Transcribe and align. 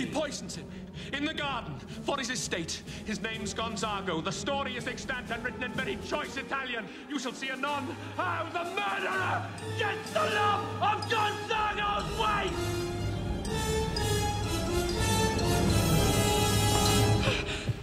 He 0.00 0.06
poisons 0.06 0.56
him 0.56 0.64
in 1.12 1.26
the 1.26 1.34
garden 1.34 1.74
for 2.04 2.16
his 2.16 2.30
estate. 2.30 2.82
His 3.04 3.20
name's 3.20 3.52
Gonzago. 3.52 4.24
The 4.24 4.32
story 4.32 4.74
is 4.74 4.86
extant 4.86 5.30
and 5.30 5.44
written 5.44 5.62
in 5.62 5.72
very 5.72 5.98
choice 6.08 6.38
Italian. 6.38 6.86
You 7.10 7.18
shall 7.18 7.34
see 7.34 7.50
anon 7.50 7.94
how 8.16 8.48
the 8.50 8.64
murderer 8.64 9.46
gets 9.78 10.10
the 10.12 10.20
love 10.20 10.64
of 10.80 11.10
Gonzago's 11.10 12.18
wife! 12.18 12.80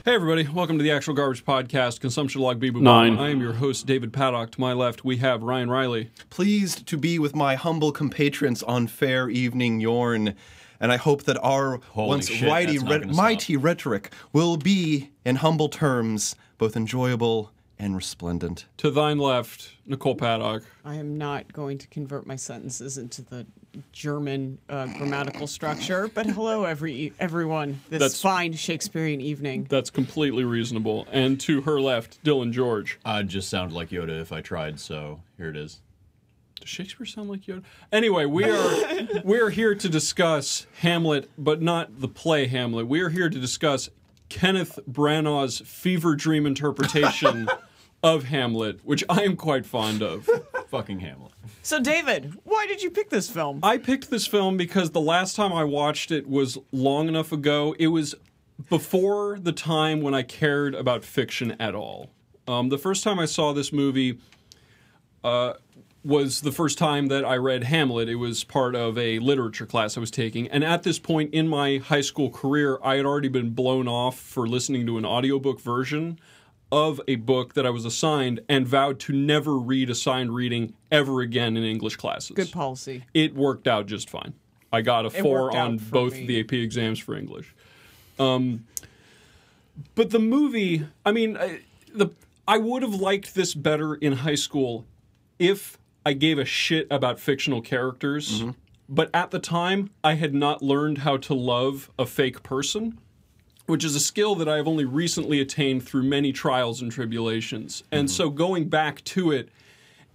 Hey 0.04 0.15
everybody, 0.15 0.47
welcome 0.47 0.79
to 0.79 0.84
the 0.84 0.89
Actual 0.89 1.13
Garbage 1.13 1.45
Podcast, 1.45 1.99
Consumption 1.99 2.41
Log 2.41 2.59
Beebo 2.59 2.81
Nine. 2.81 3.20
I 3.20 3.29
am 3.29 3.39
your 3.39 3.54
host, 3.54 3.86
David 3.86 4.11
Paddock. 4.11 4.49
To 4.52 4.61
my 4.61 4.73
left, 4.73 5.05
we 5.05 5.18
have 5.18 5.43
Ryan 5.43 5.70
Riley. 5.70 6.09
pleased 6.31 6.88
to 6.88 6.97
be 6.97 7.20
with 7.20 7.36
my 7.36 7.54
humble 7.54 7.91
compatriots 7.91 8.63
on 8.63 8.88
fair 8.88 9.29
evening 9.29 9.79
yorn 9.79 10.34
and 10.80 10.91
i 10.91 10.98
hope 10.98 11.23
that 11.23 11.38
our 11.44 11.80
Holy 11.91 12.07
once 12.07 12.30
shit, 12.30 12.48
mighty, 12.48 12.78
re- 12.80 13.00
gonna 13.00 13.14
mighty 13.14 13.57
rhetoric 13.57 14.11
will 14.33 14.57
be 14.57 15.11
in 15.25 15.38
humble 15.38 15.70
terms 15.70 16.36
both 16.57 16.75
enjoyable 16.75 17.51
and 17.79 17.96
resplendent 17.96 18.65
To 18.78 18.89
thine 18.89 19.20
left, 19.20 19.74
Nicole 19.86 20.15
Paddock. 20.15 20.64
I 20.84 20.96
am 20.96 21.18
not 21.20 21.54
going 21.54 21.78
to 21.78 21.87
convert 21.89 22.25
my 22.25 22.36
sentences 22.36 22.98
into 22.98 23.21
the 23.21 23.46
German 23.92 24.57
uh, 24.68 24.87
grammatical 24.98 25.46
structure. 25.46 26.07
But 26.07 26.25
hello, 26.25 26.64
every 26.64 27.14
everyone. 27.20 27.82
This 27.89 28.00
That's- 28.00 28.20
fine 28.21 28.54
Shakespearean 28.54 29.21
evening. 29.21 29.68
That's 29.70 29.92
completely 29.92 30.43
reasonable. 30.43 31.07
And 31.12 31.39
to 31.42 31.62
her 31.62 31.79
left, 31.79 32.23
Dylan 32.23 32.52
George. 32.52 32.98
I'd 33.06 33.28
just 33.30 33.48
sound 33.48 33.73
like 33.73 33.89
Yoda 33.89 34.20
if 34.20 34.31
I 34.31 34.42
tried, 34.42 34.80
so 34.80 35.22
here 35.38 35.50
it 35.50 35.58
is. 35.58 35.80
Does 36.67 36.73
Shakespeare 36.73 37.06
sound 37.06 37.30
like 37.30 37.44
Yoda? 37.44 37.64
Anyway, 37.94 38.26
we 38.26 38.44
are 38.44 38.98
we 39.23 39.39
are 39.39 39.50
here 39.50 39.73
to 39.73 39.88
discuss 39.88 40.67
Hamlet, 40.81 41.31
but 41.38 41.62
not 41.62 42.02
the 42.02 42.09
play 42.09 42.48
Hamlet. 42.48 42.88
We 42.88 43.00
are 43.00 43.08
here 43.08 43.30
to 43.30 43.40
discuss 43.40 43.90
Kenneth 44.28 44.78
Branagh's 44.86 45.59
fever 45.59 46.14
dream 46.14 46.46
interpretation 46.46 47.48
of 48.04 48.26
Hamlet, 48.26 48.82
which 48.84 49.02
I 49.08 49.24
am 49.24 49.38
quite 49.38 49.66
fond 49.66 50.04
of. 50.04 50.30
Fucking 50.68 51.00
Hamlet. 51.00 51.32
So, 51.62 51.80
David, 51.80 52.34
why 52.44 52.68
did 52.68 52.84
you 52.84 52.92
pick 52.92 53.12
this 53.12 53.30
film? 53.30 53.62
I 53.64 53.78
picked 53.78 54.09
this 54.09 54.28
film 54.28 54.58
because 54.58 54.92
the 54.92 55.00
last 55.00 55.38
time 55.38 55.54
I 55.54 55.64
watched 55.64 56.12
it 56.12 56.28
was 56.28 56.58
long 56.74 57.08
enough 57.08 57.31
ago. 57.31 57.78
It 57.80 57.88
was 57.88 58.14
before 58.70 59.40
the 59.40 59.54
time 59.54 60.02
when 60.02 60.14
I 60.14 60.24
cared 60.24 60.76
about 60.76 61.06
fiction 61.06 61.56
at 61.62 61.76
all. 61.76 62.09
Um, 62.46 62.68
the 62.68 62.78
first 62.78 63.06
time 63.06 63.20
I 63.20 63.26
saw 63.26 63.54
this 63.54 63.72
movie 63.72 64.20
uh, 65.24 65.54
was 66.08 66.39
the 66.39 66.53
first 66.53 66.77
time 66.77 67.08
that 67.08 67.25
I 67.25 67.36
read 67.36 67.66
Hamlet. 67.66 68.08
It 68.08 68.16
was 68.16 68.45
part 68.45 68.75
of 68.75 68.97
a 68.97 69.19
literature 69.19 69.66
class 69.66 69.97
I 69.97 70.00
was 70.00 70.09
taking. 70.09 70.47
And 70.47 70.63
at 70.63 70.83
this 70.83 71.00
point 71.00 71.33
in 71.33 71.50
my 71.50 71.77
high 71.77 72.02
school 72.02 72.30
career, 72.30 72.80
I 72.81 72.95
had 72.95 73.05
already 73.05 73.27
been 73.27 73.50
blown 73.50 73.89
off 73.89 74.17
for 74.17 74.47
listening 74.47 74.85
to 74.85 74.97
an 74.97 75.05
audiobook 75.05 75.59
version 75.59 76.17
of 76.72 77.02
a 77.09 77.16
book 77.16 77.55
that 77.55 77.66
I 77.66 77.72
was 77.72 77.83
assigned 77.83 78.39
and 78.47 78.66
vowed 78.66 79.00
to 79.02 79.13
never 79.13 79.58
read 79.58 79.89
assigned 79.89 80.33
reading 80.33 80.73
ever 80.91 81.19
again 81.19 81.58
in 81.58 81.63
English 81.63 81.97
classes 81.97 82.35
Good 82.35 82.52
policy. 82.53 83.03
it 83.13 83.35
worked 83.35 83.67
out 83.67 83.85
just 83.85 84.09
fine. 84.09 84.33
I 84.72 84.81
got 84.81 85.05
a 85.05 85.09
four 85.09 85.55
on 85.55 85.78
both 85.78 86.13
me. 86.13 86.25
the 86.25 86.39
AP 86.39 86.53
exams 86.53 87.00
for 87.00 87.16
English. 87.16 87.53
Um, 88.17 88.66
but 89.95 90.09
the 90.09 90.19
movie, 90.19 90.85
I 91.05 91.11
mean, 91.11 91.38
I, 91.38 91.59
the 91.94 92.09
I 92.47 92.58
would 92.58 92.81
have 92.81 92.95
liked 92.95 93.35
this 93.35 93.53
better 93.53 93.95
in 93.95 94.13
high 94.13 94.35
school 94.35 94.85
if 95.38 95.78
I 96.08 96.13
gave 96.13 96.39
a 96.39 96.45
shit 96.45 96.88
about 96.89 97.19
fictional 97.19 97.61
characters. 97.61 98.39
Mm-hmm. 98.39 98.52
But 98.88 99.09
at 99.13 99.31
the 99.31 99.39
time, 99.39 99.89
I 100.05 100.13
had 100.13 100.33
not 100.33 100.61
learned 100.61 101.00
how 101.00 101.17
to 101.17 101.33
love 101.33 101.91
a 102.00 102.05
fake 102.05 102.44
person, 102.44 102.97
which 103.66 103.83
is 103.83 103.94
a 103.94 104.00
skill 104.00 104.33
that 104.35 104.47
I 104.47 104.55
have 104.55 104.69
only 104.69 104.85
recently 104.85 105.41
attained 105.41 105.83
through 105.83 106.03
many 106.03 106.31
trials 106.31 106.81
and 106.81 106.89
tribulations. 106.89 107.83
And 107.91 108.09
so 108.09 108.30
going 108.30 108.69
back 108.69 109.03
to 109.03 109.33
it, 109.33 109.50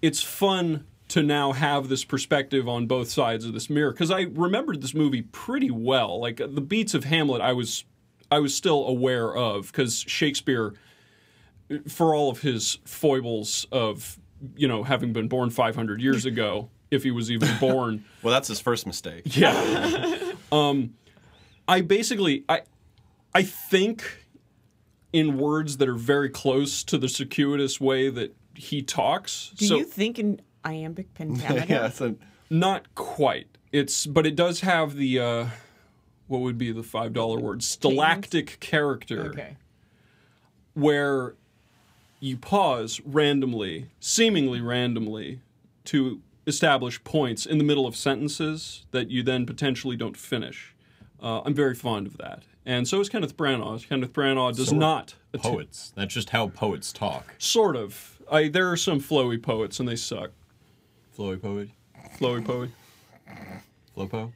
it's 0.00 0.22
fun 0.22 0.86
to 1.08 1.22
now 1.22 1.52
have 1.52 1.90
this 1.90 2.04
perspective 2.04 2.66
on 2.66 2.86
both 2.86 3.10
sides 3.10 3.44
of 3.44 3.52
this 3.52 3.68
mirror 3.68 3.92
because 3.92 4.10
I 4.10 4.22
remembered 4.22 4.80
this 4.80 4.94
movie 4.94 5.20
pretty 5.20 5.70
well. 5.70 6.18
Like 6.18 6.40
uh, 6.40 6.46
the 6.50 6.62
beats 6.62 6.94
of 6.94 7.04
Hamlet, 7.04 7.42
I 7.42 7.52
was 7.52 7.84
I 8.30 8.38
was 8.38 8.54
still 8.54 8.86
aware 8.86 9.36
of 9.36 9.66
because 9.66 10.06
Shakespeare, 10.08 10.72
for 11.86 12.14
all 12.14 12.30
of 12.30 12.40
his 12.40 12.78
foibles 12.86 13.66
of 13.70 14.18
you 14.56 14.66
know 14.68 14.82
having 14.82 15.12
been 15.12 15.28
born 15.28 15.50
500 15.50 16.00
years 16.00 16.24
ago, 16.24 16.68
if 16.90 17.02
he 17.04 17.10
was 17.10 17.30
even 17.30 17.48
born. 17.60 18.04
well 18.22 18.32
that's 18.32 18.48
his 18.48 18.60
first 18.60 18.86
mistake 18.86 19.22
Yeah. 19.36 20.32
um, 20.50 20.94
I 21.68 21.80
basically 21.80 22.44
I 22.48 22.62
I 23.34 23.42
think 23.42 24.24
in 25.12 25.36
words 25.38 25.76
that 25.78 25.88
are 25.88 25.94
very 25.94 26.28
close 26.30 26.82
to 26.84 26.98
the 26.98 27.08
circuitous 27.08 27.80
way 27.80 28.08
that 28.10 28.34
he 28.54 28.82
talks. 28.82 29.52
Do 29.56 29.66
so 29.66 29.76
you 29.76 29.84
think 29.84 30.18
in 30.18 30.40
iambic 30.64 31.12
pentameter? 31.14 31.66
yeah 31.68 31.88
so 31.90 32.16
not 32.50 32.94
quite. 32.94 33.46
It's 33.72 34.06
but 34.06 34.26
it 34.26 34.36
does 34.36 34.60
have 34.60 34.96
the 34.96 35.18
uh, 35.18 35.46
what 36.26 36.40
would 36.42 36.58
be 36.58 36.72
the 36.72 36.82
five 36.82 37.12
dollar 37.12 37.38
word 37.38 37.62
stalactic 37.62 38.58
character 38.60 39.26
Okay. 39.30 39.56
where 40.74 41.34
you 42.22 42.36
pause 42.36 43.00
randomly, 43.04 43.88
seemingly 43.98 44.60
randomly, 44.60 45.40
to 45.84 46.20
establish 46.46 47.02
points 47.02 47.44
in 47.44 47.58
the 47.58 47.64
middle 47.64 47.84
of 47.84 47.96
sentences 47.96 48.86
that 48.92 49.10
you 49.10 49.24
then 49.24 49.44
potentially 49.44 49.96
don't 49.96 50.16
finish. 50.16 50.72
Uh, 51.20 51.40
I'm 51.44 51.52
very 51.52 51.74
fond 51.74 52.06
of 52.06 52.16
that. 52.18 52.44
And 52.64 52.86
so 52.86 53.00
is 53.00 53.08
Kenneth 53.08 53.36
Branagh. 53.36 53.88
Kenneth 53.88 54.12
Branagh 54.12 54.56
does 54.56 54.72
not 54.72 55.16
att- 55.34 55.42
Poets. 55.42 55.92
That's 55.96 56.14
just 56.14 56.30
how 56.30 56.46
poets 56.48 56.92
talk. 56.92 57.34
Sort 57.38 57.74
of. 57.74 58.20
I, 58.30 58.46
there 58.48 58.70
are 58.70 58.76
some 58.76 59.00
flowy 59.00 59.42
poets, 59.42 59.80
and 59.80 59.88
they 59.88 59.96
suck. 59.96 60.30
Flowy 61.18 61.42
poet. 61.42 61.70
Flowy 62.18 62.44
poet. 62.44 62.70
Flopo. 63.96 64.32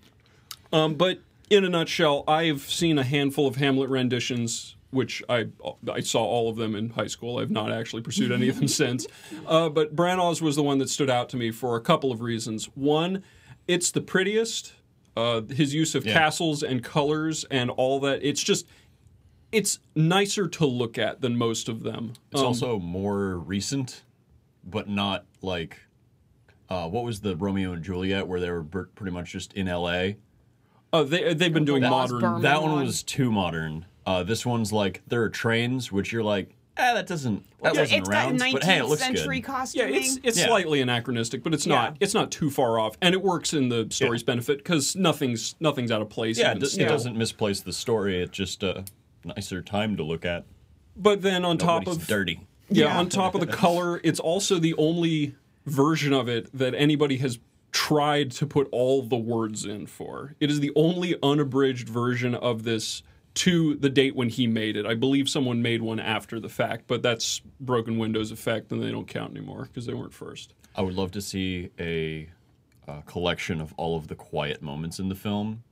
Um, 0.73 0.95
but 0.95 1.21
in 1.51 1.65
a 1.65 1.69
nutshell, 1.69 2.25
I've 2.27 2.63
seen 2.63 2.99
a 2.99 3.05
handful 3.05 3.47
of 3.47 3.57
Hamlet 3.57 3.89
renditions, 3.91 4.76
which 4.91 5.23
I 5.29 5.47
I 5.93 6.01
saw 6.01 6.25
all 6.25 6.49
of 6.49 6.57
them 6.57 6.75
in 6.75 6.91
high 6.91 7.07
school. 7.09 7.39
I've 7.39 7.51
not 7.51 7.71
actually 7.73 8.03
pursued 8.03 8.33
any 8.33 8.49
of 8.49 8.57
them 8.57 8.69
since. 8.83 9.07
Uh, 9.47 9.69
but 9.69 9.95
Branagh's 9.97 10.41
was 10.41 10.57
the 10.57 10.63
one 10.63 10.79
that 10.79 10.89
stood 10.89 11.11
out 11.11 11.29
to 11.31 11.37
me 11.37 11.51
for 11.51 11.77
a 11.77 11.81
couple 11.81 12.13
of 12.13 12.21
reasons. 12.21 12.67
One, 12.75 13.23
it's 13.69 13.91
the 13.91 14.01
prettiest. 14.01 14.75
Uh, 15.17 15.41
his 15.43 15.73
use 15.75 15.95
of 15.95 16.05
Yeah. 16.05 16.13
castles 16.13 16.63
and 16.63 16.85
colors 16.85 17.45
and 17.51 17.71
all 17.71 17.99
that. 18.01 18.21
It's 18.23 18.43
just 18.43 18.67
it's 19.53 19.79
nicer 19.95 20.47
to 20.49 20.67
look 20.67 20.99
at 20.99 21.21
than 21.23 21.37
most 21.37 21.69
of 21.69 21.83
them. 21.83 22.13
It's 22.33 22.41
Um, 22.41 22.49
also 22.49 22.79
more 22.79 23.39
recent, 23.39 24.03
but 24.65 24.89
not 24.89 25.25
like. 25.43 25.79
Uh, 26.69 26.89
what 26.89 27.05
was 27.05 27.21
the 27.21 27.37
Romeo 27.37 27.73
and 27.73 27.83
Juliet 27.83 28.27
where 28.27 28.41
they 28.41 28.51
were 28.51 28.65
pretty 28.65 29.13
much 29.13 29.31
just 29.33 29.53
in 29.55 29.69
L.A. 29.69 30.17
uh, 30.93 31.05
they 31.05 31.33
they've 31.33 31.53
been 31.55 31.65
doing 31.65 31.81
That- 31.83 31.91
modern. 31.91 32.43
That 32.43 32.61
one 32.61 32.73
one. 32.73 32.85
was 32.87 33.03
too 33.05 33.31
modern. 33.33 33.87
Uh, 34.07 34.23
this 34.23 34.47
one's 34.47 34.73
like 34.73 35.03
there 35.09 35.23
are 35.23 35.29
trains, 35.29 35.91
which 35.91 36.13
you're 36.13 36.23
like, 36.23 36.55
ah, 36.79 36.95
that 36.95 37.07
doesn't 37.09 37.45
that 37.63 37.75
Yeah, 37.75 37.81
wasn't 37.81 38.01
it's 38.01 38.09
around, 38.09 38.37
got 38.39 38.47
19th 38.49 38.53
but 38.53 38.65
hey, 38.65 38.79
it 38.79 38.85
looks 38.87 39.03
century 39.03 39.41
good. 39.41 39.69
Yeah, 39.75 39.85
it's 39.87 40.19
it's 40.23 40.39
Yeah. 40.39 40.47
slightly 40.47 40.81
anachronistic, 40.81 41.43
but 41.43 41.53
it's 41.53 41.67
Yeah. 41.67 41.75
not 41.75 41.97
it's 42.01 42.15
not 42.15 42.31
too 42.31 42.49
far 42.51 42.79
off, 42.79 42.97
and 43.03 43.15
it 43.15 43.23
works 43.23 43.53
in 43.53 43.69
the 43.69 43.89
story's 43.91 44.23
benefit 44.23 44.59
because 44.59 44.95
nothing's 44.95 45.57
nothing's 45.59 45.91
out 45.91 46.03
of 46.03 46.09
place. 46.09 46.39
Yeah, 46.39 46.53
it, 46.53 46.59
even 46.59 46.69
do- 46.69 46.85
it 46.85 46.89
doesn't 46.89 47.17
misplace 47.17 47.61
the 47.61 47.73
story. 47.73 48.23
It's 48.23 48.37
just 48.37 48.63
a 48.63 48.85
nicer 49.25 49.61
time 49.61 49.97
to 49.97 50.05
look 50.05 50.25
at. 50.25 50.45
But 50.97 51.23
then 51.23 51.45
on 51.45 51.59
top 51.59 51.83
Nobody's 51.83 52.03
of 52.03 52.07
dirty. 52.09 52.41
yeah, 52.71 52.87
Yeah. 52.87 52.99
on 52.99 53.09
top 53.09 53.35
of 53.35 53.41
the 53.41 53.47
color, 53.49 54.01
it's 54.05 54.21
also 54.21 54.59
the 54.61 54.75
only 54.75 55.35
version 55.67 56.13
of 56.13 56.29
it 56.29 56.49
that 56.57 56.75
anybody 56.77 57.17
has 57.17 57.41
tried 57.73 58.31
to 58.31 58.47
put 58.47 58.69
all 58.71 59.03
the 59.03 59.17
words 59.17 59.65
in 59.65 59.87
for. 59.87 60.37
It 60.39 60.49
is 60.51 60.61
the 60.61 60.71
only 60.77 61.17
unabridged 61.23 61.89
version 61.89 62.35
of 62.37 62.63
this 62.63 63.03
to 63.37 63.75
the 63.77 63.89
date 63.91 64.17
when 64.17 64.29
he 64.29 64.47
made 64.47 64.77
it. 64.77 64.87
I 64.87 64.95
believe 64.95 65.29
someone 65.29 65.63
made 65.63 65.83
one 65.83 66.01
after 66.01 66.41
the 66.41 66.49
fact, 66.49 66.85
but 66.87 67.03
that's 67.03 67.41
broken 67.61 67.99
Windows 67.99 68.31
effect, 68.33 68.73
and 68.73 68.83
they 68.83 68.91
don't 68.91 69.07
count 69.07 69.31
anymore 69.37 69.65
because 69.65 69.87
they 69.87 69.95
weren't 69.95 70.15
first. 70.15 70.55
I 70.75 70.83
would 70.83 70.95
love 70.95 71.11
to 71.13 71.21
see 71.21 71.71
a, 71.79 72.29
uh 72.89 73.01
collection 73.03 73.61
of 73.61 73.73
all 73.77 73.97
of 73.97 74.09
the 74.09 74.15
quiet 74.15 74.63
moments 74.63 74.99
in 74.99 75.09
the 75.09 75.15
film. 75.15 75.63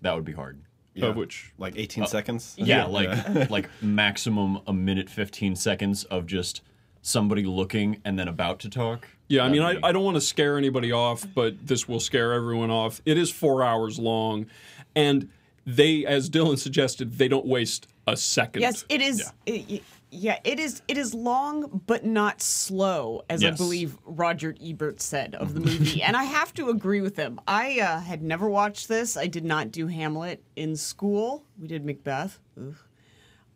That 0.00 0.14
would 0.14 0.24
be 0.24 0.32
hard. 0.32 0.58
yeah. 0.94 1.06
Of 1.06 1.16
which 1.16 1.52
like 1.58 1.74
18 1.76 2.06
seconds 2.06 2.54
Yeah, 2.58 2.84
like 2.86 3.50
like 3.50 3.68
maximum 3.80 4.60
a 4.66 4.72
minute 4.72 5.08
fifteen 5.10 5.54
seconds 5.56 6.04
of 6.04 6.26
just 6.26 6.62
somebody 7.02 7.44
looking 7.44 8.00
and 8.04 8.18
then 8.18 8.28
about 8.28 8.60
to 8.60 8.68
talk. 8.70 9.08
Yeah, 9.28 9.44
I 9.44 9.48
mean, 9.48 9.62
I, 9.62 9.78
I 9.82 9.92
don't 9.92 10.04
want 10.04 10.16
to 10.16 10.20
scare 10.20 10.56
anybody 10.58 10.92
off, 10.92 11.26
but 11.34 11.66
this 11.66 11.88
will 11.88 12.00
scare 12.00 12.32
everyone 12.32 12.70
off. 12.70 13.00
It 13.06 13.16
is 13.18 13.30
four 13.30 13.62
hours 13.62 13.98
long, 13.98 14.46
and 14.94 15.28
they, 15.66 16.04
as 16.06 16.28
Dylan 16.30 16.58
suggested, 16.58 17.18
they 17.18 17.28
don't 17.28 17.46
waste 17.46 17.86
a 18.06 18.16
second. 18.16 18.62
Yes, 18.62 18.84
it 18.88 19.00
is. 19.00 19.32
it- 19.46 19.82
Yeah, 20.14 20.38
it 20.44 20.60
is. 20.60 20.82
It 20.88 20.98
is 20.98 21.14
long, 21.14 21.80
but 21.86 22.04
not 22.04 22.42
slow, 22.42 23.22
as 23.30 23.42
I 23.42 23.50
believe 23.52 23.96
Roger 24.04 24.54
Ebert 24.62 25.00
said 25.00 25.34
of 25.34 25.54
the 25.54 25.60
movie, 25.60 26.02
and 26.06 26.14
I 26.18 26.24
have 26.24 26.52
to 26.54 26.68
agree 26.68 27.00
with 27.00 27.16
him. 27.16 27.40
I 27.48 27.80
uh, 27.80 27.98
had 28.00 28.22
never 28.22 28.46
watched 28.50 28.88
this. 28.88 29.16
I 29.16 29.26
did 29.26 29.42
not 29.44 29.70
do 29.72 29.86
Hamlet 29.86 30.42
in 30.54 30.76
school. 30.76 31.44
We 31.58 31.66
did 31.66 31.86
Macbeth. 31.86 32.38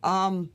Um, 0.03 0.49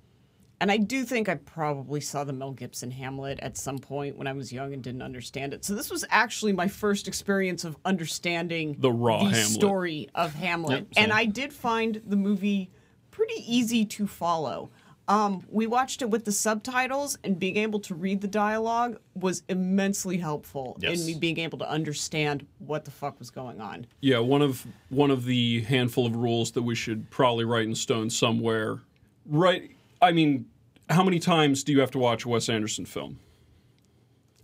and 0.62 0.70
I 0.70 0.76
do 0.76 1.04
think 1.04 1.28
I 1.28 1.34
probably 1.34 2.00
saw 2.00 2.22
the 2.22 2.32
Mel 2.32 2.52
Gibson 2.52 2.92
Hamlet 2.92 3.40
at 3.40 3.56
some 3.56 3.78
point 3.80 4.16
when 4.16 4.28
I 4.28 4.32
was 4.32 4.52
young 4.52 4.72
and 4.72 4.80
didn't 4.80 5.02
understand 5.02 5.52
it. 5.52 5.64
So 5.64 5.74
this 5.74 5.90
was 5.90 6.04
actually 6.08 6.52
my 6.52 6.68
first 6.68 7.08
experience 7.08 7.64
of 7.64 7.76
understanding 7.84 8.76
The 8.78 8.92
raw 8.92 9.24
Hamlet. 9.24 9.34
story 9.46 10.08
of 10.14 10.34
Hamlet, 10.34 10.86
Yep, 10.92 11.02
and 11.04 11.12
I 11.12 11.24
did 11.24 11.52
find 11.52 12.00
the 12.06 12.14
movie 12.14 12.70
pretty 13.10 13.42
easy 13.44 13.84
to 13.86 14.06
follow. 14.06 14.70
Um, 15.08 15.44
we 15.50 15.66
watched 15.66 16.00
it 16.00 16.10
with 16.10 16.24
the 16.24 16.30
subtitles, 16.30 17.18
and 17.24 17.36
being 17.36 17.56
able 17.56 17.80
to 17.80 17.94
read 17.96 18.20
the 18.20 18.28
dialogue 18.28 18.98
was 19.16 19.42
immensely 19.48 20.16
helpful 20.18 20.76
Yes. 20.80 21.00
in 21.00 21.06
me 21.06 21.14
being 21.18 21.38
able 21.40 21.58
to 21.58 21.68
understand 21.68 22.46
what 22.58 22.84
the 22.84 22.92
fuck 22.92 23.18
was 23.18 23.28
going 23.30 23.60
on. 23.60 23.86
Yeah, 24.00 24.20
one 24.20 24.42
of 24.42 24.64
one 24.90 25.10
of 25.10 25.24
the 25.24 25.62
handful 25.62 26.06
of 26.06 26.14
rules 26.14 26.52
that 26.52 26.62
we 26.62 26.76
should 26.76 27.10
probably 27.10 27.44
write 27.44 27.66
in 27.66 27.74
stone 27.74 28.10
somewhere. 28.10 28.80
Right? 29.26 29.72
I 30.00 30.12
mean, 30.12 30.46
how 30.92 31.02
many 31.02 31.18
times 31.18 31.64
do 31.64 31.72
you 31.72 31.80
have 31.80 31.90
to 31.92 31.98
watch 31.98 32.24
a 32.24 32.28
Wes 32.28 32.48
Anderson 32.48 32.84
film? 32.86 33.18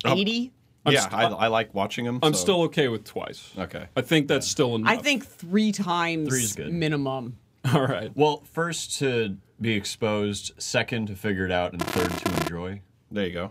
Eighty. 0.06 0.52
yeah, 0.86 1.00
st- 1.00 1.12
I, 1.14 1.24
I 1.24 1.46
like 1.48 1.74
watching 1.74 2.04
them. 2.04 2.20
I'm 2.22 2.34
so- 2.34 2.40
still 2.40 2.62
okay 2.62 2.88
with 2.88 3.04
twice. 3.04 3.50
okay. 3.58 3.86
I 3.96 4.00
think 4.00 4.28
that's 4.28 4.46
still 4.46 4.74
enough. 4.76 4.90
I 4.90 4.96
think 4.96 5.26
three 5.26 5.72
times 5.72 6.28
Three's 6.28 6.54
good. 6.54 6.72
minimum. 6.72 7.38
All 7.74 7.86
right. 7.86 8.10
Well, 8.14 8.42
first 8.52 8.98
to 9.00 9.36
be 9.60 9.74
exposed, 9.74 10.52
second 10.58 11.06
to 11.08 11.16
figure 11.16 11.44
it 11.44 11.52
out, 11.52 11.72
and 11.72 11.82
third 11.84 12.10
to 12.10 12.42
enjoy. 12.42 12.80
There 13.10 13.26
you 13.26 13.32
go. 13.32 13.50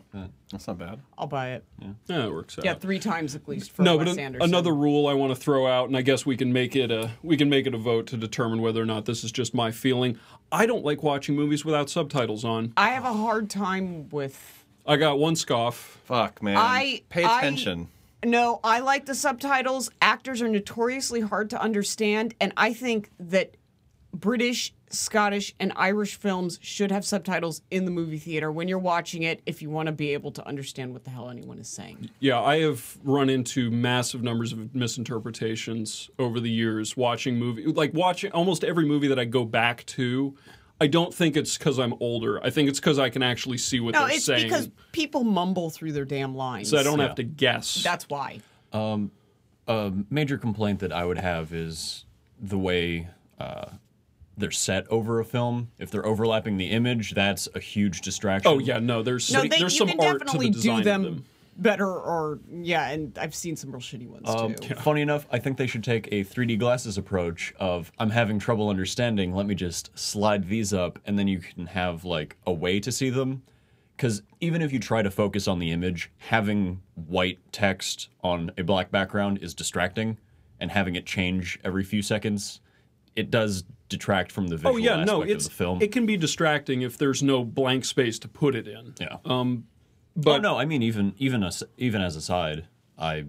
That's 0.51 0.67
not 0.67 0.77
bad. 0.77 0.99
I'll 1.17 1.25
buy 1.27 1.49
it. 1.53 1.65
Yeah, 2.07 2.25
it 2.27 2.31
works 2.31 2.57
out. 2.59 2.63
Yeah, 2.65 2.75
three 2.75 2.99
times 2.99 3.35
at 3.35 3.47
least 3.47 3.71
for 3.71 3.81
no, 3.81 3.97
Wes 3.97 4.05
but 4.05 4.13
an- 4.13 4.19
Anderson. 4.19 4.49
another 4.49 4.73
rule 4.73 5.07
I 5.07 5.13
want 5.13 5.33
to 5.33 5.35
throw 5.35 5.65
out, 5.67 5.87
and 5.87 5.97
I 5.97 6.01
guess 6.03 6.25
we 6.27 6.37
can 6.37 6.53
make 6.53 6.75
it 6.75 6.91
a 6.91 7.11
we 7.23 7.35
can 7.37 7.49
make 7.49 7.65
it 7.67 7.73
a 7.73 7.77
vote 7.77 8.07
to 8.07 8.17
determine 8.17 8.61
whether 8.61 8.81
or 8.81 8.85
not 8.85 9.05
this 9.05 9.23
is 9.23 9.31
just 9.31 9.53
my 9.55 9.71
feeling. 9.71 10.17
I 10.51 10.65
don't 10.65 10.85
like 10.85 11.03
watching 11.03 11.35
movies 11.35 11.65
without 11.65 11.89
subtitles 11.89 12.45
on. 12.45 12.73
I 12.77 12.89
have 12.89 13.03
a 13.03 13.13
hard 13.13 13.49
time 13.49 14.09
with. 14.09 14.65
I 14.85 14.95
got 14.95 15.19
one 15.19 15.35
scoff. 15.35 15.99
Fuck, 16.05 16.41
man. 16.41 16.57
I- 16.57 17.01
Pay 17.09 17.23
I- 17.23 17.39
attention. 17.39 17.89
No, 18.25 18.59
I 18.63 18.79
like 18.79 19.05
the 19.05 19.13
subtitles. 19.13 19.91
Actors 20.01 20.41
are 20.41 20.47
notoriously 20.47 21.21
hard 21.21 21.49
to 21.51 21.61
understand, 21.61 22.33
and 22.41 22.51
I 22.57 22.73
think 22.73 23.11
that 23.19 23.55
British, 24.11 24.73
Scottish, 24.89 25.53
and 25.59 25.73
Irish 25.75 26.15
films 26.15 26.59
should 26.61 26.91
have 26.91 27.03
subtitles 27.05 27.61
in 27.71 27.85
the 27.85 27.91
movie 27.91 28.17
theater 28.17 28.51
when 28.51 28.67
you're 28.67 28.79
watching 28.79 29.23
it 29.23 29.41
if 29.45 29.61
you 29.61 29.69
want 29.69 29.87
to 29.87 29.91
be 29.91 30.13
able 30.13 30.31
to 30.31 30.47
understand 30.47 30.93
what 30.93 31.03
the 31.03 31.09
hell 31.09 31.29
anyone 31.29 31.59
is 31.59 31.67
saying. 31.67 32.09
Yeah, 32.19 32.39
I 32.41 32.59
have 32.61 32.97
run 33.03 33.29
into 33.29 33.69
massive 33.69 34.23
numbers 34.23 34.53
of 34.53 34.73
misinterpretations 34.73 36.09
over 36.19 36.39
the 36.39 36.49
years 36.49 36.95
watching 36.95 37.37
movie 37.37 37.65
like 37.65 37.93
watching 37.93 38.31
almost 38.31 38.63
every 38.63 38.85
movie 38.85 39.07
that 39.09 39.19
I 39.19 39.25
go 39.25 39.43
back 39.45 39.85
to. 39.87 40.35
I 40.79 40.85
don't 40.87 41.13
think 41.13 41.35
it's 41.35 41.57
because 41.57 41.79
I'm 41.79 41.95
older. 41.99 42.41
I 42.43 42.51
think 42.51 42.69
it's 42.69 42.79
because 42.79 42.99
I 42.99 43.09
can 43.09 43.23
actually 43.23 43.57
see 43.57 43.79
what 43.79 43.93
No, 43.95 44.05
they're 44.05 44.15
it's 44.17 44.25
saying, 44.25 44.43
because 44.43 44.69
people 44.91 45.23
mumble 45.23 45.69
through 45.71 45.91
their 45.93 46.05
damn 46.05 46.35
lines. 46.35 46.69
so 46.69 46.77
I 46.77 46.83
don't 46.83 46.99
Yeah. 46.99 47.07
have 47.07 47.15
to 47.15 47.23
guess. 47.23 47.81
That's 47.83 48.07
why. 48.07 48.39
A 49.69 49.91
major 50.09 50.37
complaint 50.37 50.79
that 50.79 50.93
I 50.93 51.03
would 51.03 51.17
have 51.17 51.51
is 51.51 52.05
the 52.39 52.57
way 52.57 53.09
uh, 53.39 53.65
they're 54.37 54.51
set 54.51 54.87
over 54.89 55.19
a 55.19 55.25
film. 55.25 55.69
If 55.79 55.89
they're 55.91 56.05
overlapping 56.05 56.57
the 56.57 56.67
image, 56.67 57.13
that's 57.13 57.47
a 57.55 57.59
huge 57.59 58.01
distraction. 58.01 58.51
oh 58.51 58.59
yeah, 58.59 58.79
no, 58.79 59.01
there's 59.03 59.31
No, 59.31 59.39
some, 59.39 59.49
they, 59.49 59.59
there's 59.59 59.73
you 59.73 59.77
some 59.79 59.87
can 59.89 59.99
art 60.01 60.27
to 60.27 60.37
the 60.37 60.49
design 60.49 60.75
do 60.75 60.79
of 60.79 60.85
them, 60.85 61.03
them. 61.03 61.25
better, 61.57 61.87
or 61.87 62.39
yeah, 62.51 62.89
and 62.89 63.17
I've 63.17 63.33
seen 63.35 63.55
some 63.55 63.71
real 63.71 63.81
shitty 63.81 64.07
ones 64.07 64.29
Um, 64.29 64.53
too. 64.55 64.75
Funny 64.75 65.01
enough, 65.01 65.25
I 65.31 65.39
think 65.39 65.57
they 65.57 65.67
should 65.67 65.83
take 65.83 66.07
a 66.11 66.23
3D 66.23 66.59
glasses 66.59 66.97
approach 66.97 67.53
of 67.59 67.91
I'm 67.97 68.11
having 68.11 68.37
trouble 68.39 68.69
understanding. 68.69 69.33
Let 69.33 69.47
me 69.47 69.55
just 69.55 69.97
slide 69.97 70.47
these 70.49 70.71
up, 70.73 70.99
and 71.05 71.17
then 71.17 71.27
you 71.27 71.39
can 71.39 71.65
have 71.67 72.05
like 72.05 72.37
a 72.45 72.53
way 72.53 72.79
to 72.79 72.91
see 72.91 73.09
them. 73.09 73.41
Because 73.95 74.21
even 74.39 74.61
if 74.61 74.71
you 74.71 74.77
try 74.79 75.01
to 75.01 75.09
focus 75.09 75.47
on 75.47 75.57
the 75.57 75.71
image, 75.71 76.11
having 76.19 76.81
white 76.93 77.39
text 77.51 78.09
on 78.23 78.51
a 78.55 78.61
black 78.63 78.91
background 78.91 79.39
is 79.41 79.55
distracting, 79.55 80.19
and 80.59 80.69
having 80.69 80.95
it 80.95 81.07
change 81.07 81.59
every 81.63 81.83
few 81.83 82.03
seconds, 82.03 82.61
it 83.17 83.31
does 83.31 83.63
detract 83.89 84.31
from 84.31 84.47
the 84.47 84.55
oh, 84.55 84.57
visual 84.57 84.75
Oh 84.75 84.77
yeah, 84.77 84.91
aspect 84.91 85.07
no, 85.07 85.21
of 85.23 85.29
it's 85.29 85.47
the 85.47 85.53
film. 85.53 85.81
it 85.81 85.91
can 85.91 86.05
be 86.05 86.17
distracting 86.17 86.81
if 86.81 86.97
there's 86.97 87.23
no 87.23 87.43
blank 87.43 87.85
space 87.85 88.19
to 88.19 88.27
put 88.27 88.55
it 88.55 88.67
in. 88.67 88.93
yeah. 88.99 89.17
Um, 89.25 89.65
oh, 89.65 90.21
but 90.21 90.35
oh 90.35 90.41
no, 90.41 90.57
I 90.57 90.65
mean 90.65 90.81
even 90.83 91.13
even 91.17 91.43
as 91.43 91.63
even 91.77 92.01
as 92.01 92.15
a 92.15 92.21
side, 92.21 92.65
I 92.97 93.25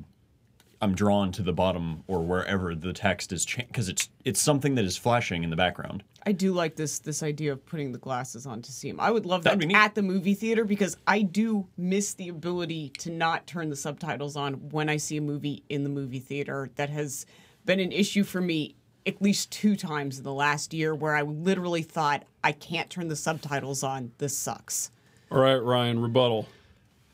I'm 0.81 0.95
drawn 0.95 1.33
to 1.33 1.43
the 1.43 1.53
bottom 1.53 2.05
or 2.07 2.23
wherever 2.23 2.75
the 2.75 2.93
text 2.93 3.33
is 3.33 3.45
because 3.47 3.89
it's 3.89 4.09
it's 4.25 4.41
something 4.41 4.75
that 4.77 4.85
is 4.85 4.97
flashing 4.97 5.43
in 5.43 5.51
the 5.51 5.57
background. 5.57 6.05
I 6.25 6.33
do 6.33 6.53
like 6.53 6.77
this 6.77 6.99
this 6.99 7.23
idea 7.23 7.53
of 7.53 7.65
putting 7.65 7.93
the 7.93 7.99
glasses 7.99 8.47
on 8.47 8.63
to 8.63 8.73
see 8.73 8.91
them. 8.91 9.01
I 9.01 9.11
would 9.11 9.27
love 9.27 9.43
that 9.45 9.59
That'd 9.59 9.69
be 9.69 9.75
at 9.75 9.95
the 9.95 10.03
movie 10.03 10.35
theater 10.35 10.65
because 10.65 10.97
I 11.07 11.23
do 11.23 11.67
miss 11.77 12.15
the 12.15 12.29
ability 12.29 12.91
to 12.99 13.11
not 13.11 13.47
turn 13.47 13.71
the 13.71 13.77
subtitles 13.77 14.37
on 14.37 14.55
when 14.71 14.89
I 14.89 14.99
see 14.99 15.17
a 15.17 15.23
movie 15.23 15.65
in 15.69 15.83
the 15.83 15.91
movie 15.91 16.21
theater. 16.21 16.71
That 16.77 16.91
has 16.91 17.27
been 17.65 17.81
an 17.81 17.93
issue 17.93 18.25
for 18.25 18.41
me 18.41 18.77
at 19.09 19.23
least 19.23 19.51
two 19.51 19.75
times 19.75 20.19
in 20.19 20.25
the 20.25 20.33
last 20.33 20.73
year 20.75 20.95
where 20.95 21.17
I 21.17 21.23
literally 21.23 21.83
thought 21.83 22.25
I 22.45 22.53
can't 22.53 22.91
turn 22.91 23.09
the 23.09 23.17
subtitles 23.17 23.83
on. 23.83 24.13
This 24.19 24.37
sucks. 24.37 24.91
all 25.31 25.39
right, 25.39 25.57
Ryan, 25.57 26.01
rebuttal. 26.01 26.47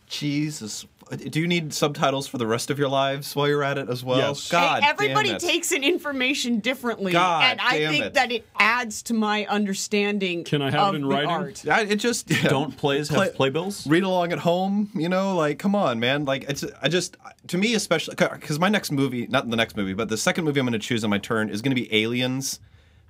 Jesus. 0.08 0.86
Do 1.30 1.40
you 1.40 1.46
need 1.46 1.72
subtitles 1.74 2.26
for 2.26 2.38
the 2.38 2.46
rest 2.46 2.70
of 2.70 2.78
your 2.78 2.88
lives 2.88 3.36
while 3.36 3.46
you're 3.48 3.62
at 3.62 3.78
it 3.78 3.88
as 3.90 4.02
well? 4.02 4.18
Yes. 4.18 4.48
God 4.50 4.82
Hey, 4.82 4.88
everybody 4.90 5.28
damn 5.28 5.36
it. 5.36 5.40
takes 5.40 5.70
in 5.72 5.84
information 5.84 6.60
differently, 6.60 7.12
God 7.12 7.44
and 7.44 7.60
I 7.60 7.78
damn 7.78 7.90
think 7.92 8.04
it. 8.06 8.14
that 8.14 8.32
it 8.32 8.46
adds 8.58 9.02
to 9.04 9.14
my 9.14 9.44
understanding. 9.46 10.44
Can 10.44 10.62
I 10.62 10.70
have 10.70 10.94
it 10.94 10.98
in 10.98 11.06
writing? 11.06 11.28
Art. 11.28 11.64
I, 11.68 11.82
it 11.82 11.96
just 11.96 12.30
yeah. 12.30 12.48
Don't 12.48 12.76
plays 12.76 13.08
have 13.08 13.16
Play- 13.18 13.30
playbills? 13.30 13.86
read 13.86 14.02
along 14.02 14.32
at 14.32 14.38
home 14.38 14.90
you 14.94 15.08
know 15.08 15.36
like 15.36 15.58
come 15.58 15.74
on 15.74 16.00
man 16.00 16.24
like 16.24 16.44
it's 16.48 16.64
i 16.82 16.88
just 16.88 17.16
to 17.48 17.58
me 17.58 17.74
especially 17.74 18.14
because 18.14 18.58
my 18.58 18.68
next 18.68 18.90
movie 18.92 19.26
not 19.26 19.48
the 19.50 19.56
next 19.56 19.76
movie 19.76 19.92
but 19.94 20.08
the 20.08 20.16
second 20.16 20.44
movie 20.44 20.58
i'm 20.60 20.66
going 20.66 20.72
to 20.72 20.78
choose 20.78 21.04
on 21.04 21.10
my 21.10 21.18
turn 21.18 21.48
is 21.48 21.60
going 21.62 21.74
to 21.74 21.80
be 21.80 21.92
aliens 21.94 22.60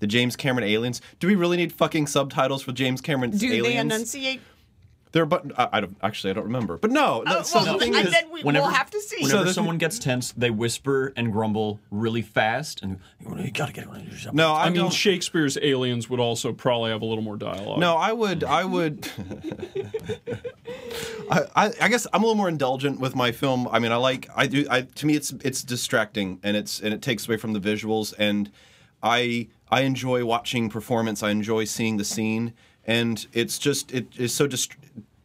the 0.01 0.07
james 0.07 0.37
cameron 0.37 0.67
aliens 0.67 1.01
do 1.21 1.27
we 1.27 1.35
really 1.35 1.57
need 1.57 1.73
fucking 1.73 2.07
subtitles 2.07 2.63
for 2.63 2.73
james 2.73 3.01
cameron's 3.01 3.41
Do 3.41 3.47
aliens 3.53 3.65
they 3.65 3.79
enunciate? 3.97 4.41
They're 5.15 5.25
but 5.25 5.45
I, 5.59 5.69
I 5.73 5.81
don't 5.81 5.97
actually 6.03 6.31
i 6.31 6.35
don't 6.35 6.45
remember 6.45 6.77
but 6.77 6.91
no 6.91 7.23
Oh, 7.27 7.43
so 7.43 7.63
well, 7.63 7.73
the 7.75 7.79
thing 7.79 7.95
and 7.95 8.07
is 8.07 8.13
then 8.13 8.31
we, 8.31 8.43
Whenever, 8.43 8.65
we'll 8.67 8.75
have 8.75 8.91
to 8.91 9.01
see. 9.01 9.23
Whenever 9.23 9.45
this- 9.45 9.55
someone 9.55 9.79
gets 9.79 9.99
tense, 9.99 10.33
they 10.33 10.51
whisper 10.51 11.13
and 11.17 11.33
grumble 11.33 11.81
really 11.91 12.21
fast, 12.21 12.83
and 12.83 12.99
you 13.39 13.51
gotta 13.51 13.73
get 13.73 13.87
it. 13.87 14.35
no 14.35 14.53
i, 14.53 14.65
I 14.67 14.71
mean, 14.71 14.83
don't 14.83 14.93
Shakespeare's 14.93 15.57
aliens 15.63 16.11
would 16.11 16.21
also 16.21 16.53
probably 16.53 16.91
have 16.91 17.01
a 17.01 17.05
little 17.07 17.23
more 17.25 17.37
dialogue. 17.37 17.79
No, 17.79 17.95
I 17.97 18.13
would. 18.13 18.45
I 18.45 18.65
would. 18.65 19.09
I, 21.31 21.43
I, 21.57 21.73
I 21.83 21.89
guess 21.89 22.07
I'm 22.13 22.23
a 22.23 22.27
little 22.27 22.37
more 22.37 22.49
indulgent 22.49 23.01
with 23.01 23.15
my 23.15 23.33
film. 23.33 23.69
I 23.71 23.79
mean, 23.79 23.93
I 23.93 23.97
like. 23.97 24.29
I 24.35 24.47
do. 24.47 24.67
I 24.71 24.83
to 24.83 25.07
me, 25.07 25.15
it's 25.15 25.33
it's 25.43 25.63
distracting 25.63 26.41
and 26.43 26.57
it's 26.57 26.81
and 26.81 26.93
it 26.93 27.01
takes 27.03 27.27
away 27.27 27.37
from 27.37 27.53
the 27.53 27.61
visuals. 27.61 28.13
And 28.19 28.51
I 29.03 29.49
I 29.71 29.83
enjoy 29.83 30.25
watching 30.25 30.69
performance. 30.69 31.23
I 31.23 31.31
enjoy 31.31 31.65
seeing 31.65 31.97
the 31.97 32.05
scene, 32.05 32.53
and 32.87 33.27
it's 33.33 33.59
just 33.59 33.93
it 33.93 34.09
is 34.17 34.35
so 34.35 34.47
dist- 34.47 34.77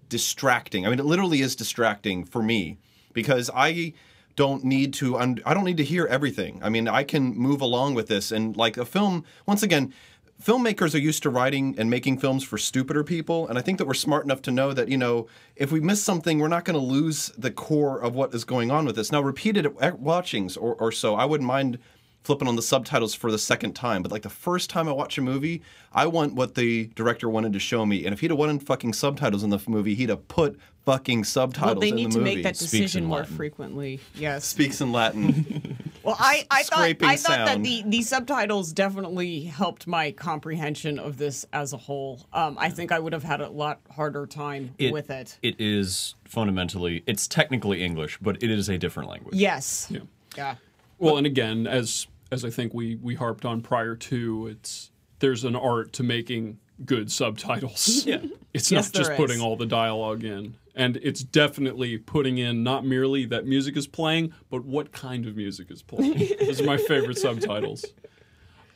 distracting. 0.10 0.86
I 0.86 0.90
mean, 0.90 1.00
it 1.00 1.06
literally 1.06 1.42
is 1.42 1.56
distracting 1.56 2.26
for 2.26 2.44
me 2.44 2.78
because 3.14 3.50
I 3.54 3.94
don't 4.36 4.64
need 4.64 4.94
to 4.96 5.18
I 5.18 5.54
don't 5.54 5.66
need 5.66 5.78
to 5.78 5.84
hear 5.84 6.06
everything. 6.08 6.60
I 6.64 6.70
mean, 6.70 6.88
I 6.88 7.04
can 7.04 7.36
move 7.36 7.62
along 7.62 7.96
with 7.96 8.08
this 8.08 8.32
and 8.32 8.56
like 8.56 8.78
a 8.78 8.86
film 8.86 9.24
once 9.46 9.64
again 9.64 9.94
filmmakers 10.42 10.96
are 10.96 11.00
used 11.00 11.22
to 11.24 11.30
writing 11.30 11.76
and 11.78 11.90
making 11.90 12.18
films 12.18 12.46
for 12.46 12.58
stupider 12.58 13.04
people 13.04 13.46
and 13.50 13.58
I 13.58 13.62
think 13.62 13.78
that 13.78 13.86
we're 13.86 13.94
smart 13.94 14.24
enough 14.24 14.42
to 14.44 14.52
know 14.52 14.72
that, 14.72 14.88
you 14.88 14.98
know, 14.98 15.28
if 15.58 15.74
we 15.74 15.82
miss 15.82 16.02
something, 16.02 16.40
we're 16.40 16.48
not 16.48 16.64
going 16.64 16.80
to 16.80 16.86
lose 16.86 17.34
the 17.38 17.52
core 17.52 18.00
of 18.00 18.16
what 18.16 18.34
is 18.34 18.46
going 18.46 18.72
on 18.72 18.86
with 18.86 18.96
this. 18.96 19.12
Now, 19.12 19.22
repeated 19.22 19.68
watchings 20.00 20.56
or, 20.56 20.76
or 20.76 20.94
so, 20.94 21.16
I 21.16 21.26
wouldn't 21.26 21.48
mind 21.48 21.78
flipping 22.24 22.48
on 22.48 22.56
the 22.56 22.62
subtitles 22.62 23.14
for 23.16 23.32
the 23.32 23.38
second 23.38 23.74
time. 23.74 24.04
But 24.04 24.12
like 24.12 24.22
the 24.24 24.30
first 24.30 24.70
time 24.70 24.88
I 24.88 24.92
watch 24.92 25.18
a 25.18 25.22
movie, 25.22 25.62
I 25.94 26.08
want 26.08 26.36
what 26.36 26.56
the 26.56 26.88
director 26.96 27.30
wanted 27.30 27.54
to 27.54 27.60
show 27.60 27.86
me. 27.86 28.06
And 28.06 28.14
if 28.14 28.20
he'd 28.20 28.32
have 28.32 28.40
wanted 28.40 28.64
fucking 28.64 28.94
subtitles 28.94 29.44
in 29.44 29.50
the 29.50 29.62
movie, 29.68 29.96
he'd 29.96 30.10
have 30.10 30.28
put 30.28 30.60
fucking 30.86 31.24
subtitles 31.24 31.76
well, 31.76 31.82
they 31.82 31.90
in 31.90 31.96
need 31.96 32.08
the 32.08 32.14
to 32.14 32.18
movie. 32.20 32.36
make 32.36 32.44
that 32.44 32.58
decision 32.58 33.06
more 33.06 33.24
frequently. 33.24 34.00
Yes. 34.16 34.46
Speaks 34.46 34.82
in 34.82 34.92
Latin. 34.92 35.78
Well, 36.02 36.16
I, 36.18 36.48
I 36.50 36.64
thought 36.64 37.04
I 37.04 37.16
thought 37.18 37.46
that 37.46 37.62
the, 37.62 37.84
the 37.86 38.02
subtitles 38.02 38.72
definitely 38.72 39.42
helped 39.42 39.86
my 39.86 40.12
comprehension 40.12 40.98
of 40.98 41.18
this 41.18 41.46
as 41.52 41.74
a 41.74 41.78
whole. 41.78 42.26
Um, 42.32 42.58
I 42.58 42.70
think 42.70 42.92
I 42.92 43.00
would 43.00 43.12
have 43.14 43.24
had 43.24 43.42
a 43.42 43.50
lot 43.50 43.82
harder 43.92 44.26
time 44.26 44.74
with 44.80 45.10
it. 45.10 45.38
It 45.44 45.56
is 45.60 46.16
fundamentally, 46.24 47.04
it's 47.06 47.28
technically 47.28 47.84
English, 47.84 48.18
but 48.22 48.42
it 48.42 48.50
is 48.50 48.70
a 48.70 48.78
different 48.78 49.10
language. 49.10 49.36
Yes. 49.36 49.88
Yeah. 49.90 50.00
Yeah. 50.38 50.56
Well, 51.00 51.18
and 51.18 51.26
again, 51.26 51.66
as 51.68 52.08
as 52.32 52.46
I 52.46 52.50
think 52.50 52.74
we 52.74 52.96
we 52.96 53.16
harped 53.16 53.46
on 53.46 53.62
prior 53.62 53.96
to, 53.96 54.48
it's 54.48 54.92
there's 55.20 55.44
an 55.44 55.56
art 55.56 55.94
to 55.94 56.04
making 56.04 56.60
good 56.86 57.12
subtitles. 57.12 58.04
Yeah. 58.06 58.22
It's 58.54 58.72
Yes, 58.72 58.94
not 58.94 59.00
just 59.04 59.12
putting 59.14 59.38
is. 59.38 59.42
all 59.42 59.56
the 59.58 59.66
dialogue 59.66 60.24
in. 60.24 60.56
And 60.76 60.98
it's 60.98 61.22
definitely 61.24 61.98
putting 61.98 62.38
in 62.38 62.64
not 62.64 62.86
merely 62.86 63.26
that 63.26 63.46
music 63.46 63.76
is 63.78 63.86
playing, 63.86 64.34
but 64.50 64.64
what 64.64 64.92
kind 64.92 65.26
of 65.28 65.36
music 65.36 65.70
is 65.70 65.82
playing. 65.84 66.30
Those 66.40 66.62
are 66.62 66.66
my 66.66 66.78
favorite 66.78 67.18
subtitles. 67.18 67.86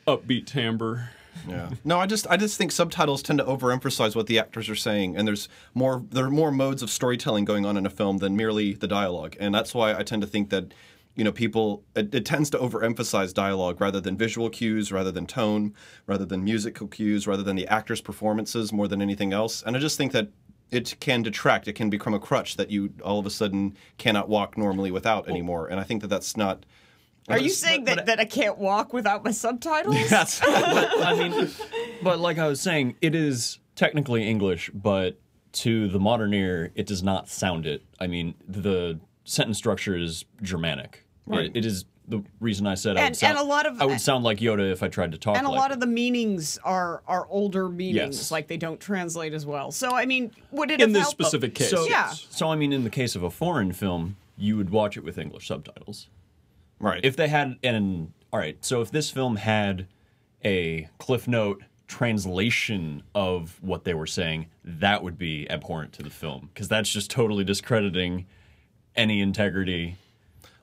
Upbeat 0.06 0.46
timbre. 0.46 1.10
Yeah. 1.48 1.70
No, 1.82 1.98
I 1.98 2.06
just 2.06 2.26
I 2.28 2.36
just 2.36 2.58
think 2.58 2.70
subtitles 2.72 3.22
tend 3.22 3.38
to 3.38 3.44
overemphasize 3.44 4.14
what 4.14 4.26
the 4.26 4.38
actors 4.38 4.68
are 4.68 4.76
saying, 4.76 5.16
and 5.16 5.26
there's 5.26 5.48
more 5.72 6.04
there 6.10 6.26
are 6.26 6.30
more 6.30 6.52
modes 6.52 6.82
of 6.82 6.90
storytelling 6.90 7.44
going 7.44 7.64
on 7.66 7.76
in 7.76 7.86
a 7.86 7.90
film 7.90 8.18
than 8.18 8.36
merely 8.36 8.74
the 8.74 8.86
dialogue, 8.86 9.34
and 9.40 9.52
that's 9.54 9.74
why 9.74 9.94
I 9.98 10.02
tend 10.04 10.22
to 10.22 10.28
think 10.28 10.50
that 10.50 10.72
you 11.14 11.24
know 11.24 11.32
people 11.32 11.84
it, 11.94 12.14
it 12.14 12.24
tends 12.24 12.50
to 12.50 12.58
overemphasize 12.58 13.32
dialogue 13.32 13.80
rather 13.80 14.00
than 14.00 14.16
visual 14.16 14.50
cues, 14.50 14.92
rather 14.92 15.12
than 15.12 15.26
tone, 15.26 15.74
rather 16.06 16.24
than 16.24 16.44
musical 16.44 16.86
cues, 16.88 17.26
rather 17.26 17.42
than 17.42 17.56
the 17.56 17.66
actors' 17.68 18.00
performances 18.00 18.72
more 18.72 18.88
than 18.88 19.00
anything 19.00 19.32
else, 19.32 19.62
and 19.62 19.76
I 19.76 19.80
just 19.80 19.96
think 19.96 20.12
that. 20.12 20.28
It 20.70 20.96
can 20.98 21.22
detract. 21.22 21.68
It 21.68 21.74
can 21.74 21.88
become 21.88 22.14
a 22.14 22.18
crutch 22.18 22.56
that 22.56 22.68
you 22.68 22.94
all 23.04 23.20
of 23.20 23.26
a 23.26 23.30
sudden 23.30 23.76
cannot 23.96 24.28
walk 24.28 24.58
normally 24.58 24.90
without 24.90 25.28
anymore. 25.28 25.68
And 25.68 25.78
I 25.78 25.84
think 25.84 26.00
that 26.00 26.08
that's 26.08 26.36
not. 26.36 26.66
Are 27.28 27.38
you 27.38 27.50
saying 27.50 27.84
that, 27.84 28.06
that 28.06 28.18
I 28.18 28.24
can't 28.24 28.58
walk 28.58 28.92
without 28.92 29.22
my 29.22 29.30
subtitles? 29.30 29.96
That's 30.10 30.40
I 30.42 31.14
mean, 31.16 31.50
but 32.02 32.18
like 32.18 32.38
I 32.38 32.48
was 32.48 32.60
saying, 32.60 32.96
it 33.02 33.14
is 33.14 33.60
technically 33.76 34.26
English, 34.28 34.70
but 34.74 35.20
to 35.52 35.88
the 35.88 36.00
modern 36.00 36.34
ear, 36.34 36.72
it 36.74 36.86
does 36.86 37.02
not 37.02 37.28
sound 37.28 37.66
it. 37.66 37.84
I 38.00 38.06
mean, 38.06 38.34
the 38.46 38.98
sentence 39.24 39.58
structure 39.58 39.96
is 39.96 40.24
Germanic. 40.42 41.03
Right. 41.26 41.46
It, 41.46 41.56
it 41.58 41.64
is 41.64 41.84
the 42.06 42.22
reason 42.38 42.66
I 42.66 42.74
said 42.74 42.96
I 42.98 43.00
And- 43.00 43.10
would 43.12 43.16
sound, 43.16 43.38
and 43.38 43.46
a 43.46 43.48
lot 43.48 43.64
of- 43.66 43.80
I 43.80 43.86
would 43.86 44.00
sound 44.00 44.24
like 44.24 44.38
Yoda 44.38 44.70
if 44.70 44.82
I 44.82 44.88
tried 44.88 45.12
to 45.12 45.18
talk. 45.18 45.38
and 45.38 45.46
a 45.46 45.50
like 45.50 45.58
lot 45.58 45.70
it. 45.70 45.74
of 45.74 45.80
the 45.80 45.86
meanings 45.86 46.58
are 46.62 47.02
are 47.08 47.26
older 47.30 47.68
meanings, 47.68 48.16
Yes. 48.18 48.30
like 48.30 48.46
they 48.46 48.58
don't 48.58 48.78
translate 48.78 49.32
as 49.32 49.46
well. 49.46 49.70
So 49.72 49.90
I 49.94 50.04
mean, 50.04 50.30
would 50.50 50.70
it 50.70 50.74
In 50.80 50.88
have 50.88 50.92
this 50.92 51.02
helped 51.02 51.18
them? 51.18 51.24
specific 51.24 51.54
case. 51.54 51.70
So, 51.70 51.88
Yeah. 51.88 52.10
so 52.10 52.48
I 52.50 52.56
mean, 52.56 52.72
in 52.74 52.84
the 52.84 52.90
case 52.90 53.16
of 53.16 53.22
a 53.22 53.30
foreign 53.30 53.72
film, 53.72 54.16
you 54.36 54.56
would 54.58 54.68
watch 54.70 54.96
it 54.98 55.04
with 55.04 55.16
English 55.18 55.46
subtitles. 55.48 56.08
right. 56.78 57.00
If 57.02 57.16
they 57.16 57.28
had 57.28 57.56
an 57.62 58.12
all 58.32 58.38
right, 58.38 58.62
so 58.64 58.82
if 58.82 58.90
this 58.90 59.10
film 59.10 59.36
had 59.36 59.86
a 60.44 60.88
cliff 60.98 61.26
note 61.26 61.62
translation 61.86 63.02
of 63.14 63.58
what 63.62 63.84
they 63.84 63.94
were 63.94 64.06
saying, 64.06 64.46
that 64.62 65.02
would 65.02 65.16
be 65.16 65.50
abhorrent 65.50 65.92
to 65.94 66.02
the 66.02 66.10
film 66.10 66.50
because 66.52 66.68
that's 66.68 66.90
just 66.92 67.10
totally 67.10 67.44
discrediting 67.44 68.26
any 68.94 69.20
integrity 69.20 69.96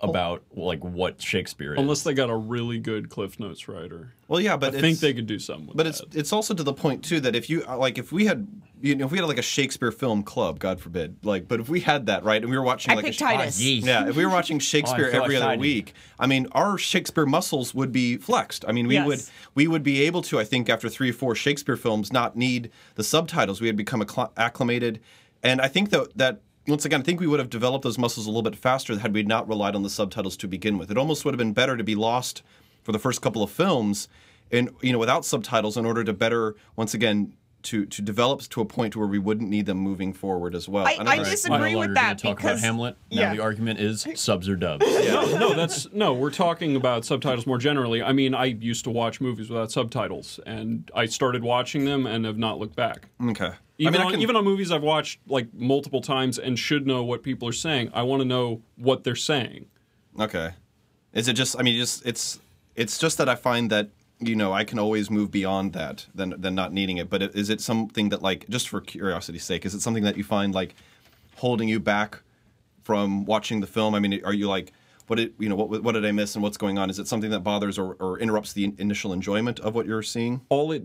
Oh. 0.03 0.09
about 0.09 0.43
like 0.55 0.83
what 0.83 1.21
Shakespeare 1.21 1.73
is. 1.73 1.79
Unless 1.79 2.01
they 2.01 2.13
got 2.15 2.29
a 2.31 2.35
really 2.35 2.79
good 2.79 3.09
Cliff 3.09 3.39
Notes 3.39 3.67
writer. 3.67 4.13
well, 4.27 4.41
yeah, 4.41 4.57
but 4.57 4.73
I 4.75 4.81
think 4.81 4.97
they 4.99 5.13
could 5.13 5.27
do 5.27 5.37
something 5.37 5.67
with 5.67 5.77
But 5.77 5.83
that. 5.83 6.01
it's 6.01 6.15
it's 6.15 6.33
also 6.33 6.55
to 6.55 6.63
the 6.63 6.73
point 6.73 7.03
too 7.03 7.19
that 7.19 7.35
if 7.35 7.49
you 7.51 7.63
uh, 7.67 7.77
like 7.77 7.99
if 7.99 8.11
we 8.11 8.25
had 8.25 8.47
you 8.81 8.95
know 8.95 9.05
if 9.05 9.11
we 9.11 9.19
had 9.19 9.27
like 9.27 9.37
a 9.37 9.43
Shakespeare 9.43 9.91
film 9.91 10.23
club, 10.23 10.57
God 10.57 10.79
forbid, 10.81 11.17
like 11.23 11.47
but 11.47 11.59
if 11.59 11.69
we 11.69 11.81
had 11.81 12.07
that 12.07 12.23
right 12.23 12.41
and 12.41 12.49
we 12.49 12.57
were 12.57 12.63
watching 12.63 12.91
I 12.93 12.95
like 12.95 13.05
picked 13.05 13.17
a, 13.17 13.19
Titus. 13.25 13.61
Yeesh. 13.61 13.85
yeah 13.85 14.07
if 14.09 14.15
we 14.15 14.25
were 14.25 14.31
watching 14.31 14.57
Shakespeare 14.57 15.05
Oh, 15.05 15.09
I 15.09 15.11
feel 15.11 15.23
every 15.23 15.35
other 15.37 15.57
week, 15.57 15.93
I 16.19 16.25
mean 16.25 16.47
our 16.53 16.79
Shakespeare 16.79 17.27
muscles 17.27 17.75
would 17.75 17.91
be 17.91 18.17
flexed. 18.17 18.65
I 18.67 18.71
mean 18.71 18.87
we 18.87 18.95
Yes. 18.95 19.05
would 19.05 19.21
we 19.53 19.67
would 19.67 19.83
be 19.83 20.01
able 20.01 20.23
to 20.23 20.39
I 20.39 20.45
think 20.45 20.67
after 20.67 20.89
three 20.89 21.11
or 21.11 21.13
four 21.13 21.35
Shakespeare 21.35 21.77
films 21.77 22.11
not 22.11 22.35
need 22.35 22.71
the 22.95 23.03
subtitles. 23.03 23.61
We 23.61 23.67
had 23.67 23.77
become 23.77 24.03
acclimated, 24.35 24.99
and 25.43 25.61
I 25.61 25.67
think 25.67 25.91
that 25.91 26.17
that. 26.17 26.41
Once 26.67 26.85
again, 26.85 27.01
I 27.01 27.03
think 27.03 27.19
we 27.19 27.27
would 27.27 27.39
have 27.39 27.49
developed 27.49 27.83
those 27.83 27.97
muscles 27.97 28.27
a 28.27 28.29
little 28.29 28.43
bit 28.43 28.55
faster 28.55 28.97
had 28.99 29.13
we 29.13 29.23
not 29.23 29.47
relied 29.47 29.75
on 29.75 29.83
the 29.83 29.89
subtitles 29.89 30.37
to 30.37 30.47
begin 30.47 30.77
with. 30.77 30.91
It 30.91 30.97
almost 30.97 31.25
would 31.25 31.33
have 31.33 31.39
been 31.39 31.53
better 31.53 31.75
to 31.75 31.83
be 31.83 31.95
lost 31.95 32.43
for 32.83 32.91
the 32.91 32.99
first 32.99 33.21
couple 33.21 33.41
of 33.43 33.49
films 33.51 34.07
and 34.51 34.69
you 34.81 34.91
know 34.91 34.99
without 34.99 35.23
subtitles 35.25 35.77
in 35.77 35.85
order 35.85 36.03
to 36.03 36.13
better 36.13 36.55
once 36.75 36.93
again 36.93 37.33
to 37.63 37.85
to 37.85 38.01
develop 38.01 38.41
to 38.41 38.59
a 38.59 38.65
point 38.65 38.95
where 38.95 39.07
we 39.07 39.19
wouldn't 39.19 39.49
need 39.49 39.65
them 39.67 39.77
moving 39.77 40.13
forward 40.13 40.55
as 40.55 40.67
well. 40.67 40.85
I- 40.87 40.93
And 40.93 41.07
I 41.07 41.17
All 41.17 41.23
right, 41.23 41.29
disagree 41.31 41.75
we're 41.75 41.87
with 41.87 41.95
that 41.95 42.17
talk 42.17 42.37
because- 42.37 42.59
about 42.59 42.65
Hamlet. 42.65 42.97
Now 43.11 43.21
yeah. 43.21 43.33
the 43.35 43.39
argument 43.41 43.79
is 43.79 44.05
subs 44.15 44.49
or 44.49 44.55
dubs. 44.55 44.85
no, 44.85 45.37
no, 45.37 45.53
that's 45.53 45.87
no. 45.93 46.13
We're 46.13 46.31
talking 46.31 46.75
about 46.75 47.05
subtitles 47.05 47.45
more 47.47 47.57
generally. 47.59 48.01
I 48.03 48.13
mean, 48.13 48.33
I 48.33 48.45
used 48.45 48.83
to 48.85 48.89
watch 48.89 49.21
movies 49.21 49.49
without 49.49 49.71
subtitles, 49.71 50.39
and 50.45 50.89
I 50.95 51.05
started 51.05 51.43
watching 51.43 51.85
them 51.85 52.05
and 52.07 52.25
have 52.25 52.37
not 52.37 52.59
looked 52.59 52.75
back. 52.75 53.07
okay. 53.29 53.51
Even 53.81 53.95
I 53.95 53.97
mean, 53.97 54.07
I 54.07 54.11
can- 54.11 54.21
even 54.21 54.35
on 54.35 54.43
movies 54.43 54.71
I've 54.71 54.83
watched 54.83 55.19
like 55.27 55.47
multiple 55.53 56.01
times 56.01 56.37
and 56.37 56.57
should 56.57 56.85
know 56.85 57.03
what 57.03 57.23
people 57.23 57.47
are 57.47 57.53
saying. 57.53 57.89
I 57.93 58.03
want 58.03 58.21
to 58.21 58.25
know 58.27 58.61
what 58.75 59.03
they're 59.03 59.15
saying. 59.15 59.65
Okay. 60.19 60.51
Is 61.13 61.27
it 61.27 61.33
just? 61.33 61.59
I 61.59 61.63
mean, 61.63 61.75
just 61.77 62.05
it's 62.05 62.39
it's 62.75 62.97
just 62.97 63.17
that 63.17 63.27
I 63.27 63.35
find 63.35 63.69
that 63.71 63.89
you 64.19 64.35
know 64.35 64.53
I 64.53 64.63
can 64.63 64.77
always 64.77 65.09
move 65.09 65.31
beyond 65.31 65.73
that 65.73 66.05
than 66.13 66.35
than 66.39 66.53
not 66.53 66.73
needing 66.73 66.97
it. 66.97 67.09
But 67.09 67.23
is 67.35 67.49
it 67.49 67.59
something 67.59 68.09
that 68.09 68.21
like 68.21 68.47
just 68.49 68.69
for 68.69 68.81
curiosity's 68.81 69.43
sake, 69.43 69.65
is 69.65 69.73
it 69.73 69.81
something 69.81 70.03
that 70.03 70.15
you 70.15 70.23
find 70.23 70.53
like 70.53 70.75
holding 71.37 71.67
you 71.67 71.79
back 71.79 72.21
from 72.83 73.25
watching 73.25 73.61
the 73.61 73.67
film? 73.67 73.95
I 73.95 73.99
mean, 73.99 74.23
are 74.23 74.33
you 74.33 74.47
like 74.47 74.73
what 75.07 75.15
did 75.15 75.33
you 75.39 75.49
know 75.49 75.55
what 75.55 75.83
what 75.83 75.93
did 75.93 76.05
I 76.05 76.11
miss 76.11 76.35
and 76.35 76.43
what's 76.43 76.57
going 76.57 76.77
on? 76.77 76.89
Is 76.89 76.99
it 76.99 77.07
something 77.07 77.31
that 77.31 77.39
bothers 77.41 77.79
or, 77.79 77.95
or 77.99 78.19
interrupts 78.19 78.53
the 78.53 78.73
initial 78.77 79.11
enjoyment 79.11 79.59
of 79.59 79.73
what 79.73 79.85
you're 79.87 80.03
seeing? 80.03 80.41
all 80.49 80.71
it 80.71 80.83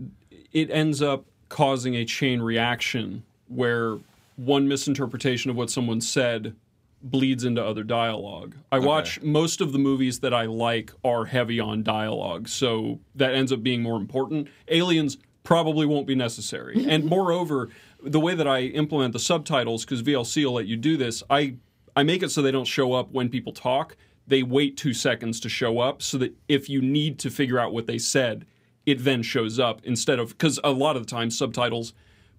it 0.51 0.71
ends 0.71 1.01
up 1.01 1.25
causing 1.49 1.95
a 1.95 2.05
chain 2.05 2.41
reaction 2.41 3.23
where 3.47 3.97
one 4.35 4.67
misinterpretation 4.67 5.49
of 5.49 5.57
what 5.57 5.69
someone 5.69 6.01
said 6.01 6.55
bleeds 7.01 7.43
into 7.43 7.63
other 7.63 7.83
dialogue. 7.83 8.55
I 8.71 8.79
watch 8.79 9.21
most 9.21 9.61
of 9.61 9.71
the 9.71 9.79
movies 9.79 10.19
that 10.19 10.33
I 10.33 10.45
like 10.45 10.91
are 11.03 11.25
heavy 11.25 11.59
on 11.59 11.83
dialogue, 11.83 12.47
so 12.47 12.99
that 13.15 13.33
ends 13.33 13.51
up 13.51 13.61
being 13.61 13.81
more 13.81 13.97
important. 13.97 14.47
Aliens 14.67 15.17
probably 15.43 15.85
won't 15.85 16.07
be 16.07 16.15
necessary. 16.15 16.85
and 16.89 17.05
moreover, 17.05 17.69
the 18.03 18.19
way 18.19 18.35
that 18.35 18.47
I 18.47 18.61
implement 18.61 19.13
the 19.13 19.19
subtitles 19.19 19.85
cuz 19.85 20.01
VLC 20.01 20.45
will 20.45 20.53
let 20.53 20.67
you 20.67 20.75
do 20.75 20.97
this, 20.97 21.23
I 21.29 21.55
I 21.95 22.03
make 22.03 22.21
it 22.21 22.29
so 22.29 22.41
they 22.41 22.51
don't 22.51 22.65
show 22.65 22.93
up 22.93 23.11
when 23.11 23.29
people 23.29 23.53
talk. 23.53 23.95
They 24.27 24.43
wait 24.43 24.77
2 24.77 24.93
seconds 24.93 25.39
to 25.39 25.49
show 25.49 25.79
up 25.79 26.01
so 26.01 26.17
that 26.17 26.35
if 26.47 26.69
you 26.69 26.81
need 26.81 27.17
to 27.19 27.29
figure 27.29 27.57
out 27.57 27.73
what 27.73 27.87
they 27.87 27.97
said, 27.97 28.45
it 28.87 29.03
then 29.03 29.21
shows 29.21 29.59
up 29.59 29.81
instead 29.83 30.17
of 30.17 30.29
because 30.29 30.59
a 30.63 30.71
lot 30.71 30.95
of 30.95 31.05
the 31.05 31.09
time 31.09 31.29
subtitles 31.29 31.93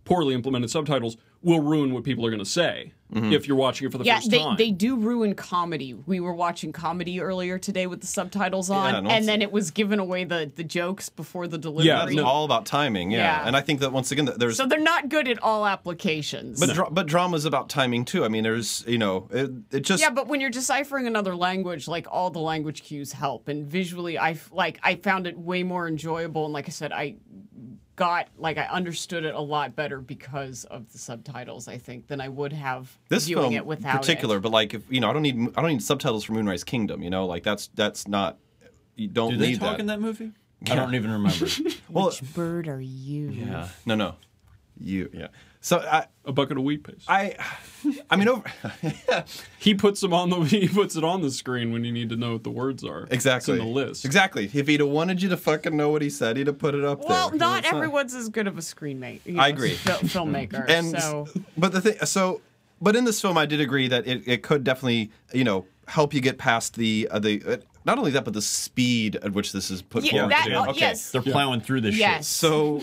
poorly 0.04 0.34
implemented 0.34 0.70
subtitles 0.70 1.16
will 1.42 1.60
ruin 1.60 1.92
what 1.92 2.04
people 2.04 2.26
are 2.26 2.30
going 2.30 2.38
to 2.40 2.44
say 2.44 2.92
mm-hmm. 3.12 3.32
if 3.32 3.46
you're 3.46 3.56
watching 3.56 3.86
it 3.86 3.92
for 3.92 3.98
the 3.98 4.04
Yeah, 4.04 4.16
first 4.16 4.30
they, 4.30 4.38
time 4.38 4.56
they 4.56 4.70
do 4.70 4.96
ruin 4.96 5.34
comedy. 5.34 5.94
We 5.94 6.18
were 6.20 6.34
watching 6.34 6.72
comedy 6.72 7.20
earlier 7.20 7.58
today 7.58 7.86
with 7.86 8.00
the 8.00 8.06
subtitles 8.06 8.70
on, 8.70 8.92
Yeah, 8.92 9.00
no, 9.00 9.10
and 9.10 9.28
then 9.28 9.40
it 9.40 9.52
was 9.52 9.70
giving 9.70 9.98
away 10.00 10.24
the, 10.24 10.50
the 10.54 10.64
jokes 10.64 11.08
before 11.08 11.46
the 11.46 11.58
delivery. 11.58 11.86
Yeah, 11.86 12.04
It's 12.06 12.14
no. 12.14 12.26
all 12.26 12.44
about 12.44 12.66
timing, 12.66 13.12
yeah. 13.12 13.18
Yeah. 13.18 13.46
And 13.46 13.56
I 13.56 13.60
think 13.60 13.80
that 13.80 13.92
once 13.92 14.10
again, 14.10 14.28
there's 14.36 14.56
So 14.56 14.66
they're 14.66 14.80
not 14.80 15.08
good 15.08 15.28
at 15.28 15.40
all 15.42 15.64
applications. 15.64 16.58
but 16.58 16.74
dra- 16.74 16.90
but 16.90 17.06
drama's 17.06 17.44
about 17.44 17.68
timing 17.68 18.04
too. 18.04 18.24
I 18.24 18.28
mean, 18.28 18.42
there's 18.42 18.84
you 18.86 18.98
know 18.98 19.28
it, 19.30 19.50
it 19.70 19.80
just 19.80 20.02
yeah, 20.02 20.10
but 20.10 20.26
when 20.26 20.40
you're 20.40 20.50
deciphering 20.50 21.06
another 21.06 21.36
language, 21.36 21.86
like 21.88 22.06
all 22.10 22.30
the 22.30 22.40
language 22.40 22.82
cues 22.82 23.12
help, 23.12 23.48
and 23.48 23.66
visually, 23.66 24.18
I 24.18 24.30
f- 24.32 24.50
like 24.52 24.78
I 24.82 24.96
found 24.96 25.26
it 25.26 25.38
way 25.38 25.62
more 25.62 25.86
enjoyable. 25.86 26.44
And 26.44 26.52
like 26.52 26.66
I 26.66 26.72
said, 26.72 26.92
I 26.92 27.16
got 27.98 28.28
like 28.38 28.56
I 28.56 28.64
understood 28.66 29.24
it 29.24 29.34
a 29.34 29.40
lot 29.40 29.76
better 29.76 30.00
because 30.00 30.64
of 30.64 30.90
the 30.92 30.98
subtitles. 30.98 31.68
I 31.68 31.76
think 31.76 32.06
than 32.06 32.20
I 32.20 32.28
would 32.28 32.52
have 32.52 32.96
this 33.08 33.26
viewing 33.26 33.42
film 33.42 33.54
it 33.54 33.66
without 33.66 33.94
in 33.96 33.98
particular. 33.98 34.36
It. 34.38 34.40
But 34.40 34.52
like 34.52 34.72
if 34.72 34.82
you 34.88 35.00
know, 35.00 35.10
I 35.10 35.12
don't 35.12 35.22
need 35.22 35.36
I 35.56 35.60
don't 35.60 35.70
need 35.70 35.82
subtitles 35.82 36.24
for 36.24 36.32
Moonrise 36.32 36.64
Kingdom. 36.64 37.02
You 37.02 37.10
know, 37.10 37.26
like 37.26 37.42
that's 37.42 37.68
that's 37.74 38.08
not 38.08 38.38
you 38.96 39.08
don't 39.08 39.32
Do 39.32 39.36
they 39.36 39.54
talk 39.54 39.72
that. 39.72 39.80
in 39.80 39.86
that 39.86 40.00
movie? 40.00 40.32
I 40.70 40.74
don't 40.74 40.94
even 40.94 41.10
remember. 41.10 41.46
well, 41.90 42.06
Which 42.06 42.22
bird 42.34 42.66
are 42.68 42.80
you? 42.80 43.28
yeah. 43.28 43.68
no, 43.86 43.94
no, 43.94 44.14
you 44.80 45.10
yeah. 45.12 45.28
So 45.60 45.78
I 45.78 46.06
a 46.24 46.32
bucket 46.32 46.56
of 46.56 46.62
wheat 46.62 46.84
paste 46.84 47.04
I 47.08 47.36
I 48.10 48.16
mean 48.16 48.28
over 48.28 48.44
he 49.58 49.74
puts 49.74 50.00
them 50.00 50.12
on 50.12 50.30
the 50.30 50.40
he 50.44 50.68
puts 50.68 50.94
it 50.96 51.04
on 51.04 51.22
the 51.22 51.30
screen 51.30 51.72
when 51.72 51.84
you 51.84 51.92
need 51.92 52.10
to 52.10 52.16
know 52.16 52.32
what 52.34 52.44
the 52.44 52.50
words 52.50 52.84
are 52.84 53.08
exactly 53.10 53.54
it's 53.54 53.60
in 53.62 53.66
the 53.66 53.72
list 53.72 54.04
exactly. 54.04 54.50
If 54.52 54.66
he'd 54.68 54.80
have 54.80 54.88
wanted 54.88 55.20
you 55.22 55.28
to 55.30 55.36
fucking 55.36 55.76
know 55.76 55.88
what 55.90 56.02
he 56.02 56.10
said, 56.10 56.36
he'd 56.36 56.46
have 56.46 56.58
put 56.58 56.74
it 56.74 56.84
up 56.84 57.00
there. 57.00 57.08
Well, 57.10 57.32
You 57.32 57.38
know, 57.38 57.46
not 57.50 57.64
everyone's 57.64 58.14
as 58.14 58.28
good 58.28 58.46
of 58.46 58.56
a 58.58 58.60
screenmaker. 58.60 59.38
I 59.38 59.48
agree. 59.48 59.74
filmmaker. 59.74 60.68
and 60.68 60.98
so 61.00 61.26
but 61.56 61.72
the 61.72 61.80
thing 61.80 61.98
so 62.04 62.40
but 62.80 62.94
in 62.94 63.04
this 63.04 63.20
film 63.20 63.36
i 63.36 63.46
did 63.46 63.60
agree 63.60 63.88
that 63.88 64.06
it, 64.06 64.22
it 64.26 64.42
could 64.42 64.62
definitely 64.64 65.10
you 65.32 65.44
know 65.44 65.66
help 65.88 66.14
you 66.14 66.20
get 66.20 66.38
past 66.38 66.76
the 66.76 67.08
uh, 67.10 67.18
the 67.18 67.42
uh, 67.46 67.56
not 67.84 67.98
only 67.98 68.10
that 68.10 68.24
but 68.24 68.34
the 68.34 68.42
speed 68.42 69.16
at 69.16 69.32
which 69.32 69.52
this 69.52 69.70
is 69.70 69.80
put 69.82 70.04
Yeah, 70.04 70.10
forward 70.12 70.30
that- 70.32 70.44
too. 70.46 70.52
oh, 70.54 70.66
okay 70.70 70.80
yes. 70.80 71.10
They're 71.10 71.22
plowing 71.22 71.62
through 71.62 71.80
this 71.80 71.94
shit. 71.94 72.00
yes. 72.00 72.28
so 72.28 72.82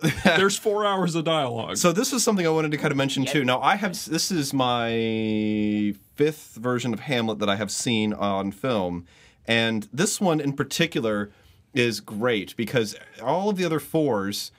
there's 0.24 0.58
four 0.58 0.86
hours 0.86 1.14
of 1.14 1.24
dialogue. 1.24 1.76
So 1.76 1.92
this 1.92 2.12
is 2.12 2.22
something 2.22 2.46
i 2.46 2.50
wanted 2.50 2.70
to 2.70 2.76
kind 2.76 2.90
of 2.90 2.96
mention 2.96 3.24
too. 3.24 3.44
Now 3.44 3.60
i 3.60 3.76
have 3.76 3.92
this 4.06 4.30
is 4.30 4.54
my 4.54 5.94
fifth 6.14 6.56
version 6.60 6.92
of 6.92 7.00
hamlet 7.00 7.38
that 7.38 7.48
i 7.48 7.56
have 7.56 7.70
seen 7.70 8.12
on 8.12 8.52
film. 8.52 9.06
And 9.46 9.88
this 9.92 10.20
one 10.20 10.40
in 10.40 10.52
particular 10.52 11.30
is 11.74 12.00
great 12.00 12.56
because 12.56 12.96
all 13.22 13.48
of 13.48 13.56
the 13.56 13.64
other 13.64 13.80
fours 13.80 14.52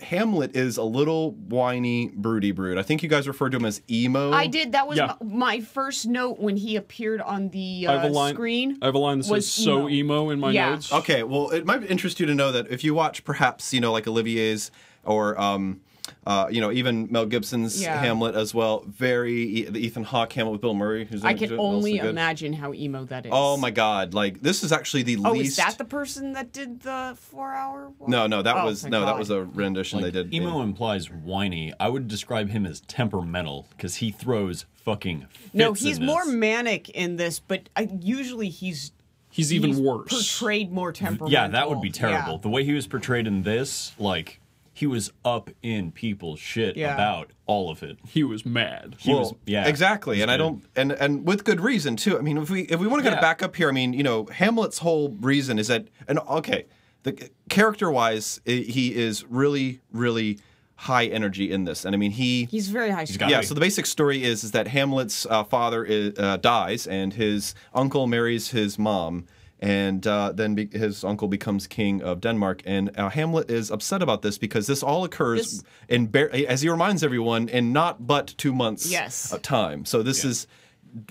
Hamlet 0.00 0.56
is 0.56 0.76
a 0.76 0.82
little 0.82 1.32
whiny, 1.32 2.08
broody 2.14 2.50
brood. 2.50 2.78
I 2.78 2.82
think 2.82 3.02
you 3.02 3.08
guys 3.08 3.28
referred 3.28 3.50
to 3.50 3.58
him 3.58 3.64
as 3.64 3.80
emo. 3.88 4.32
I 4.32 4.48
did. 4.48 4.72
That 4.72 4.88
was 4.88 4.98
Yeah. 4.98 5.14
my, 5.22 5.56
my 5.56 5.60
first 5.60 6.06
note 6.06 6.40
when 6.40 6.56
he 6.56 6.74
appeared 6.76 7.20
on 7.20 7.48
the 7.50 7.86
uh, 7.86 7.92
I 7.92 7.94
have 8.02 8.10
a 8.10 8.12
line. 8.12 8.34
screen. 8.34 8.78
I 8.82 8.86
have 8.86 8.94
a 8.96 8.98
line 8.98 9.18
that 9.18 9.24
says 9.24 9.30
was 9.30 9.50
"so 9.50 9.88
emo" 9.88 10.30
in 10.30 10.40
my 10.40 10.50
Yeah. 10.50 10.70
notes. 10.70 10.92
Okay, 10.92 11.22
well, 11.22 11.50
it 11.50 11.64
might 11.64 11.88
interest 11.88 12.18
you 12.18 12.26
to 12.26 12.34
know 12.34 12.50
that 12.50 12.66
if 12.70 12.82
you 12.82 12.92
watch 12.92 13.24
perhaps, 13.24 13.72
you 13.72 13.80
know, 13.80 13.92
like 13.92 14.06
Olivier's 14.08 14.70
or, 15.04 15.40
um, 15.40 15.80
uh, 16.26 16.48
you 16.50 16.60
know, 16.60 16.70
even 16.72 17.08
Mel 17.10 17.26
Gibson's 17.26 17.80
Yeah. 17.82 17.98
Hamlet 17.98 18.34
as 18.34 18.54
well, 18.54 18.84
very, 18.86 19.42
e- 19.42 19.64
the 19.64 19.78
Ethan 19.78 20.04
Hawke 20.04 20.32
Hamlet 20.34 20.52
with 20.52 20.60
Bill 20.60 20.74
Murray. 20.74 21.04
Who's 21.06 21.24
I 21.24 21.34
can 21.34 21.52
also 21.52 21.62
only 21.62 21.98
good. 21.98 22.10
imagine 22.10 22.52
how 22.52 22.72
emo 22.74 23.04
that 23.06 23.26
is. 23.26 23.32
Oh 23.34 23.56
my 23.56 23.70
god, 23.70 24.14
like, 24.14 24.40
this 24.42 24.62
is 24.64 24.72
actually 24.72 25.02
the 25.04 25.18
Oh, 25.24 25.32
least. 25.32 25.50
is 25.50 25.56
that 25.64 25.78
the 25.78 25.84
person 25.84 26.32
that 26.34 26.52
did 26.52 26.80
the 26.80 27.16
four-hour? 27.18 27.92
No, 28.06 28.26
no, 28.26 28.42
that 28.42 28.56
Oh, 28.56 28.64
was, 28.66 28.82
thank 28.82 28.92
no, 28.92 29.04
that 29.06 29.18
was 29.18 29.30
a 29.30 29.44
rendition 29.44 30.00
Like, 30.00 30.12
they 30.12 30.22
did. 30.22 30.34
emo 30.34 30.60
in- 30.60 30.68
implies 30.70 31.10
whiny. 31.10 31.72
I 31.80 31.88
would 31.88 32.08
describe 32.08 32.50
him 32.50 32.66
as 32.66 32.80
temperamental 32.82 33.66
because 33.70 33.96
he 33.96 34.10
throws 34.10 34.66
fucking. 34.74 35.26
No, 35.52 35.72
he's 35.72 35.98
in 35.98 36.06
more 36.06 36.24
manic 36.26 36.88
in 36.90 37.16
this, 37.16 37.40
but 37.40 37.68
I, 37.76 37.88
usually 38.00 38.48
he's 38.48 38.92
He's 39.30 39.52
even 39.52 39.70
he's 39.70 39.80
worse. 39.80 40.10
Portrayed 40.10 40.70
more 40.70 40.92
temperamental. 40.92 41.30
Yeah, 41.32 41.48
that 41.48 41.68
would 41.68 41.80
be 41.80 41.90
terrible. 41.90 42.34
Yeah. 42.34 42.38
The 42.42 42.48
way 42.50 42.62
he 42.62 42.72
was 42.72 42.86
portrayed 42.86 43.26
in 43.26 43.42
this, 43.42 43.92
like 43.98 44.38
he 44.76 44.86
was 44.86 45.12
up 45.24 45.50
in 45.62 45.92
people's 45.92 46.40
shit 46.40 46.76
Yeah. 46.76 46.92
about 46.94 47.30
all 47.46 47.70
of 47.70 47.82
it. 47.82 47.96
He 48.06 48.24
was 48.24 48.44
mad. 48.44 48.96
He 48.98 49.10
well, 49.12 49.20
was 49.20 49.34
yeah 49.46 49.66
exactly, 49.66 50.20
and 50.20 50.30
I 50.30 50.36
don't, 50.36 50.64
and 50.76 50.92
and 50.92 51.24
with 51.26 51.44
good 51.44 51.60
reason 51.60 51.96
too. 51.96 52.18
I 52.18 52.22
mean, 52.22 52.36
if 52.38 52.50
we 52.50 52.62
if 52.62 52.80
we 52.80 52.86
want 52.88 53.00
to 53.02 53.08
kind 53.08 53.14
of 53.14 53.18
Yeah. 53.22 53.28
back 53.30 53.42
up 53.42 53.54
here, 53.56 53.68
I 53.68 53.72
mean, 53.72 53.92
you 53.92 54.02
know, 54.02 54.26
Hamlet's 54.26 54.78
whole 54.78 55.10
reason 55.20 55.58
is 55.58 55.68
that, 55.68 55.86
and 56.08 56.18
okay, 56.28 56.66
the 57.04 57.30
character 57.48 57.90
wise, 57.90 58.40
he 58.44 58.94
is 58.94 59.24
really, 59.28 59.80
really 59.92 60.38
high 60.76 61.04
energy 61.06 61.52
in 61.52 61.64
this, 61.64 61.84
and 61.84 61.94
I 61.94 61.98
mean, 61.98 62.10
he 62.10 62.46
He's 62.50 62.68
very 62.68 62.90
high. 62.90 63.02
got 63.04 63.08
strung. 63.08 63.30
yeah. 63.30 63.36
Right. 63.36 63.44
So 63.46 63.54
the 63.54 63.60
basic 63.60 63.86
story 63.86 64.24
is 64.24 64.42
is 64.42 64.50
that 64.50 64.66
Hamlet's 64.68 65.24
uh, 65.30 65.44
father 65.44 65.84
is, 65.84 66.14
uh, 66.18 66.36
dies, 66.38 66.86
and 66.88 67.12
his 67.12 67.54
uncle 67.72 68.06
marries 68.08 68.50
his 68.50 68.76
mom, 68.78 69.26
and 69.60 70.06
uh, 70.06 70.32
then 70.32 70.54
be- 70.54 70.68
his 70.78 71.04
uncle 71.04 71.28
becomes 71.28 71.66
king 71.66 72.02
of 72.02 72.20
Denmark. 72.20 72.62
And 72.66 72.90
uh, 72.98 73.08
Hamlet 73.08 73.50
is 73.50 73.70
upset 73.70 74.02
about 74.02 74.22
this 74.22 74.36
because 74.38 74.66
this 74.66 74.82
all 74.82 75.04
occurs 75.04 75.40
This- 75.40 75.64
in 75.88 76.06
bar- 76.06 76.30
as 76.48 76.62
he 76.62 76.68
reminds 76.68 77.02
everyone 77.02 77.48
in 77.48 77.72
not 77.72 78.06
but 78.06 78.34
two 78.36 78.52
months 78.52 78.90
Yes. 78.90 79.32
of 79.32 79.42
time. 79.42 79.84
So 79.84 80.02
this 80.02 80.24
is 80.24 80.46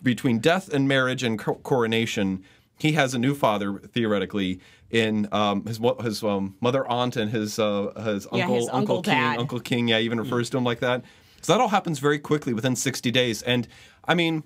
between 0.04 0.40
death 0.40 0.70
and 0.74 0.88
marriage 0.88 1.24
and 1.24 1.40
co- 1.40 1.56
coronation. 1.56 2.44
He 2.80 2.94
has 2.94 3.14
a 3.14 3.20
new 3.20 3.34
father 3.36 3.80
theoretically 3.94 4.60
in 4.90 5.28
um, 5.32 5.66
his 5.66 5.80
his 6.02 6.24
um, 6.24 6.56
mother 6.62 6.86
aunt 6.88 7.16
and 7.18 7.32
his 7.32 7.58
uh, 7.60 7.92
his 8.06 8.28
Yeah, 8.32 8.44
uncle 8.44 8.56
his 8.56 8.70
uncle 8.70 8.78
uncle 8.98 9.02
king 9.02 9.14
dad. 9.14 9.40
uncle 9.40 9.60
king 9.60 9.88
yeah 9.88 10.00
even 10.00 10.20
refers 10.20 10.50
to 10.52 10.58
him 10.58 10.64
like 10.64 10.80
that. 10.82 11.04
So 11.42 11.54
that 11.54 11.62
all 11.62 11.70
happens 11.70 12.00
very 12.00 12.20
quickly 12.20 12.54
within 12.54 12.76
60 12.76 13.12
days. 13.12 13.42
And 13.42 13.68
I 14.08 14.14
mean, 14.16 14.44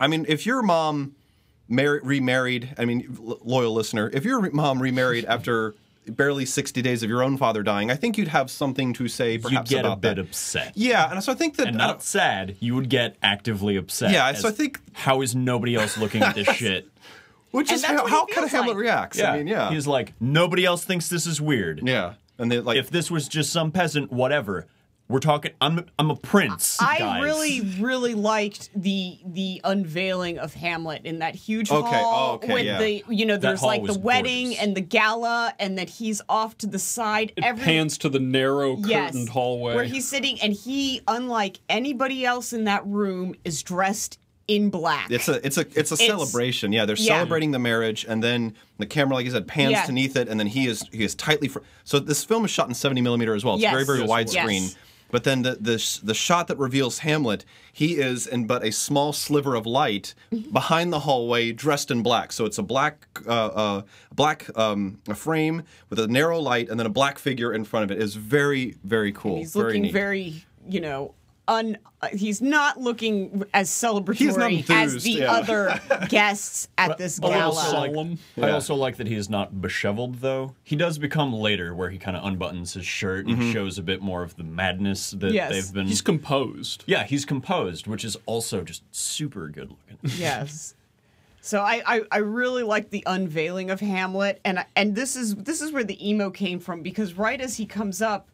I 0.00 0.08
mean, 0.08 0.26
if 0.28 0.44
your 0.46 0.62
mom 0.62 1.14
mar- 1.68 2.00
remarried, 2.02 2.74
I 2.78 2.84
mean, 2.84 3.16
lo- 3.20 3.38
loyal 3.44 3.72
listener, 3.74 4.10
if 4.12 4.24
your 4.24 4.50
mom 4.50 4.80
remarried 4.80 5.24
after 5.24 5.74
barely 6.08 6.46
60 6.46 6.82
days 6.82 7.02
of 7.02 7.10
your 7.10 7.22
own 7.22 7.36
father 7.36 7.62
dying, 7.64 7.90
I 7.90 7.96
think 7.96 8.16
you'd 8.16 8.28
have 8.28 8.48
something 8.50 8.92
to 8.94 9.08
say 9.08 9.32
You'd 9.32 9.42
perhaps 9.42 9.70
get 9.70 9.84
a 9.84 9.88
about 9.88 10.00
bit 10.00 10.16
that. 10.16 10.22
upset. 10.22 10.72
Yeah, 10.76 11.10
and 11.10 11.22
so 11.22 11.32
I 11.32 11.34
think 11.34 11.56
that 11.56 11.66
And 11.68 11.76
I 11.82 11.86
not 11.86 11.92
don't- 11.94 12.02
sad, 12.02 12.56
you 12.60 12.74
would 12.76 12.88
get 12.88 13.16
actively 13.22 13.76
upset. 13.76 14.12
Yeah, 14.12 14.32
so 14.34 14.38
as, 14.48 14.54
I 14.54 14.56
think- 14.56 14.78
how 14.92 15.20
is 15.22 15.34
nobody 15.34 15.74
else 15.74 15.98
looking 15.98 16.22
at 16.22 16.34
this 16.36 16.46
shit? 16.56 16.88
which 17.50 17.70
And 17.70 17.76
is 17.76 17.82
that's 17.82 17.92
how, 17.94 18.02
what 18.02 18.10
he 18.10 18.14
how 18.16 18.26
kind 18.26 18.44
of 18.44 18.50
feels 18.50 18.52
Hamlet 18.52 18.76
like. 18.76 18.82
reacts. 18.82 19.20
I 19.20 19.38
mean, 19.38 19.46
yeah, 19.46 19.70
He's 19.70 19.86
like, 19.86 20.12
nobody 20.20 20.64
else 20.64 20.84
thinks 20.84 21.08
this 21.08 21.26
is 21.26 21.40
weird. 21.40 21.80
yeah, 21.84 22.14
and 22.38 22.52
they 22.52 22.60
like 22.60 22.76
If 22.76 22.90
this 22.90 23.10
was 23.10 23.26
just 23.28 23.50
some 23.52 23.72
peasant, 23.72 24.12
whatever. 24.12 24.66
We're 25.08 25.20
talking. 25.20 25.52
I'm. 25.60 25.86
I'm 26.00 26.10
a 26.10 26.16
prince. 26.16 26.78
I 26.80 26.98
guys. 26.98 27.22
really, 27.22 27.60
really 27.78 28.14
liked 28.14 28.70
the 28.74 29.18
the 29.24 29.60
unveiling 29.62 30.38
of 30.38 30.52
Hamlet 30.54 31.02
in 31.04 31.20
that 31.20 31.36
huge 31.36 31.70
Okay, 31.70 31.88
hall 32.02 32.30
oh, 32.32 32.34
okay, 32.36 32.52
with 32.52 32.64
yeah. 32.64 32.78
the 32.78 33.04
you 33.08 33.24
know 33.24 33.36
there's 33.36 33.62
like 33.62 33.84
the 33.84 33.96
wedding 33.96 34.46
gorgeous. 34.46 34.62
and 34.62 34.76
the 34.76 34.80
gala 34.80 35.54
and 35.60 35.78
that 35.78 35.88
he's 35.88 36.22
off 36.28 36.58
to 36.58 36.66
the 36.66 36.80
side. 36.80 37.32
It 37.36 37.44
Every 37.44 37.62
pans 37.64 37.98
to 37.98 38.08
the 38.08 38.18
narrow 38.18 38.76
yes, 38.78 39.12
curtained 39.12 39.28
hallway. 39.28 39.76
where 39.76 39.84
he's 39.84 40.08
sitting 40.08 40.40
and 40.40 40.52
he, 40.52 41.00
unlike 41.06 41.60
anybody 41.68 42.24
else 42.26 42.52
in 42.52 42.64
that 42.64 42.84
room, 42.84 43.36
is 43.44 43.62
dressed 43.62 44.18
in 44.48 44.70
black. 44.70 45.08
It's 45.10 45.28
a 45.28 45.44
it's 45.46 45.56
a 45.58 45.66
it's 45.78 45.92
a 45.92 45.96
celebration. 45.96 46.72
Yeah, 46.72 46.84
they're 46.84 46.96
yeah. 46.96 47.14
celebrating 47.18 47.52
the 47.52 47.58
marriage, 47.60 48.04
and 48.08 48.22
then 48.24 48.54
the 48.78 48.86
camera, 48.86 49.14
like 49.14 49.24
you 49.24 49.30
said, 49.30 49.46
pans 49.46 49.70
Yeah. 49.72 49.86
beneath 49.86 50.16
it, 50.16 50.28
and 50.28 50.38
then 50.40 50.46
he 50.48 50.66
is 50.66 50.82
he 50.92 51.04
is 51.04 51.14
tightly. 51.14 51.46
Fr- 51.46 51.60
so 51.84 52.00
this 52.00 52.24
film 52.24 52.44
is 52.44 52.50
shot 52.50 52.66
in 52.68 52.74
seventy 52.74 53.02
millimeter 53.02 53.34
as 53.34 53.44
well. 53.44 53.54
It's 53.54 53.62
Yes. 53.62 53.72
very 53.72 53.84
very 53.84 54.00
Yes, 54.00 54.08
widescreen. 54.10 54.60
yes. 54.62 54.76
But 55.16 55.24
then 55.24 55.40
the, 55.40 55.54
the 55.54 56.00
the 56.02 56.12
shot 56.12 56.46
that 56.48 56.58
reveals 56.58 56.98
Hamlet, 56.98 57.46
he 57.72 57.96
is 57.96 58.26
in 58.26 58.46
but 58.46 58.62
a 58.62 58.70
small 58.70 59.14
sliver 59.14 59.54
of 59.54 59.64
light 59.64 60.14
behind 60.52 60.92
the 60.92 61.00
hallway, 61.00 61.52
dressed 61.52 61.90
in 61.90 62.02
black. 62.02 62.32
So 62.32 62.44
it's 62.44 62.58
a 62.58 62.62
black 62.62 63.06
uh, 63.26 63.46
uh, 63.46 63.82
black 64.14 64.46
um, 64.58 65.00
a 65.08 65.14
frame 65.14 65.62
with 65.88 66.00
a 66.00 66.06
narrow 66.06 66.38
light, 66.38 66.68
and 66.68 66.78
then 66.78 66.86
a 66.86 66.90
black 66.90 67.18
figure 67.18 67.54
in 67.54 67.64
front 67.64 67.84
of 67.84 67.96
it. 67.96 68.02
Is 68.02 68.14
very 68.14 68.76
very 68.84 69.10
cool. 69.10 69.38
he's 69.38 69.54
very 69.54 69.68
looking 69.68 69.82
neat. 69.84 69.92
very, 69.94 70.44
you 70.68 70.82
know, 70.82 71.14
un. 71.48 71.78
Uh, 72.02 72.08
he's 72.08 72.42
not 72.42 72.78
looking 72.78 73.42
as 73.54 73.70
celebratory 73.70 74.68
as 74.70 75.02
the 75.02 75.10
yeah. 75.12 75.32
other 75.32 75.80
guests 76.08 76.68
at 76.76 76.98
this 76.98 77.18
A 77.18 77.22
little 77.22 77.38
gala. 77.38 77.62
solemn. 77.70 78.18
I 78.40 78.50
also 78.50 78.74
like 78.74 78.96
that 78.98 79.06
he 79.06 79.14
is 79.14 79.30
not 79.30 79.62
disheveled, 79.62 80.16
though. 80.16 80.54
He 80.62 80.76
does 80.76 80.98
become 80.98 81.32
later, 81.32 81.74
where 81.74 81.88
he 81.90 81.98
kind 81.98 82.16
of 82.16 82.22
unbuttons 82.22 82.74
his 82.74 82.84
shirt 82.86 83.26
and 83.26 83.38
Mm-hmm. 83.38 83.52
shows 83.52 83.78
a 83.78 83.82
bit 83.82 84.02
more 84.02 84.22
of 84.22 84.36
the 84.36 84.44
madness 84.44 85.12
that 85.12 85.32
Yes. 85.32 85.50
they've 85.52 85.72
been. 85.72 85.86
He's 85.86 86.02
composed. 86.02 86.84
yeah, 86.86 87.04
he's 87.04 87.24
composed, 87.24 87.86
which 87.86 88.04
is 88.04 88.16
also 88.26 88.62
just 88.62 88.82
super 88.94 89.48
good 89.48 89.70
looking. 89.70 89.98
yes. 90.20 90.74
So 91.40 91.60
I, 91.60 91.80
I, 91.86 92.00
I 92.10 92.18
really 92.18 92.62
like 92.64 92.90
the 92.90 93.04
unveiling 93.06 93.70
of 93.70 93.80
Hamlet, 93.80 94.40
and 94.44 94.58
I- 94.58 94.66
and 94.76 94.94
this 94.96 95.16
is 95.16 95.34
this 95.36 95.62
is 95.62 95.72
where 95.72 95.84
the 95.84 96.06
emo 96.08 96.28
came 96.30 96.58
from 96.58 96.82
because 96.82 97.14
right 97.14 97.40
as 97.40 97.56
he 97.56 97.64
comes 97.66 98.02
up, 98.02 98.28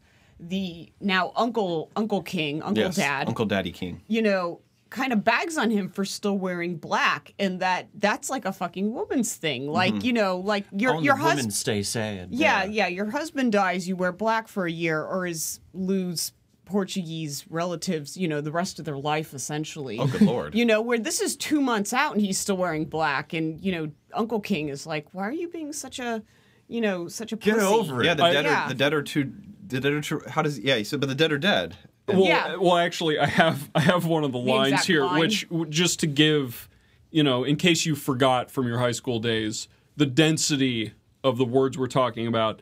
the 0.48 0.92
now 1.00 1.32
Uncle 1.36 1.90
Uncle 1.96 2.22
King 2.22 2.62
Uncle 2.62 2.84
yes, 2.84 2.96
Dad 2.96 3.28
Uncle 3.28 3.46
Daddy 3.46 3.70
King. 3.70 4.02
you 4.08 4.20
know 4.22 4.60
kind 4.90 5.12
of 5.12 5.24
bags 5.24 5.56
on 5.56 5.70
him 5.70 5.88
for 5.88 6.04
still 6.04 6.36
wearing 6.36 6.76
black, 6.76 7.32
and 7.38 7.60
that 7.60 7.88
that's 7.94 8.28
like 8.28 8.44
a 8.44 8.52
fucking 8.52 8.92
woman's 8.92 9.34
thing. 9.34 9.66
Like 9.66 9.94
mm-hmm. 9.94 10.04
you 10.06 10.12
know 10.12 10.36
like 10.38 10.66
your 10.70 10.92
Only 10.94 11.06
your 11.06 11.16
husband. 11.16 11.54
stay 11.54 11.82
sad. 11.82 12.28
Yeah, 12.30 12.64
yeah. 12.64 12.88
Your 12.88 13.10
husband 13.10 13.52
dies, 13.52 13.88
you 13.88 13.96
wear 13.96 14.12
black 14.12 14.48
for 14.48 14.66
a 14.66 14.70
year, 14.70 15.02
or 15.02 15.26
is 15.26 15.60
lose 15.72 16.32
Portuguese 16.66 17.44
relatives, 17.50 18.16
you 18.16 18.28
know, 18.28 18.40
the 18.40 18.52
rest 18.52 18.78
of 18.78 18.84
their 18.84 18.96
life 18.98 19.34
essentially. 19.34 19.98
Oh, 19.98 20.06
good 20.06 20.22
lord. 20.22 20.54
You 20.62 20.64
know, 20.66 20.80
where 20.82 20.98
this 20.98 21.20
is 21.20 21.36
two 21.36 21.60
months 21.60 21.92
out 21.92 22.12
and 22.12 22.20
he's 22.20 22.38
still 22.38 22.56
wearing 22.56 22.84
black, 22.84 23.32
and 23.32 23.60
you 23.64 23.72
know, 23.72 23.90
Uncle 24.12 24.40
King 24.40 24.68
is 24.68 24.86
like, 24.86 25.06
"Why 25.12 25.26
are 25.26 25.32
you 25.32 25.48
being 25.48 25.72
such 25.72 25.98
a, 25.98 26.22
you 26.68 26.80
know, 26.80 27.08
such 27.08 27.32
a 27.32 27.36
Get 27.36 27.54
pussy?" 27.54 27.66
over 27.66 28.02
it. 28.02 28.06
Yeah, 28.06 28.14
the 28.14 28.24
I- 28.24 28.32
dead 28.32 28.44
Yeah. 28.44 28.66
are 28.66 28.68
the 28.68 28.74
dead 28.74 28.92
are 28.92 29.02
too. 29.02 29.32
The 29.72 29.80
dead 29.80 29.92
are 29.92 30.00
too. 30.00 30.22
How 30.28 30.42
does? 30.42 30.58
Yeah, 30.58 30.76
he 30.76 30.84
said, 30.84 31.00
but 31.00 31.08
the 31.08 31.14
dead 31.14 31.32
are 31.32 31.38
dead. 31.38 31.76
Well, 32.08 32.20
Yeah. 32.24 32.56
well, 32.56 32.76
actually, 32.76 33.18
I 33.18 33.26
have 33.26 33.70
I 33.74 33.80
have 33.80 34.06
one 34.06 34.24
of 34.24 34.32
the, 34.32 34.38
lines 34.38 34.84
here, 34.86 35.04
line. 35.04 35.20
which 35.20 35.46
just 35.68 36.00
to 36.00 36.06
give, 36.06 36.68
you 37.10 37.22
know, 37.22 37.44
in 37.44 37.56
case 37.56 37.86
you 37.86 37.94
forgot 37.94 38.50
from 38.50 38.66
your 38.66 38.78
high 38.78 38.92
school 38.92 39.18
days, 39.20 39.68
the 39.96 40.06
density 40.06 40.92
of 41.24 41.38
the 41.38 41.44
words 41.44 41.78
we're 41.78 41.86
talking 41.86 42.26
about. 42.26 42.60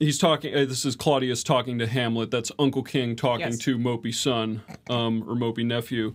He's 0.00 0.16
talking. 0.16 0.54
Uh, 0.54 0.64
this 0.64 0.84
is 0.84 0.94
Claudius 0.94 1.42
talking 1.42 1.78
to 1.80 1.86
Hamlet. 1.88 2.30
That's 2.30 2.52
Uncle 2.58 2.84
King 2.84 3.16
talking 3.16 3.46
Yes. 3.46 3.58
to 3.58 3.76
Mopey 3.76 4.14
son, 4.14 4.62
um, 4.88 5.24
or 5.28 5.34
Mopey 5.34 5.66
nephew. 5.66 6.14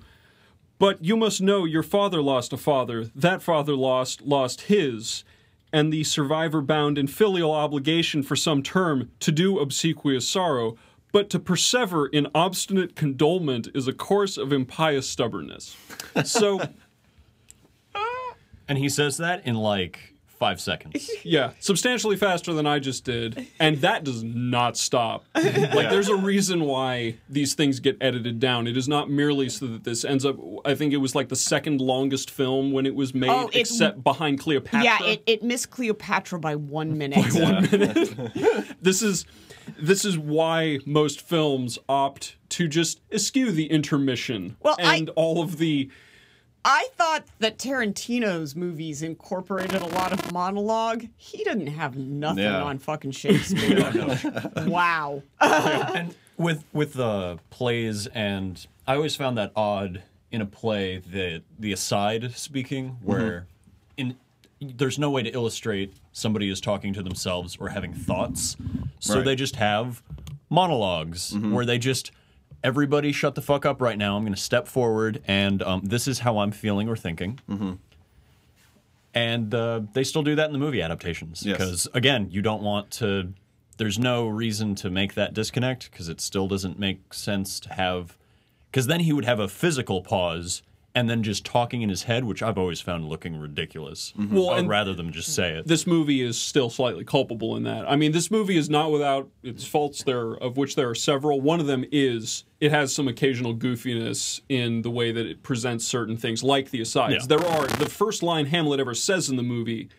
But 0.79 1.03
you 1.03 1.17
must 1.17 1.41
know 1.41 1.65
your 1.65 1.83
father 1.83 2.21
lost 2.21 2.53
a 2.53 2.57
father. 2.57 3.05
That 3.13 3.41
father 3.43 3.75
lost 3.75 4.21
lost 4.21 4.61
his, 4.61 5.25
and 5.73 5.91
the 5.91 6.03
survivor 6.05 6.61
bound 6.61 6.97
in 6.97 7.07
filial 7.07 7.51
obligation 7.51 8.23
for 8.23 8.37
some 8.37 8.63
term 8.63 9.09
to 9.19 9.31
do 9.31 9.59
obsequious 9.59 10.27
sorrow. 10.27 10.77
But 11.11 11.29
to 11.31 11.39
persever 11.39 12.07
in 12.07 12.27
obstinate 12.33 12.95
condolement 12.95 13.69
is 13.75 13.87
a 13.87 13.93
course 13.93 14.37
of 14.37 14.51
impious 14.51 15.07
stubbornness. 15.07 15.75
So 16.23 16.61
And 18.67 18.77
he 18.77 18.89
says 18.89 19.17
that 19.17 19.45
in 19.45 19.55
like 19.55 20.12
five 20.43 20.59
seconds. 20.59 21.09
yeah, 21.23 21.51
substantially 21.59 22.17
faster 22.17 22.51
than 22.53 22.67
I 22.67 22.79
just 22.79 23.05
did, 23.05 23.47
and 23.61 23.77
that 23.77 24.03
does 24.03 24.23
not 24.23 24.75
stop. 24.77 25.23
Like 25.73 25.89
there's 25.89 26.09
a 26.09 26.15
reason 26.15 26.65
why 26.65 27.15
these 27.29 27.53
things 27.53 27.79
get 27.79 27.97
edited 28.01 28.39
down. 28.39 28.67
It 28.67 28.75
is 28.77 28.87
not 28.87 29.09
merely 29.09 29.49
so 29.49 29.65
that 29.67 29.83
this 29.83 30.03
ends 30.03 30.25
up. 30.25 30.37
I 30.65 30.75
think 30.75 30.93
it 30.93 30.97
was 30.97 31.15
like 31.15 31.29
the 31.29 31.35
second 31.35 31.79
longest 31.81 32.29
film 32.29 32.71
when 32.71 32.85
it 32.85 32.93
was 32.95 33.11
oh, 33.15 33.17
made, 33.19 33.29
Oh, 33.29 33.47
it- 33.47 33.55
except 33.61 34.03
behind 34.03 34.39
Cleopatra. 34.39 34.83
Yeah, 34.83 35.03
it, 35.03 35.23
it 35.25 35.43
missed 35.43 35.69
Cleopatra 35.69 36.39
by 36.39 36.55
one 36.55 36.97
minute. 37.01 37.33
One 37.33 37.69
minute. 37.71 38.75
this 38.81 39.01
is 39.01 39.25
this 39.79 40.03
is 40.05 40.17
why 40.17 40.79
most 40.85 41.21
films 41.21 41.79
opt 41.87 42.35
to 42.49 42.67
just 42.67 42.99
eschew 43.11 43.51
the 43.51 43.67
intermission 43.67 44.57
Well, 44.61 44.75
I- 44.79 44.97
and 44.97 45.09
all 45.15 45.41
of 45.41 45.57
the 45.57 45.89
I 46.65 46.87
thought 46.95 47.25
that 47.39 47.57
Tarantino's 47.57 48.55
movies 48.55 49.01
incorporated 49.01 49.81
a 49.81 49.85
lot 49.87 50.13
of 50.13 50.31
monologue. 50.31 51.07
He 51.17 51.43
didn't 51.43 51.67
have 51.67 51.97
nothing 51.97 52.43
Yeah. 52.43 52.63
on 52.63 52.79
fucking 52.79 53.11
Shakespeare. 53.11 53.91
wow. 54.67 55.21
and 55.41 56.15
with 56.37 56.63
with 56.73 56.93
the 56.93 57.37
plays 57.49 58.07
and 58.07 58.65
I 58.87 58.95
always 58.95 59.15
found 59.15 59.37
that 59.37 59.51
odd 59.55 60.01
in 60.31 60.41
a 60.41 60.45
play 60.45 60.97
that 61.11 61.43
the 61.59 61.71
aside 61.71 62.35
speaking 62.35 62.91
mm-hmm. 62.91 63.05
where 63.05 63.45
in 63.97 64.15
there's 64.59 64.97
no 64.97 65.09
way 65.11 65.21
to 65.21 65.29
illustrate 65.29 65.93
somebody 66.11 66.49
is 66.49 66.59
talking 66.61 66.93
to 66.93 67.03
themselves 67.03 67.57
or 67.59 67.69
having 67.69 67.93
thoughts 67.93 68.55
so 68.99 69.15
Right. 69.17 69.25
they 69.25 69.35
just 69.35 69.57
have 69.57 70.01
monologs 70.51 71.33
mm-hmm. 71.33 71.51
where 71.53 71.65
they 71.65 71.77
just 71.77 72.11
everybody 72.63 73.11
shut 73.11 73.35
the 73.35 73.41
fuck 73.41 73.65
up 73.65 73.81
right 73.81 73.97
now. 73.97 74.15
I'm 74.15 74.23
going 74.23 74.33
to 74.33 74.39
step 74.41 74.67
forward 74.67 75.21
and 75.27 75.61
um, 75.63 75.81
this 75.83 76.07
is 76.07 76.19
how 76.19 76.37
i'm 76.39 76.51
feeling 76.51 76.87
or 76.89 76.95
thinking. 76.95 77.39
And 79.15 79.53
uh, 79.53 79.81
they 79.93 80.03
still 80.03 80.23
do 80.23 80.35
that 80.35 80.47
in 80.47 80.53
the 80.53 80.59
movie 80.59 80.81
adaptations 80.81 81.43
Yes. 81.45 81.57
because 81.57 81.87
again 81.93 82.29
you 82.31 82.41
don't 82.41 82.63
want 82.63 82.89
to 82.91 83.33
there's 83.77 83.99
no 83.99 84.27
reason 84.27 84.75
to 84.75 84.89
make 84.89 85.13
that 85.15 85.33
disconnect 85.33 85.91
because 85.91 86.09
it 86.09 86.19
still 86.21 86.47
doesn't 86.47 86.79
make 86.79 87.13
sense 87.13 87.59
to 87.61 87.73
have 87.73 88.17
because 88.71 88.87
then 88.87 89.01
he 89.01 89.13
would 89.13 89.25
have 89.25 89.39
a 89.39 89.47
physical 89.47 90.01
pause 90.01 90.63
and 90.95 91.09
then 91.09 91.23
just 91.23 91.43
talking 91.45 91.81
in 91.81 91.89
his 91.89 92.03
head 92.03 92.23
which 92.23 92.43
i've 92.43 92.57
always 92.57 92.79
found 92.79 93.07
looking 93.09 93.35
ridiculous 93.39 94.13
Well, 94.15 94.51
uh, 94.51 94.57
and- 94.59 94.69
rather 94.69 94.93
than 94.93 95.11
just 95.11 95.33
say 95.33 95.53
it 95.53 95.67
this 95.67 95.87
movie 95.87 96.21
is 96.21 96.37
still 96.39 96.69
slightly 96.69 97.03
culpable 97.03 97.55
in 97.57 97.63
that. 97.63 97.89
I 97.89 97.95
mean, 97.95 98.11
this 98.11 98.29
movie 98.29 98.57
is 98.57 98.69
not 98.69 98.91
without 98.91 99.29
its 99.41 99.65
faults 99.65 100.03
there, 100.03 100.33
of 100.35 100.57
which 100.57 100.75
there 100.75 100.89
are 100.89 100.95
several. 100.95 101.41
One 101.41 101.59
of 101.59 101.65
them 101.67 101.83
is 101.91 102.43
it 102.59 102.71
has 102.71 102.93
some 102.93 103.07
occasional 103.07 103.55
goofiness 103.55 104.41
in 104.49 104.81
the 104.83 104.89
way 104.91 105.11
that 105.11 105.25
it 105.25 105.41
presents 105.43 105.85
certain 105.85 106.15
things, 106.17 106.43
like 106.43 106.69
the 106.71 106.81
asides. 106.81 107.27
Yeah. 107.29 107.37
There 107.37 107.45
are 107.47 107.65
the 107.67 107.89
first 107.89 108.21
line 108.23 108.45
Hamlet 108.47 108.79
ever 108.79 108.93
says 108.93 109.29
in 109.29 109.35
the 109.35 109.43
movie 109.43 109.89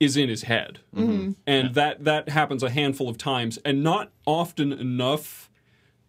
is 0.00 0.16
in 0.16 0.28
his 0.28 0.42
head, 0.42 0.80
and 0.94 1.74
that 1.74 2.04
that 2.04 2.28
happens 2.28 2.62
a 2.62 2.70
handful 2.70 3.08
of 3.08 3.16
times, 3.18 3.58
and 3.64 3.82
not 3.82 4.10
often 4.26 4.72
enough 4.72 5.50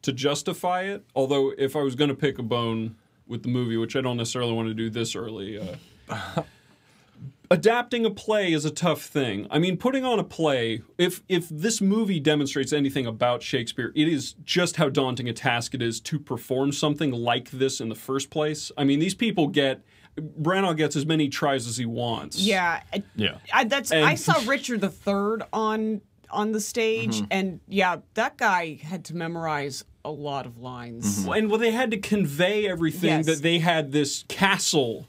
to 0.01 0.11
justify 0.11 0.81
it. 0.83 1.05
Although, 1.15 1.53
if 1.57 1.75
I 1.75 1.81
was 1.81 1.95
going 1.95 2.09
to 2.09 2.15
pick 2.15 2.37
a 2.39 2.43
bone 2.43 2.95
with 3.33 3.43
the 3.43 3.49
movie, 3.49 3.75
which 3.75 3.97
I 3.97 4.01
don't 4.01 4.15
necessarily 4.15 4.53
want 4.53 4.69
to 4.69 4.73
do 4.73 4.89
this 4.89 5.15
early. 5.15 5.59
Uh, 6.07 6.43
adapting 7.51 8.05
a 8.05 8.09
play 8.11 8.53
is 8.53 8.63
a 8.65 8.71
tough 8.71 9.01
thing. 9.01 9.47
I 9.51 9.59
mean, 9.59 9.75
putting 9.77 10.05
on 10.05 10.19
a 10.19 10.23
play, 10.23 10.81
if 10.97 11.21
if 11.27 11.49
this 11.49 11.81
movie 11.81 12.19
demonstrates 12.19 12.71
anything 12.71 13.05
about 13.05 13.41
Shakespeare, 13.43 13.91
it 13.95 14.07
is 14.07 14.33
just 14.45 14.77
how 14.77 14.87
daunting 14.89 15.27
a 15.27 15.33
task 15.33 15.73
it 15.73 15.81
is 15.81 15.99
to 16.01 16.19
perform 16.19 16.71
something 16.71 17.11
like 17.11 17.51
this 17.51 17.81
in 17.81 17.89
the 17.89 17.95
first 17.95 18.29
place. 18.29 18.71
I 18.77 18.83
mean, 18.85 18.99
these 18.99 19.15
people 19.15 19.47
get 19.47 19.81
Branagh 20.15 20.77
gets 20.77 20.95
as 20.95 21.05
many 21.07 21.27
tries 21.27 21.67
as 21.67 21.75
he 21.77 21.87
wants. 21.87 22.37
Yeah. 22.37 22.81
I- 22.93 23.03
yeah 23.15 23.37
I, 23.51 23.63
that's 23.65 23.91
I 23.91 24.15
saw 24.15 24.35
Richard 24.47 24.83
III 24.83 25.45
on 25.51 26.01
on 26.29 26.51
the 26.51 26.59
stage, 26.61 27.17
Mm-hmm. 27.17 27.25
and 27.31 27.59
yeah, 27.67 27.97
that 28.15 28.37
guy 28.37 28.79
had 28.81 29.05
to 29.05 29.15
memorize 29.15 29.83
a 30.05 30.11
lot 30.11 30.45
of 30.45 30.57
lines. 30.59 31.25
And 31.25 31.49
well, 31.49 31.59
they 31.59 31.71
had 31.71 31.91
to 31.91 31.97
convey 31.97 32.67
everything 32.67 33.09
Yes. 33.09 33.25
that 33.25 33.41
they 33.41 33.59
had 33.59 33.91
this 33.91 34.25
castle 34.27 35.07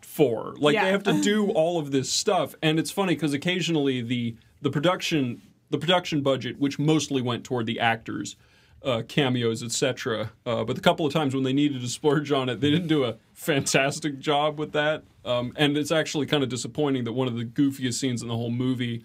for. 0.00 0.54
Like 0.58 0.74
Yeah. 0.74 0.84
they 0.86 0.90
have 0.90 1.04
to 1.04 1.20
do 1.22 1.50
all 1.54 1.78
of 1.78 1.90
this 1.90 2.10
stuff, 2.10 2.54
and 2.62 2.78
it's 2.78 2.90
funny 2.90 3.14
because 3.14 3.32
occasionally 3.32 4.00
the 4.02 4.36
the 4.60 4.70
production 4.70 5.42
the 5.70 5.78
production 5.78 6.20
budget, 6.20 6.58
which 6.58 6.78
mostly 6.78 7.22
went 7.22 7.44
toward 7.44 7.64
the 7.64 7.80
actors, 7.80 8.36
uh, 8.84 9.00
cameos, 9.08 9.62
etc. 9.62 10.30
Uh, 10.44 10.62
but 10.64 10.76
the 10.76 10.82
couple 10.82 11.06
of 11.06 11.12
times 11.14 11.34
when 11.34 11.44
they 11.44 11.52
needed 11.54 11.80
to 11.80 11.88
splurge 11.88 12.30
on 12.30 12.50
it, 12.50 12.60
they 12.60 12.70
didn't 12.70 12.88
do 12.88 13.04
a 13.04 13.16
fantastic 13.32 14.18
job 14.18 14.58
with 14.58 14.72
that. 14.72 15.02
Um, 15.24 15.54
and 15.56 15.78
it's 15.78 15.90
actually 15.90 16.26
kind 16.26 16.42
of 16.42 16.50
disappointing 16.50 17.04
that 17.04 17.12
one 17.14 17.26
of 17.26 17.36
the 17.36 17.44
goofiest 17.46 17.94
scenes 17.94 18.20
in 18.20 18.28
the 18.28 18.36
whole 18.36 18.50
movie 18.50 19.02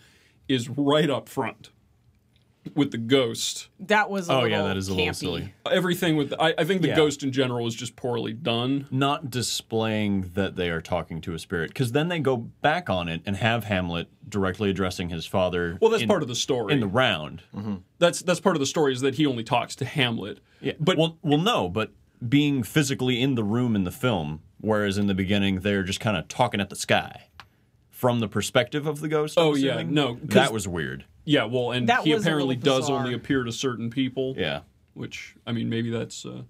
is 0.49 0.67
right 0.69 1.09
up 1.09 1.29
front 1.29 1.69
with 2.75 2.91
the 2.91 2.97
ghost. 2.97 3.67
That 3.79 4.09
was 4.09 4.29
a 4.29 4.33
oh 4.33 4.35
little 4.35 4.49
yeah 4.49 4.63
that 4.63 4.77
is 4.77 4.87
a 4.87 4.93
little 4.93 5.13
silly 5.13 5.53
Everything 5.69 6.15
with 6.17 6.33
I, 6.39 6.53
I 6.57 6.63
think 6.63 6.81
the 6.81 6.89
Yeah. 6.89 6.95
ghost 6.95 7.23
in 7.23 7.31
general 7.31 7.67
is 7.67 7.75
just 7.75 7.95
poorly 7.95 8.33
done. 8.33 8.87
not 8.91 9.29
displaying 9.29 10.31
that 10.33 10.55
they 10.55 10.69
are 10.69 10.81
talking 10.81 11.21
to 11.21 11.33
a 11.33 11.39
spirit 11.39 11.69
because 11.69 11.91
then 11.91 12.07
they 12.07 12.19
go 12.19 12.37
back 12.37 12.89
on 12.89 13.07
it 13.07 13.21
and 13.25 13.35
have 13.37 13.63
hamlet 13.65 14.07
directly 14.29 14.69
addressing 14.69 15.09
his 15.09 15.25
father 15.25 15.77
Well, 15.81 15.91
that's 15.91 16.03
in- 16.03 16.09
part 16.09 16.21
of 16.21 16.27
the 16.27 16.35
story. 16.35 16.73
in 16.73 16.79
the 16.79 16.87
round 16.87 17.43
mm-hmm. 17.55 17.75
that's 17.99 18.21
that's 18.21 18.39
part 18.39 18.55
of 18.55 18.59
the 18.59 18.65
story 18.65 18.93
is 18.93 19.01
that 19.01 19.15
he 19.15 19.25
only 19.25 19.43
talks 19.43 19.75
to 19.77 19.85
Hamlet. 19.85 20.39
Yeah, 20.61 20.73
but 20.79 20.97
well, 20.97 21.17
well, 21.21 21.37
no, 21.37 21.69
but 21.69 21.91
being 22.27 22.63
physically 22.63 23.21
in 23.21 23.35
the 23.35 23.43
room 23.43 23.75
in 23.75 23.83
the 23.83 23.91
film, 23.91 24.41
whereas 24.59 24.97
in 24.97 25.05
the 25.07 25.13
beginning 25.13 25.59
they're 25.59 25.83
just 25.83 25.99
kind 25.99 26.17
of 26.17 26.27
talking 26.27 26.59
at 26.59 26.69
the 26.69 26.75
sky 26.75 27.27
from 27.91 28.19
the 28.19 28.27
perspective 28.27 28.85
of 28.87 28.99
the 28.99 29.07
ghost. 29.07 29.37
I'm 29.37 29.45
Oh, 29.45 29.55
yeah, 29.55 29.75
assuming. 29.75 29.93
no, 29.93 30.15
'cause- 30.15 30.27
that 30.29 30.51
was 30.53 30.67
weird. 30.67 31.05
Yeah, 31.27 31.43
well, 31.43 31.71
and 31.71 31.87
That 31.89 32.03
he 32.03 32.13
apparently 32.13 32.55
does 32.55 32.89
only 32.89 33.13
appear 33.13 33.43
to 33.43 33.51
certain 33.51 33.89
people. 33.89 34.33
Yeah, 34.37 34.61
which 34.93 35.35
I 35.45 35.51
mean, 35.51 35.69
maybe 35.69 35.89
that's 35.91 36.25
uh, 36.25 36.41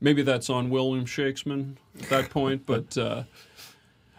maybe 0.00 0.22
that's 0.22 0.50
on 0.50 0.70
William 0.70 1.06
Shakespeare 1.06 1.64
at 2.00 2.08
that 2.08 2.30
point, 2.30 2.64
but 2.66 2.96
uh, 2.98 3.24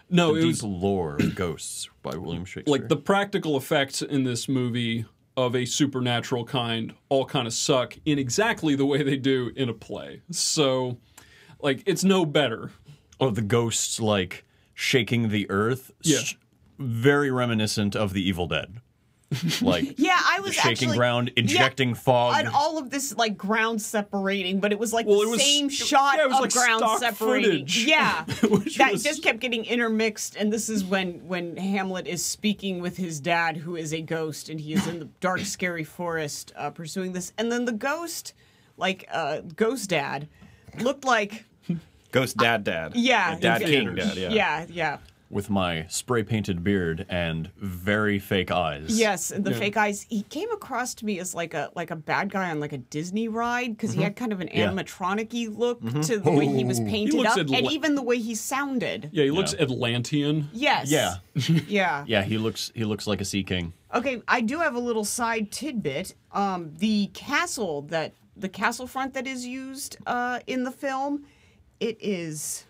no, 0.10 0.34
the 0.34 0.40
it 0.40 0.42
deep 0.44 0.48
was 0.50 0.64
lore 0.64 1.16
of 1.16 1.36
ghosts 1.36 1.90
by 2.04 2.16
William 2.16 2.46
Shakespeare. 2.46 2.72
like 2.72 2.88
the 2.88 2.96
practical 2.96 3.58
effects 3.58 4.02
in 4.02 4.24
this 4.24 4.48
movie 4.48 5.06
of 5.36 5.56
a 5.56 5.66
supernatural 5.66 6.46
kind 6.46 6.94
all 7.10 7.26
kind 7.26 7.46
of 7.46 7.54
suck 7.54 7.96
in 8.06 8.18
exactly 8.18 8.76
the 8.76 8.86
way 8.86 9.04
they 9.04 9.18
do 9.18 9.52
in 9.56 9.70
a 9.70 9.74
play. 9.74 10.22
So, 10.32 10.98
like, 11.62 11.84
it's 11.86 12.04
no 12.04 12.26
better. 12.26 12.72
oh, 13.20 13.30
the 13.32 13.42
ghosts 13.44 14.00
like 14.00 14.46
shaking 14.74 15.30
the 15.30 15.50
earth. 15.50 15.92
Yeah. 16.04 16.18
s- 16.20 16.36
very 16.80 17.30
reminiscent 17.32 17.96
of 17.96 18.14
the 18.14 18.28
Evil 18.28 18.48
Dead. 18.48 18.82
Like 19.62 19.96
Yeah, 20.00 20.18
I 20.18 20.40
was 20.40 20.54
shaking 20.54 20.72
actually, 20.72 20.98
ground, 20.98 21.32
yeah, 21.36 21.42
injecting 21.42 21.94
fog. 21.96 22.36
and 22.40 22.48
all 22.48 22.78
of 22.78 22.90
this 22.90 23.16
like 23.18 23.38
ground 23.38 23.82
separating, 23.82 24.60
but 24.62 24.72
it 24.72 24.80
was 24.80 24.94
like 24.94 25.06
Well, 25.06 25.20
the 25.20 25.28
it 25.28 25.30
was- 25.32 25.42
same 25.44 25.66
it- 25.66 25.74
shot 25.74 26.16
yeah, 26.18 26.24
it 26.24 26.28
was 26.30 26.38
of 26.38 26.42
like 26.44 26.54
ground 26.54 26.80
stock 26.80 27.00
separating. 27.00 27.52
footage. 27.66 27.86
Yeah, 27.88 28.24
Which 28.50 28.78
that 28.78 28.94
was- 28.94 29.04
just 29.04 29.24
kept 29.24 29.40
getting 29.40 29.66
intermixed, 29.66 30.36
and 30.38 30.52
this 30.52 30.70
is 30.70 30.86
when 30.86 31.28
when 31.28 31.58
Hamlet 31.58 32.08
is 32.08 32.24
speaking 32.24 32.80
with 32.80 32.96
his 32.96 33.20
dad, 33.20 33.58
who 33.58 33.76
is 33.76 33.94
a 33.94 34.02
ghost, 34.02 34.48
and 34.50 34.60
he 34.62 34.74
is 34.74 34.88
in 34.88 35.00
the 35.00 35.10
dark, 35.20 35.42
scary 35.42 35.84
forest 35.84 36.54
uh, 36.56 36.70
pursuing 36.70 37.12
this, 37.12 37.34
and 37.38 37.52
then 37.52 37.66
the 37.66 37.74
ghost, 37.74 38.34
like 38.78 39.08
uh, 39.12 39.42
Ghost 39.56 39.90
Dad, 39.90 40.28
looked 40.80 41.04
like 41.04 41.44
Ghost 42.14 42.38
Dad 42.38 42.64
Dad. 42.64 42.94
yeah, 42.96 43.38
Dad 43.38 43.62
King 43.64 43.94
Dad. 43.96 44.16
Yeah. 44.16 44.30
yeah, 44.30 44.66
yeah. 44.70 44.98
With 45.30 45.50
my 45.50 45.86
spray 45.90 46.24
painted 46.24 46.64
beard 46.64 47.06
and 47.10 47.52
very 47.58 48.18
fake 48.20 48.50
eyes. 48.52 48.98
Yes, 48.98 49.30
and 49.32 49.44
the 49.44 49.52
Yeah. 49.52 49.58
fake 49.60 49.78
eyes. 49.78 50.06
He 50.10 50.24
came 50.24 50.50
across 50.52 50.94
to 50.96 51.06
me 51.06 51.20
as 51.20 51.36
like 51.36 51.54
a 51.54 51.70
like 51.76 51.92
a 51.92 51.96
bad 51.96 52.32
guy 52.32 52.50
on 52.50 52.60
like 52.60 52.72
a 52.74 52.78
Disney 52.78 53.28
ride 53.28 53.72
because 53.76 53.94
he 53.94 54.02
had 54.02 54.16
kind 54.16 54.32
of 54.32 54.40
an 54.40 54.50
Yeah. 54.54 54.70
animatronic-y 54.70 55.48
look 55.52 55.82
to 56.04 56.18
the 56.20 56.32
way 56.32 56.48
he 56.48 56.64
was 56.64 56.80
painted 56.80 57.16
looks 57.16 57.32
up, 57.32 57.40
Atla- 57.40 57.58
and 57.58 57.72
even 57.72 57.96
the 57.96 58.04
way 58.04 58.18
he 58.20 58.36
sounded. 58.36 59.10
Yeah, 59.12 59.26
he 59.26 59.32
looks 59.32 59.54
Yeah. 59.54 59.64
Atlantean. 59.64 60.50
Yes. 60.54 60.90
Yeah. 60.90 61.16
Yeah. 61.68 62.04
Yeah, 62.08 62.24
he 62.24 62.38
looks 62.38 62.72
he 62.74 62.84
looks 62.86 63.06
like 63.08 63.20
a 63.22 63.26
sea 63.26 63.44
king. 63.44 63.74
Okay, 63.94 64.22
I 64.28 64.42
do 64.42 64.60
have 64.60 64.76
a 64.76 64.80
little 64.80 65.06
side 65.06 65.52
tidbit. 65.52 66.14
Um, 66.32 66.74
the 66.78 67.08
castle 67.14 67.84
that 67.84 68.14
the 68.36 68.50
castle 68.50 68.86
front 68.88 69.14
that 69.14 69.26
is 69.28 69.46
used 69.46 69.98
uh, 70.06 70.40
in 70.46 70.64
the 70.64 70.72
film, 70.72 71.26
it 71.80 71.98
is, 72.00 72.66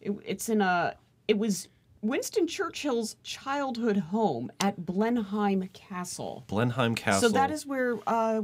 it, 0.00 0.12
it's 0.24 0.48
in 0.50 0.60
a, 0.60 0.94
it 1.28 1.38
was 1.38 1.68
Winston 2.02 2.46
Churchill's 2.46 3.16
childhood 3.22 3.96
home 3.96 4.50
at 4.60 4.84
Blenheim 4.86 5.68
Castle. 5.72 6.44
Blenheim 6.46 6.94
Castle. 6.94 7.28
So 7.30 7.34
that 7.34 7.50
is 7.50 7.66
where 7.66 7.98
uh, 8.06 8.42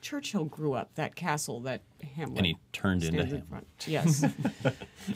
Churchill 0.00 0.44
grew 0.46 0.74
up. 0.74 0.94
That 0.96 1.14
castle 1.14 1.60
that 1.60 1.80
Hamlet 2.16 2.38
And 2.38 2.46
he 2.46 2.56
turned 2.72 3.04
into 3.04 3.18
stands 3.18 3.32
in 3.32 3.38
him. 3.40 3.46
front. 3.46 3.66
Yes. 3.86 4.24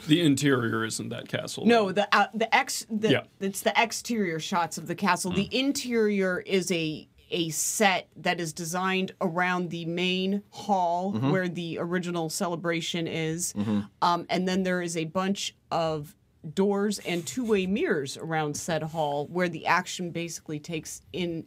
The 0.07 0.21
interior 0.21 0.83
isn't 0.83 1.09
that 1.09 1.29
castle. 1.29 1.65
no, 1.65 1.93
the 1.93 2.13
uh, 2.13 2.27
the 2.33 2.53
ex 2.53 2.85
the 2.89 3.09
Yeah. 3.11 3.21
it's 3.39 3.61
the 3.61 3.71
exterior 3.81 4.37
shots 4.37 4.77
of 4.77 4.87
the 4.87 4.95
castle. 4.95 5.31
The 5.31 5.45
Mm. 5.47 5.53
interior 5.67 6.39
is 6.41 6.69
a 6.73 7.07
a 7.31 7.49
set 7.49 8.07
that 8.17 8.39
is 8.41 8.51
designed 8.53 9.13
around 9.21 9.69
the 9.69 9.85
main 9.85 10.43
hall 10.49 11.13
Mm-hmm. 11.13 11.31
where 11.31 11.47
the 11.47 11.77
original 11.79 12.29
celebration 12.29 13.07
is, 13.07 13.53
um, 14.01 14.25
and 14.29 14.45
then 14.47 14.63
there 14.63 14.81
is 14.81 14.97
a 14.97 15.05
bunch 15.05 15.55
of 15.71 16.15
doors 16.55 16.99
and 16.99 17.25
two-way 17.25 17.65
mirrors 17.65 18.17
around 18.17 18.55
said 18.55 18.83
hall 18.83 19.27
where 19.27 19.49
the 19.49 19.65
action 19.65 20.11
basically 20.11 20.59
takes 20.59 21.01
in 21.13 21.45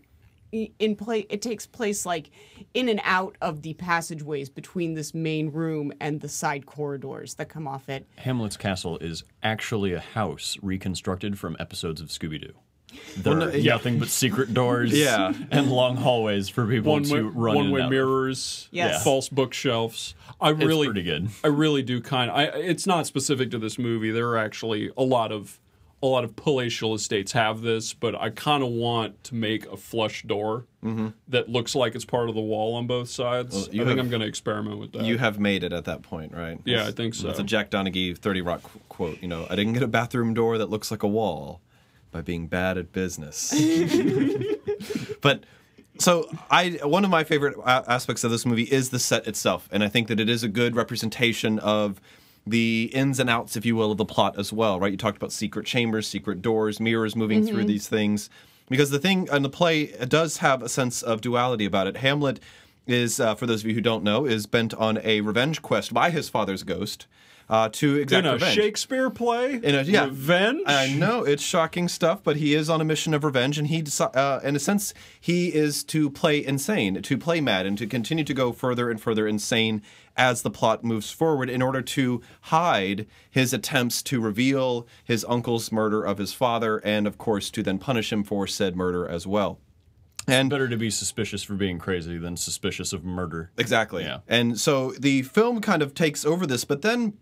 in 0.53 0.97
play 0.97 1.21
it 1.31 1.41
takes 1.41 1.65
place 1.65 2.05
like 2.05 2.31
in 2.75 2.89
and 2.89 3.01
out 3.05 3.37
of 3.41 3.63
the 3.63 3.73
passageways 3.75 4.49
between 4.49 4.95
this 4.95 5.15
main 5.15 5.49
room 5.51 5.93
and 6.01 6.21
the 6.21 6.29
side 6.29 6.67
corridors 6.67 7.35
that 7.35 7.49
come 7.49 7.69
off 7.69 7.89
it 7.89 8.05
Hamlet's 8.17 8.57
castle 8.57 8.99
is 8.99 9.23
actually 9.43 9.93
a 9.93 10.01
house 10.01 10.57
reconstructed 10.61 11.39
from 11.39 11.57
episodes 11.61 12.01
of 12.01 12.09
Scooby 12.09 12.41
Doo. 12.41 12.55
There 13.17 13.37
Well, 13.37 13.49
are 13.49 13.53
no, 13.53 13.57
yeah. 13.57 13.73
nothing 13.73 13.99
but 13.99 14.09
secret 14.09 14.53
doors 14.55 14.93
Yeah. 14.99 15.33
and 15.51 15.71
long 15.71 15.97
hallways 15.97 16.49
for 16.49 16.67
people 16.67 16.93
one 16.93 17.03
to 17.05 17.15
way, 17.15 17.21
run 17.21 17.55
one 17.57 17.71
way 17.71 17.89
mirrors, 17.89 18.69
Yes. 18.71 19.03
false 19.05 19.29
bookshelves. 19.29 20.15
I 20.41 20.51
It's 20.53 20.65
really, 20.65 20.87
pretty 20.87 21.03
good. 21.03 21.29
I 21.45 21.49
really 21.49 21.83
do 21.83 22.01
kind. 22.01 22.31
I 22.31 22.45
it's 22.45 22.87
not 22.87 23.07
specific 23.07 23.51
to 23.51 23.59
this 23.59 23.79
movie. 23.79 24.11
There 24.11 24.29
are 24.31 24.39
actually 24.39 24.91
a 24.97 25.03
lot 25.03 25.33
of 25.33 25.59
a 26.03 26.07
lot 26.07 26.25
of 26.25 26.35
palatial 26.35 26.95
estates 26.95 27.33
have 27.33 27.61
this, 27.61 27.93
but 27.93 28.15
I 28.15 28.31
kind 28.31 28.63
of 28.63 28.71
want 28.71 29.23
to 29.25 29.35
make 29.35 29.67
a 29.71 29.77
flush 29.77 30.23
door 30.23 30.65
mm-hmm. 30.83 31.09
that 31.29 31.51
looks 31.51 31.75
like 31.75 31.95
it's 31.95 32.07
part 32.07 32.31
of 32.31 32.35
the 32.35 32.41
wall 32.41 32.75
on 32.77 32.87
both 32.87 33.11
sides. 33.11 33.55
Well, 33.55 33.65
I 33.65 33.73
you 33.73 33.85
think 33.85 33.89
have- 33.89 33.99
I'm 33.99 34.09
going 34.09 34.23
to 34.23 34.27
experiment 34.27 34.79
with 34.79 34.93
that. 34.93 35.03
You 35.03 35.19
have 35.19 35.39
made 35.39 35.63
it 35.63 35.75
at 35.75 35.85
that 35.85 36.01
point, 36.01 36.33
right? 36.33 36.59
Yeah, 36.65 36.87
I 36.87 36.93
think 36.93 37.13
so. 37.15 37.27
That's 37.27 37.39
a 37.39 37.43
Jack 37.43 37.71
Donaghy 37.71 38.17
30 38.17 38.41
Rock 38.41 38.63
qu- 38.63 38.81
quote. 38.89 39.19
You 39.21 39.29
know, 39.29 39.47
I 39.51 39.57
didn't 39.57 39.75
get 39.75 39.83
a 39.83 39.87
bathroom 39.89 40.33
door 40.33 40.57
that 40.57 40.71
looks 40.71 40.91
like 40.91 41.03
a 41.03 41.07
wall 41.09 41.61
by 42.11 42.21
being 42.21 42.47
bad 42.47 42.79
at 42.79 42.93
business. 42.93 43.53
but 45.21 45.45
so 45.99 46.29
I 46.51 46.79
one 46.83 47.05
of 47.05 47.11
my 47.11 47.25
favorite 47.25 47.57
aspects 47.67 48.25
of 48.25 48.31
this 48.31 48.47
movie 48.47 48.65
is 48.65 48.91
the 48.91 48.99
set 48.99 49.27
itself, 49.27 49.69
and 49.71 49.85
I 49.85 49.89
think 49.89 50.09
that 50.09 50.19
it 50.19 50.29
is 50.29 50.43
a 50.43 50.49
good 50.49 50.75
representation 50.75 51.59
of 51.59 52.01
the 52.47 52.91
ins 52.95 53.21
and 53.21 53.29
outs, 53.29 53.57
if 53.57 53.67
you 53.67 53.77
will, 53.77 53.93
of 53.93 53.99
the 53.99 54.05
plot 54.05 54.39
as 54.39 54.53
well. 54.53 54.81
Right? 54.81 54.93
You 54.93 54.99
talked 54.99 55.17
about 55.17 55.33
secret 55.33 55.67
chambers, 55.67 56.09
secret 56.09 56.43
doors, 56.43 56.81
mirrors 56.81 57.15
moving 57.15 57.47
through 57.47 57.59
mm-hmm. 57.59 57.69
these 57.69 57.89
things. 57.89 58.31
Because 58.69 58.91
the 58.91 59.01
thing 59.01 59.29
in 59.33 59.43
the 59.43 59.51
play 59.51 59.87
does 60.07 60.37
have 60.39 60.63
a 60.63 60.69
sense 60.69 61.03
of 61.03 61.21
duality 61.21 61.65
about 61.65 61.89
it. 61.89 61.97
Hamlet 61.97 62.39
is, 62.91 63.21
uh, 63.21 63.35
for 63.35 63.47
those 63.47 63.63
of 63.63 63.69
you 63.69 63.75
who 63.75 63.81
don't 63.81 64.05
know, 64.05 64.27
is 64.27 64.47
bent 64.47 64.75
on 64.75 64.99
a 65.03 65.21
revenge 65.21 65.63
quest 65.63 65.95
by 65.95 66.11
his 66.11 66.29
father's 66.29 66.63
ghost 66.63 67.07
uh, 67.51 67.69
to 67.69 67.97
exact 67.97 68.25
in 68.25 68.31
a 68.31 68.33
revenge. 68.35 68.55
Shakespeare 68.55 69.11
play. 69.11 69.55
In 69.55 69.75
a, 69.75 69.83
yeah, 69.83 70.05
revenge. 70.05 70.63
I 70.67 70.93
know 70.95 71.25
it's 71.25 71.43
shocking 71.43 71.89
stuff, 71.89 72.23
but 72.23 72.37
he 72.37 72.55
is 72.55 72.71
on 72.71 72.81
a 72.81 72.85
mission 72.85 73.13
of 73.13 73.25
revenge, 73.25 73.59
and 73.59 73.67
he, 73.67 73.83
deci- 73.83 74.17
uh, 74.17 74.41
in 74.45 74.55
a 74.55 74.61
sense, 74.61 74.95
he 75.21 75.53
is 75.53 75.83
to 75.85 76.11
play 76.11 76.45
insane, 76.45 77.03
to 77.03 77.19
play 77.19 77.41
mad, 77.41 77.67
and 77.67 77.77
to 77.79 77.87
continue 77.89 78.25
to 78.25 78.35
go 78.35 78.53
further 78.53 78.89
and 78.89 79.01
further 79.01 79.27
insane 79.27 79.83
as 80.17 80.43
the 80.43 80.51
plot 80.51 80.85
moves 80.85 81.11
forward, 81.11 81.51
in 81.51 81.61
order 81.61 81.83
to 81.83 82.23
hide 82.43 83.07
his 83.29 83.53
attempts 83.53 84.01
to 84.03 84.21
reveal 84.21 84.87
his 85.03 85.25
uncle's 85.29 85.73
murder 85.73 86.05
of 86.05 86.19
his 86.19 86.33
father, 86.33 86.79
and 86.79 87.07
of 87.07 87.19
course 87.19 87.51
to 87.51 87.63
then 87.65 87.79
punish 87.79 88.13
him 88.13 88.23
for 88.23 88.47
said 88.47 88.77
murder 88.77 89.09
as 89.09 89.27
well. 89.27 89.59
And 90.27 90.51
Better 90.51 90.69
to 90.69 90.77
be 90.77 90.91
suspicious 90.91 91.43
for 91.43 91.55
being 91.55 91.79
crazy 91.79 92.19
than 92.19 92.37
suspicious 92.37 92.93
of 92.93 93.05
murder. 93.05 93.51
Exactly. 93.57 94.05
Yeah. 94.05 94.21
And 94.29 94.61
so 94.61 94.93
the 94.93 95.23
film 95.23 95.61
kind 95.61 95.83
of 95.83 95.95
takes 95.95 96.25
over 96.25 96.47
this, 96.47 96.65
but 96.65 96.83
then 96.83 97.15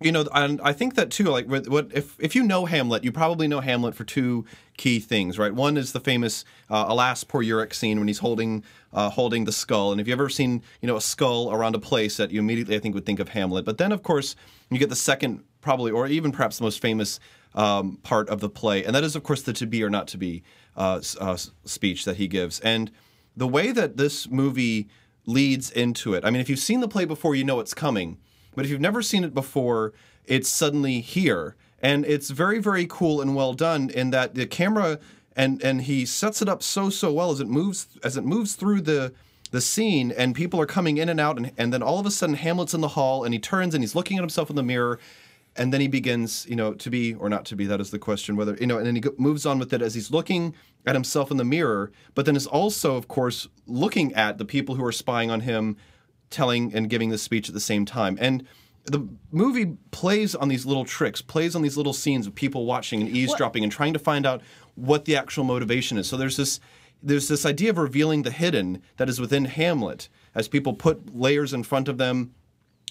you 0.00 0.12
know, 0.12 0.26
and 0.32 0.60
I 0.62 0.72
think 0.72 0.94
that 0.94 1.10
too. 1.10 1.24
Like, 1.24 1.46
what 1.46 1.90
if 1.92 2.14
if 2.20 2.36
you 2.36 2.44
know 2.44 2.66
Hamlet, 2.66 3.02
you 3.02 3.10
probably 3.10 3.48
know 3.48 3.58
Hamlet 3.58 3.96
for 3.96 4.04
two 4.04 4.44
key 4.76 5.00
things, 5.00 5.38
right? 5.38 5.52
One 5.52 5.76
is 5.76 5.92
the 5.92 5.98
famous 5.98 6.44
uh, 6.70 6.84
"Alas, 6.86 7.24
poor 7.24 7.42
Yorick" 7.42 7.74
scene 7.74 7.98
when 7.98 8.06
he's 8.06 8.20
holding 8.20 8.62
uh, 8.92 9.10
holding 9.10 9.44
the 9.44 9.50
skull. 9.50 9.90
And 9.90 10.00
if 10.00 10.06
you've 10.06 10.18
ever 10.18 10.28
seen, 10.28 10.62
you 10.80 10.86
know, 10.86 10.96
a 10.96 11.00
skull 11.00 11.52
around 11.52 11.74
a 11.74 11.80
place, 11.80 12.16
that 12.16 12.30
you 12.30 12.38
immediately 12.38 12.76
I 12.76 12.78
think 12.78 12.94
would 12.94 13.06
think 13.06 13.18
of 13.18 13.30
Hamlet. 13.30 13.64
But 13.64 13.78
then, 13.78 13.90
of 13.90 14.04
course, 14.04 14.36
you 14.70 14.78
get 14.78 14.88
the 14.88 14.96
second, 14.96 15.42
probably, 15.62 15.90
or 15.90 16.06
even 16.06 16.30
perhaps 16.30 16.58
the 16.58 16.64
most 16.64 16.80
famous 16.80 17.18
um, 17.56 17.96
part 18.04 18.28
of 18.28 18.38
the 18.38 18.48
play, 18.48 18.84
and 18.84 18.94
that 18.94 19.02
is, 19.02 19.16
of 19.16 19.24
course, 19.24 19.42
the 19.42 19.52
"to 19.54 19.66
be 19.66 19.82
or 19.82 19.90
not 19.90 20.06
to 20.08 20.18
be" 20.18 20.44
uh, 20.78 21.02
uh, 21.20 21.36
speech 21.64 22.06
that 22.06 22.16
he 22.16 22.28
gives. 22.28 22.60
And 22.60 22.90
the 23.36 23.48
way 23.48 23.72
that 23.72 23.98
this 23.98 24.30
movie 24.30 24.88
leads 25.26 25.70
into 25.70 26.14
it. 26.14 26.24
I 26.24 26.30
mean, 26.30 26.40
if 26.40 26.48
you've 26.48 26.58
seen 26.58 26.80
the 26.80 26.88
play 26.88 27.04
before, 27.04 27.34
you 27.34 27.44
know 27.44 27.60
it's 27.60 27.74
coming. 27.74 28.16
But 28.54 28.64
if 28.64 28.70
you've 28.70 28.80
never 28.80 29.02
seen 29.02 29.24
it 29.24 29.34
before, 29.34 29.92
it's 30.24 30.48
suddenly 30.48 31.00
here. 31.00 31.54
And 31.80 32.06
it's 32.06 32.30
very, 32.30 32.58
very 32.58 32.86
cool 32.88 33.20
and 33.20 33.36
well 33.36 33.52
done 33.52 33.90
in 33.90 34.10
that 34.10 34.34
the 34.34 34.46
camera 34.46 34.98
and 35.36 35.62
and 35.62 35.82
he 35.82 36.04
sets 36.04 36.42
it 36.42 36.48
up 36.48 36.62
so 36.62 36.90
so 36.90 37.12
well 37.12 37.30
as 37.30 37.38
it 37.38 37.46
moves 37.46 37.86
as 38.02 38.16
it 38.16 38.24
moves 38.24 38.54
through 38.54 38.80
the 38.80 39.12
the 39.52 39.60
scene 39.60 40.10
and 40.10 40.34
people 40.34 40.60
are 40.60 40.66
coming 40.66 40.98
in 40.98 41.08
and 41.08 41.20
out 41.20 41.36
and, 41.36 41.52
and 41.56 41.72
then 41.72 41.82
all 41.82 42.00
of 42.00 42.04
a 42.04 42.10
sudden 42.10 42.34
Hamlet's 42.34 42.74
in 42.74 42.80
the 42.80 42.88
hall 42.88 43.22
and 43.22 43.32
he 43.32 43.38
turns 43.38 43.72
and 43.72 43.82
he's 43.82 43.94
looking 43.94 44.18
at 44.18 44.22
himself 44.22 44.50
in 44.50 44.56
the 44.56 44.62
mirror 44.62 44.98
and 45.58 45.72
then 45.72 45.80
he 45.80 45.88
begins, 45.88 46.46
you 46.48 46.56
know, 46.56 46.72
to 46.74 46.88
be 46.88 47.14
or 47.14 47.28
not 47.28 47.44
to 47.46 47.56
be. 47.56 47.66
That 47.66 47.80
is 47.80 47.90
the 47.90 47.98
question. 47.98 48.36
Whether 48.36 48.56
you 48.60 48.66
know, 48.66 48.78
and 48.78 48.86
then 48.86 48.96
he 48.96 49.02
moves 49.18 49.44
on 49.44 49.58
with 49.58 49.72
it 49.72 49.82
as 49.82 49.94
he's 49.94 50.10
looking 50.10 50.54
at 50.86 50.94
himself 50.94 51.30
in 51.30 51.36
the 51.36 51.44
mirror, 51.44 51.90
but 52.14 52.24
then 52.24 52.36
is 52.36 52.46
also, 52.46 52.96
of 52.96 53.08
course, 53.08 53.48
looking 53.66 54.14
at 54.14 54.38
the 54.38 54.44
people 54.44 54.76
who 54.76 54.84
are 54.84 54.92
spying 54.92 55.30
on 55.30 55.40
him, 55.40 55.76
telling 56.30 56.72
and 56.74 56.88
giving 56.88 57.10
the 57.10 57.18
speech 57.18 57.48
at 57.48 57.54
the 57.54 57.60
same 57.60 57.84
time. 57.84 58.16
And 58.20 58.46
the 58.84 59.06
movie 59.32 59.76
plays 59.90 60.34
on 60.34 60.48
these 60.48 60.64
little 60.64 60.84
tricks, 60.84 61.20
plays 61.20 61.54
on 61.54 61.62
these 61.62 61.76
little 61.76 61.92
scenes 61.92 62.26
of 62.26 62.34
people 62.34 62.64
watching 62.64 63.00
and 63.00 63.10
eavesdropping 63.10 63.62
and 63.62 63.70
trying 63.70 63.92
to 63.92 63.98
find 63.98 64.24
out 64.24 64.40
what 64.76 65.04
the 65.04 65.16
actual 65.16 65.44
motivation 65.44 65.98
is. 65.98 66.08
So 66.08 66.16
there's 66.16 66.36
this 66.36 66.60
there's 67.02 67.28
this 67.28 67.46
idea 67.46 67.70
of 67.70 67.78
revealing 67.78 68.22
the 68.22 68.30
hidden 68.30 68.82
that 68.96 69.08
is 69.08 69.20
within 69.20 69.44
Hamlet 69.44 70.08
as 70.34 70.48
people 70.48 70.72
put 70.72 71.14
layers 71.14 71.52
in 71.52 71.62
front 71.62 71.86
of 71.86 71.96
them 71.96 72.34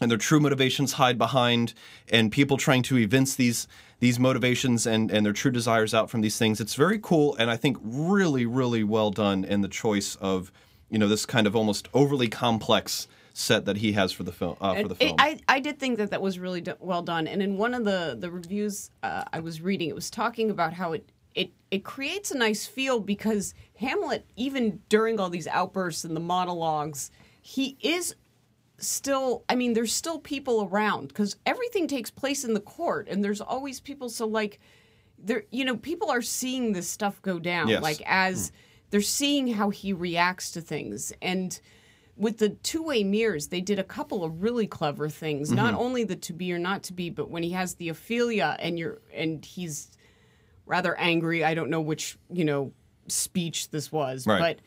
and 0.01 0.11
their 0.11 0.17
true 0.17 0.39
motivations 0.39 0.93
hide 0.93 1.17
behind 1.17 1.73
and 2.09 2.31
people 2.31 2.57
trying 2.57 2.83
to 2.83 2.97
evince 2.97 3.35
these 3.35 3.67
these 3.99 4.19
motivations 4.19 4.85
and 4.85 5.11
and 5.11 5.25
their 5.25 5.33
true 5.33 5.51
desires 5.51 5.93
out 5.93 6.09
from 6.09 6.21
these 6.21 6.37
things 6.37 6.61
it's 6.61 6.75
very 6.75 6.99
cool 7.01 7.35
and 7.37 7.49
i 7.49 7.57
think 7.57 7.77
really 7.81 8.45
really 8.45 8.83
well 8.83 9.11
done 9.11 9.43
in 9.43 9.61
the 9.61 9.67
choice 9.67 10.15
of 10.17 10.51
you 10.89 10.99
know 10.99 11.07
this 11.07 11.25
kind 11.25 11.47
of 11.47 11.55
almost 11.55 11.87
overly 11.93 12.27
complex 12.27 13.07
set 13.33 13.65
that 13.65 13.77
he 13.77 13.91
has 13.93 14.11
for 14.11 14.23
the 14.23 14.31
film 14.31 14.57
uh, 14.59 14.73
for 14.81 14.87
the 14.87 14.95
film 14.95 15.15
I, 15.19 15.39
I 15.47 15.59
did 15.59 15.79
think 15.79 15.97
that 15.99 16.09
that 16.09 16.21
was 16.21 16.39
really 16.39 16.61
do- 16.61 16.73
well 16.79 17.03
done. 17.03 17.27
And 17.27 17.41
in 17.41 17.57
one 17.57 17.75
of 17.75 17.85
the 17.85 18.17
the 18.19 18.31
reviews 18.31 18.89
uh, 19.03 19.25
I 19.31 19.41
was 19.41 19.61
reading, 19.61 19.89
it 19.89 19.95
was 19.95 20.09
talking 20.09 20.49
about 20.49 20.73
how 20.73 20.93
it 20.93 21.11
it 21.35 21.51
it 21.69 21.83
creates 21.83 22.31
a 22.31 22.37
nice 22.37 22.65
feel 22.65 22.99
because 22.99 23.53
Hamlet, 23.75 24.25
even 24.35 24.81
during 24.89 25.19
all 25.19 25.29
these 25.29 25.45
outbursts 25.45 26.03
and 26.03 26.15
the 26.15 26.19
monologues, 26.21 27.11
he 27.39 27.77
is 27.79 28.15
still 28.79 29.43
i 29.49 29.55
mean 29.55 29.73
there's 29.73 29.93
still 29.93 30.19
people 30.19 30.67
around 30.71 31.07
because 31.07 31.35
everything 31.45 31.87
takes 31.87 32.11
place 32.11 32.43
in 32.43 32.53
the 32.53 32.59
court 32.59 33.07
and 33.09 33.23
there's 33.23 33.41
always 33.41 33.79
people 33.79 34.07
so 34.09 34.27
like 34.27 34.59
there 35.17 35.43
you 35.51 35.65
know 35.65 35.75
people 35.75 36.11
are 36.11 36.21
seeing 36.21 36.73
this 36.73 36.87
stuff 36.87 37.19
go 37.21 37.39
down 37.39 37.67
Yes. 37.69 37.81
like 37.81 38.01
as 38.05 38.51
mm. 38.51 38.53
they're 38.91 39.01
seeing 39.01 39.47
how 39.47 39.71
he 39.71 39.93
reacts 39.93 40.51
to 40.51 40.61
things 40.61 41.11
and 41.21 41.59
with 42.15 42.37
the 42.37 42.49
two-way 42.49 43.03
mirrors 43.03 43.47
they 43.47 43.61
did 43.61 43.79
a 43.79 43.83
couple 43.83 44.23
of 44.23 44.43
really 44.43 44.67
clever 44.67 45.09
things 45.09 45.51
not 45.51 45.73
mm-hmm. 45.73 45.83
only 45.83 46.03
the 46.03 46.15
to 46.15 46.33
be 46.33 46.53
or 46.53 46.59
not 46.59 46.83
to 46.83 46.93
be 46.93 47.09
but 47.09 47.31
when 47.31 47.41
he 47.41 47.51
has 47.51 47.75
the 47.75 47.89
ophelia 47.89 48.55
and 48.59 48.77
you're 48.77 48.99
and 49.11 49.43
he's 49.43 49.89
rather 50.67 50.95
angry 50.99 51.43
i 51.43 51.55
don't 51.55 51.69
know 51.71 51.81
which 51.81 52.17
you 52.31 52.45
know 52.45 52.71
speech 53.07 53.69
this 53.71 53.91
was 53.91 54.27
Right. 54.27 54.39
but 54.39 54.59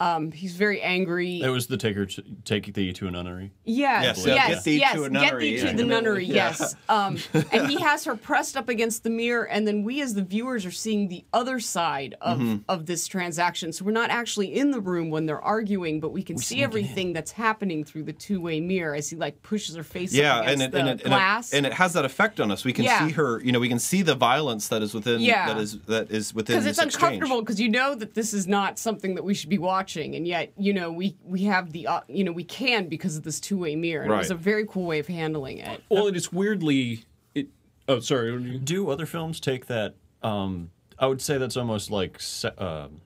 um, 0.00 0.32
he's 0.32 0.56
very 0.56 0.80
angry 0.80 1.42
It 1.42 1.48
was 1.50 1.66
the 1.66 1.76
taker 1.76 2.06
to, 2.06 2.22
take 2.44 2.72
thee 2.74 2.92
to 2.94 3.06
a 3.06 3.10
nunnery. 3.10 3.52
yeah, 3.64 4.02
Yes, 4.02 4.18
yes, 4.18 4.26
yes, 4.26 4.48
get 4.48 4.64
thee 4.64 4.78
yes, 4.78 4.94
to 4.94 5.04
a 5.04 5.10
get 5.10 5.38
thee 5.38 5.56
to 5.60 5.72
the 5.72 5.84
nunnery, 5.84 6.24
Yeah. 6.24 6.34
yes. 6.34 6.74
Um, 6.88 7.18
and 7.52 7.68
he 7.70 7.78
has 7.80 8.04
her 8.06 8.16
pressed 8.16 8.56
up 8.56 8.68
against 8.68 9.04
the 9.04 9.10
mirror, 9.10 9.44
and 9.46 9.66
then 9.68 9.84
we 9.84 10.00
as 10.00 10.14
the 10.14 10.22
viewers 10.24 10.66
are 10.66 10.70
seeing 10.72 11.08
the 11.08 11.24
other 11.32 11.60
side 11.60 12.14
of, 12.20 12.38
Mm-hmm. 12.38 12.56
of 12.68 12.86
this 12.86 13.06
transaction. 13.06 13.72
So 13.72 13.84
we're 13.84 13.90
not 13.92 14.10
actually 14.10 14.54
in 14.56 14.70
the 14.70 14.80
room 14.80 15.10
when 15.10 15.26
they're 15.26 15.40
arguing, 15.42 16.00
but 16.00 16.10
we 16.12 16.22
can 16.22 16.38
see 16.38 16.62
everything 16.62 17.12
that's 17.12 17.32
happening 17.32 17.84
through 17.84 18.04
the 18.04 18.12
two 18.14 18.40
way 18.40 18.60
mirror 18.60 18.94
as 18.94 19.10
he 19.10 19.16
like 19.16 19.42
pushes 19.42 19.76
her 19.76 19.82
face 19.82 20.12
yeah 20.14 20.36
up 20.36 20.46
and 20.46 20.62
against 20.62 20.64
it, 20.64 20.70
the 20.72 20.78
and, 20.78 20.88
it, 20.88 20.92
and, 20.92 21.02
glass. 21.10 21.52
it, 21.52 21.56
and 21.58 21.66
it 21.66 21.72
has 21.74 21.92
that 21.92 22.04
effect 22.06 22.40
on 22.40 22.50
us 22.50 22.64
we 22.64 22.72
can 22.72 22.84
Yeah. 22.86 23.06
see 23.06 23.12
her 23.12 23.40
you 23.42 23.52
know 23.52 23.60
we 23.60 23.68
can 23.68 23.78
see 23.78 24.00
the 24.02 24.14
violence 24.14 24.68
that 24.68 24.80
is 24.82 24.94
within 24.94 25.20
Yeah. 25.20 25.48
that 25.52 25.58
is 25.60 25.78
that 25.82 26.10
is 26.10 26.32
within 26.34 26.56
because 26.56 26.66
it's 26.66 26.78
exchange. 26.82 27.14
uncomfortable 27.14 27.42
because 27.42 27.60
you 27.60 27.68
know 27.68 27.94
that 27.94 28.14
this 28.14 28.32
is 28.32 28.46
not 28.46 28.78
something 28.78 29.14
that 29.16 29.22
we 29.24 29.34
should 29.34 29.50
be 29.50 29.58
watching 29.58 29.89
and 29.96 30.26
yet 30.26 30.52
you 30.56 30.72
know 30.72 30.90
we 30.92 31.16
we 31.24 31.42
have 31.42 31.72
the 31.72 31.86
uh, 31.86 32.00
you 32.08 32.22
know 32.24 32.32
we 32.32 32.44
can 32.44 32.88
because 32.88 33.16
of 33.16 33.22
this 33.24 33.40
two-way 33.40 33.74
mirror 33.76 34.04
and 34.04 34.12
it 34.12 34.16
was 34.16 34.30
a 34.30 34.34
very 34.34 34.64
cool 34.66 34.86
way 34.86 34.98
of 35.00 35.06
handling 35.08 35.58
it 35.58 35.82
well, 35.88 36.06
and 36.06 36.14
it 36.14 36.18
is 36.18 36.32
weirdly. 36.32 37.04
It, 37.34 37.48
oh, 37.88 38.00
sorry. 38.00 38.32
what 38.32 38.42
did 38.44 38.52
you- 38.52 38.58
Do 38.58 38.90
other 38.90 39.06
films 39.06 39.40
take 39.40 39.66
that? 39.66 39.94
Um, 40.22 40.70
I 40.98 41.06
would 41.06 41.20
say 41.20 41.38
that's 41.38 41.56
almost 41.56 41.90
like 41.90 42.20
se- 42.20 42.54
um 42.58 43.00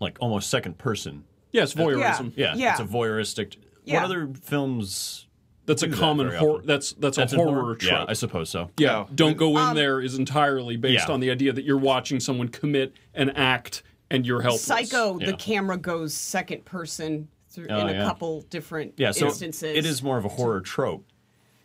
like 0.00 0.16
almost 0.20 0.48
second 0.50 0.78
person. 0.78 1.24
Yes, 1.52 1.74
voyeurism. 1.74 2.32
Yeah, 2.36 2.54
Yeah. 2.56 2.70
it's 2.72 2.80
a 2.80 2.84
voyeuristic. 2.84 3.56
Yeah. 3.84 3.96
What 3.96 4.04
other 4.04 4.28
films? 4.42 5.26
That's 5.66 5.82
a 5.82 5.86
do 5.86 5.92
that 5.92 6.00
common 6.00 6.32
horror. 6.34 6.62
That's 6.64 6.92
that's, 6.94 7.16
That's 7.16 7.32
a 7.32 7.36
in 7.36 7.42
horror, 7.46 7.74
trope. 7.76 7.82
Yeah, 7.92 8.04
I 8.08 8.14
suppose 8.14 8.48
so. 8.50 8.70
Yeah, 8.78 9.00
Yeah. 9.00 9.06
don't 9.14 9.36
go 9.36 9.50
in 9.50 9.56
Um, 9.58 9.76
there 9.76 10.00
is 10.00 10.16
entirely 10.18 10.76
based 10.76 11.06
Yeah. 11.08 11.14
on 11.14 11.20
the 11.20 11.30
idea 11.30 11.52
that 11.52 11.64
you're 11.64 11.78
watching 11.78 12.18
someone 12.18 12.48
commit 12.48 12.92
an 13.14 13.30
act 13.30 13.82
and 14.10 14.26
you're 14.26 14.40
helpless. 14.42 14.64
Psycho, 14.64 15.18
the 15.18 15.34
camera 15.34 15.76
goes 15.76 16.14
second 16.14 16.64
person 16.64 17.28
through, 17.48 17.66
Oh, 17.70 17.80
in 17.80 17.88
a 17.88 17.92
yeah. 17.92 18.04
couple 18.04 18.42
different 18.42 18.94
Yeah, 18.96 19.10
so 19.12 19.26
instances. 19.26 19.76
it 19.76 19.84
is 19.86 20.02
more 20.02 20.18
of 20.18 20.24
a 20.24 20.28
horror 20.28 20.60
trope, 20.60 21.04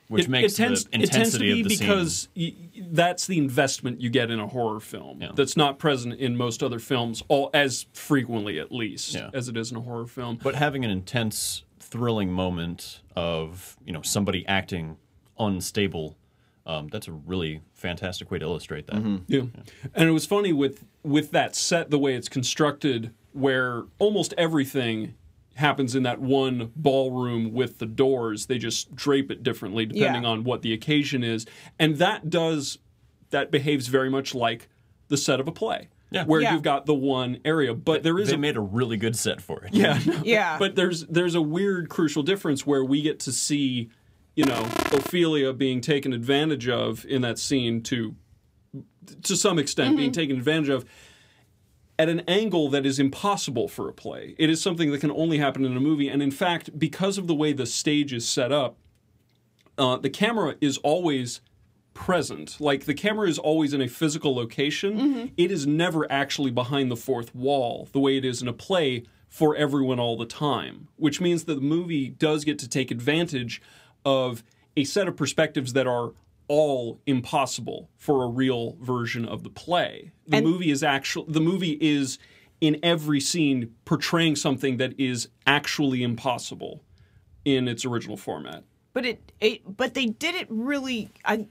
which 0.07 0.25
It, 0.25 0.29
makes 0.29 0.53
it 0.53 0.57
tends, 0.57 0.85
the 0.85 0.99
it 1.01 1.11
tends 1.11 1.33
to 1.33 1.39
be 1.39 1.61
of 1.61 1.67
the 1.69 1.77
because 1.77 2.27
y- 2.35 2.53
y- 2.75 2.83
that's 2.91 3.27
the 3.27 3.37
investment 3.37 4.01
you 4.01 4.09
get 4.09 4.31
in 4.31 4.39
a 4.39 4.47
horror 4.47 4.79
film. 4.79 5.21
Yeah. 5.21 5.29
That's 5.35 5.55
not 5.57 5.77
present 5.79 6.15
in 6.19 6.35
most 6.37 6.63
other 6.63 6.79
films, 6.79 7.21
all 7.27 7.49
as 7.53 7.85
frequently 7.93 8.59
at 8.59 8.71
least 8.71 9.13
Yeah. 9.13 9.29
as 9.33 9.47
it 9.47 9.57
is 9.57 9.71
in 9.71 9.77
a 9.77 9.81
horror 9.81 10.07
film. 10.07 10.39
But 10.41 10.55
having 10.55 10.83
an 10.85 10.91
intense, 10.91 11.63
thrilling 11.79 12.31
moment 12.31 13.01
of 13.15 13.77
you 13.85 13.93
know 13.93 14.01
somebody 14.01 14.45
acting 14.47 14.97
unstable 15.39 16.17
Um, 16.67 16.87
that's 16.87 17.07
a 17.07 17.11
really 17.11 17.61
fantastic 17.73 18.31
way 18.31 18.39
to 18.39 18.45
illustrate 18.45 18.87
that. 18.87 19.21
Yeah. 19.27 19.41
And 19.93 20.09
it 20.09 20.11
was 20.13 20.25
funny 20.25 20.51
with 20.51 20.83
with 21.05 21.31
that 21.31 21.55
set 21.55 21.89
the 21.89 21.99
way 21.99 22.15
it's 22.15 22.29
constructed 22.29 23.13
where 23.31 23.83
almost 23.99 24.33
everything 24.37 25.13
happens 25.55 25.95
in 25.95 26.03
that 26.03 26.19
one 26.19 26.71
ballroom 26.75 27.53
with 27.53 27.77
the 27.79 27.85
doors. 27.85 28.47
They 28.47 28.57
just 28.57 28.93
drape 28.95 29.31
it 29.31 29.43
differently 29.43 29.85
depending 29.85 30.23
Yeah. 30.23 30.29
on 30.29 30.43
what 30.43 30.61
the 30.61 30.73
occasion 30.73 31.23
is. 31.23 31.45
And 31.79 31.97
that 31.97 32.29
does 32.29 32.79
that 33.31 33.51
behaves 33.51 33.87
very 33.87 34.09
much 34.09 34.35
like 34.35 34.67
the 35.07 35.17
set 35.17 35.39
of 35.39 35.47
a 35.47 35.51
play. 35.51 35.89
Yeah. 36.11 36.23
Where 36.25 36.41
Yeah. 36.41 36.53
you've 36.53 36.61
got 36.63 36.85
the 36.85 36.93
one 36.93 37.39
area, 37.43 37.73
but 37.73 38.03
there 38.03 38.19
is 38.19 38.29
They 38.29 38.35
a 38.35 38.37
made 38.37 38.55
a 38.55 38.61
really 38.61 38.95
good 38.97 39.15
set 39.15 39.41
for 39.41 39.63
it. 39.65 39.73
yeah, 39.73 39.99
no. 40.05 40.21
Yeah. 40.23 40.57
But 40.57 40.75
there's 40.75 41.05
there's 41.07 41.35
a 41.35 41.41
weird 41.41 41.89
crucial 41.89 42.23
difference 42.23 42.65
where 42.65 42.83
we 42.85 43.01
get 43.01 43.19
to 43.21 43.31
see, 43.31 43.89
you 44.35 44.45
know, 44.45 44.63
Ophelia 44.91 45.51
being 45.53 45.81
taken 45.81 46.13
advantage 46.13 46.69
of 46.69 47.05
in 47.05 47.21
that 47.23 47.39
scene 47.39 47.81
to 47.83 48.15
to 49.23 49.35
some 49.35 49.59
extent 49.59 49.97
being 49.97 50.11
taken 50.11 50.37
advantage 50.37 50.69
of 50.69 50.85
at 51.97 52.09
an 52.09 52.21
angle 52.27 52.69
that 52.69 52.85
is 52.85 52.99
impossible 52.99 53.67
for 53.67 53.87
a 53.87 53.93
play. 53.93 54.35
It 54.37 54.49
is 54.49 54.61
something 54.61 54.91
that 54.91 54.99
can 54.99 55.11
only 55.11 55.37
happen 55.37 55.63
in 55.63 55.77
a 55.77 55.79
movie 55.79 56.09
and 56.09 56.21
in 56.21 56.31
fact 56.31 56.77
because 56.77 57.17
of 57.17 57.27
the 57.27 57.35
way 57.35 57.53
the 57.53 57.65
stage 57.65 58.11
is 58.11 58.27
set 58.27 58.51
up, 58.51 58.77
uh, 59.77 59.97
the 59.97 60.09
camera 60.09 60.55
is 60.59 60.77
always 60.79 61.41
present. 61.93 62.57
Like 62.59 62.85
the 62.85 62.93
camera 62.93 63.29
is 63.29 63.39
always 63.39 63.73
in 63.73 63.81
a 63.81 63.87
physical 63.87 64.35
location. 64.35 64.97
It 65.37 65.51
is 65.51 65.65
never 65.65 66.11
actually 66.11 66.51
behind 66.51 66.91
the 66.91 66.97
fourth 66.97 67.33
wall 67.33 67.87
the 67.93 67.99
way 67.99 68.17
it 68.17 68.25
is 68.25 68.41
in 68.41 68.47
a 68.47 68.53
play 68.53 69.03
for 69.29 69.55
everyone 69.55 69.99
all 69.99 70.17
the 70.17 70.25
time, 70.25 70.89
which 70.97 71.19
means 71.19 71.45
that 71.45 71.55
the 71.55 71.61
movie 71.61 72.09
does 72.09 72.43
get 72.43 72.59
to 72.59 72.69
take 72.69 72.91
advantage 72.91 73.61
of 74.03 74.43
a 74.77 74.83
set 74.83 75.07
of 75.07 75.15
perspectives 75.15 75.73
that 75.73 75.87
are 75.87 76.11
all 76.47 77.01
impossible 77.05 77.89
for 77.97 78.23
a 78.23 78.27
real 78.27 78.77
version 78.79 79.25
of 79.25 79.43
the 79.43 79.49
play. 79.49 80.11
The 80.27 80.37
And- 80.37 80.45
movie 80.45 80.69
is 80.71 80.83
actual 80.83 81.25
the 81.25 81.41
movie 81.41 81.77
is 81.81 82.17
in 82.61 82.79
every 82.83 83.19
scene 83.19 83.73
portraying 83.85 84.35
something 84.35 84.77
that 84.77 84.97
is 84.99 85.27
actually 85.45 86.03
impossible 86.03 86.83
in 87.43 87.67
its 87.67 87.83
original 87.85 88.17
format. 88.17 88.63
but 88.93 89.05
it, 89.05 89.31
it 89.41 89.61
but 89.77 89.93
they 89.93 90.05
did 90.05 90.35
it 90.35 90.47
really 90.49 91.09
I 91.25 91.47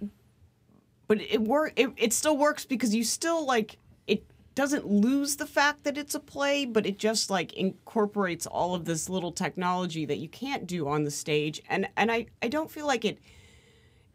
but 1.06 1.20
it 1.20 1.42
work 1.42 1.72
it, 1.76 1.90
it 1.96 2.12
still 2.12 2.36
works 2.36 2.64
because 2.64 2.94
you 2.94 3.04
still 3.04 3.44
like 3.46 3.78
it 4.06 4.24
doesn't 4.54 4.86
lose 4.86 5.36
the 5.36 5.46
fact 5.46 5.84
that 5.84 5.98
it's 5.98 6.14
a 6.14 6.20
play 6.20 6.64
but 6.64 6.86
it 6.86 6.98
just 6.98 7.28
like 7.30 7.52
incorporates 7.52 8.46
all 8.46 8.74
of 8.74 8.86
this 8.86 9.08
little 9.10 9.30
technology 9.32 10.06
that 10.06 10.18
you 10.18 10.28
can't 10.28 10.66
do 10.66 10.88
on 10.88 11.04
the 11.04 11.10
stage 11.10 11.60
and 11.68 11.86
and 11.96 12.10
I 12.10 12.26
I 12.42 12.48
don't 12.48 12.70
feel 12.70 12.86
like 12.86 13.04
it 13.04 13.18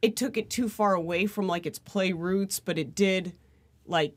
it 0.01 0.15
took 0.15 0.37
it 0.37 0.49
too 0.49 0.69
far 0.69 0.93
away 0.93 1.25
from 1.25 1.47
like 1.47 1.65
its 1.65 1.79
play 1.79 2.11
roots 2.13 2.59
but 2.59 2.77
it 2.77 2.95
did 2.95 3.33
like 3.85 4.13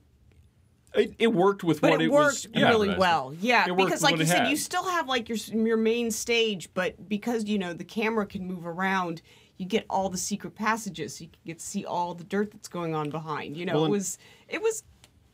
It, 0.94 1.14
it 1.18 1.28
worked 1.32 1.64
with 1.64 1.80
but 1.80 1.90
what 1.92 2.02
it, 2.02 2.06
it, 2.06 2.10
worked 2.12 2.34
was. 2.34 2.48
yeah. 2.54 2.68
really 2.68 2.94
well. 2.96 3.34
Yeah, 3.40 3.64
It 3.68 3.76
because 3.76 4.02
like 4.02 4.18
you 4.18 4.26
said, 4.26 4.40
had. 4.42 4.50
you 4.50 4.56
still 4.56 4.84
have 4.84 5.08
like 5.08 5.28
your 5.28 5.38
your 5.52 5.76
main 5.78 6.10
stage, 6.10 6.68
but 6.74 7.08
because 7.08 7.44
you 7.44 7.58
know 7.58 7.72
the 7.72 7.84
camera 7.84 8.26
can 8.26 8.46
move 8.46 8.66
around, 8.66 9.22
you 9.56 9.64
get 9.66 9.86
all 9.88 10.08
the 10.10 10.18
secret 10.18 10.54
passages. 10.54 11.16
So 11.16 11.24
you 11.24 11.30
can 11.30 11.40
get 11.46 11.58
to 11.60 11.64
see 11.64 11.84
all 11.86 12.12
the 12.14 12.24
dirt 12.24 12.50
that's 12.52 12.68
going 12.68 12.94
on 12.94 13.08
behind. 13.10 13.56
You 13.56 13.64
know, 13.64 13.74
Well, 13.76 13.84
it 13.86 13.90
was 13.90 14.18
it 14.48 14.60
was. 14.62 14.82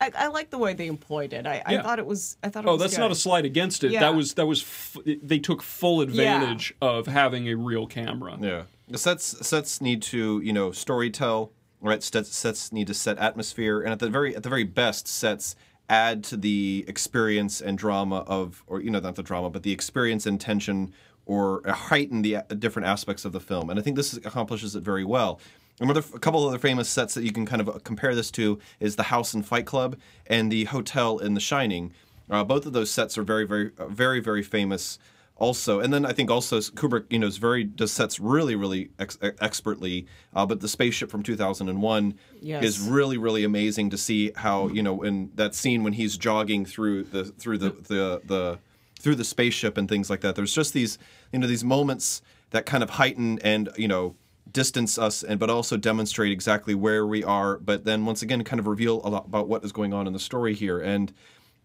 I, 0.01 0.11
I 0.17 0.27
like 0.27 0.49
the 0.49 0.57
way 0.57 0.73
they 0.73 0.87
employed 0.87 1.33
it. 1.33 1.45
I, 1.45 1.61
I 1.65 1.81
thought 1.81 1.99
it 1.99 2.05
was. 2.05 2.37
I 2.41 2.47
thought 2.47 2.63
it 2.63 2.69
Oh, 2.69 2.73
was 2.75 2.81
that's 2.81 2.93
good. 2.95 3.01
not 3.01 3.11
a 3.11 3.15
slight 3.15 3.43
against 3.43 3.83
it. 3.83 3.91
Yeah. 3.91 3.99
That 3.99 4.15
was 4.15 4.35
that 4.35 4.45
was 4.45 4.61
f- 4.61 4.95
they 5.21 5.39
took 5.39 5.61
full 5.61 5.99
advantage 5.99 6.73
of 6.81 7.05
having 7.07 7.49
a 7.49 7.55
real 7.55 7.85
camera. 7.85 8.37
Yeah, 8.39 8.63
the 8.78 8.78
sets 8.97 9.47
sets 9.47 9.81
need 9.81 10.01
to 10.03 10.41
you 10.43 10.53
know 10.53 10.69
storytell, 10.71 11.51
right? 11.81 12.01
Sets 12.01 12.35
sets 12.35 12.71
need 12.71 12.87
to 12.87 12.93
set 12.93 13.17
atmosphere, 13.17 13.81
and 13.81 13.91
at 13.91 13.99
the 13.99 14.09
very 14.09 14.35
at 14.35 14.43
the 14.43 14.49
very 14.49 14.63
best, 14.63 15.07
sets 15.07 15.55
add 15.89 16.23
to 16.23 16.37
the 16.37 16.85
experience 16.87 17.59
and 17.59 17.77
drama 17.77 18.17
of, 18.27 18.63
or 18.67 18.79
you 18.79 18.91
know, 18.91 18.99
not 18.99 19.15
the 19.15 19.23
drama, 19.23 19.49
but 19.49 19.63
the 19.63 19.71
experience 19.71 20.25
and 20.25 20.39
tension, 20.39 20.93
or 21.25 21.61
heighten 21.67 22.21
the 22.21 22.37
uh, 22.37 22.41
different 22.59 22.87
aspects 22.87 23.25
of 23.25 23.31
the 23.31 23.39
film. 23.39 23.69
And 23.69 23.79
I 23.79 23.81
think 23.81 23.95
this 23.95 24.13
accomplishes 24.13 24.75
it 24.75 24.83
very 24.83 25.03
well. 25.03 25.39
Another 25.79 26.03
a 26.13 26.19
couple 26.19 26.43
of 26.43 26.49
other 26.49 26.59
famous 26.59 26.89
sets 26.89 27.13
that 27.13 27.23
you 27.23 27.31
can 27.31 27.45
kind 27.45 27.61
of 27.61 27.69
uh, 27.69 27.79
compare 27.83 28.13
this 28.13 28.31
to 28.31 28.59
is 28.79 28.95
the 28.95 29.03
house 29.03 29.33
in 29.33 29.41
Fight 29.43 29.65
Club 29.65 29.97
and 30.27 30.51
the 30.51 30.65
hotel 30.65 31.17
in 31.17 31.33
The 31.33 31.39
Shining. 31.39 31.93
Uh, 32.29 32.43
both 32.43 32.65
of 32.65 32.73
those 32.73 32.91
sets 32.91 33.17
are 33.17 33.23
very, 33.23 33.47
very, 33.47 33.71
uh, 33.77 33.87
very, 33.87 34.19
very 34.19 34.43
famous 34.43 34.99
also 35.39 35.79
and 35.79 35.93
then 35.93 36.05
i 36.05 36.11
think 36.13 36.29
also 36.29 36.59
kubrick 36.59 37.05
you 37.09 37.17
know 37.17 37.27
is 37.27 37.37
very 37.37 37.63
does 37.63 37.91
sets 37.91 38.19
really 38.19 38.55
really 38.55 38.89
ex- 38.99 39.17
expertly 39.41 40.05
uh, 40.35 40.45
but 40.45 40.59
the 40.59 40.67
spaceship 40.67 41.09
from 41.09 41.23
2001 41.23 42.13
Yes. 42.41 42.63
is 42.63 42.79
really 42.79 43.17
really 43.17 43.43
amazing 43.43 43.89
to 43.89 43.97
see 43.97 44.31
how 44.35 44.67
you 44.67 44.83
know 44.83 45.01
in 45.03 45.31
that 45.35 45.55
scene 45.55 45.83
when 45.83 45.93
he's 45.93 46.17
jogging 46.17 46.65
through 46.65 47.03
the 47.03 47.23
through 47.25 47.57
the 47.57 47.69
the, 47.71 48.21
the 48.25 48.59
through 48.99 49.15
the 49.15 49.23
spaceship 49.23 49.77
and 49.77 49.87
things 49.89 50.09
like 50.09 50.21
that 50.21 50.35
there's 50.35 50.53
just 50.53 50.73
these 50.73 50.97
you 51.33 51.39
know 51.39 51.47
these 51.47 51.63
moments 51.63 52.21
that 52.51 52.65
kind 52.65 52.83
of 52.83 52.91
heighten 52.91 53.39
and 53.39 53.69
you 53.77 53.87
know 53.87 54.15
distance 54.51 54.97
us 54.97 55.21
and 55.21 55.39
but 55.39 55.49
also 55.49 55.77
demonstrate 55.77 56.31
exactly 56.31 56.73
where 56.73 57.05
we 57.05 57.23
are 57.23 57.57
but 57.59 57.85
then 57.85 58.05
once 58.05 58.21
again 58.21 58.43
kind 58.43 58.59
of 58.59 58.65
reveal 58.67 58.99
a 59.03 59.09
lot 59.09 59.25
about 59.25 59.47
what 59.47 59.63
is 59.63 59.71
going 59.71 59.93
on 59.93 60.07
in 60.07 60.13
the 60.13 60.19
story 60.19 60.53
here 60.55 60.79
and 60.79 61.13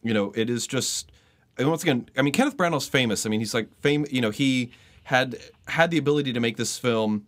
you 0.02 0.12
know 0.12 0.32
it 0.36 0.50
is 0.50 0.66
just 0.66 1.10
and 1.58 1.68
once 1.68 1.82
again 1.82 2.08
i 2.16 2.22
mean 2.22 2.32
kenneth 2.32 2.56
branagh's 2.56 2.88
famous. 2.88 3.26
I 3.26 3.28
mean 3.28 3.40
he's 3.40 3.54
like 3.54 3.68
fame 3.80 4.06
you 4.10 4.20
know 4.20 4.30
he 4.30 4.70
had 5.04 5.38
had 5.68 5.90
the 5.90 5.98
ability 5.98 6.32
to 6.32 6.40
make 6.40 6.56
this 6.56 6.78
film 6.78 7.26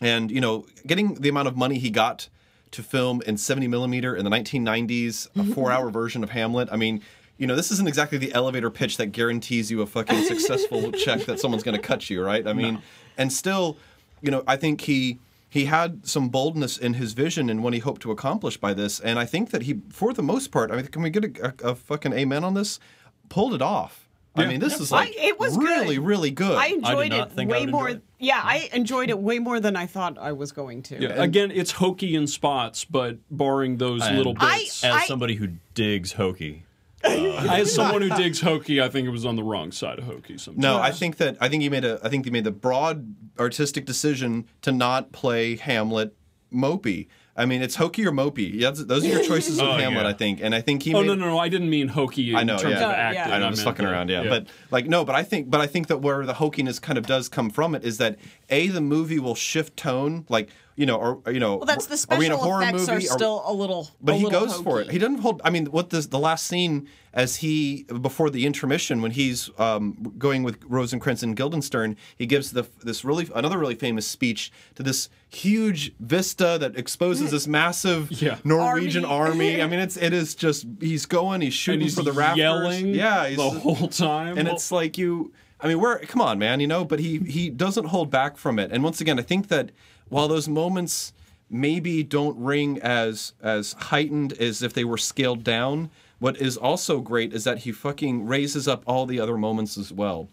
and 0.00 0.30
you 0.30 0.40
know 0.40 0.66
getting 0.86 1.14
the 1.14 1.28
amount 1.28 1.48
of 1.48 1.56
money 1.56 1.78
he 1.78 1.90
got 1.90 2.28
to 2.72 2.82
film 2.82 3.22
in 3.26 3.36
70 3.36 3.68
millimeter 3.68 4.14
in 4.14 4.24
the 4.24 4.30
1990s 4.30 5.26
a 5.26 5.38
mm-hmm. 5.38 5.52
four 5.52 5.72
hour 5.72 5.90
version 5.90 6.22
of 6.22 6.30
hamlet. 6.30 6.68
I 6.70 6.76
mean 6.76 7.02
you 7.38 7.46
know 7.46 7.56
this 7.56 7.70
isn't 7.70 7.88
exactly 7.88 8.18
the 8.18 8.32
elevator 8.34 8.70
pitch 8.70 8.96
that 8.98 9.06
guarantees 9.06 9.70
you 9.70 9.82
a 9.82 9.86
fucking 9.86 10.24
successful 10.26 10.92
check 10.92 11.24
that 11.24 11.40
someone's 11.40 11.62
going 11.62 11.76
to 11.76 11.82
cut 11.82 12.08
you 12.10 12.22
right? 12.22 12.46
I 12.46 12.52
mean 12.52 12.82
and 13.16 13.32
still 13.32 13.78
you 14.20 14.30
know 14.30 14.42
i 14.46 14.56
think 14.56 14.82
he 14.82 15.18
he 15.48 15.66
had 15.66 16.06
some 16.06 16.28
boldness 16.28 16.76
in 16.76 16.94
his 16.94 17.12
vision 17.14 17.48
and 17.48 17.62
what 17.62 17.72
he 17.72 17.78
hoped 17.78 18.02
to 18.02 18.10
accomplish 18.10 18.56
by 18.56 18.74
this. 18.74 19.00
And 19.00 19.18
i 19.18 19.24
think 19.24 19.50
that 19.50 19.62
he 19.62 19.80
for 19.90 20.12
the 20.12 20.22
most 20.22 20.50
part 20.50 20.70
i 20.70 20.76
mean 20.76 20.86
can 20.86 21.02
we 21.02 21.10
get 21.10 21.24
a, 21.24 21.54
a, 21.64 21.70
a 21.70 21.74
fucking 21.74 22.12
amen 22.12 22.44
on 22.44 22.54
this 22.54 22.78
pulled 23.28 23.54
it 23.54 23.62
off 23.62 24.08
i 24.34 24.44
mean 24.46 24.60
this 24.60 24.78
is 24.80 24.92
I- 24.92 24.96
like 25.04 25.14
it 25.16 25.38
was 25.40 25.56
really 25.56 25.96
good. 25.96 26.04
really 26.04 26.30
good 26.30 26.56
I 26.56 26.66
enjoyed 26.66 27.10
not 27.10 27.28
it 27.28 27.32
think 27.32 27.50
I 27.50 27.52
way 27.54 27.60
would 27.62 27.70
more. 27.70 27.88
enjoy 27.88 27.96
it. 27.98 28.02
Yeah, 28.18 28.40
I 28.42 28.68
enjoyed 28.72 29.10
it 29.10 29.18
way 29.18 29.38
more 29.38 29.60
than 29.60 29.76
I 29.76 29.84
thought 29.86 30.16
I 30.18 30.32
was 30.32 30.50
going 30.52 30.82
to. 30.84 30.98
Yeah, 31.02 31.22
Again, 31.22 31.50
it's 31.50 31.72
hokey 31.72 32.14
in 32.16 32.26
spots, 32.26 32.86
but 32.86 33.18
barring 33.30 33.76
those 33.76 34.02
And 34.02 34.16
little 34.16 34.34
I- 34.40 34.60
bits. 34.60 34.82
As 34.84 34.94
I- 34.94 35.06
somebody 35.06 35.34
who 35.34 35.48
digs 35.74 36.12
hokey, 36.14 36.62
As 37.04 37.74
someone 37.74 38.00
who 38.02 38.08
digs 38.16 38.40
hokey, 38.40 38.80
I 38.80 38.88
think 38.88 39.06
it 39.06 39.10
was 39.10 39.26
on 39.26 39.36
the 39.36 39.42
wrong 39.42 39.70
side 39.70 39.98
of 39.98 40.04
hokey. 40.06 40.38
Sometimes. 40.38 40.62
No, 40.62 40.78
I 40.78 40.90
think 40.92 41.18
that 41.18 41.36
I 41.42 41.48
think 41.50 41.62
he 41.62 41.68
made 41.68 41.84
a 41.84 42.00
I 42.02 42.08
think 42.08 42.24
he 42.24 42.30
made 42.30 42.44
the 42.44 42.50
broad 42.50 43.14
artistic 43.38 43.84
decision 43.84 44.46
to 44.62 44.72
not 44.72 45.12
play 45.12 45.56
Hamlet 45.56 46.14
mopey. 46.52 47.06
I 47.36 47.44
mean, 47.44 47.60
it's 47.62 47.74
hokey 47.76 48.06
or 48.06 48.12
mopey. 48.12 48.50
Yeah, 48.54 48.70
those 48.74 49.04
are 49.04 49.08
your 49.08 49.22
choices 49.22 49.60
with 49.60 49.68
Oh, 49.70 49.72
Hamlet, 49.76 50.04
yeah. 50.04 50.08
I 50.08 50.12
think. 50.12 50.40
And 50.42 50.54
I 50.54 50.60
think 50.60 50.82
he 50.82 50.94
Oh 50.94 51.00
made 51.00 51.08
no, 51.08 51.14
no, 51.14 51.26
no! 51.26 51.38
I 51.38 51.48
didn't 51.48 51.68
mean 51.68 51.88
hokey 51.88 52.30
in 52.30 52.36
I 52.36 52.42
know, 52.44 52.56
terms 52.56 52.76
yeah. 52.80 52.86
of 52.86 52.92
acting. 52.92 53.22
yeah. 53.28 53.34
I 53.34 53.38
know, 53.38 53.46
I'm 53.46 53.52
just 53.52 53.64
fucking 53.64 53.84
around, 53.84 54.08
yeah. 54.08 54.24
But 54.28 54.46
like 54.70 54.86
no, 54.86 55.04
but 55.04 55.14
I 55.14 55.22
think 55.22 55.50
but 55.50 55.60
I 55.60 55.66
think 55.66 55.88
that 55.88 55.98
where 56.00 56.24
the 56.24 56.34
hokiness 56.34 56.80
kind 56.80 56.96
of 56.98 57.06
does 57.06 57.28
come 57.28 57.50
from 57.50 57.74
it 57.74 57.84
is 57.84 57.98
that 57.98 58.18
A, 58.50 58.68
the 58.68 58.80
movie 58.80 59.18
will 59.18 59.34
shift 59.34 59.76
tone, 59.76 60.24
like 60.28 60.48
you 60.76 60.86
know, 60.86 60.96
or 60.96 61.20
or, 61.26 61.32
you 61.32 61.40
know 61.40 61.56
Well, 61.56 61.64
that's 61.66 61.86
the 61.86 62.06
are 62.14 62.18
we 62.18 62.26
in 62.26 62.32
a 62.32 62.36
special 62.36 62.50
horror 62.50 62.62
effects 62.62 62.80
movie? 62.80 62.92
are 62.92 62.96
Are- 62.96 63.18
still 63.18 63.42
a 63.46 63.52
little. 63.52 63.88
but 64.00 64.12
a 64.12 64.18
he 64.18 64.24
little 64.24 64.46
goes 64.46 64.60
for 64.60 64.80
it. 64.80 64.90
He 64.90 64.98
doesn't 64.98 65.18
hold. 65.18 65.40
I 65.44 65.50
mean, 65.50 65.66
what 65.66 65.90
this 65.90 66.06
the 66.06 66.18
last 66.18 66.46
scene 66.46 66.88
as 67.14 67.36
he 67.36 67.84
before 68.02 68.28
the 68.28 68.44
intermission 68.44 69.00
when 69.00 69.10
he's 69.12 69.48
um, 69.58 70.12
going 70.18 70.42
with 70.42 70.62
Rosencrantz 70.66 71.22
and 71.22 71.34
Guildenstern, 71.34 71.96
he 72.16 72.26
gives 72.26 72.50
the 72.52 72.66
this 72.84 73.04
really 73.04 73.28
another 73.34 73.56
really 73.58 73.74
famous 73.74 74.06
speech 74.06 74.52
to 74.74 74.82
this 74.82 75.08
huge 75.30 75.92
vista 75.98 76.56
that 76.60 76.76
exposes 76.76 77.30
this 77.30 77.46
massive 77.46 78.10
Yeah. 78.22 78.36
Norwegian 78.44 79.04
Army. 79.04 79.60
army. 79.60 79.62
I 79.62 79.66
mean, 79.66 79.80
it's 79.80 79.96
it 79.96 80.12
is 80.12 80.34
just 80.34 80.66
he's 80.80 81.06
going, 81.06 81.40
he's 81.40 81.54
shooting 81.54 81.80
and 81.80 81.82
he's 81.84 81.94
for 81.96 82.02
the 82.02 82.12
rafters, 82.12 82.38
yelling, 82.38 82.88
yeah, 82.94 83.26
he's, 83.28 83.36
the 83.38 83.48
whole 83.50 83.88
time. 84.08 84.36
and 84.38 84.46
it's 84.48 84.70
like 84.70 84.98
you 84.98 85.32
i 85.58 85.66
mean 85.68 85.80
we're 85.80 85.98
come 86.00 86.20
on 86.20 86.38
man 86.38 86.60
you 86.60 86.66
know 86.66 86.84
but 86.84 86.98
he 87.00 87.16
he 87.20 87.48
doesn't 87.48 87.86
hold 87.86 88.10
back 88.10 88.36
from 88.36 88.58
it 88.58 88.70
and 88.70 88.84
once 88.84 89.00
again 89.00 89.18
i 89.18 89.22
think 89.22 89.48
that 89.48 89.70
while 90.08 90.28
those 90.28 90.48
moments 90.48 91.12
maybe 91.48 92.02
don't 92.02 92.36
ring 92.38 92.78
as 92.80 93.32
as 93.40 93.72
heightened 93.74 94.32
as 94.34 94.62
if 94.62 94.72
they 94.72 94.84
were 94.84 94.98
scaled 94.98 95.44
down 95.44 95.90
what 96.18 96.36
is 96.38 96.56
also 96.56 97.00
great 97.00 97.32
is 97.32 97.44
that 97.44 97.58
he 97.58 97.72
fucking 97.72 98.26
raises 98.26 98.66
up 98.66 98.82
all 98.86 99.06
the 99.06 99.20
other 99.20 99.36
moments 99.36 99.78
as 99.78 99.92
well 99.92 100.28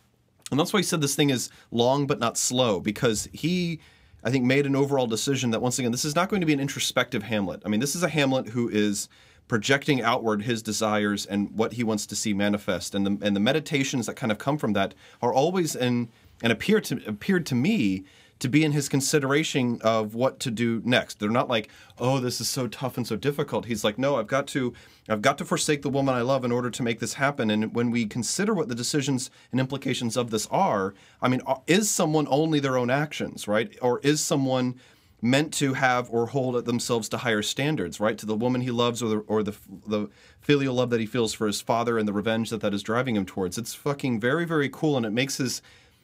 and 0.51 0.59
that's 0.59 0.73
why 0.73 0.79
he 0.79 0.83
said 0.83 1.01
this 1.01 1.15
thing 1.15 1.29
is 1.29 1.49
long 1.71 2.07
but 2.07 2.19
not 2.19 2.37
slow 2.37 2.79
because 2.79 3.27
he 3.31 3.79
I 4.23 4.31
think 4.31 4.45
made 4.45 4.65
an 4.65 4.75
overall 4.75 5.07
decision 5.07 5.51
that 5.51 5.61
once 5.61 5.79
again 5.79 5.91
this 5.91 6.05
is 6.05 6.15
not 6.15 6.29
going 6.29 6.39
to 6.39 6.45
be 6.45 6.53
an 6.53 6.59
introspective 6.59 7.23
Hamlet. 7.23 7.61
I 7.65 7.69
mean, 7.69 7.79
this 7.79 7.95
is 7.95 8.03
a 8.03 8.09
Hamlet 8.09 8.49
who 8.49 8.69
is 8.69 9.09
projecting 9.47 10.01
outward 10.01 10.43
his 10.43 10.63
desires 10.63 11.25
and 11.25 11.51
what 11.51 11.73
he 11.73 11.83
wants 11.83 12.05
to 12.05 12.15
see 12.15 12.33
manifest 12.33 12.95
and 12.95 13.05
the 13.05 13.25
and 13.25 13.35
the 13.35 13.41
meditations 13.41 14.05
that 14.05 14.15
kind 14.15 14.31
of 14.31 14.37
come 14.37 14.57
from 14.57 14.73
that 14.73 14.93
are 15.21 15.33
always 15.33 15.75
in 15.75 16.09
and 16.41 16.51
appear 16.53 16.79
to 16.79 17.01
appeared 17.05 17.45
to 17.47 17.55
me 17.55 18.05
to 18.43 18.49
be 18.49 18.65
in 18.65 18.73
his 18.73 18.89
consideration 18.89 19.79
of 19.83 20.15
what 20.15 20.37
to 20.41 20.51
do 20.51 20.81
next. 20.83 21.17
They're 21.17 21.29
not 21.29 21.47
like, 21.47 21.69
"Oh, 21.97 22.19
this 22.19 22.41
is 22.41 22.49
so 22.49 22.67
tough 22.67 22.97
and 22.97 23.07
so 23.07 23.15
difficult." 23.15 23.67
He's 23.67 23.85
like, 23.85 23.97
"No, 23.97 24.17
I've 24.17 24.27
got 24.27 24.47
to 24.47 24.73
I've 25.07 25.21
got 25.21 25.37
to 25.37 25.45
forsake 25.45 25.81
the 25.81 25.89
woman 25.89 26.13
I 26.13 26.21
love 26.23 26.43
in 26.43 26.51
order 26.51 26.69
to 26.69 26.83
make 26.83 26.99
this 26.99 27.13
happen." 27.13 27.49
And 27.49 27.73
when 27.73 27.89
we 27.89 28.05
consider 28.05 28.53
what 28.53 28.67
the 28.67 28.75
decisions 28.75 29.31
and 29.51 29.61
implications 29.61 30.17
of 30.17 30.29
this 30.29 30.45
are, 30.51 30.93
I 31.21 31.29
mean, 31.29 31.41
is 31.67 31.89
someone 31.89 32.27
only 32.29 32.59
their 32.59 32.77
own 32.77 32.89
actions, 32.89 33.47
right? 33.47 33.77
Or 33.81 34.01
is 34.03 34.19
someone 34.19 34.75
meant 35.21 35.53
to 35.53 35.75
have 35.75 36.09
or 36.09 36.27
hold 36.27 36.65
themselves 36.65 37.07
to 37.07 37.19
higher 37.19 37.41
standards, 37.41 38.01
right? 38.01 38.17
To 38.17 38.25
the 38.25 38.35
woman 38.35 38.59
he 38.59 38.71
loves, 38.71 39.01
or 39.01 39.07
the 39.07 39.19
or 39.19 39.41
the 39.41 39.55
the 39.87 40.09
filial 40.41 40.75
love 40.75 40.89
that 40.89 40.99
he 40.99 41.05
feels 41.05 41.31
for 41.31 41.47
his 41.47 41.61
father, 41.61 41.97
and 41.97 42.05
the 42.05 42.11
revenge 42.11 42.49
that 42.49 42.59
that 42.59 42.73
is 42.73 42.83
driving 42.83 43.15
him 43.15 43.25
towards. 43.25 43.57
It's 43.57 43.73
fucking 43.73 44.19
very 44.19 44.43
very 44.43 44.67
cool, 44.67 44.97
and 44.97 45.05
it 45.05 45.13
makes 45.13 45.37
his 45.37 45.61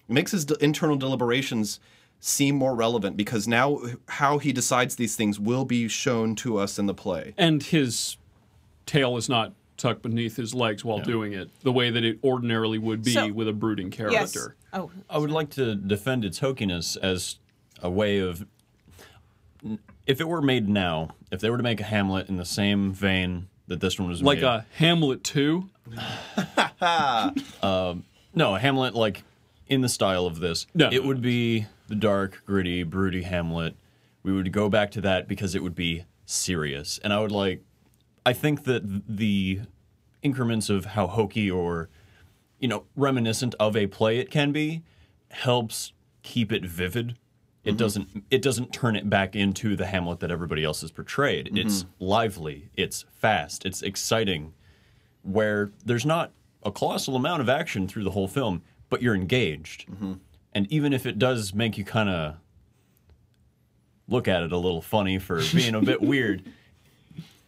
it 0.08 0.14
makes 0.14 0.32
his 0.32 0.46
internal 0.62 0.96
deliberations 0.96 1.82
seem 2.20 2.56
more 2.56 2.76
relevant 2.76 3.16
because 3.18 3.48
now 3.48 3.80
how 4.10 4.38
he 4.40 4.52
decides 4.52 4.96
these 4.98 5.16
things 5.16 5.40
will 5.40 5.66
be 5.66 5.88
shown 5.88 6.36
to 6.36 6.58
us 6.58 6.78
in 6.78 6.86
the 6.86 6.94
play. 6.94 7.34
and 7.38 7.64
his 7.64 8.18
tail 8.86 9.16
is 9.18 9.30
not 9.30 9.54
tucked 9.78 10.02
beneath 10.02 10.36
his 10.36 10.54
legs 10.54 10.84
while 10.84 11.00
doing 11.00 11.32
it 11.32 11.50
the 11.62 11.72
way 11.72 11.90
that 11.90 12.04
it 12.04 12.20
ordinarily 12.24 12.78
would 12.78 13.02
be 13.04 13.12
So- 13.14 13.32
with 13.32 13.48
a 13.48 13.54
brooding 13.54 13.94
Yes. 13.98 14.34
character. 14.34 14.56
Oh, 14.74 14.92
I 15.10 15.18
would 15.18 15.32
like 15.32 15.50
to 15.52 15.76
defend 15.76 16.26
its 16.26 16.40
hokiness 16.40 16.98
as 16.98 17.38
a 17.82 17.90
way 17.90 18.18
of. 18.20 18.46
If 20.06 20.20
it 20.20 20.28
were 20.28 20.42
made 20.42 20.68
now, 20.68 21.16
if 21.32 21.40
they 21.40 21.50
were 21.50 21.58
to 21.58 21.64
make 21.64 21.80
a 21.80 21.84
Hamlet 21.86 22.28
in 22.30 22.36
the 22.38 22.46
same 22.46 22.92
vein 22.92 23.48
that 23.68 23.80
this 23.80 23.98
one 24.00 24.10
was 24.10 24.22
Like 24.22 24.40
made, 24.40 24.44
a 24.46 24.66
Hamlet 24.78 25.24
2. 25.24 25.70
Uh, 26.82 27.96
no, 28.34 28.56
a 28.56 28.60
Hamlet 28.60 28.96
like 28.96 29.24
in 29.68 29.82
the 29.82 29.90
style 29.90 30.26
of 30.26 30.40
this, 30.40 30.66
No. 30.74 30.90
it 30.92 31.04
would 31.04 31.22
be 31.22 31.66
the 31.90 31.96
dark, 31.96 32.44
gritty, 32.46 32.84
broody 32.84 33.24
Hamlet. 33.24 33.76
We 34.24 34.32
would 34.32 34.52
go 34.52 34.70
back 34.70 34.92
to 34.92 35.02
that 35.02 35.28
because 35.28 35.56
it 35.56 35.64
would 35.64 35.76
be 35.76 36.06
serious, 36.26 37.00
and 37.04 37.12
I 37.12 37.20
would 37.20 37.32
like. 37.32 37.64
I 38.26 38.34
think 38.34 38.64
that 38.66 38.84
the 39.08 39.62
increments 40.22 40.70
of 40.70 40.86
how 40.86 41.08
hokey 41.08 41.50
or 41.50 41.90
you 42.60 42.68
know 42.68 42.86
reminiscent 42.96 43.56
of 43.60 43.76
a 43.76 43.88
play 43.88 44.20
it 44.20 44.30
can 44.30 44.52
be 44.52 44.84
helps 45.32 45.94
keep 46.22 46.52
it 46.52 46.66
vivid. 46.66 47.18
It 47.64 47.72
mm-hmm. 47.72 47.78
doesn't 47.78 48.24
it 48.30 48.42
doesn't 48.42 48.72
turn 48.72 48.96
it 48.96 49.10
back 49.10 49.36
into 49.36 49.76
the 49.76 49.88
Hamlet 49.88 50.20
that 50.20 50.32
everybody 50.32 50.64
else 50.64 50.82
has 50.82 50.92
portrayed. 50.92 51.48
Mm-hmm. 51.48 51.58
It's 51.58 51.86
lively, 52.00 52.70
it's 52.76 53.06
fast, 53.18 53.66
it's 53.66 53.82
exciting 53.82 54.54
where 55.24 55.72
there's 55.86 56.06
not 56.06 56.32
a 56.64 56.72
colossal 56.72 57.16
amount 57.16 57.42
of 57.42 57.50
action 57.50 57.88
through 57.88 58.04
the 58.04 58.12
whole 58.12 58.28
film, 58.28 58.62
but 58.90 59.02
you're 59.02 59.16
engaged. 59.16 59.88
Mm-hmm. 59.88 60.14
And 60.60 60.70
even 60.74 60.92
if 60.92 61.06
it 61.06 61.18
does 61.18 61.54
make 61.54 61.78
you 61.78 61.86
kind 61.86 62.10
of 62.10 62.36
look 64.10 64.28
at 64.28 64.44
it 64.44 64.52
a 64.52 64.58
little 64.58 64.82
funny 64.82 65.18
for 65.18 65.42
being 65.54 65.74
a 65.74 65.82
bit 65.82 66.02
weird, 66.02 66.44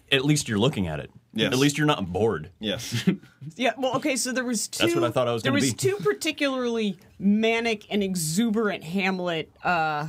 at 0.10 0.24
least 0.24 0.48
you're 0.48 0.58
looking 0.58 0.88
at 0.88 1.02
it. 1.02 1.12
Yes. 1.34 1.52
At 1.52 1.60
least 1.60 1.78
you're 1.78 1.88
not 1.88 2.06
bored. 2.14 2.52
Yes. 2.60 3.04
Yeah, 3.56 3.74
well, 3.78 3.96
okay, 3.96 4.16
so 4.16 4.32
there 4.32 4.46
was 4.46 4.68
two. 4.68 4.84
That's 4.86 4.96
what 4.96 5.04
I 5.04 5.10
thought 5.10 5.28
I 5.28 5.34
was 5.34 5.42
There 5.42 5.52
gonna 5.52 5.62
was 5.62 5.74
be. 5.74 5.90
two 5.90 5.98
particularly 6.04 6.98
manic 7.20 7.86
and 7.90 8.04
exuberant 8.04 8.84
Hamlet 8.84 9.52
uh, 9.64 10.08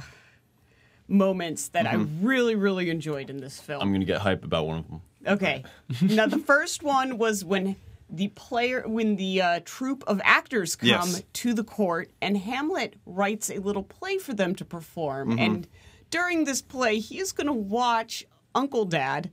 moments 1.08 1.68
that 1.68 1.86
I 1.86 1.94
really, 2.20 2.54
really 2.54 2.90
enjoyed 2.90 3.30
in 3.30 3.38
this 3.38 3.58
film. 3.58 3.80
I'm 3.82 3.88
going 3.88 4.02
to 4.02 4.06
get 4.06 4.20
hype 4.20 4.44
about 4.44 4.66
one 4.66 4.78
of 4.78 4.88
them. 4.88 5.00
Okay. 5.26 5.64
now 6.02 6.26
the 6.26 6.38
first 6.38 6.82
one 6.82 7.16
was 7.18 7.42
when 7.42 7.74
the 8.14 8.28
player 8.28 8.84
when 8.86 9.16
the 9.16 9.40
uh, 9.40 9.60
troupe 9.64 10.04
of 10.06 10.20
actors 10.22 10.76
come 10.76 10.88
Yes. 10.90 11.22
to 11.32 11.54
the 11.54 11.64
court 11.64 12.10
and 12.20 12.36
Hamlet 12.36 12.94
writes 13.06 13.48
a 13.50 13.56
little 13.58 13.82
play 13.82 14.18
for 14.18 14.34
them 14.34 14.54
to 14.56 14.64
perform 14.66 15.30
Mm-hmm. 15.30 15.38
and 15.38 15.68
during 16.10 16.44
this 16.44 16.60
play 16.60 16.98
he 16.98 17.18
is 17.18 17.32
going 17.32 17.46
to 17.46 17.52
watch 17.54 18.24
Uncle 18.54 18.84
Dad 18.84 19.30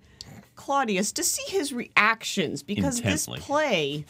Claudius 0.55 1.11
to 1.13 1.23
see 1.23 1.43
his 1.51 1.73
reactions 1.73 2.63
because 2.63 2.99
Intently. 2.99 3.37
this 3.37 3.45
play 3.45 4.05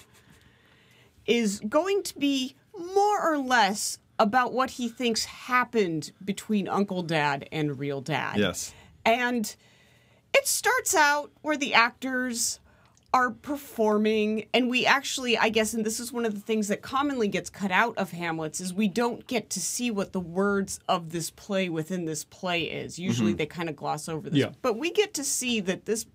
is 1.26 1.60
going 1.68 2.04
to 2.04 2.18
be 2.18 2.56
more 2.78 3.22
or 3.34 3.38
less 3.38 3.98
about 4.18 4.54
what 4.54 4.72
he 4.72 4.88
thinks 4.90 5.26
happened 5.26 6.12
between 6.24 6.68
Uncle 6.68 7.04
Dad 7.04 7.48
and 7.52 7.80
real 7.80 8.02
dad. 8.02 8.38
Yes. 8.38 8.74
And 9.06 9.56
it 10.34 10.46
starts 10.48 10.94
out 10.94 11.32
where 11.42 11.58
the 11.58 11.74
actors 11.74 12.60
are 13.14 13.32
performing 13.32 14.46
and 14.54 14.70
we 14.70 14.86
actually 14.86 15.36
i 15.38 15.50
guess 15.50 15.74
and 15.74 15.84
this 15.86 16.00
is 16.00 16.12
one 16.12 16.26
of 16.26 16.36
the 16.36 16.40
things 16.40 16.68
that 16.68 16.82
commonly 16.82 17.28
gets 17.28 17.50
cut 17.50 17.72
out 17.72 17.98
of 17.98 18.12
hamlets 18.12 18.62
is 18.62 18.72
we 18.74 18.88
don't 18.88 19.26
get 19.26 19.50
to 19.50 19.60
see 19.60 19.90
what 19.90 20.14
the 20.14 20.20
words 20.20 20.80
of 20.88 21.12
this 21.12 21.30
play 21.32 21.70
within 21.70 22.06
this 22.06 22.24
play 22.24 22.64
is. 22.64 23.00
Usually 23.00 23.32
mm-hmm. 23.32 23.38
they 23.38 23.46
kind 23.46 23.70
of 23.70 23.76
gloss 23.76 24.10
over 24.10 24.30
this. 24.30 24.40
Yeah. 24.40 24.52
but 24.62 24.78
we 24.78 24.92
get 24.92 25.14
to 25.16 25.24
see 25.24 25.60
that 25.62 25.86
this 25.86 26.06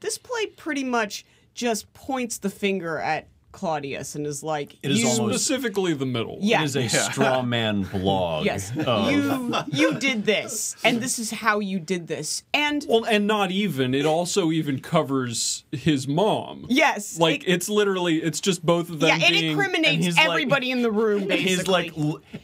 this 0.00 0.18
play 0.18 0.46
pretty 0.46 0.84
much 0.84 1.24
just 1.54 1.92
points 1.92 2.38
the 2.38 2.50
finger 2.50 2.98
at 2.98 3.26
claudius 3.52 4.14
and 4.14 4.26
is 4.26 4.42
like 4.42 4.76
It 4.82 4.90
is 4.90 5.00
you, 5.00 5.08
almost- 5.08 5.44
Specifically 5.44 5.94
the 5.94 6.06
middle. 6.06 6.38
Yeah. 6.40 6.60
It 6.62 6.64
is 6.66 6.76
a 6.76 6.88
straw 6.88 7.42
man 7.56 7.82
blog. 7.82 8.44
yes 8.44 8.72
of- 8.76 9.10
you 9.10 9.54
you 9.72 9.94
did 9.98 10.24
this 10.24 10.76
and 10.84 11.00
this 11.00 11.18
is 11.18 11.30
how 11.30 11.58
you 11.60 11.78
did 11.80 12.06
this 12.06 12.42
and 12.54 12.84
Well, 12.88 13.04
and 13.04 13.26
not 13.26 13.50
even. 13.50 13.94
It 13.94 14.04
also 14.06 14.50
even 14.52 14.80
covers 14.80 15.64
his 15.72 16.06
mom. 16.06 16.66
yes 16.68 17.18
Like 17.18 17.42
it- 17.44 17.52
it's 17.54 17.68
literally 17.68 18.18
it's 18.22 18.40
just 18.40 18.64
both 18.64 18.90
of 18.90 19.00
them 19.00 19.08
yeah, 19.08 19.16
it 19.26 19.30
being 19.32 19.44
and 19.44 19.46
incriminates 19.52 20.04
he's 20.04 20.16
like- 20.16 20.28
everybody 20.28 20.70
in 20.70 20.82
the 20.82 20.90
room. 20.92 21.26
Basically, 21.26 21.38
he's 21.48 21.66
like, 21.68 21.92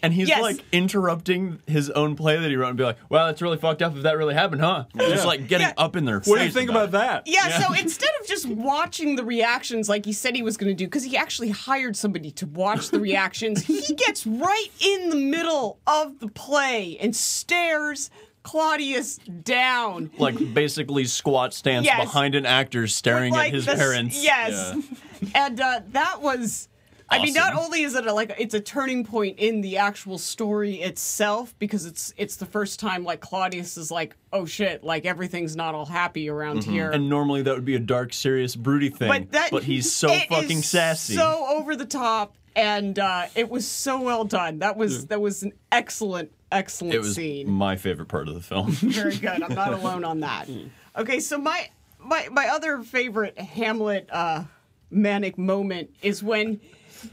and 0.02 0.12
he's 0.14 0.28
Yes. 0.28 0.40
like 0.42 0.64
interrupting 0.72 1.60
his 1.66 1.90
own 1.90 2.16
play 2.16 2.36
that 2.38 2.48
he 2.48 2.56
wrote 2.56 2.68
and 2.68 2.78
be 2.78 2.84
like, 2.84 2.96
"Wow, 3.10 3.26
that's 3.26 3.42
really 3.42 3.56
fucked 3.58 3.82
up. 3.82 3.96
If 3.96 4.02
that 4.02 4.16
really 4.16 4.34
happened, 4.34 4.60
huh?" 4.62 4.84
Just 4.96 5.26
like 5.26 5.48
getting 5.48 5.68
Yeah. 5.68 5.74
up 5.76 5.96
in 5.96 6.04
their 6.04 6.20
face. 6.20 6.28
What 6.28 6.38
do 6.38 6.44
you 6.44 6.50
think 6.50 6.70
about 6.70 6.92
that? 6.92 7.24
yeah, 7.26 7.60
So 7.60 7.72
instead 7.74 8.10
of 8.20 8.26
just 8.26 8.46
watching 8.46 9.16
the 9.16 9.24
reactions 9.24 9.88
like 9.88 10.04
he 10.06 10.12
said 10.12 10.34
he 10.36 10.42
was 10.42 10.56
going 10.56 10.74
to 10.74 10.74
do, 10.74 10.86
because 10.94 11.02
he 11.10 11.16
actually 11.16 11.48
hired 11.48 11.96
somebody 11.96 12.30
to 12.30 12.46
watch 12.46 12.90
the 12.90 13.00
reactions, 13.00 13.64
he 13.64 13.94
gets 13.96 14.24
right 14.24 14.68
in 14.78 15.10
the 15.10 15.16
middle 15.16 15.80
of 15.88 16.20
the 16.20 16.28
play 16.28 16.96
and 17.00 17.16
stares 17.16 18.10
Claudius 18.44 19.16
down. 19.42 20.12
Like 20.18 20.54
basically 20.54 21.04
squat 21.06 21.52
stance 21.52 21.84
Yes. 21.84 21.98
behind 22.04 22.36
an 22.36 22.46
actor 22.46 22.86
staring 22.86 23.32
Like 23.32 23.48
at 23.48 23.54
his 23.54 23.66
the 23.66 23.74
parents. 23.74 24.22
Yes, 24.22 24.76
and 25.34 25.60
uh, 25.60 25.80
that 25.90 26.22
was. 26.22 26.68
I 27.14 27.22
mean, 27.22 27.34
not 27.34 27.54
only 27.54 27.82
is 27.82 27.94
it 27.94 28.06
a, 28.06 28.12
like 28.12 28.34
it's 28.38 28.54
a 28.54 28.60
turning 28.60 29.04
point 29.04 29.38
in 29.38 29.60
the 29.60 29.78
actual 29.78 30.18
story 30.18 30.80
itself 30.82 31.54
because 31.58 31.86
it's 31.86 32.12
it's 32.16 32.36
the 32.36 32.46
first 32.46 32.80
time 32.80 33.04
like 33.04 33.20
Claudius 33.20 33.76
is 33.76 33.90
like, 33.90 34.16
oh 34.32 34.44
shit, 34.46 34.82
like 34.84 35.06
everything's 35.06 35.56
not 35.56 35.74
all 35.74 35.86
happy 35.86 36.28
around 36.28 36.64
here. 36.64 36.90
And 36.90 37.08
normally 37.08 37.42
that 37.42 37.54
would 37.54 37.64
be 37.64 37.76
a 37.76 37.80
dark, 37.80 38.12
serious, 38.12 38.56
broody 38.56 38.90
thing. 38.90 39.08
but 39.08 39.32
that 39.32 39.62
he's 39.62 39.92
so 39.92 40.08
fucking 40.28 40.62
sassy. 40.62 41.14
so 41.14 41.46
over 41.48 41.76
the 41.76 41.86
top, 41.86 42.36
and 42.56 42.98
uh, 42.98 43.26
it 43.34 43.48
was 43.48 43.66
so 43.66 44.00
well 44.00 44.24
done. 44.24 44.58
That 44.58 44.76
was 44.76 45.06
that 45.06 45.20
was 45.20 45.42
an 45.42 45.52
excellent 45.72 46.32
excellent 46.52 46.94
it 46.94 46.98
was 46.98 47.14
scene. 47.14 47.50
my 47.50 47.76
favorite 47.76 48.06
part 48.06 48.28
of 48.28 48.34
the 48.34 48.40
film. 48.40 48.70
Very 48.72 49.16
good. 49.16 49.42
I'm 49.42 49.54
not 49.54 49.72
alone 49.80 50.04
on 50.04 50.20
that. 50.20 50.48
Okay, 50.96 51.20
so 51.20 51.38
my 51.38 51.68
my 51.98 52.28
my 52.30 52.48
other 52.48 52.82
favorite 52.82 53.38
Hamlet 53.38 54.08
uh, 54.10 54.44
manic 54.90 55.36
moment 55.36 55.90
is 56.02 56.22
when 56.22 56.60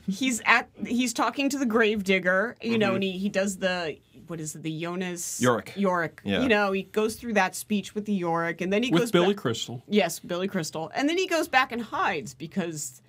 he's 0.08 0.42
at 0.46 0.70
he's 0.86 1.14
talking 1.14 1.50
to 1.50 1.58
the 1.58 1.66
gravedigger, 1.66 2.58
you 2.62 2.78
know, 2.78 2.96
and 2.96 3.04
he, 3.04 3.12
he 3.14 3.30
does 3.30 3.58
the 3.58 3.98
what 4.28 4.39
is 4.39 4.56
it, 4.56 4.64
the 4.64 4.82
Jonas 4.82 5.42
Yorick. 5.42 5.74
Yorick. 5.76 6.22
Yeah. 6.24 6.42
You 6.44 6.48
know, 6.50 6.72
he 6.72 6.84
goes 6.84 7.16
through 7.16 7.34
that 7.34 7.54
speech 7.56 7.94
with 7.96 8.06
the 8.06 8.14
Yorick, 8.14 8.62
and 8.62 8.72
then 8.72 8.82
he 8.84 8.89
goes 8.92 9.02
With 9.02 9.12
Billy 9.12 9.34
back- 9.34 9.42
Crystal. 9.42 9.84
Yes, 9.89 10.20
Billy 10.20 10.48
Crystal. 10.48 10.89
And 10.96 11.10
then 11.10 11.18
he 11.18 11.28
goes 11.28 11.48
back 11.50 11.72
and 11.74 11.82
hides 11.82 12.34
because 12.34 13.02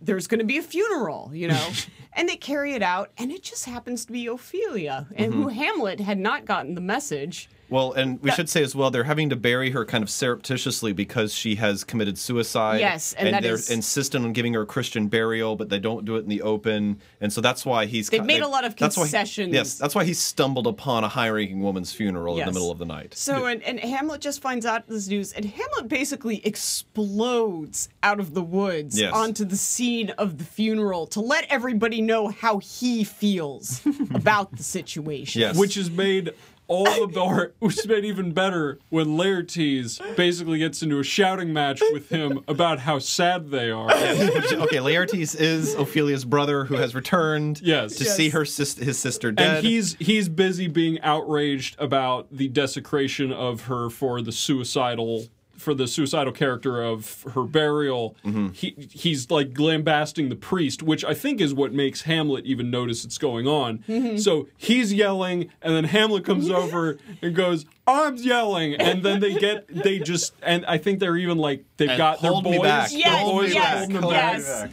there's 0.00 0.26
going 0.28 0.38
to 0.40 0.44
be 0.44 0.58
a 0.58 0.62
funeral, 0.62 1.30
you 1.34 1.48
know? 1.48 1.68
and 2.12 2.28
they 2.28 2.36
carry 2.36 2.74
it 2.74 2.82
out, 2.82 3.10
and 3.18 3.32
it 3.32 3.42
just 3.42 3.64
happens 3.64 4.04
to 4.04 4.12
be 4.12 4.26
Ophelia, 4.28 5.06
and 5.16 5.32
Mm-hmm. 5.32 5.42
who 5.42 5.48
Hamlet 5.48 6.00
had 6.00 6.18
not 6.18 6.44
gotten 6.44 6.74
the 6.76 6.80
message. 6.80 7.48
Well, 7.72 7.92
and 7.92 8.20
we 8.22 8.30
should 8.30 8.48
say 8.48 8.62
as 8.62 8.76
well, 8.76 8.90
they're 8.90 9.02
having 9.04 9.30
to 9.30 9.36
bury 9.36 9.70
her 9.70 9.84
kind 9.84 10.02
of 10.04 10.10
surreptitiously 10.10 10.92
because 10.92 11.34
she 11.34 11.54
has 11.56 11.82
committed 11.84 12.18
suicide. 12.18 12.80
Yes, 12.80 13.14
and 13.14 13.34
that 13.34 13.42
they're 13.42 13.54
is- 13.54 13.70
insistent 13.70 14.24
on 14.24 14.32
giving 14.32 14.54
her 14.54 14.62
a 14.62 14.66
Christian 14.66 15.08
burial, 15.08 15.56
but 15.56 15.70
they 15.70 15.78
don't 15.78 16.04
do 16.04 16.16
it 16.16 16.20
in 16.20 16.28
the 16.28 16.42
open, 16.42 17.00
and 17.20 17.32
so 17.32 17.40
that's 17.40 17.64
why 17.66 17.86
he's. 17.86 18.08
They've 18.10 18.20
ki- 18.20 18.26
made 18.26 18.42
a 18.42 18.48
lot 18.48 18.64
of 18.64 18.76
that's 18.76 18.96
why 18.96 19.04
he- 19.06 19.10
concessions. 19.12 19.54
yes, 19.54 19.74
that's 19.78 19.94
why 19.94 20.04
he 20.04 20.14
stumbled 20.14 20.66
upon 20.66 21.02
a 21.02 21.08
high-ranking 21.08 21.60
woman's 21.60 21.92
funeral 21.92 22.38
in 22.38 22.44
the 22.46 22.52
middle 22.52 22.70
of 22.70 22.78
the 22.78 22.84
night. 22.84 23.14
So, 23.14 23.46
and, 23.46 23.62
and 23.62 23.80
Hamlet 23.80 24.20
just 24.20 24.42
finds 24.42 24.66
out 24.66 24.86
this 24.86 25.08
news, 25.08 25.32
and 25.32 25.44
Hamlet 25.46 25.88
basically 25.88 26.44
explodes 26.46 27.88
out 28.02 28.20
of 28.20 28.34
the 28.34 28.42
woods 28.42 28.98
Yes. 29.00 29.12
onto 29.14 29.44
the 29.44 29.56
scene 29.56 30.10
of 30.10 30.38
the 30.38 30.44
funeral 30.44 31.06
to 31.08 31.20
let 31.20 31.46
everybody 31.48 32.00
know 32.02 32.28
how 32.28 32.58
he 32.58 33.04
feels 33.04 33.80
about 34.14 34.54
the 34.56 34.62
situation. 34.62 35.40
Yes. 35.40 35.56
Which 35.56 35.76
is 35.76 35.90
made 35.90 36.32
all 36.68 37.04
of 37.04 37.12
the 37.12 37.20
more, 37.20 37.52
which 37.58 37.86
made 37.86 38.04
even 38.04 38.32
better 38.32 38.78
when 38.88 39.08
Laertes 39.18 40.00
basically 40.16 40.58
gets 40.58 40.82
into 40.82 40.98
a 40.98 41.02
shouting 41.04 41.52
match 41.52 41.82
with 41.92 42.08
him 42.08 42.40
about 42.48 42.78
how 42.80 42.98
sad 42.98 43.50
they 43.50 43.70
are. 43.70 43.90
okay, 43.92 44.76
Laertes 44.78 45.34
is 45.38 45.74
Ophelia's 45.76 46.24
brother 46.24 46.64
who 46.64 46.76
has 46.76 46.94
returned 46.94 47.60
Yes. 47.62 47.96
to 47.96 48.04
Yes. 48.04 48.16
see 48.16 48.28
her 48.30 48.44
sis- 48.44 48.76
his 48.76 48.98
sister 48.98 49.32
dead. 49.32 49.56
And 49.58 49.66
he's 49.66 49.94
he's 49.98 50.28
busy 50.28 50.66
being 50.68 51.00
outraged 51.02 51.76
about 51.78 52.28
the 52.30 52.48
desecration 52.48 53.32
of 53.32 53.62
her 53.62 53.90
for 53.90 54.22
the 54.22 54.32
suicidal 54.32 55.24
for 55.62 55.72
the 55.74 55.86
suicidal 55.86 56.32
character 56.32 56.82
of 56.82 57.24
her 57.34 57.44
burial. 57.44 58.16
Mm-hmm. 58.24 58.48
He 58.48 58.74
he's 58.90 59.30
like 59.30 59.58
lambasting 59.58 60.28
the 60.28 60.36
priest, 60.36 60.82
which 60.82 61.04
I 61.04 61.14
think 61.14 61.40
is 61.40 61.54
what 61.54 61.72
makes 61.72 62.02
Hamlet 62.02 62.44
even 62.44 62.70
notice 62.70 63.04
it's 63.04 63.18
going 63.18 63.46
on. 63.46 63.78
Mm-hmm. 63.88 64.18
So 64.18 64.48
he's 64.56 64.92
yelling, 64.92 65.50
and 65.62 65.74
then 65.74 65.84
Hamlet 65.84 66.24
comes 66.24 66.50
over 66.62 66.98
and 67.22 67.34
goes, 67.34 67.64
"I'm 67.86 68.16
yelling," 68.16 68.74
and 68.74 69.02
then 69.02 69.20
they 69.20 69.34
get 69.34 69.68
they 69.68 69.98
just 70.00 70.34
and 70.42 70.66
I 70.66 70.78
think 70.78 70.98
they're 70.98 71.16
even 71.16 71.38
like 71.38 71.64
they've 71.76 71.88
And 71.88 71.98
got 71.98 72.20
their 72.20 72.32
boys. 72.32 72.44
me 72.44 72.58
back. 72.58 72.90
their 72.90 72.98
Yes, 72.98 73.22
boys 73.24 73.50
are 73.50 73.54
yes, 73.54 73.78
holding 73.78 74.00
them 74.00 74.10
yes. 74.10 74.68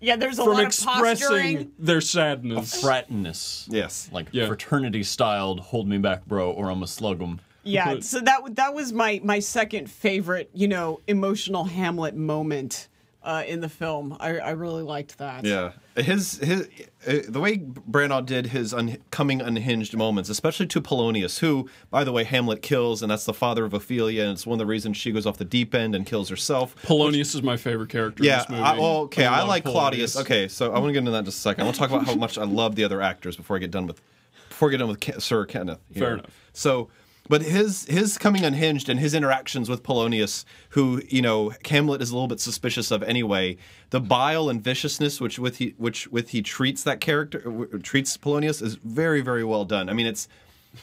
Yeah, 0.00 0.14
there's 0.14 0.38
a 0.38 0.44
from 0.44 0.52
lot 0.52 0.60
of 0.60 0.66
expressing 0.68 1.28
posturing. 1.28 1.72
their 1.76 2.00
sadness. 2.00 2.80
Fratness. 2.82 3.66
Yes. 3.68 4.08
Like 4.12 4.28
Yeah. 4.30 4.46
fraternity 4.46 5.02
styled, 5.02 5.58
hold 5.58 5.88
me 5.88 5.98
back, 5.98 6.24
bro, 6.24 6.52
or 6.52 6.70
I'm 6.70 6.84
a 6.84 6.86
slug 6.86 7.20
'em. 7.20 7.40
Yeah, 7.68 7.98
so 8.00 8.20
that 8.20 8.56
that 8.56 8.74
was 8.74 8.92
my 8.92 9.20
my 9.22 9.38
second 9.38 9.90
favorite, 9.90 10.50
you 10.52 10.68
know, 10.68 11.00
emotional 11.06 11.64
Hamlet 11.64 12.14
moment 12.16 12.88
uh, 13.22 13.42
in 13.46 13.60
the 13.60 13.68
film. 13.68 14.16
I, 14.20 14.38
I 14.38 14.50
really 14.50 14.82
liked 14.82 15.18
that. 15.18 15.44
Yeah, 15.44 15.72
his 15.96 16.38
his 16.38 16.68
uh, 17.06 17.18
the 17.28 17.40
way 17.40 17.58
Branagh 17.58 18.24
did 18.26 18.46
his 18.46 18.72
un- 18.72 18.98
coming 19.10 19.40
unhinged 19.40 19.96
moments, 19.96 20.30
especially 20.30 20.66
to 20.68 20.80
Polonius, 20.80 21.38
who, 21.40 21.68
by 21.90 22.04
the 22.04 22.12
way, 22.12 22.24
Hamlet 22.24 22.62
kills, 22.62 23.02
and 23.02 23.10
that's 23.10 23.24
the 23.24 23.34
father 23.34 23.64
of 23.64 23.74
Ophelia, 23.74 24.22
and 24.22 24.32
it's 24.32 24.46
one 24.46 24.54
of 24.54 24.58
the 24.58 24.66
reasons 24.66 24.96
she 24.96 25.12
goes 25.12 25.26
off 25.26 25.36
the 25.36 25.44
deep 25.44 25.74
end 25.74 25.94
and 25.94 26.06
kills 26.06 26.28
herself. 26.28 26.74
Polonius 26.84 27.34
is 27.34 27.42
my 27.42 27.56
favorite 27.56 27.90
character 27.90 28.22
in 28.22 28.28
Yeah, 28.28 28.38
this 28.38 28.48
movie. 28.48 28.62
I, 28.62 28.78
well, 28.78 28.96
okay, 29.02 29.26
I, 29.26 29.40
love 29.40 29.48
like 29.48 29.64
Polonius. 29.64 30.14
Claudius. 30.14 30.16
Okay, 30.18 30.48
so 30.48 30.72
I 30.72 30.78
want 30.78 30.86
to 30.86 30.92
get 30.92 30.98
into 31.00 31.10
that 31.10 31.18
in 31.18 31.24
just 31.26 31.38
a 31.38 31.40
second. 31.42 31.62
I 31.62 31.64
want 31.64 31.74
to 31.74 31.80
talk 31.80 31.90
about 31.90 32.06
how 32.06 32.14
much 32.14 32.38
I 32.38 32.44
love 32.44 32.76
the 32.76 32.84
other 32.84 33.02
actors 33.02 33.36
before 33.36 33.56
I 33.56 33.58
get 33.58 33.70
done 33.70 33.86
with 33.86 34.00
before 34.48 34.68
I 34.68 34.70
get 34.72 34.78
done 34.78 34.88
with 34.88 35.00
Ke- 35.00 35.20
Sir 35.20 35.44
Kenneth. 35.44 35.78
here. 35.92 36.02
Fair 36.02 36.12
enough. 36.14 36.30
So, 36.52 36.88
but 37.28 37.42
his 37.42 37.84
his 37.86 38.18
coming 38.18 38.44
unhinged 38.44 38.88
and 38.88 38.98
his 39.00 39.14
interactions 39.14 39.68
with 39.68 39.82
Polonius, 39.82 40.44
who 40.70 41.02
you 41.08 41.22
know 41.22 41.52
Hamlet 41.68 42.00
is 42.02 42.10
a 42.10 42.14
little 42.14 42.28
bit 42.28 42.40
suspicious 42.40 42.90
of 42.90 43.02
anyway. 43.02 43.56
The 43.90 44.00
bile 44.00 44.48
and 44.48 44.62
viciousness 44.62 45.20
which 45.20 45.38
with 45.38 45.58
he 45.58 45.74
which 45.78 46.08
with 46.08 46.30
he 46.30 46.42
treats 46.42 46.82
that 46.84 47.00
character 47.00 47.40
w- 47.40 47.78
treats 47.80 48.16
Polonius 48.16 48.60
is 48.62 48.76
very 48.76 49.20
very 49.20 49.44
well 49.44 49.64
done. 49.64 49.88
I 49.88 49.92
mean, 49.92 50.06
it's 50.06 50.28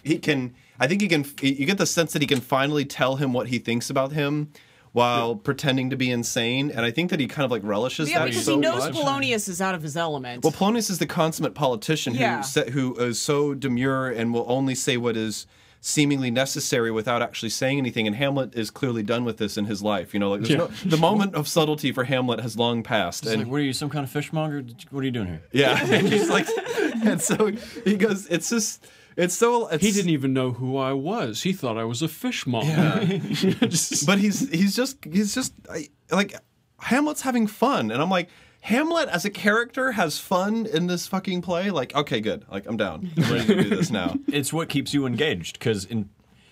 he 0.03 0.17
can. 0.17 0.53
I 0.79 0.87
think 0.87 1.01
he 1.01 1.07
can. 1.07 1.25
You 1.41 1.65
get 1.65 1.77
the 1.77 1.85
sense 1.85 2.13
that 2.13 2.21
he 2.21 2.27
can 2.27 2.41
finally 2.41 2.85
tell 2.85 3.15
him 3.17 3.33
what 3.33 3.47
he 3.47 3.59
thinks 3.59 3.89
about 3.89 4.11
him. 4.11 4.51
While 4.91 5.35
pretending 5.35 5.89
to 5.89 5.97
be 5.97 6.09
insane, 6.09 6.71
and 6.71 6.85
I 6.85 6.89
think 6.91 7.09
that 7.09 7.19
he 7.19 7.27
kind 7.27 7.43
of 7.43 7.51
like 7.51 7.63
relishes 7.65 8.09
Yeah, 8.09 8.19
that 8.19 8.25
Yeah, 8.27 8.29
because 8.29 8.45
so 8.45 8.53
he 8.53 8.59
knows 8.61 8.79
much. 8.85 8.93
Polonius 8.93 9.49
is 9.49 9.59
out 9.59 9.75
of 9.75 9.81
his 9.83 9.97
element. 9.97 10.41
Well, 10.41 10.53
Polonius 10.53 10.89
is 10.89 10.99
the 10.99 11.05
consummate 11.05 11.53
politician 11.53 12.15
Yeah. 12.15 12.37
who 12.37 12.43
sa- 12.43 12.63
who 12.71 12.95
is 12.95 13.19
so 13.21 13.53
demure 13.53 14.09
and 14.09 14.33
will 14.33 14.45
only 14.47 14.73
say 14.73 14.95
what 14.95 15.17
is 15.17 15.47
seemingly 15.87 16.31
necessary 16.31 16.89
without 16.89 17.21
actually 17.21 17.49
saying 17.49 17.77
anything. 17.77 18.07
And 18.07 18.15
Hamlet 18.15 18.55
is 18.55 18.71
clearly 18.71 19.03
done 19.03 19.23
with 19.23 19.37
this 19.37 19.55
in 19.55 19.65
his 19.65 19.83
life. 19.83 20.15
You 20.15 20.19
know, 20.19 20.31
like 20.31 20.49
Yeah. 20.49 20.57
no, 20.57 20.67
the 20.83 20.97
moment 20.97 21.35
of 21.35 21.47
subtlety 21.47 21.91
for 21.91 22.05
Hamlet 22.05 22.39
has 22.41 22.57
long 22.57 22.81
passed. 22.81 23.23
It's 23.23 23.31
and 23.33 23.43
like, 23.43 23.51
what 23.51 23.57
are 23.57 23.63
you, 23.63 23.71
some 23.71 23.91
kind 23.91 24.03
of 24.03 24.09
fishmonger? 24.09 24.65
What 24.89 25.01
are 25.01 25.03
you 25.03 25.11
doing 25.11 25.27
here? 25.27 25.43
yeah, 25.51 25.79
and 25.93 26.07
he's 26.09 26.27
like, 26.27 26.47
and 27.05 27.21
so 27.21 27.51
he 27.83 27.97
goes. 27.97 28.25
It's 28.27 28.49
just, 28.49 28.83
it's 29.15 29.35
so. 29.35 29.67
It's, 29.67 29.83
He 29.83 29.91
didn't 29.91 30.09
even 30.09 30.33
know 30.33 30.53
who 30.53 30.75
I 30.75 30.93
was. 30.93 31.43
He 31.43 31.53
thought 31.53 31.77
I 31.77 31.83
was 31.83 32.01
a 32.01 32.07
fishmonger. 32.07 33.19
Just- 33.67 34.05
but 34.07 34.17
he's 34.17 34.49
he's 34.49 34.75
just 34.75 34.97
he's 35.05 35.35
just 35.35 35.53
I, 35.69 35.89
like 36.09 36.35
Hamlet's 36.79 37.21
having 37.21 37.45
fun, 37.45 37.91
and 37.91 38.01
I'm 38.01 38.09
like. 38.09 38.29
Hamlet 38.65 39.09
as 39.09 39.25
a 39.25 39.29
character 39.29 39.91
has 39.91 40.17
fun 40.17 40.65
in 40.65 40.87
this 40.87 41.05
fucking 41.05 41.43
play. 41.43 41.69
Like, 41.69 41.93
okay, 41.93 42.19
good. 42.19 42.45
Like, 42.49 42.65
I'm 42.65 42.77
down. 42.77 43.11
I'm 43.15 43.31
ready 43.31 43.45
to 43.45 43.63
do 43.63 43.69
this 43.75 43.91
now. 43.91 44.15
It's 44.27 44.51
what 44.51 44.69
keeps 44.69 44.91
you 44.91 45.05
engaged 45.05 45.59
because 45.59 45.87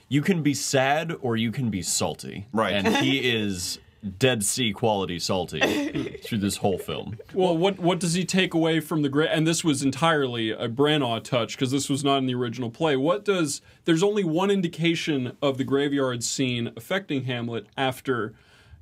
you 0.09 0.21
can 0.21 0.43
be 0.43 0.53
sad 0.53 1.11
or 1.21 1.35
you 1.35 1.51
can 1.51 1.71
be 1.71 1.81
salty. 1.81 2.45
Right. 2.53 2.73
And 2.73 2.97
he 2.97 3.17
is 3.33 3.79
Dead 4.19 4.43
Sea 4.43 4.73
quality 4.73 5.17
salty 5.17 6.19
through 6.23 6.37
this 6.37 6.57
whole 6.57 6.77
film. 6.77 7.17
well, 7.33 7.57
what 7.57 7.79
what 7.79 7.99
does 7.99 8.13
he 8.13 8.25
take 8.25 8.53
away 8.53 8.79
from 8.79 9.01
the 9.01 9.09
great? 9.09 9.29
And 9.31 9.47
this 9.47 9.63
was 9.63 9.81
entirely 9.81 10.51
a 10.51 10.69
Branagh 10.69 11.23
touch 11.23 11.55
because 11.55 11.71
this 11.71 11.89
was 11.89 12.03
not 12.03 12.17
in 12.17 12.27
the 12.27 12.35
original 12.35 12.69
play. 12.69 12.95
What 12.95 13.25
does? 13.25 13.61
There's 13.85 14.03
only 14.03 14.23
one 14.23 14.51
indication 14.51 15.35
of 15.41 15.57
the 15.57 15.63
graveyard 15.63 16.23
scene 16.23 16.71
affecting 16.77 17.23
Hamlet 17.23 17.65
after 17.75 18.33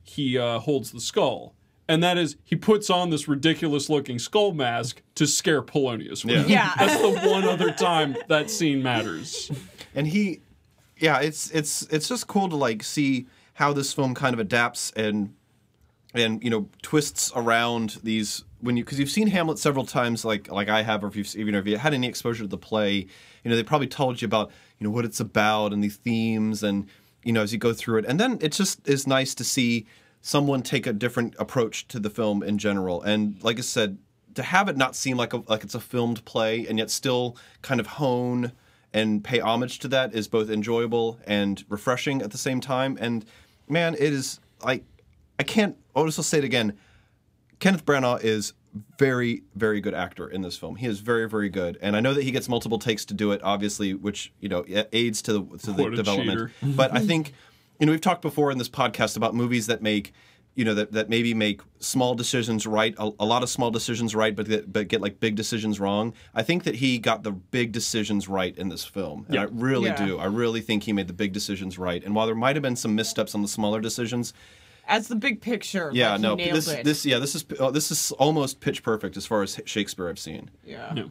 he 0.04 0.38
uh, 0.38 0.60
holds 0.60 0.92
the 0.92 1.00
skull. 1.00 1.54
And 1.92 2.02
that 2.04 2.18
is, 2.18 2.38
he 2.46 2.56
puts 2.56 2.90
on 2.90 3.10
this 3.10 3.28
ridiculous-looking 3.28 4.18
skull 4.18 4.54
mask 4.54 5.02
to 5.16 5.28
scare 5.28 5.62
Polonius. 5.62 6.24
with. 6.24 6.48
Yeah. 6.48 6.72
that's 6.80 7.02
the 7.02 7.10
one 7.30 7.44
other 7.44 7.72
time 7.74 8.16
that 8.30 8.50
scene 8.50 8.82
matters. 8.82 9.52
and 9.94 10.08
he 10.08 10.40
yeah 10.98 11.20
it's 11.20 11.50
it's 11.52 11.82
it's 11.84 12.08
just 12.08 12.28
cool 12.28 12.48
to 12.48 12.56
like 12.56 12.82
see 12.82 13.26
how 13.56 13.74
this 13.74 13.92
film 13.92 14.14
kind 14.16 14.34
of 14.34 14.40
adapts 14.40 14.92
and 14.96 15.34
and 16.14 16.42
you 16.42 16.50
know 16.50 16.70
twists 16.82 17.30
around 17.36 17.98
these 18.04 18.46
when 18.62 18.78
you 18.78 18.86
because 18.86 18.98
you've 18.98 19.10
seen 19.10 19.28
Hamlet 19.28 19.60
several 19.60 19.86
times 19.86 20.24
like 20.24 20.50
like 20.50 20.70
I 20.70 20.84
have 20.84 21.04
or 21.04 21.08
if 21.08 21.18
you've 21.18 21.36
even 21.36 21.56
if 21.56 21.68
you 21.68 21.78
had 21.78 21.94
any 21.94 22.08
exposure 22.08 22.44
to 22.44 22.48
the 22.48 22.58
play 22.58 22.94
you 23.44 23.50
know 23.50 23.56
they 23.58 23.64
probably 23.64 23.88
told 23.88 24.22
you 24.22 24.28
about 24.28 24.50
you 24.80 24.86
know 24.88 24.92
what 24.92 25.04
it's 25.04 25.20
about 25.20 25.74
and 25.74 25.84
the 25.84 25.90
themes 25.90 26.64
and 26.64 26.88
you 27.24 27.34
know 27.34 27.42
as 27.42 27.52
you 27.52 27.60
go 27.60 27.74
through 27.74 27.98
it 28.00 28.06
and 28.06 28.18
then 28.18 28.38
it 28.40 28.54
just 28.54 28.88
is 28.88 29.06
nice 29.06 29.36
to 29.36 29.44
see 29.44 29.86
someone 30.22 30.62
take 30.62 30.86
a 30.88 30.94
different 30.94 31.36
approach 31.40 31.88
to 31.88 32.00
the 32.00 32.10
film 32.10 32.44
in 32.44 32.58
general 32.58 33.02
and 33.02 33.42
like 33.44 33.58
I 33.58 33.62
said 33.62 33.98
to 34.36 34.44
have 34.44 34.70
it 34.70 34.78
not 34.78 34.96
seem 34.96 35.18
like 35.18 35.34
a 35.34 35.44
like 35.48 35.64
it's 35.64 35.76
a 35.76 35.80
filmed 35.80 36.24
play 36.26 36.66
and 36.68 36.78
yet 36.78 36.90
still 36.90 37.36
kind 37.62 37.80
of 37.80 37.88
hone 37.88 38.52
and 38.94 39.24
pay 39.24 39.40
homage 39.40 39.80
to 39.80 39.88
that 39.90 40.14
is 40.14 40.28
both 40.28 40.50
enjoyable 40.50 41.20
and 41.26 41.64
refreshing 41.70 42.22
at 42.22 42.32
the 42.32 42.38
same 42.38 42.60
time. 42.60 42.98
And 43.00 43.26
man, 43.68 43.94
it 43.96 44.14
is 44.14 44.40
like 44.64 44.84
I 45.40 45.44
can't. 45.44 45.78
I'll 45.96 46.06
just 46.06 46.22
say 46.30 46.38
it 46.38 46.44
again. 46.44 46.78
Kenneth 47.60 47.86
Branagh 47.86 48.24
is 48.24 48.54
very, 48.98 49.44
very 49.56 49.82
good 49.82 49.94
actor 49.94 50.28
in 50.28 50.42
this 50.42 50.58
film. 50.58 50.76
He 50.76 50.88
is 50.88 51.00
very, 51.00 51.28
very 51.28 51.50
good, 51.50 51.78
and 51.82 51.96
I 51.96 52.00
know 52.00 52.14
that 52.14 52.24
he 52.24 52.32
gets 52.32 52.48
multiple 52.50 52.80
takes 52.80 53.06
to 53.06 53.14
do 53.14 53.32
it, 53.32 53.42
obviously, 53.44 53.94
which 53.94 54.34
you 54.40 54.50
know 54.50 54.66
aids 54.94 55.22
to 55.24 55.34
the 55.34 55.58
to 55.60 55.72
the 55.72 55.84
What 55.84 55.96
development. 55.96 56.52
cheater. 56.62 56.76
but 56.76 56.94
I 56.94 57.00
think 57.00 57.34
you 57.82 57.86
know 57.88 57.92
we've 57.92 58.00
talked 58.00 58.22
before 58.22 58.52
in 58.52 58.58
this 58.58 58.70
podcast 58.70 59.18
about 59.18 59.36
movies 59.36 59.68
that 59.68 59.82
make 59.82 60.14
you 60.56 60.64
know 60.66 60.74
that, 60.74 60.92
that 60.92 61.10
maybe 61.10 61.34
make 61.34 61.62
small 61.80 62.14
decisions 62.14 62.68
right 62.68 62.94
a, 62.98 63.10
a 63.20 63.26
lot 63.26 63.42
of 63.42 63.50
small 63.50 63.72
decisions 63.72 64.14
right 64.14 64.36
but 64.36 64.48
that, 64.48 64.72
but 64.72 64.88
get 64.88 65.02
like 65.02 65.20
big 65.20 65.36
decisions 65.36 65.80
wrong 65.80 66.14
i 66.36 66.44
think 66.44 66.64
that 66.64 66.76
he 66.76 67.00
got 67.00 67.24
the 67.24 67.32
big 67.32 67.72
decisions 67.72 68.28
right 68.28 68.56
in 68.58 68.70
this 68.70 68.86
film 68.86 69.24
and 69.28 69.36
Yeah. 69.36 69.42
i 69.44 69.48
really 69.50 69.90
Yeah. 69.90 70.06
do 70.06 70.20
i 70.20 70.26
really 70.26 70.62
think 70.62 70.84
he 70.84 70.94
made 70.94 71.08
the 71.08 71.14
big 71.14 71.34
decisions 71.34 71.78
right 71.80 72.04
and 72.04 72.14
while 72.16 72.26
there 72.28 72.36
might 72.36 72.56
have 72.56 72.64
been 72.64 72.76
some 72.76 72.96
missteps 72.96 73.34
on 73.34 73.42
the 73.42 73.48
smaller 73.48 73.82
decisions 73.82 74.34
As 74.88 75.08
the 75.08 75.16
big 75.16 75.42
picture, 75.42 75.90
yeah 75.94 76.12
like, 76.12 76.18
he 76.20 76.22
no 76.24 76.36
nailed 76.36 76.56
this 76.58 76.68
it. 76.68 76.84
this 76.84 77.06
yeah 77.06 77.18
this 77.18 77.34
is 77.34 77.46
oh, 77.60 77.72
this 77.72 77.90
is 77.90 78.12
almost 78.14 78.60
pitch 78.60 78.84
perfect 78.84 79.16
as 79.18 79.26
far 79.26 79.42
as 79.42 79.60
shakespeare 79.66 80.10
i've 80.10 80.20
seen 80.20 80.50
yeah. 80.66 80.94
Yeah. 80.94 81.04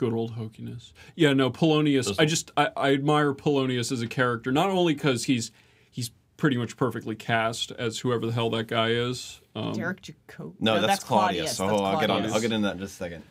Good 0.00 0.14
old 0.14 0.34
hokiness. 0.34 0.94
Yeah, 1.14 1.34
no, 1.34 1.50
Polonius. 1.50 2.18
I 2.18 2.24
just 2.24 2.52
I, 2.56 2.70
I 2.74 2.92
admire 2.94 3.34
Polonius 3.34 3.92
as 3.92 4.00
a 4.00 4.06
character, 4.06 4.50
not 4.50 4.70
only 4.70 4.94
because 4.94 5.24
he's 5.24 5.50
he's 5.90 6.10
pretty 6.38 6.56
much 6.56 6.78
perfectly 6.78 7.14
cast 7.14 7.70
as 7.72 7.98
whoever 7.98 8.24
the 8.24 8.32
hell 8.32 8.48
that 8.48 8.66
guy 8.66 8.92
is. 8.92 9.42
Um, 9.54 9.74
Derek 9.74 10.00
Jacob. 10.00 10.54
no, 10.58 10.80
that's, 10.80 11.04
claudius, 11.04 11.60
oh 11.60 11.68
That's 11.68 11.80
i'll 11.82 12.00
get 12.00 12.08
on 12.08 12.24
i'll 12.24 12.40
get 12.40 12.50
into 12.50 12.66
that 12.66 12.76
in 12.76 12.78
just 12.78 12.94
a 12.94 12.96
second 12.96 13.24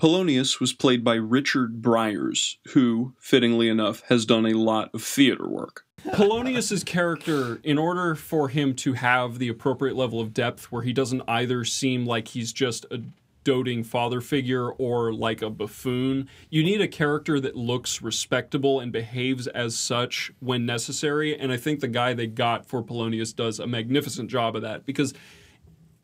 Polonius 0.00 0.60
was 0.60 0.72
played 0.72 1.02
by 1.02 1.14
Richard 1.14 1.82
Briers, 1.82 2.58
who, 2.68 3.14
fittingly 3.18 3.68
enough, 3.68 4.02
has 4.08 4.24
done 4.24 4.46
a 4.46 4.52
lot 4.52 4.90
of 4.94 5.02
theater 5.02 5.48
work. 5.48 5.84
Polonius's 6.12 6.84
character, 6.84 7.60
in 7.64 7.78
order 7.78 8.14
for 8.14 8.48
him 8.48 8.74
to 8.76 8.92
have 8.92 9.40
the 9.40 9.48
appropriate 9.48 9.96
level 9.96 10.20
of 10.20 10.32
depth 10.32 10.70
where 10.70 10.82
he 10.82 10.92
doesn't 10.92 11.22
either 11.26 11.64
seem 11.64 12.06
like 12.06 12.28
he's 12.28 12.52
just 12.52 12.86
a 12.92 13.02
doting 13.44 13.82
father 13.82 14.20
figure 14.20 14.68
or 14.70 15.12
like 15.12 15.40
a 15.42 15.50
buffoon, 15.50 16.28
you 16.50 16.62
need 16.62 16.80
a 16.80 16.88
character 16.88 17.40
that 17.40 17.56
looks 17.56 18.02
respectable 18.02 18.80
and 18.80 18.92
behaves 18.92 19.46
as 19.48 19.76
such 19.76 20.30
when 20.40 20.66
necessary. 20.66 21.36
And 21.38 21.50
I 21.52 21.56
think 21.56 21.80
the 21.80 21.88
guy 21.88 22.12
they 22.14 22.26
got 22.26 22.66
for 22.66 22.82
Polonius 22.82 23.32
does 23.34 23.58
a 23.58 23.66
magnificent 23.66 24.30
job 24.30 24.56
of 24.56 24.62
that 24.62 24.84
because 24.84 25.14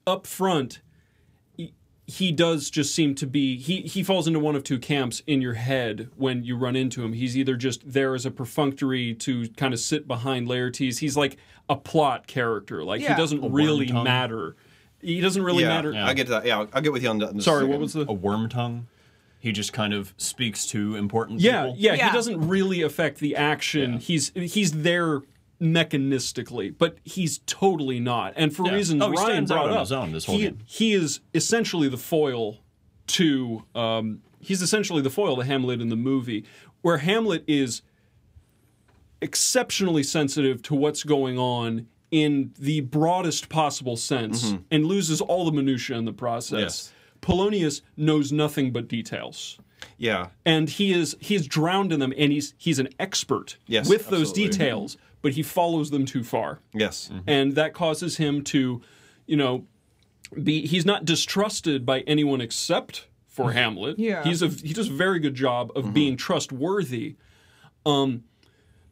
up 0.07 0.27
front, 0.27 0.81
he 2.07 2.31
does 2.33 2.69
just 2.69 2.95
seem 2.95 3.15
to 3.15 3.27
be 3.27 3.57
he 3.57 3.81
he 3.81 4.03
falls 4.03 4.27
into 4.27 4.39
one 4.39 4.55
of 4.55 4.63
two 4.63 4.79
camps 4.79 5.23
in 5.27 5.41
your 5.41 5.55
head 5.55 6.11
when 6.17 6.45
you 6.45 6.55
run 6.55 6.77
into 6.77 7.03
him. 7.03 7.15
He's 7.15 7.35
either 7.37 7.57
just 7.57 7.81
there 7.91 8.15
as 8.15 8.27
a 8.27 8.31
perfunctory 8.31 9.15
to 9.15 9.49
kind 9.57 9.73
of 9.73 9.81
sit 9.81 10.07
behind 10.07 10.47
Laertes. 10.47 10.99
He's 10.99 11.17
like 11.17 11.39
a 11.69 11.77
plot 11.77 12.27
character. 12.27 12.85
Like 12.85 13.01
he 13.01 13.09
doesn't 13.09 13.43
A 13.43 13.49
really 13.49 13.87
Wormtongue. 13.87 14.05
matter. 14.05 14.57
He 15.05 15.21
doesn't 15.21 15.43
really 15.43 15.63
yeah 15.63 15.69
matter. 15.69 15.95
i 15.97 16.15
get 16.15 16.27
to 16.27 16.33
that 16.33 16.47
yeah 16.47 16.59
I'll, 16.61 16.69
I'll 16.73 16.83
get 16.83 16.93
with 16.93 17.03
you 17.03 17.09
on 17.11 17.19
that 17.19 17.31
in 17.33 17.41
Sorry, 17.41 17.61
second. 17.61 17.71
what 17.71 17.81
was 17.81 17.93
the 17.93 18.03
A 18.03 18.07
Wormtongue. 18.07 18.85
He 19.39 19.53
just 19.53 19.73
kind 19.75 19.93
of 19.93 20.15
speaks 20.17 20.67
to 20.69 20.97
important 20.97 21.41
Yeah, 21.41 21.65
people. 21.65 21.77
yeah, 21.79 21.95
Yeah. 21.95 22.07
He 22.11 22.13
doesn't 22.17 22.49
really 22.49 22.81
affect 22.83 23.19
the 23.21 23.37
action. 23.37 23.99
He's 23.99 24.33
he's 24.35 24.73
there 24.73 25.21
mechanistically, 25.61 26.75
but 26.77 26.97
he's 27.05 27.39
totally 27.47 28.01
not. 28.01 28.33
And 28.37 28.55
for 28.55 28.67
Yeah. 28.67 28.73
reasons 28.75 29.03
Oh, 29.03 29.11
he 29.11 29.17
Ryan 29.17 29.27
stands 29.47 29.51
out 29.51 29.55
brought 29.57 29.67
on 29.71 29.73
up, 29.75 29.81
his 29.81 29.93
own 29.93 30.13
this 30.13 30.25
whole 30.25 30.37
he, 30.39 30.43
game. 30.45 30.59
he 30.65 30.93
is 30.95 31.21
essentially 31.35 31.89
the 31.89 31.97
foil 31.99 32.59
to 33.09 33.65
um, 33.75 34.23
he's 34.41 34.63
essentially 34.63 35.03
the 35.03 35.11
foil 35.11 35.37
to 35.37 35.45
Hamlet 35.45 35.81
in 35.83 35.89
the 35.91 35.97
movie, 35.97 36.45
where 36.81 36.99
Hamlet 36.99 37.45
is 37.47 37.83
exceptionally 39.21 40.03
sensitive 40.03 40.63
to 40.63 40.75
what's 40.75 41.03
going 41.03 41.39
on 41.39 41.87
in 42.15 42.53
the 42.61 42.79
broadest 42.81 43.49
possible 43.49 43.97
sense 43.97 44.45
mm-hmm. 44.45 44.63
and 44.71 44.87
loses 44.87 45.21
all 45.21 45.45
the 45.45 45.51
minutia 45.51 45.97
in 45.97 46.05
the 46.05 46.13
process. 46.13 46.61
Yes. 46.61 46.93
Polonius 47.21 47.83
knows 47.97 48.31
nothing 48.31 48.71
but 48.71 48.87
details 48.87 49.59
Yeah. 49.99 50.29
and 50.47 50.71
he 50.71 50.93
is 50.93 51.17
he's 51.19 51.49
drowned 51.49 51.91
in 51.93 51.99
them 51.99 52.13
and 52.17 52.31
he's 52.31 52.55
he's 52.57 52.79
an 52.79 52.89
expert 53.01 53.57
Yes, 53.67 53.89
with 53.89 54.11
those 54.11 54.29
absolutely. 54.31 54.49
details 54.59 54.97
but 55.23 55.33
he 55.33 55.43
follows 55.43 55.91
them 55.91 56.07
too 56.07 56.23
far 56.23 56.61
Yes. 56.73 57.11
Mm-hmm. 57.13 57.29
and 57.29 57.55
that 57.57 57.75
causes 57.75 58.19
him 58.19 58.45
to 58.45 58.81
you 59.27 59.37
know 59.37 59.67
be 60.41 60.67
he's 60.69 60.87
not 60.87 61.05
distrusted 61.05 61.85
by 61.85 62.01
anyone 62.03 62.41
except 62.41 63.09
for 63.27 63.51
Hamlet 63.59 63.99
Yeah. 63.99 64.23
he's 64.23 64.41
a 64.41 64.49
he 64.49 64.73
does 64.73 64.89
a 64.89 64.93
very 64.93 65.19
good 65.19 65.35
job 65.35 65.73
of 65.75 65.85
mm-hmm. 65.87 65.95
being 65.95 66.17
trustworthy 66.17 67.17
um 67.85 68.23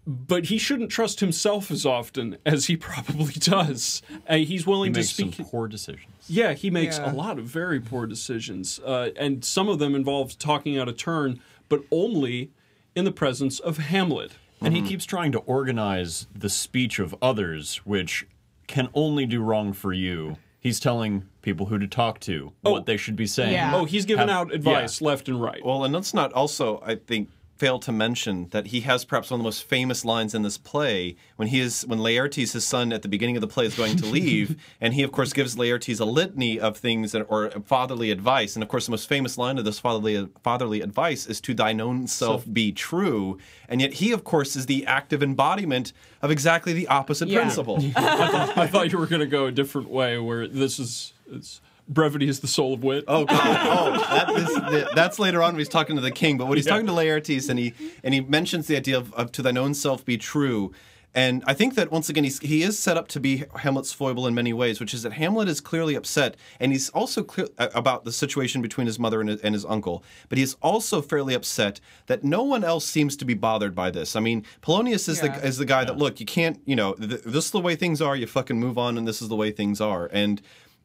but 0.07 0.47
he 0.47 0.59
shouldn't 0.59 0.91
trust 0.91 1.21
himself 1.21 1.71
as 1.71 1.87
often 1.87 2.37
as 2.45 2.67
he 2.67 2.77
probably 2.89 3.33
does. 3.35 4.03
Uh, 4.29 4.37
he's 4.37 4.65
He 4.65 4.71
willing 4.71 4.93
to 4.95 5.01
makes 5.01 5.11
some 5.15 5.33
speak. 5.33 5.47
poor 5.49 5.69
decisions. 5.69 6.13
Yeah, 6.29 6.53
he 6.55 6.71
makes 6.71 6.99
Yeah. 6.99 7.13
a 7.13 7.15
lot 7.15 7.39
of 7.39 7.45
very 7.47 7.81
poor 7.81 8.07
decisions, 8.07 8.81
uh, 8.81 9.11
and 9.17 9.45
some 9.45 9.69
of 9.69 9.79
them 9.79 9.95
involve 9.95 10.39
talking 10.39 10.79
out 10.79 10.89
of 10.89 10.97
turn, 10.97 11.41
but 11.69 11.83
only 11.91 12.51
in 12.95 13.05
the 13.05 13.13
presence 13.13 13.59
of 13.61 13.79
Hamlet. 13.79 14.33
And 14.61 14.77
he 14.77 14.83
keeps 14.83 15.05
trying 15.05 15.33
to 15.33 15.39
organize 15.41 16.27
the 16.33 16.49
speech 16.49 17.01
of 17.01 17.15
others, 17.21 17.79
which 17.79 18.27
can 18.69 18.89
only 18.95 19.27
do 19.27 19.41
wrong 19.43 19.73
for 19.73 19.93
you. 19.93 20.37
He's 20.61 20.79
telling 20.79 21.25
people 21.43 21.67
who 21.67 21.79
to 21.81 21.89
talk 21.89 22.21
to, 22.21 22.53
what 22.61 22.87
they 22.87 22.97
should 22.97 23.17
be 23.17 23.27
saying. 23.27 23.55
Yeah. 23.55 23.75
Oh, 23.75 23.85
he's 23.87 24.05
giving 24.07 24.29
Have- 24.29 24.49
out 24.49 24.55
advice 24.55 25.01
left 25.01 25.29
and 25.29 25.43
right. 25.43 25.61
Well, 25.65 25.83
and 25.83 25.93
let's 25.93 26.15
not 26.15 26.33
also, 26.33 26.81
I 26.87 26.95
think, 26.95 27.29
fail 27.63 27.79
to 27.79 27.93
mention 27.93 28.49
that 28.51 28.67
he 28.67 28.81
has 28.81 29.05
perhaps 29.05 29.31
one 29.31 29.39
of 29.39 29.43
the 29.45 29.47
most 29.47 29.63
famous 29.63 30.05
lines 30.05 30.35
in 30.35 30.43
this 30.43 30.59
play 30.59 31.15
when 31.37 31.47
he 31.47 31.61
is 31.61 31.87
when 31.87 32.01
Laertes, 32.01 32.55
his 32.55 32.67
son, 32.67 32.93
at 32.93 33.03
the 33.03 33.09
beginning 33.09 33.37
of 33.37 33.41
the 33.41 33.47
play 33.47 33.67
is 33.67 33.77
going 33.77 33.97
to 33.97 34.05
leave, 34.05 34.57
and 34.81 34.95
he 34.95 35.05
of 35.05 35.13
course 35.13 35.33
gives 35.33 35.55
Laertes 35.55 36.01
a 36.01 36.05
litany 36.05 36.59
of 36.59 36.77
things 36.77 37.13
that, 37.13 37.23
or 37.29 37.51
fatherly 37.65 38.11
advice, 38.11 38.57
and 38.57 38.65
of 38.65 38.69
course 38.69 38.87
the 38.87 38.91
most 38.91 39.09
famous 39.09 39.39
line 39.39 39.59
of 39.59 39.65
this 39.65 39.79
fatherly 39.79 40.29
fatherly 40.43 40.81
advice 40.81 41.25
is 41.29 41.41
"To 41.43 41.55
thine 41.55 41.81
own 41.81 42.09
self 42.09 42.45
be 42.53 42.73
true," 42.73 43.39
and 43.69 43.81
yet 43.81 43.93
he 43.95 44.11
of 44.11 44.25
course 44.25 44.57
is 44.57 44.67
the 44.67 44.85
active 44.85 45.23
embodiment 45.23 45.93
of 46.21 46.33
exactly 46.33 46.73
the 46.73 46.89
opposite 46.89 47.29
Yeah. 47.29 47.39
principle. 47.43 47.79
I 47.97 48.67
thought 48.67 48.91
you 48.91 48.99
were 48.99 49.07
going 49.07 49.21
to 49.21 49.27
go 49.39 49.47
a 49.47 49.53
different 49.53 49.89
way, 49.89 50.19
where 50.19 50.49
this 50.49 50.81
is 50.81 51.13
it's 51.31 51.61
brevity 51.93 52.29
is 52.29 52.41
the 52.41 52.47
soul 52.49 52.75
of 52.75 52.83
wit. 52.83 53.05
Oh 53.09 53.25
God! 53.25 53.39
Oh, 53.63 53.93
that 54.17 54.31
is, 54.31 54.47
the, 54.55 54.91
that's 54.95 55.19
later 55.19 55.43
on 55.43 55.53
when 55.53 55.59
he's 55.59 55.69
talking 55.69 55.97
to 55.97 56.03
the 56.03 56.11
king. 56.11 56.39
But 56.39 56.47
when 56.47 56.57
he's 56.59 56.67
Yeah. 56.67 56.73
talking 56.73 56.87
to 56.87 56.93
Laertes, 56.93 57.49
and 57.49 57.59
he 57.59 57.75
and 58.03 58.15
he 58.15 58.21
mentions 58.21 58.67
the 58.67 58.77
idea 58.77 58.97
of, 58.97 59.13
of 59.15 59.33
"to 59.33 59.43
thine 59.43 59.57
own 59.57 59.75
self 59.75 60.05
be 60.05 60.17
true," 60.17 60.73
and 61.15 61.45
I 61.47 61.53
think 61.55 61.75
that 61.75 61.93
once 61.93 62.09
again 62.09 62.25
he's, 62.25 62.39
he 62.41 62.63
is 62.63 62.79
set 62.79 62.97
up 62.97 63.07
to 63.09 63.21
be 63.21 63.45
Hamlet's 63.57 63.93
foible 63.93 64.27
in 64.27 64.35
many 64.35 64.53
ways, 64.55 64.81
which 64.81 64.95
is 64.95 65.03
that 65.03 65.13
Hamlet 65.13 65.47
is 65.49 65.61
clearly 65.61 65.95
upset, 65.95 66.37
and 66.59 66.73
he's 66.73 66.89
also 66.91 67.23
clear 67.23 67.49
uh, 67.59 67.69
about 67.75 68.05
the 68.05 68.13
situation 68.13 68.63
between 68.63 68.87
his 68.87 68.99
mother 68.99 69.21
and 69.21 69.29
his, 69.29 69.41
and 69.43 69.55
his 69.55 69.65
uncle. 69.67 70.03
But 70.31 70.39
he 70.39 70.45
is 70.45 70.57
also 70.63 71.03
fairly 71.03 71.35
upset 71.35 71.81
that 72.07 72.25
no 72.25 72.43
one 72.43 72.65
else 72.65 72.87
seems 72.87 73.15
to 73.19 73.25
be 73.27 73.35
bothered 73.35 73.75
by 73.75 73.91
this. 73.91 74.17
I 74.17 74.21
mean, 74.21 74.45
Polonius 74.63 75.07
is 75.09 75.23
Yeah. 75.23 75.39
the 75.39 75.47
is 75.47 75.59
the 75.59 75.67
guy 75.67 75.85
that 75.85 75.99
look, 75.99 76.19
you 76.19 76.27
can't, 76.27 76.61
you 76.65 76.77
know, 76.77 76.95
th- 76.95 77.23
this 77.27 77.45
is 77.47 77.51
the 77.51 77.61
way 77.61 77.77
things 77.77 78.01
are. 78.01 78.17
You 78.17 78.27
fucking 78.27 78.59
move 78.59 78.79
on, 78.79 78.97
and 78.97 79.07
this 79.07 79.21
is 79.21 79.29
the 79.29 79.37
way 79.37 79.51
things 79.51 79.81
are. 79.81 80.09
And 80.13 80.41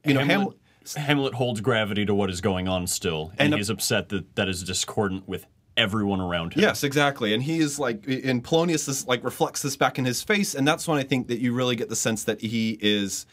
you 0.05 0.13
know, 0.13 0.19
Hamlet, 0.19 0.31
Hamlet. 0.39 0.57
Hamlet 0.95 1.33
holds 1.33 1.61
gravity 1.61 2.05
to 2.05 2.15
what 2.15 2.29
is 2.29 2.41
going 2.41 2.67
on 2.67 2.87
still, 2.87 3.31
and, 3.37 3.53
And 3.53 3.55
he's 3.55 3.69
upset 3.69 4.09
that 4.09 4.35
that 4.35 4.47
is 4.47 4.63
discordant 4.63 5.27
with 5.27 5.45
everyone 5.77 6.19
around 6.19 6.53
him. 6.53 6.63
Yes, 6.63 6.83
exactly. 6.83 7.33
And 7.33 7.43
he 7.43 7.59
is 7.59 7.79
like, 7.79 8.05
and 8.07 8.43
Polonius 8.43 8.87
is 8.87 9.07
like 9.07 9.23
reflects 9.23 9.61
this 9.61 9.77
back 9.77 9.99
in 9.99 10.05
his 10.05 10.23
face, 10.23 10.55
and 10.55 10.67
that's 10.67 10.87
when 10.87 10.97
I 10.97 11.03
think 11.03 11.27
that 11.27 11.39
you 11.39 11.53
really 11.53 11.75
get 11.75 11.89
the 11.89 11.95
sense 11.95 12.23
that 12.23 12.41
he 12.41 12.77
is, 12.81 13.27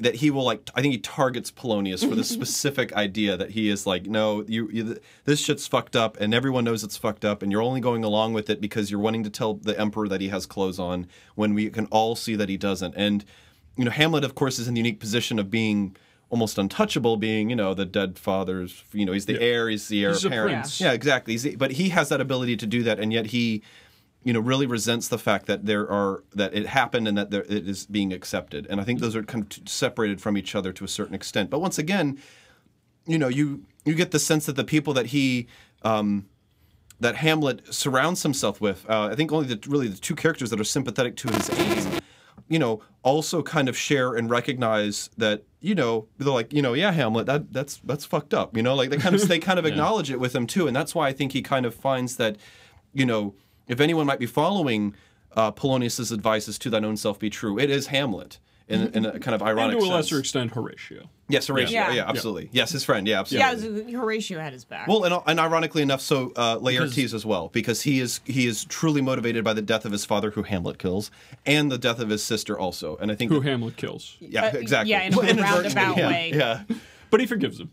that 0.00 0.16
he 0.16 0.30
will 0.30 0.44
like. 0.44 0.68
I 0.74 0.82
think 0.82 0.92
he 0.92 0.98
targets 0.98 1.50
Polonius 1.50 2.04
for 2.06 2.16
the 2.16 2.24
specific 2.36 2.92
idea 2.94 3.36
that 3.36 3.50
he 3.50 3.68
is 3.68 3.86
like, 3.86 4.06
no, 4.06 4.44
you, 4.48 4.68
you, 4.70 4.98
this 5.24 5.40
shit's 5.40 5.66
fucked 5.66 5.94
up, 5.94 6.20
and 6.20 6.34
everyone 6.34 6.64
knows 6.64 6.82
it's 6.82 6.96
fucked 6.96 7.24
up, 7.24 7.42
and 7.42 7.52
you're 7.52 7.62
only 7.62 7.80
going 7.80 8.02
along 8.02 8.32
with 8.34 8.50
it 8.50 8.60
because 8.60 8.90
you're 8.90 9.00
wanting 9.00 9.22
to 9.22 9.30
tell 9.30 9.54
the 9.54 9.78
emperor 9.80 10.08
that 10.08 10.20
he 10.20 10.28
has 10.28 10.46
clothes 10.46 10.80
on 10.80 11.06
when 11.36 11.54
we 11.54 11.70
can 11.70 11.86
all 11.86 12.16
see 12.16 12.34
that 12.34 12.48
he 12.48 12.56
doesn't. 12.56 12.94
And 12.96 13.24
you 13.76 13.84
know, 13.84 13.90
Hamlet, 13.90 14.24
of 14.24 14.34
course, 14.34 14.58
is 14.58 14.68
in 14.68 14.74
the 14.74 14.80
unique 14.80 15.00
position 15.00 15.38
of 15.38 15.50
being. 15.50 15.96
Almost 16.34 16.58
untouchable, 16.58 17.16
being 17.16 17.48
you 17.48 17.54
know 17.54 17.74
the 17.74 17.84
dead 17.84 18.18
father's. 18.18 18.82
You 18.92 19.06
know 19.06 19.12
he's 19.12 19.26
the 19.26 19.40
heir. 19.40 19.68
He's 19.68 19.86
the 19.86 20.02
heir 20.02 20.10
He's 20.10 20.24
apparent. 20.24 20.52
prince. 20.52 20.80
Yeah, 20.80 20.90
exactly. 20.90 21.34
He's, 21.34 21.54
but 21.54 21.70
he 21.70 21.90
has 21.90 22.08
that 22.08 22.20
ability 22.20 22.56
to 22.56 22.66
do 22.66 22.82
that, 22.82 22.98
and 22.98 23.12
yet 23.12 23.26
he, 23.26 23.62
you 24.24 24.32
know, 24.32 24.40
really 24.40 24.66
resents 24.66 25.06
the 25.06 25.16
fact 25.18 25.46
that 25.46 25.64
there 25.66 25.88
are 25.88 26.24
that 26.34 26.52
it 26.52 26.66
happened 26.66 27.06
and 27.06 27.16
that 27.16 27.30
there, 27.30 27.42
it 27.44 27.68
is 27.68 27.86
being 27.86 28.12
accepted. 28.12 28.66
And 28.68 28.80
I 28.80 28.84
think 28.84 28.98
those 28.98 29.14
are 29.14 29.22
kind 29.22 29.44
of 29.44 29.68
separated 29.68 30.20
from 30.20 30.36
each 30.36 30.56
other 30.56 30.72
to 30.72 30.84
a 30.84 30.88
certain 30.88 31.14
extent. 31.14 31.50
But 31.50 31.60
once 31.60 31.78
again, 31.78 32.18
you 33.06 33.16
know, 33.16 33.28
you 33.28 33.62
you 33.84 33.94
get 33.94 34.10
the 34.10 34.18
sense 34.18 34.46
that 34.46 34.56
the 34.56 34.64
people 34.64 34.92
that 34.94 35.06
he. 35.06 35.46
Um, 35.82 36.26
that 37.00 37.16
Hamlet 37.16 37.74
surrounds 37.74 38.22
himself 38.22 38.60
with. 38.60 38.88
Uh, 38.88 39.08
I 39.12 39.14
think 39.14 39.30
only 39.32 39.46
the 39.54 39.60
really 39.68 39.88
the 39.88 39.98
two 39.98 40.14
characters 40.14 40.50
that 40.50 40.60
are 40.60 40.64
sympathetic 40.64 41.16
to 41.16 41.28
his 41.28 41.50
aim, 41.50 42.00
you 42.48 42.58
know, 42.58 42.82
also 43.02 43.42
kind 43.42 43.68
of 43.68 43.76
share 43.76 44.14
and 44.14 44.30
recognize 44.30 45.10
that 45.16 45.44
you 45.60 45.74
know 45.74 46.06
they're 46.18 46.32
like 46.32 46.52
you 46.52 46.60
know 46.60 46.74
yeah 46.74 46.92
Hamlet 46.92 47.26
that 47.26 47.52
that's 47.52 47.78
that's 47.84 48.04
fucked 48.04 48.34
up 48.34 48.54
you 48.54 48.62
know 48.62 48.74
like 48.74 48.90
they 48.90 48.98
kind 48.98 49.14
of 49.14 49.26
they 49.28 49.38
kind 49.38 49.58
of 49.58 49.64
acknowledge 49.70 50.10
it 50.10 50.20
with 50.20 50.34
him 50.34 50.46
too, 50.46 50.66
and 50.66 50.74
that's 50.74 50.94
why 50.94 51.08
I 51.08 51.12
think 51.12 51.32
he 51.32 51.42
kind 51.42 51.66
of 51.66 51.74
finds 51.74 52.16
that 52.16 52.36
you 52.92 53.06
know 53.06 53.34
if 53.68 53.80
anyone 53.80 54.06
might 54.06 54.18
be 54.18 54.26
following 54.26 54.94
uh, 55.36 55.50
Polonius's 55.50 56.12
advice 56.12 56.48
is 56.48 56.58
to 56.60 56.70
thine 56.70 56.84
own 56.84 56.96
self 56.96 57.18
be 57.18 57.30
true, 57.30 57.58
it 57.58 57.70
is 57.70 57.88
Hamlet. 57.88 58.38
In, 58.66 58.80
in 58.94 59.04
a 59.04 59.18
kind 59.20 59.34
of 59.34 59.42
and 59.42 59.50
ironic 59.50 59.72
to 59.72 59.78
a 59.78 59.80
sense. 59.82 59.92
lesser 59.92 60.18
extent, 60.18 60.52
Horatio. 60.52 61.10
yes, 61.28 61.48
Horatio. 61.48 61.70
Yeah, 61.70 61.92
Yeah. 61.92 62.08
absolutely. 62.08 62.48
Yes, 62.50 62.70
his 62.70 62.82
friend. 62.82 63.06
Yeah, 63.06 63.20
absolutely. 63.20 63.92
Yeah, 63.92 63.98
Horatio 63.98 64.40
had 64.40 64.54
his 64.54 64.64
back. 64.64 64.88
Well, 64.88 65.04
and, 65.04 65.14
and 65.26 65.38
ironically 65.38 65.82
enough, 65.82 66.00
so 66.00 66.32
uh, 66.34 66.56
Laertes 66.56 67.12
as 67.12 67.26
well, 67.26 67.48
because 67.52 67.82
he 67.82 68.00
is 68.00 68.20
he 68.24 68.46
is 68.46 68.64
truly 68.64 69.02
motivated 69.02 69.44
by 69.44 69.52
the 69.52 69.60
death 69.60 69.84
of 69.84 69.92
his 69.92 70.06
father, 70.06 70.30
who 70.30 70.44
Hamlet 70.44 70.78
kills, 70.78 71.10
and 71.44 71.70
the 71.70 71.76
death 71.76 72.00
of 72.00 72.08
his 72.08 72.24
sister 72.24 72.58
also. 72.58 72.96
And 72.96 73.12
I 73.12 73.16
think 73.16 73.30
Who 73.30 73.40
that- 73.40 73.50
Hamlet 73.50 73.76
kills, 73.76 74.16
yeah, 74.18 74.46
Uh, 74.46 74.56
exactly. 74.56 74.92
yeah, 74.92 75.02
in 75.02 75.12
a 75.12 75.16
Well, 75.18 75.34
roundabout 75.36 75.96
yeah, 75.98 76.08
way. 76.08 76.32
Yeah. 76.34 76.62
but 77.10 77.20
he 77.20 77.26
forgives 77.26 77.60
him. 77.60 77.70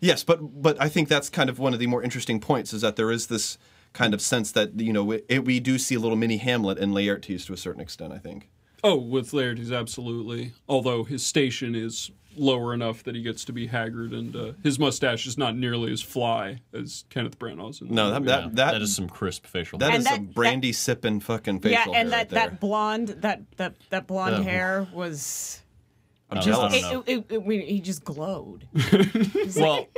Yes, 0.00 0.24
but 0.24 0.38
but 0.62 0.80
I 0.80 0.88
think 0.88 1.10
that's 1.10 1.28
kind 1.28 1.50
of 1.50 1.58
one 1.58 1.74
of 1.74 1.80
the 1.80 1.86
more 1.86 2.02
interesting 2.02 2.40
points 2.40 2.72
is 2.72 2.80
that 2.80 2.96
there 2.96 3.10
is 3.10 3.26
this 3.26 3.58
kind 3.92 4.14
of 4.14 4.22
sense 4.22 4.52
that 4.52 4.80
you 4.80 4.94
know 4.94 5.04
we, 5.04 5.20
it, 5.28 5.44
we 5.44 5.60
do 5.60 5.76
see 5.76 5.96
a 5.96 6.00
little 6.00 6.16
mini 6.16 6.38
Hamlet 6.38 6.78
in 6.78 6.92
Laertes 6.92 7.44
to 7.44 7.52
a 7.52 7.58
certain 7.58 7.82
extent. 7.82 8.10
I 8.14 8.18
think. 8.18 8.48
Oh, 8.82 8.96
with 8.96 9.32
Laertes, 9.32 9.76
absolutely. 9.76 10.52
Although 10.68 11.04
his 11.04 11.24
station 11.24 11.74
is 11.74 12.10
lower 12.36 12.72
enough 12.72 13.02
that 13.02 13.14
he 13.14 13.22
gets 13.22 13.44
to 13.44 13.52
be 13.52 13.66
haggard, 13.66 14.12
and 14.12 14.34
uh, 14.36 14.52
his 14.62 14.78
mustache 14.78 15.26
is 15.26 15.36
not 15.36 15.56
nearly 15.56 15.92
as 15.92 16.00
fly 16.00 16.60
as 16.72 17.04
Kenneth 17.10 17.38
Branagh's. 17.38 17.80
In 17.82 17.92
No, 17.92 18.10
that 18.12 18.24
that 18.24 18.42
Yeah, 18.42 18.48
that, 18.52 18.72
that 18.72 18.82
is 18.82 18.94
some 18.94 19.08
crisp 19.08 19.46
facial. 19.46 19.78
that 19.80 19.90
hair. 19.90 19.98
is 20.00 20.06
And 20.06 20.14
a 20.16 20.20
that- 20.26 20.34
brandy 20.34 20.72
sipping 20.72 21.20
fucking 21.20 21.60
facial 21.60 21.72
yeah, 21.72 21.84
hair 21.92 22.00
and 22.02 22.12
that 22.12 22.16
right 22.16 22.28
there. 22.28 22.48
that 22.50 22.60
blonde 22.60 23.08
that 23.08 23.42
that 23.56 23.74
that 23.90 24.06
blonde 24.06 24.44
hair 24.44 24.86
was 24.94 25.60
I'm 26.30 26.38
I 26.38 26.40
jealous. 26.42 26.80
don't 26.80 27.08
it, 27.08 27.24
it, 27.28 27.32
it, 27.34 27.42
it- 27.50 27.68
he 27.68 27.80
just 27.80 28.04
glowed. 28.04 28.66
well, 29.56 29.88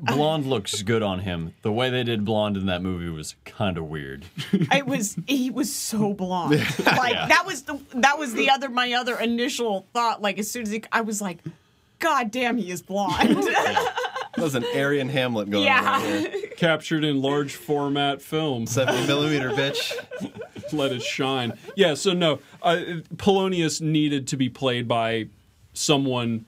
blonde 0.00 0.46
looks 0.46 0.82
good 0.82 1.02
on 1.02 1.20
him. 1.20 1.54
The 1.62 1.72
way 1.72 1.90
they 1.90 2.02
did 2.04 2.24
blonde 2.24 2.56
in 2.56 2.66
that 2.66 2.82
movie 2.82 3.08
was 3.08 3.34
kind 3.44 3.76
of 3.78 3.84
weird. 3.84 4.24
it 4.52 4.86
was 4.86 5.16
he 5.26 5.50
was 5.50 5.72
so 5.74 6.12
blonde. 6.14 6.52
Like 6.86 7.12
Yeah. 7.14 7.26
that 7.28 7.44
was 7.46 7.62
the 7.62 7.78
that 7.94 8.18
was 8.18 8.32
the 8.34 8.50
other 8.50 8.68
my 8.68 8.92
other 8.92 9.18
initial 9.18 9.86
thought. 9.92 10.20
Like 10.22 10.38
as 10.38 10.50
soon 10.50 10.62
as 10.62 10.70
he, 10.70 10.82
I 10.92 11.00
was 11.02 11.20
like, 11.20 11.38
God 11.98 12.30
damn, 12.30 12.56
he 12.56 12.70
is 12.70 12.82
blonde. 12.82 13.46
There's 14.36 14.54
an 14.54 14.64
Aryan 14.74 15.08
Hamlet 15.08 15.50
going 15.50 15.68
on. 15.68 15.84
right 15.84 16.32
here. 16.32 16.48
captured 16.56 17.04
in 17.04 17.20
large 17.20 17.56
format 17.56 18.22
film. 18.22 18.66
70 18.66 19.06
millimeter, 19.06 19.50
bitch. 19.50 19.92
let 20.72 20.92
it 20.92 21.02
shine. 21.02 21.52
Yeah, 21.76 21.94
so 21.94 22.12
no, 22.12 22.38
uh, 22.62 22.80
Polonius 23.16 23.80
needed 23.80 24.28
to 24.28 24.36
be 24.36 24.48
played 24.48 24.86
by 24.86 25.26
someone 25.72 26.46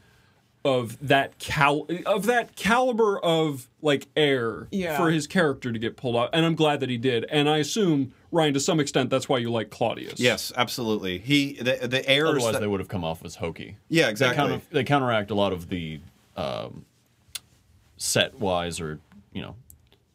of 0.64 0.96
that 1.08 1.38
cal 1.38 1.86
of 2.06 2.26
that 2.26 2.54
caliber 2.54 3.18
of 3.18 3.68
like 3.80 4.06
air 4.16 4.68
Yeah. 4.70 4.96
for 4.96 5.10
his 5.10 5.26
character 5.26 5.72
to 5.72 5.78
get 5.78 5.96
pulled 5.96 6.14
off, 6.16 6.30
and 6.32 6.46
I'm 6.46 6.54
glad 6.54 6.80
that 6.80 6.88
he 6.88 6.98
did. 6.98 7.24
And 7.30 7.48
I 7.48 7.58
assume 7.58 8.12
Ryan, 8.30 8.54
to 8.54 8.60
some 8.60 8.78
extent, 8.80 9.10
that's 9.10 9.28
why 9.28 9.38
you 9.38 9.50
like 9.50 9.70
Claudius. 9.70 10.20
Yes, 10.20 10.52
absolutely. 10.56 11.18
He 11.18 11.54
the 11.54 11.86
the 11.88 12.08
errors. 12.08 12.30
Otherwise, 12.36 12.52
that- 12.52 12.60
they 12.60 12.66
would 12.68 12.80
have 12.80 12.88
come 12.88 13.04
off 13.04 13.24
as 13.24 13.36
hokey. 13.36 13.76
yeah, 13.88 14.04
They, 14.04 14.10
exactly. 14.10 14.36
counter, 14.36 14.60
they 14.70 14.84
counteract 14.84 15.30
a 15.30 15.34
lot 15.34 15.52
of 15.52 15.68
the 15.68 16.00
um, 16.36 16.84
set 17.96 18.38
wise 18.38 18.80
or 18.80 19.00
you 19.32 19.42
know 19.42 19.54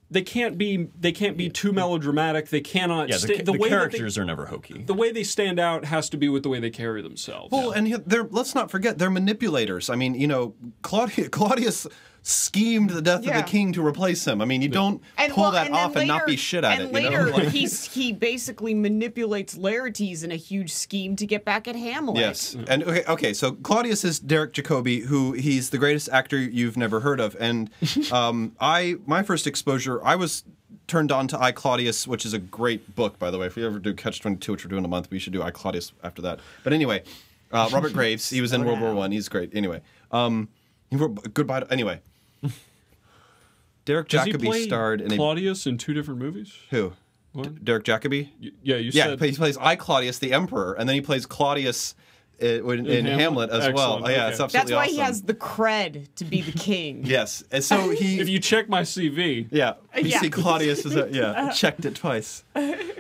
they 0.09 0.21
can't 0.21 0.57
be 0.57 0.87
they 0.99 1.11
can't 1.11 1.37
be 1.37 1.49
too 1.49 1.73
melodramatic. 1.73 2.49
They 2.49 2.61
cannot. 2.61 3.09
Yeah, 3.09 3.15
the, 3.15 3.19
sta- 3.19 3.43
the, 3.43 3.51
way 3.51 3.57
that 3.57 3.63
they- 3.63 3.69
characters 3.69 4.17
are 4.17 4.25
never 4.25 4.45
hokey. 4.45 4.83
the 4.83 4.93
way 4.93 5.11
they 5.11 5.23
stand 5.23 5.59
out 5.59 5.85
has 5.85 6.09
to 6.11 6.17
be 6.17 6.29
with 6.29 6.43
the 6.43 6.49
way 6.49 6.59
they 6.59 6.69
carry 6.69 7.01
themselves. 7.01 7.51
Well, 7.51 7.71
and 7.71 7.87
they're 8.05 8.23
let's 8.23 8.55
not 8.55 8.71
forget 8.71 8.97
they're 8.97 9.09
manipulators. 9.09 9.89
I 9.89 9.95
mean, 9.95 10.15
you 10.15 10.27
know, 10.27 10.55
Claudius, 10.81 11.29
Claudius 11.29 11.87
schemed 12.27 12.89
the 12.89 13.01
death 13.01 13.23
Yeah. 13.23 13.39
of 13.39 13.45
the 13.45 13.49
king 13.49 13.71
to 13.73 13.85
replace 13.85 14.27
him. 14.27 14.41
I 14.41 14.45
mean, 14.45 14.61
you 14.61 14.67
don't 14.67 15.01
And 15.17 15.31
pull 15.31 15.43
well, 15.43 15.51
that 15.53 15.67
and 15.67 15.75
then 15.75 15.83
off 15.85 15.95
and 15.95 16.07
not 16.07 16.25
be 16.27 16.35
shit 16.35 16.63
at 16.65 16.79
and 16.79 16.89
it. 16.89 16.93
later, 16.93 17.25
you 17.27 17.31
know? 17.31 17.37
Like- 17.37 17.47
he's 17.53 17.85
he 17.93 18.11
basically 18.11 18.73
manipulates 18.73 19.55
Laertes 19.57 20.23
in 20.23 20.31
a 20.31 20.35
huge 20.35 20.73
scheme 20.73 21.15
to 21.15 21.25
get 21.25 21.45
back 21.45 21.67
at 21.67 21.75
Hamlet. 21.77 22.17
Yes, 22.17 22.55
and 22.67 22.83
okay, 22.83 23.03
okay. 23.07 23.33
So 23.33 23.53
Claudius 23.53 24.03
is 24.03 24.19
Derek 24.19 24.53
Jacobi, 24.53 25.05
who 25.05 25.31
he's 25.33 25.69
the 25.69 25.77
greatest 25.77 26.09
actor 26.09 26.37
you've 26.37 26.75
never 26.75 26.99
heard 26.99 27.19
of, 27.21 27.35
and 27.39 27.69
um, 28.11 28.55
I 28.59 28.95
my 29.05 29.23
first 29.23 29.47
exposure, 29.47 30.03
I 30.03 30.15
was 30.15 30.43
turned 30.87 31.11
on 31.11 31.27
to 31.29 31.41
I 31.41 31.51
Claudius, 31.53 32.07
which 32.07 32.25
is 32.25 32.33
a 32.33 32.39
great 32.39 32.95
book, 32.95 33.17
by 33.19 33.31
the 33.31 33.37
way. 33.37 33.47
If 33.47 33.55
we 33.55 33.65
ever 33.65 33.79
do 33.79 33.93
Catch 33.93 34.19
Twenty 34.21 34.37
Two, 34.37 34.51
which 34.51 34.65
we're 34.65 34.69
doing 34.69 34.83
a 34.85 34.89
month, 34.89 35.09
we 35.09 35.19
should 35.19 35.33
do 35.33 35.41
I 35.41 35.51
Claudius 35.51 35.93
after 36.03 36.21
that. 36.23 36.39
But 36.65 36.73
anyway, 36.73 37.03
uh, 37.53 37.69
Robert 37.71 37.93
Graves, 37.99 38.29
he 38.29 38.41
was 38.41 38.51
in 38.51 38.65
World 38.65 38.81
War 38.81 38.93
One. 38.93 39.13
He's 39.13 39.29
great. 39.29 39.55
Anyway, 39.55 39.81
um, 40.11 40.49
he 40.89 40.97
wrote 40.97 41.33
goodbye. 41.33 41.61
To, 41.61 41.71
anyway, 41.71 42.01
Derek 43.87 44.09
Does 44.09 44.25
he 44.25 44.33
Jacobi 44.33 44.45
play 44.45 44.63
starred 44.63 44.99
in 44.99 45.13
a 45.13 45.15
Claudius 45.15 45.65
in 45.65 45.77
two 45.77 45.93
different 45.93 46.19
movies. 46.19 46.53
who? 46.71 46.91
D- 47.41 47.49
Derek 47.63 47.85
Jacobi. 47.85 48.29
Y- 48.41 48.49
Yeah, 48.61 48.75
you 48.75 48.91
Yeah, 48.93 49.05
said 49.05 49.19
Yeah, 49.21 49.27
he 49.27 49.31
plays 49.33 49.57
I 49.57 49.75
Claudius 49.77 50.19
the 50.19 50.33
Emperor, 50.33 50.73
and 50.73 50.87
then 50.89 50.93
he 50.95 51.01
plays 51.01 51.25
Claudius 51.25 51.95
uh, 52.43 52.45
in, 52.45 52.85
in, 52.85 53.05
Hamlet? 53.05 53.49
Hamlet? 53.49 53.49
as 53.51 53.73
well. 53.73 54.01
Oh, 54.03 54.09
yeah, 54.09 54.25
okay. 54.25 54.43
it's 54.43 54.53
That's 54.53 54.69
why 54.71 54.83
awesome. 54.83 54.93
he 54.93 54.99
has 54.99 55.21
the 55.21 55.33
cred 55.33 56.13
to 56.15 56.25
be 56.25 56.41
the 56.41 56.51
king. 56.51 57.01
Yes, 57.05 57.43
and 57.49 57.63
so 57.63 57.89
he. 58.01 58.19
if 58.19 58.27
you 58.27 58.39
check 58.39 58.67
my 58.67 58.81
CV, 58.81 59.47
yeah, 59.51 59.75
you 59.95 60.03
Yeah. 60.09 60.19
see 60.19 60.29
Claudius 60.29 60.85
is 60.85 60.95
a, 60.97 61.07
yeah 61.11 61.49
checked 61.51 61.85
it 61.85 61.95
twice, 61.95 62.43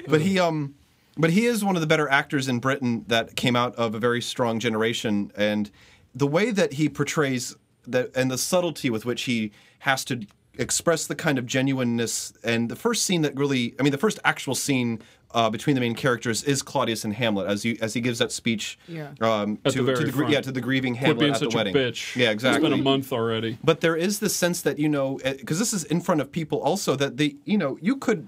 but 0.07 0.21
he 0.21 0.39
um, 0.39 0.75
but 1.17 1.31
he 1.31 1.45
is 1.47 1.65
one 1.65 1.75
of 1.75 1.81
the 1.81 1.87
better 1.87 2.07
actors 2.09 2.47
in 2.47 2.59
Britain 2.59 3.03
that 3.07 3.35
came 3.35 3.57
out 3.57 3.75
of 3.75 3.93
a 3.93 3.99
very 3.99 4.21
strong 4.21 4.57
generation, 4.59 5.31
and 5.35 5.69
the 6.15 6.27
way 6.27 6.49
that 6.51 6.73
he 6.73 6.87
portrays 6.87 7.55
that 7.85 8.15
and 8.15 8.31
the 8.31 8.37
subtlety 8.37 8.89
with 8.89 9.03
which 9.05 9.23
he 9.23 9.51
has 9.79 10.03
to 10.05 10.25
express 10.59 11.07
the 11.07 11.15
kind 11.15 11.37
of 11.37 11.45
genuineness 11.45 12.33
and 12.43 12.69
the 12.69 12.75
first 12.75 13.05
scene 13.05 13.21
that 13.21 13.35
really 13.35 13.75
I 13.79 13.83
mean 13.83 13.91
the 13.91 13.97
first 13.97 14.19
actual 14.25 14.55
scene 14.55 15.01
uh, 15.31 15.49
between 15.49 15.73
the 15.75 15.81
main 15.81 15.93
characters 15.93 16.43
is 16.43 16.61
Claudius 16.61 17.03
and 17.03 17.13
Hamlet 17.13 17.47
as 17.47 17.65
you 17.65 17.77
as 17.81 17.93
he 17.93 18.01
gives 18.01 18.19
that 18.19 18.31
speech 18.31 18.79
Yeah. 18.87 19.09
um, 19.21 19.59
At 19.65 19.73
to, 19.73 19.79
the 19.79 19.83
very 19.83 20.05
to 20.05 20.11
the 20.11 20.25
yeah 20.27 20.41
to 20.41 20.51
the 20.51 20.61
grieving 20.61 20.95
Hamlet 20.95 21.19
being 21.19 21.31
at 21.33 21.39
such 21.39 21.49
the 21.51 21.55
a 21.55 21.59
wedding 21.59 21.73
bitch. 21.75 22.15
yeah 22.15 22.31
exactly 22.31 22.65
It's 22.65 22.71
been 22.71 22.79
a 22.79 22.83
month 22.83 23.11
already. 23.11 23.57
but 23.63 23.81
there 23.81 23.95
is 23.95 24.19
this 24.19 24.35
sense 24.35 24.61
that 24.61 24.79
you 24.79 24.89
know 24.89 25.19
because 25.23 25.59
this 25.59 25.73
is 25.73 25.83
in 25.83 26.01
front 26.01 26.21
of 26.21 26.31
people 26.31 26.61
also 26.61 26.95
that 26.95 27.17
they 27.17 27.35
you 27.45 27.57
know 27.57 27.77
you 27.81 27.97
could 27.97 28.27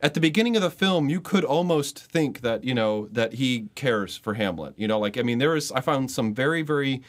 at 0.00 0.14
the 0.14 0.20
beginning 0.20 0.54
of 0.56 0.62
the 0.62 0.70
film 0.70 1.08
you 1.08 1.20
could 1.20 1.44
almost 1.44 1.98
think 1.98 2.40
that 2.42 2.62
you 2.64 2.74
know 2.74 3.06
that 3.12 3.34
he 3.34 3.68
cares 3.74 4.16
for 4.16 4.34
hamlet 4.34 4.74
you 4.76 4.86
know 4.86 4.98
like 4.98 5.16
i 5.18 5.22
mean 5.22 5.38
there 5.38 5.56
is 5.56 5.72
i 5.72 5.80
found 5.80 6.10
some 6.10 6.32
very 6.34 6.62
very 6.62 7.00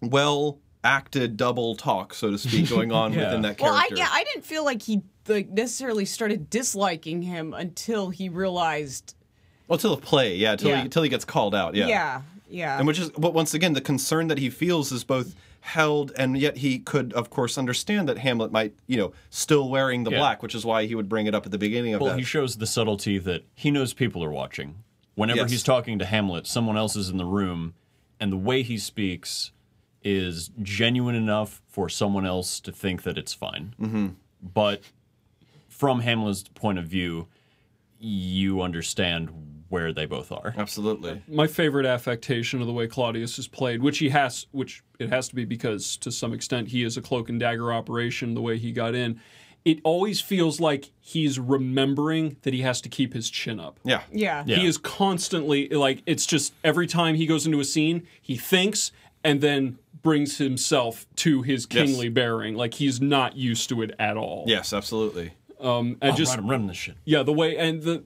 well 0.00 0.58
acted 0.88 1.36
double 1.36 1.74
talk 1.74 2.14
so 2.14 2.30
to 2.30 2.38
speak 2.38 2.68
going 2.76 2.90
on 2.92 3.12
Yeah. 3.12 3.26
within 3.26 3.42
that 3.42 3.60
Well, 3.60 3.74
I 3.74 3.88
yeah, 3.94 4.08
I 4.10 4.24
didn't 4.24 4.44
feel 4.46 4.64
like 4.64 4.82
he 4.82 5.02
like 5.28 5.50
necessarily 5.50 6.06
started 6.06 6.48
disliking 6.48 7.20
him 7.22 7.52
until 7.52 8.08
he 8.08 8.28
realized. 8.30 9.14
well 9.68 9.78
till 9.78 9.94
the 9.94 10.00
play 10.02 10.36
yeah 10.36 10.56
till 10.56 10.70
Yeah. 10.70 10.82
he 10.84 10.88
till 10.88 11.02
he 11.02 11.08
gets 11.10 11.24
called 11.26 11.54
out 11.54 11.74
yeah 11.74 11.86
Yeah, 11.86 12.22
yeah. 12.48 12.78
and 12.78 12.86
which 12.86 12.98
is 12.98 13.10
but 13.10 13.34
once 13.34 13.52
again 13.54 13.74
the 13.74 13.80
concern 13.82 14.28
that 14.28 14.38
he 14.38 14.48
feels 14.48 14.90
is 14.92 15.04
both 15.04 15.34
held 15.60 16.12
and 16.16 16.38
yet 16.38 16.56
he 16.58 16.78
could 16.78 17.12
of 17.12 17.28
course 17.28 17.58
understand 17.58 18.08
that 18.08 18.16
hamlet 18.16 18.50
might 18.50 18.72
you 18.86 18.96
know 18.96 19.12
still 19.28 19.68
wearing 19.68 20.04
the 20.04 20.10
Yeah. 20.12 20.18
black 20.18 20.42
which 20.42 20.54
is 20.54 20.64
why 20.64 20.86
he 20.86 20.94
would 20.94 21.08
bring 21.10 21.26
it 21.26 21.34
up 21.34 21.44
at 21.44 21.52
the 21.52 21.58
beginning 21.58 21.92
of 21.94 22.00
Well, 22.00 22.12
that 22.12 22.18
he 22.18 22.24
shows 22.24 22.56
the 22.56 22.66
subtlety 22.66 23.18
that 23.18 23.42
he 23.54 23.70
knows 23.70 23.92
people 23.92 24.24
are 24.24 24.30
watching. 24.30 24.76
Whenever 25.14 25.40
Yes. 25.40 25.50
he's 25.50 25.62
talking 25.64 25.98
to 25.98 26.04
Hamlet, 26.06 26.46
someone 26.46 26.76
else 26.78 26.94
is 26.96 27.10
in 27.10 27.16
the 27.18 27.26
room, 27.26 27.74
and 28.20 28.30
the 28.32 28.36
way 28.36 28.62
he 28.62 28.78
speaks 28.78 29.50
is 30.04 30.50
genuine 30.62 31.14
enough 31.14 31.60
for 31.66 31.88
someone 31.88 32.24
else 32.24 32.60
to 32.60 32.72
think 32.72 33.02
that 33.02 33.18
it's 33.18 33.34
fine. 33.34 33.74
Mm-hmm. 33.80 34.08
But 34.42 34.82
from 35.68 36.00
Hamlet's 36.00 36.44
point 36.54 36.78
of 36.78 36.86
view, 36.86 37.28
you 37.98 38.62
understand 38.62 39.30
where 39.68 39.92
they 39.92 40.06
both 40.06 40.32
are. 40.32 40.54
Absolutely. 40.56 41.22
my 41.28 41.46
favorite 41.46 41.84
affectation 41.84 42.60
of 42.60 42.66
the 42.66 42.72
way 42.72 42.86
Claudius 42.86 43.38
is 43.38 43.46
played, 43.46 43.82
which 43.82 43.98
he 43.98 44.08
has, 44.08 44.46
which 44.50 44.82
it 44.98 45.10
has 45.10 45.28
to 45.28 45.34
be 45.34 45.44
because 45.44 45.96
to 45.98 46.10
some 46.10 46.32
extent 46.32 46.68
he 46.68 46.84
is 46.84 46.96
a 46.96 47.02
cloak 47.02 47.28
and 47.28 47.38
dagger 47.38 47.72
operation. 47.72 48.34
The 48.34 48.40
way 48.40 48.56
he 48.56 48.72
got 48.72 48.94
in, 48.94 49.20
it 49.64 49.80
always 49.84 50.20
feels 50.20 50.58
like 50.60 50.90
he's 51.00 51.38
remembering 51.38 52.36
that 52.42 52.54
he 52.54 52.62
has 52.62 52.80
to 52.82 52.88
keep 52.88 53.12
his 53.12 53.28
chin 53.28 53.60
up. 53.60 53.78
Yeah. 53.84 54.02
yeah. 54.10 54.42
Yeah. 54.46 54.56
He 54.56 54.66
is 54.66 54.78
constantly 54.78 55.68
like 55.68 56.02
it's 56.06 56.24
just 56.24 56.54
every 56.64 56.86
time 56.86 57.16
he 57.16 57.26
goes 57.26 57.44
into 57.44 57.60
a 57.60 57.64
scene, 57.64 58.06
he 58.22 58.36
thinks 58.36 58.90
and 59.24 59.40
then 59.40 59.78
brings 60.02 60.38
himself 60.38 61.06
to 61.16 61.42
his 61.42 61.66
kingly 61.66 62.08
bearing. 62.08 62.54
Like 62.54 62.74
he's 62.74 63.00
not 63.00 63.36
used 63.36 63.68
to 63.70 63.82
it 63.82 63.94
at 63.98 64.16
all. 64.16 64.44
Yes, 64.46 64.72
absolutely. 64.72 65.32
Um, 65.60 65.96
and 66.00 66.12
Oh, 66.12 66.16
just 66.16 66.30
right, 66.30 66.38
I'm 66.38 66.48
running 66.48 66.66
this 66.68 66.76
shit. 66.76 66.96
yeah, 67.04 67.22
the 67.22 67.32
way 67.32 67.56
and 67.56 67.82
the 67.82 68.04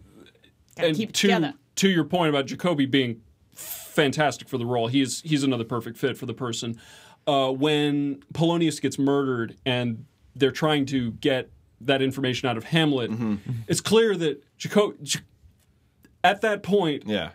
Gotta 0.76 0.88
and 0.88 0.96
keep 0.96 1.10
it 1.10 1.14
to 1.16 1.20
together. 1.28 1.54
to 1.76 1.88
your 1.90 2.04
point 2.04 2.30
about 2.30 2.46
Jacobi 2.46 2.90
being 2.90 3.20
fantastic 3.54 4.48
for 4.48 4.56
the 4.58 4.64
role, 4.66 4.86
he's 4.88 5.20
he's 5.22 5.42
another 5.44 5.64
perfect 5.64 5.98
fit 5.98 6.16
for 6.16 6.26
the 6.26 6.34
person. 6.34 6.78
Uh, 7.26 7.50
when 7.52 8.22
Polonius 8.32 8.80
gets 8.80 8.98
murdered 8.98 9.56
and 9.66 10.06
they're 10.34 10.50
trying 10.50 10.86
to 10.86 11.12
get 11.12 11.50
that 11.82 12.00
information 12.00 12.48
out 12.48 12.56
of 12.56 12.64
Hamlet, 12.64 13.10
Mm-hmm. 13.10 13.34
it's 13.68 13.80
clear 13.82 14.16
that 14.16 14.42
Jacob 14.56 14.96
at 16.24 16.40
that 16.40 16.62
point 16.62 17.04
Yeah. 17.06 17.30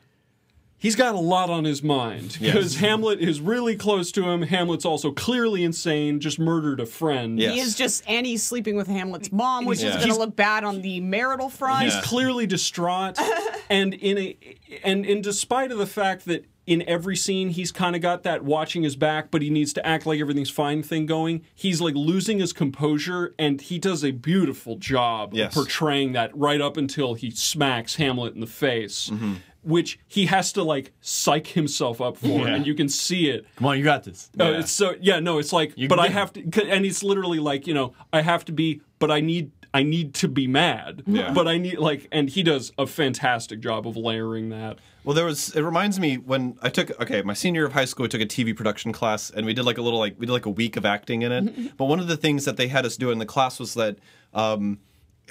He's 0.78 0.95
got 0.95 1.15
a 1.15 1.19
lot 1.19 1.49
on 1.49 1.63
his 1.65 1.82
mind 1.84 2.38
Yes. 2.39 2.53
because 2.53 2.75
Hamlet 2.78 3.19
is 3.19 3.41
really 3.41 3.75
close 3.75 4.11
to 4.13 4.30
him. 4.30 4.43
Hamlet's 4.43 4.86
also 4.86 5.11
clearly 5.11 5.63
insane, 5.63 6.19
just 6.19 6.39
murdered 6.39 6.80
a 6.80 6.86
friend. 6.86 7.39
Yeah. 7.39 7.51
He 7.51 7.59
is 7.59 7.75
just 7.75 8.03
and 8.07 8.25
he's 8.25 8.43
sleeping 8.43 8.75
with 8.75 8.88
Hamlet's 8.88 9.32
mom, 9.32 9.65
which 9.65 9.82
Yeah. 9.82 9.89
is 9.89 9.95
going 9.97 10.09
to 10.09 10.15
look 10.17 10.36
bad 10.36 10.63
on 10.63 10.82
the 10.82 10.99
marital 11.01 11.49
front. 11.49 11.84
He's 11.86 11.93
Yeah. 11.95 12.01
clearly 12.01 12.45
distraught, 12.47 13.17
and 13.69 13.93
in 13.93 14.17
a 14.17 14.38
and 14.84 15.05
in 15.05 15.21
despite 15.21 15.71
of 15.71 15.78
the 15.78 15.88
fact 15.88 16.25
that 16.25 16.45
in 16.65 16.84
every 16.86 17.15
scene 17.15 17.47
he's 17.47 17.71
kind 17.71 17.95
of 17.95 18.01
got 18.01 18.23
that 18.23 18.43
watching 18.43 18.84
his 18.84 18.97
back, 18.97 19.32
but 19.32 19.41
he 19.41 19.49
needs 19.49 19.71
to 19.71 19.86
act 19.88 20.05
like 20.05 20.19
everything's 20.19 20.49
fine 20.49 20.84
thing 20.84 21.05
going. 21.05 21.41
He's 21.55 21.80
like 21.80 21.95
losing 21.95 22.39
his 22.39 22.51
composure, 22.51 23.34
and 23.39 23.61
he 23.61 23.80
does 23.80 24.03
a 24.03 24.11
beautiful 24.11 24.75
job 24.75 25.34
Yes. 25.34 25.53
portraying 25.53 26.11
that 26.11 26.36
right 26.36 26.59
up 26.59 26.75
until 26.75 27.13
he 27.13 27.32
smacks 27.32 27.95
Hamlet 27.95 28.34
in 28.36 28.41
the 28.41 28.47
face. 28.47 29.09
Mm-hmm. 29.09 29.34
Which 29.68 29.99
he 30.07 30.28
has 30.28 30.53
to 30.53 30.63
like 30.63 30.93
psych 31.01 31.47
himself 31.47 31.99
up 31.99 32.15
for, 32.18 32.28
Yeah. 32.28 32.47
and 32.55 32.65
you 32.65 32.74
can 32.74 32.88
see 32.88 33.30
it. 33.30 33.45
Come 33.57 33.68
on, 33.68 33.78
you 33.78 33.84
got 33.84 34.03
this. 34.05 34.30
Uh, 34.39 34.43
Yeah. 34.45 34.61
so 34.61 34.95
yeah, 35.01 35.20
no, 35.20 35.39
it's 35.39 35.51
like, 35.51 35.74
You 35.76 35.88
but 35.89 35.99
I 35.99 36.07
have 36.07 36.32
to, 36.34 36.41
and 36.70 36.86
it's 36.86 37.03
literally 37.03 37.39
like 37.39 37.68
you 37.68 37.74
know, 37.74 37.93
I 38.13 38.22
have 38.22 38.45
to 38.45 38.51
be, 38.53 38.82
but 38.99 39.11
I 39.11 39.20
need, 39.20 39.51
I 39.74 39.84
need 39.84 40.13
to 40.15 40.30
be 40.30 40.47
mad, 40.47 41.03
Yeah. 41.05 41.34
but 41.34 41.47
I 41.49 41.57
need 41.57 41.80
like, 41.80 42.07
and 42.11 42.30
he 42.30 42.43
does 42.43 42.72
a 42.78 42.88
fantastic 42.88 43.59
job 43.59 43.86
of 43.86 43.97
layering 43.97 44.49
that. 44.49 44.78
Well, 45.03 45.13
there 45.15 45.26
was. 45.26 45.55
It 45.55 45.61
reminds 45.61 45.99
me 45.99 46.15
when 46.18 46.57
I 46.61 46.70
took. 46.70 46.89
Okay, 47.01 47.22
my 47.22 47.34
senior 47.34 47.61
year 47.61 47.68
of 47.68 47.74
high 47.74 47.86
school, 47.86 48.05
I 48.05 48.09
took 48.09 48.22
a 48.22 48.26
TV 48.26 48.55
production 48.55 48.91
class, 48.93 49.30
and 49.30 49.45
we 49.45 49.53
did 49.53 49.63
like 49.65 49.78
a 49.78 49.82
little 49.82 49.99
like 49.99 50.15
we 50.18 50.26
did 50.26 50.32
like 50.34 50.45
a 50.45 50.49
week 50.49 50.76
of 50.78 50.86
acting 50.86 51.22
in 51.24 51.32
it. 51.32 51.78
but 51.78 51.86
one 51.86 51.99
of 51.99 52.07
the 52.07 52.18
things 52.18 52.43
that 52.45 52.57
they 52.57 52.68
had 52.68 52.86
us 52.86 52.95
do 52.97 53.11
in 53.11 53.18
the 53.20 53.26
class 53.26 53.59
was 53.59 53.74
that. 53.74 53.97
Um, 54.34 54.80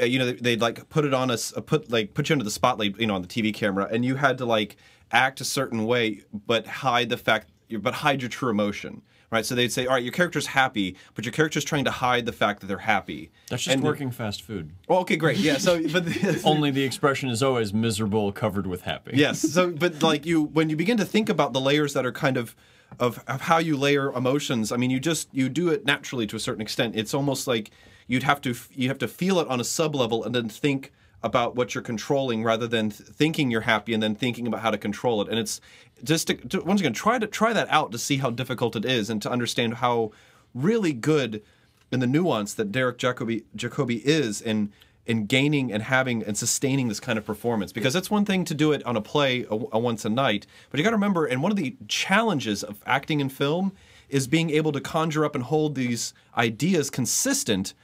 uh, 0.01 0.05
you 0.05 0.18
know, 0.18 0.26
they- 0.26 0.32
they'd 0.34 0.61
like 0.61 0.88
put 0.88 1.05
it 1.05 1.14
on 1.14 1.30
us, 1.30 1.53
uh, 1.57 1.61
put 1.61 1.90
like 1.90 2.14
put 2.14 2.28
you 2.28 2.34
under 2.34 2.44
the 2.44 2.51
spotlight, 2.51 2.99
you 3.01 3.07
know, 3.07 3.14
on 3.14 3.22
the 3.22 3.28
TV 3.28 3.53
camera, 3.55 3.88
and 3.90 4.05
you 4.05 4.16
had 4.16 4.38
to 4.38 4.44
like 4.44 4.76
act 5.12 5.40
a 5.40 5.44
certain 5.44 5.84
way, 5.86 6.22
but 6.47 6.66
hide 6.66 7.09
the 7.09 7.16
fact, 7.16 7.49
but 7.80 7.94
hide 7.94 8.20
your 8.22 8.28
true 8.28 8.51
emotion, 8.51 9.03
right? 9.30 9.47
So 9.47 9.55
they'd 9.55 9.70
say, 9.72 9.86
all 9.86 9.94
right, 9.94 10.03
your 10.03 10.12
character's 10.12 10.49
happy, 10.49 10.97
but 11.14 11.24
your 11.24 11.32
character's 11.32 11.64
trying 11.64 11.84
to 11.84 11.90
hide 11.90 12.26
the 12.26 12.32
fact 12.32 12.61
that 12.61 12.66
they're 12.66 12.78
happy. 12.78 13.30
That's 13.49 13.62
just 13.64 13.74
And- 13.76 13.84
working 13.84 14.11
fast 14.11 14.42
food. 14.42 14.72
Well, 14.88 14.99
okay, 15.01 15.16
great, 15.16 15.38
yeah. 15.38 15.59
So, 15.59 15.80
but 15.88 16.05
Only 16.44 16.70
the 16.72 16.82
expression 16.82 17.28
is 17.28 17.42
always 17.42 17.72
miserable, 17.72 18.32
covered 18.32 18.66
with 18.66 18.82
happy. 18.82 19.12
yes 19.14 19.40
so 19.40 19.70
but 19.70 20.03
like 20.03 20.26
you 20.26 20.42
when 20.42 20.68
you 20.70 20.76
begin 20.76 20.97
to 20.97 21.05
think 21.05 21.28
about 21.28 21.53
the 21.53 21.61
layers 21.61 21.92
that 21.94 22.05
are 22.05 22.12
kind 22.12 22.36
of 22.36 22.55
of, 23.01 23.22
of 23.26 23.40
how 23.42 23.59
you 23.59 23.76
layer 23.76 24.12
emotions 24.12 24.70
i 24.70 24.76
mean 24.76 24.90
you 24.90 25.01
just 25.01 25.28
you 25.32 25.49
do 25.49 25.68
it 25.70 25.84
naturally 25.84 26.24
to 26.26 26.36
a 26.36 26.38
certain 26.40 26.62
extent 26.62 26.94
it's 26.97 27.12
almost 27.14 27.47
like 27.49 27.70
you'd 28.07 28.22
have 28.22 28.40
to 28.42 28.54
you 28.72 28.88
have 28.88 28.98
to 28.98 29.09
feel 29.09 29.38
it 29.38 29.48
on 29.48 29.61
a 29.61 29.64
sub 29.64 29.94
level 29.94 30.24
and 30.24 30.34
then 30.34 30.48
think 30.48 30.92
about 31.22 31.57
what 31.57 31.74
you're 31.74 31.82
controlling 31.82 32.44
rather 32.44 32.66
than 32.66 32.90
th- 32.90 33.09
thinking 33.09 33.50
you're 33.50 33.62
happy 33.62 33.92
and 33.92 34.02
then 34.02 34.14
thinking 34.14 34.46
about 34.46 34.61
how 34.61 34.70
to 34.70 34.78
control 34.78 35.22
it. 35.22 35.28
And 35.28 35.38
it's 35.38 35.61
just 36.04 36.28
to, 36.28 36.34
to, 36.34 36.61
once 36.61 36.80
again 36.80 36.92
try 36.92 37.18
to 37.18 37.26
try 37.26 37.52
that 37.52 37.68
out 37.70 37.90
to 37.92 37.98
see 37.98 38.18
how 38.18 38.30
difficult 38.30 38.76
it 38.76 38.84
is 38.84 39.11
and 39.11 39.20
to 39.22 39.30
understand 39.30 39.74
how 39.74 40.12
really 40.54 40.92
good 40.92 41.42
in 41.90 42.00
the 42.00 42.07
nuance 42.07 42.54
that 42.54 42.72
Derek 42.72 42.98
Jacobi 42.98 43.44
Jacobi 43.57 44.02
is 44.04 44.40
in 44.40 44.72
in 45.04 45.26
gaining 45.26 45.72
and 45.72 45.84
having 45.84 46.22
and 46.22 46.36
sustaining 46.36 46.88
this 46.88 46.98
kind 46.98 47.16
of 47.16 47.24
performance. 47.24 47.72
Because 47.72 47.94
it's 47.94 48.11
one 48.11 48.24
thing 48.24 48.44
to 48.44 48.54
do 48.54 48.72
it 48.72 48.84
on 48.84 48.96
a 48.96 49.00
play 49.00 49.42
a, 49.44 49.54
a 49.72 49.78
once 49.78 50.04
a 50.04 50.11
night 50.11 50.46
but 50.70 50.78
you 50.78 50.84
got 50.84 50.90
to 50.90 50.96
remember 50.96 51.26
and 51.26 51.42
one 51.42 51.52
of 51.52 51.57
the 51.57 51.76
challenges 51.88 52.62
of 52.62 52.82
acting 52.86 53.20
in 53.20 53.28
film 53.28 53.72
is 54.09 54.26
being 54.28 54.50
able 54.50 54.70
to 54.72 54.80
conjure 54.80 55.24
up 55.24 55.34
and 55.34 55.44
hold 55.44 55.74
these 55.74 56.14
ideas 56.36 56.90
consistent 56.90 57.74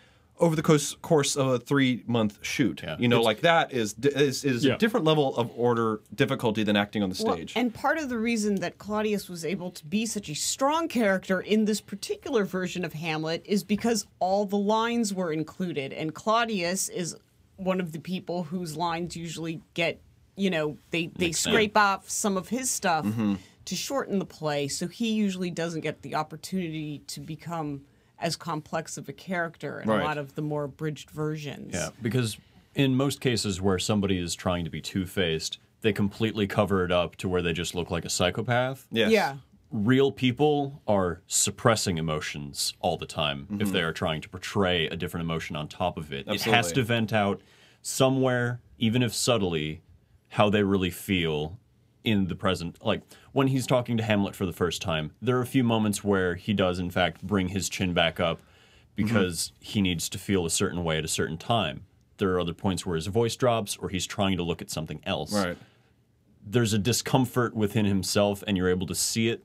over 0.42 0.54
the 0.56 0.62
course, 0.62 0.94
course 1.00 1.36
of 1.36 1.46
a 1.46 1.58
three 1.58 2.02
month 2.06 2.38
shoot. 2.42 2.80
Yeah. 2.82 2.96
You 2.98 3.08
know, 3.08 3.16
It's- 3.20 3.24
like 3.26 3.40
that 3.42 3.72
is 3.72 3.94
is, 4.02 4.44
is 4.44 4.64
Yeah. 4.64 4.74
a 4.74 4.78
different 4.78 5.06
level 5.06 5.34
of 5.36 5.50
order 5.56 6.00
difficulty 6.14 6.62
than 6.64 6.76
acting 6.76 7.02
on 7.02 7.08
the 7.10 7.22
Well, 7.24 7.34
stage. 7.36 7.52
and 7.56 7.72
part 7.72 7.96
of 7.98 8.08
the 8.08 8.18
reason 8.18 8.56
that 8.56 8.76
Claudius 8.76 9.28
was 9.28 9.44
able 9.44 9.70
to 9.70 9.86
be 9.86 10.04
such 10.04 10.28
a 10.28 10.34
strong 10.34 10.88
character 10.88 11.40
in 11.40 11.64
this 11.64 11.80
particular 11.80 12.44
version 12.44 12.84
of 12.84 12.92
Hamlet 12.92 13.42
is 13.46 13.64
because 13.64 14.06
all 14.18 14.44
the 14.44 14.58
lines 14.58 15.14
were 15.14 15.32
included. 15.32 15.92
And 15.92 16.12
Claudius 16.14 16.88
is 16.88 17.16
one 17.56 17.80
of 17.80 17.92
the 17.92 18.00
people 18.00 18.42
whose 18.44 18.76
lines 18.76 19.16
usually 19.16 19.60
get, 19.74 20.00
you 20.36 20.50
know, 20.50 20.76
they, 20.90 21.06
they 21.16 21.26
Mixed 21.28 21.46
in. 21.46 21.52
scrape 21.52 21.76
off 21.78 22.10
some 22.10 22.36
of 22.36 22.48
his 22.48 22.68
stuff 22.70 23.04
Mm-hmm. 23.06 23.34
to 23.66 23.76
shorten 23.76 24.18
the 24.18 24.24
play. 24.26 24.66
So 24.66 24.88
he 24.88 25.12
usually 25.12 25.50
doesn't 25.50 25.82
get 25.82 26.02
the 26.02 26.16
opportunity 26.16 26.98
to 27.06 27.20
become 27.20 27.82
as 28.22 28.36
complex 28.36 28.96
of 28.96 29.08
a 29.08 29.12
character 29.12 29.80
in 29.80 29.88
Right. 29.88 30.00
a 30.00 30.04
lot 30.04 30.16
of 30.16 30.34
the 30.34 30.42
more 30.42 30.64
abridged 30.64 31.10
versions. 31.10 31.74
Yeah, 31.74 31.90
because 32.00 32.38
in 32.74 32.94
most 32.94 33.20
cases 33.20 33.60
where 33.60 33.78
somebody 33.78 34.16
is 34.16 34.34
trying 34.34 34.64
to 34.64 34.70
be 34.70 34.80
two 34.80 35.04
faced, 35.04 35.58
they 35.82 35.92
completely 35.92 36.46
cover 36.46 36.84
it 36.84 36.92
up 36.92 37.16
to 37.16 37.28
where 37.28 37.42
they 37.42 37.52
just 37.52 37.74
look 37.74 37.90
like 37.90 38.04
a 38.04 38.10
psychopath. 38.10 38.86
yes. 38.90 39.10
Yeah. 39.10 39.36
Real 39.70 40.12
people 40.12 40.82
are 40.86 41.22
suppressing 41.26 41.96
emotions 41.96 42.74
all 42.80 42.98
the 42.98 43.06
time 43.06 43.46
if 43.52 43.58
mm-hmm. 43.58 43.72
they 43.72 43.80
are 43.80 43.92
trying 43.92 44.20
to 44.20 44.28
portray 44.28 44.86
a 44.86 44.96
different 44.96 45.24
emotion 45.24 45.56
on 45.56 45.66
top 45.66 45.96
of 45.96 46.12
it. 46.12 46.28
It 46.28 46.42
has 46.42 46.72
to 46.72 46.82
vent 46.82 47.10
out 47.10 47.40
somewhere, 47.80 48.60
even 48.78 49.02
if 49.02 49.14
subtly, 49.14 49.80
how 50.28 50.50
they 50.50 50.62
really 50.62 50.90
feel 50.90 51.58
in 52.04 52.28
the 52.28 52.34
present. 52.34 52.84
Like 52.84 53.02
when 53.32 53.48
he's 53.48 53.66
talking 53.66 53.96
to 53.96 54.02
Hamlet 54.02 54.34
for 54.34 54.46
the 54.46 54.52
first 54.52 54.82
time, 54.82 55.12
there 55.20 55.36
are 55.36 55.42
a 55.42 55.46
few 55.46 55.64
moments 55.64 56.02
where 56.02 56.34
he 56.34 56.52
does, 56.52 56.78
in 56.78 56.90
fact, 56.90 57.22
bring 57.22 57.48
his 57.48 57.68
chin 57.68 57.92
back 57.92 58.20
up 58.20 58.40
because 58.94 59.48
mm-hmm. 59.48 59.72
he 59.72 59.82
needs 59.82 60.08
to 60.10 60.18
feel 60.18 60.44
a 60.44 60.50
certain 60.50 60.84
way 60.84 60.98
at 60.98 61.04
a 61.04 61.08
certain 61.08 61.38
time. 61.38 61.84
There 62.18 62.32
are 62.34 62.40
other 62.40 62.54
points 62.54 62.84
where 62.84 62.96
his 62.96 63.06
voice 63.06 63.36
drops 63.36 63.76
or 63.76 63.88
he's 63.88 64.06
trying 64.06 64.36
to 64.36 64.42
look 64.42 64.62
at 64.62 64.70
something 64.70 65.00
else. 65.04 65.32
Right. 65.32 65.56
There's 66.44 66.72
a 66.72 66.78
discomfort 66.78 67.54
within 67.54 67.84
himself, 67.84 68.42
and 68.46 68.56
you're 68.56 68.68
able 68.68 68.86
to 68.88 68.94
see 68.94 69.28
it, 69.28 69.44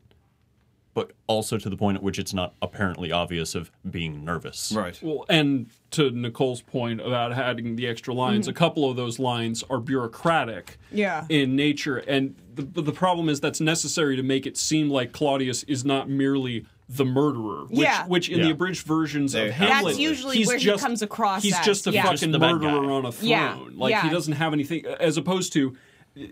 but 0.97 1.11
also 1.27 1.59
to 1.59 1.69
the 1.69 1.77
point 1.77 1.95
at 1.95 2.01
which 2.01 2.17
it's 2.17 2.33
not 2.33 2.55
apparently 2.59 3.11
obvious 3.11 3.53
of 3.53 3.69
being 3.91 4.25
nervous. 4.25 4.71
Right. 4.75 4.99
Well, 5.03 5.25
and 5.29 5.67
to 5.91 6.09
Nicole's 6.09 6.63
point 6.63 7.01
about 7.01 7.31
adding 7.33 7.75
the 7.75 7.85
extra 7.85 8.15
lines, 8.15 8.47
mm-hmm. 8.47 8.49
a 8.49 8.53
couple 8.57 8.89
of 8.89 8.95
those 8.95 9.19
lines 9.19 9.63
are 9.69 9.79
bureaucratic 9.79 10.79
Yeah. 10.91 11.27
in 11.29 11.55
nature, 11.55 11.97
and 11.97 12.33
the 12.55 12.81
the 12.81 12.91
problem 12.91 13.29
is 13.29 13.39
that's 13.39 13.61
necessary 13.61 14.15
to 14.15 14.23
make 14.23 14.47
it 14.47 14.57
seem 14.57 14.89
like 14.89 15.11
Claudius 15.11 15.61
is 15.65 15.85
not 15.85 16.09
merely 16.09 16.65
the 16.89 17.05
murderer. 17.05 17.65
Which, 17.65 17.79
Yeah. 17.79 18.07
which 18.07 18.27
in 18.29 18.41
the 18.41 18.49
abridged 18.49 18.87
versions 18.87 19.33
There- 19.33 19.49
of 19.49 19.53
Hamlet, 19.53 19.85
That's 19.85 19.99
usually 19.99 20.37
he's 20.37 20.47
where 20.47 20.57
he 20.57 20.65
just, 20.65 20.83
comes 20.83 21.03
across 21.03 21.43
He's 21.43 21.53
as, 21.53 21.63
just 21.65 21.85
a 21.85 21.91
yeah. 21.91 22.03
fucking 22.05 22.31
Just 22.31 22.39
murderer 22.39 22.81
guy. 22.81 22.91
on 22.91 23.05
a 23.05 23.11
throne. 23.11 23.29
Yeah, 23.29 23.57
Like 23.75 24.01
he 24.01 24.09
doesn't 24.09 24.33
have 24.33 24.51
anything, 24.51 24.83
as 24.99 25.17
opposed 25.17 25.53
to. 25.53 25.77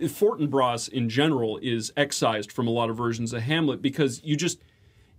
Fortinbras 0.03 0.89
in 0.89 1.09
general 1.09 1.59
is 1.61 1.91
excised 1.95 2.51
from 2.51 2.67
a 2.67 2.71
lot 2.71 2.89
of 2.89 2.97
versions 2.97 3.33
of 3.33 3.41
Hamlet 3.41 3.81
because 3.81 4.21
you 4.23 4.35
just 4.35 4.59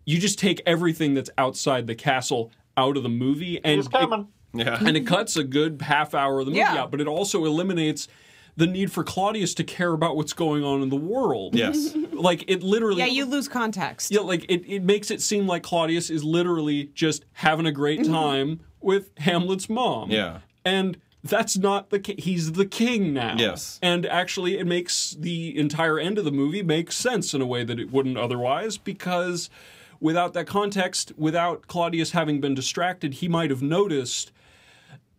you 0.05 0.19
just 0.19 0.39
take 0.39 0.63
everything 0.67 1.15
that's 1.15 1.31
outside 1.37 1.87
the 1.87 1.95
castle 1.95 2.53
out 2.77 2.97
of 2.97 3.03
the 3.03 3.09
movie 3.09 3.61
and 3.65 3.81
it, 3.81 4.27
Yeah. 4.55 4.79
and 4.81 4.97
it 4.97 5.07
cuts 5.07 5.37
a 5.37 5.45
good 5.45 5.83
half 5.83 6.15
hour 6.15 6.41
of 6.41 6.47
the 6.47 6.51
movie 6.51 6.61
Yeah. 6.61 6.83
out, 6.83 6.91
but 6.91 7.01
it 7.01 7.09
also 7.09 7.45
eliminates 7.45 8.07
the 8.57 8.67
need 8.67 8.91
for 8.91 9.05
Claudius 9.05 9.53
to 9.55 9.65
care 9.65 9.93
about 9.93 10.17
what's 10.17 10.33
going 10.33 10.65
on 10.65 10.81
in 10.81 10.89
the 10.89 10.97
world. 10.97 11.55
Yes. 11.55 11.95
Like 12.17 12.45
it 12.49 12.63
literally 12.63 13.01
Yeah, 13.01 13.09
you 13.09 13.27
lose 13.27 13.47
context. 13.47 14.11
yeah, 14.11 14.21
like 14.21 14.47
it, 14.49 14.65
it 14.67 14.83
makes 14.83 15.11
it 15.11 15.21
seem 15.21 15.47
like 15.47 15.63
Claudius 15.63 16.09
is 16.09 16.25
literally 16.25 16.91
just 16.95 17.27
having 17.35 17.67
a 17.67 17.73
great 17.73 18.01
mm-hmm. 18.01 18.13
time 18.13 18.61
with 18.81 19.11
Hamlet's 19.19 19.69
mom. 19.69 20.11
Yeah. 20.11 20.39
And 20.65 20.97
that's 21.29 21.57
not 21.57 21.91
the 21.91 21.99
ki- 21.99 22.17
he's 22.19 22.53
the 22.53 22.67
king 22.67 23.13
now. 23.13 23.37
Yes. 23.39 23.79
And 23.83 24.07
actually 24.07 24.59
it 24.59 24.67
makes 24.67 25.17
the 25.19 25.57
entire 25.59 25.99
end 25.99 26.19
of 26.19 26.25
the 26.25 26.33
movie 26.33 26.63
make 26.63 26.93
sense 26.93 27.35
in 27.35 27.41
a 27.41 27.47
way 27.47 27.65
that 27.65 27.79
it 27.79 27.93
wouldn't 27.93 28.17
otherwise 28.17 28.79
because 28.79 29.51
without 30.01 30.35
that 30.35 30.47
context, 30.47 31.13
without 31.17 31.67
Claudius 31.67 32.13
having 32.13 32.41
been 32.41 32.55
distracted, 32.55 33.15
he 33.15 33.29
might 33.29 33.51
have 33.51 33.63
noticed 33.63 34.33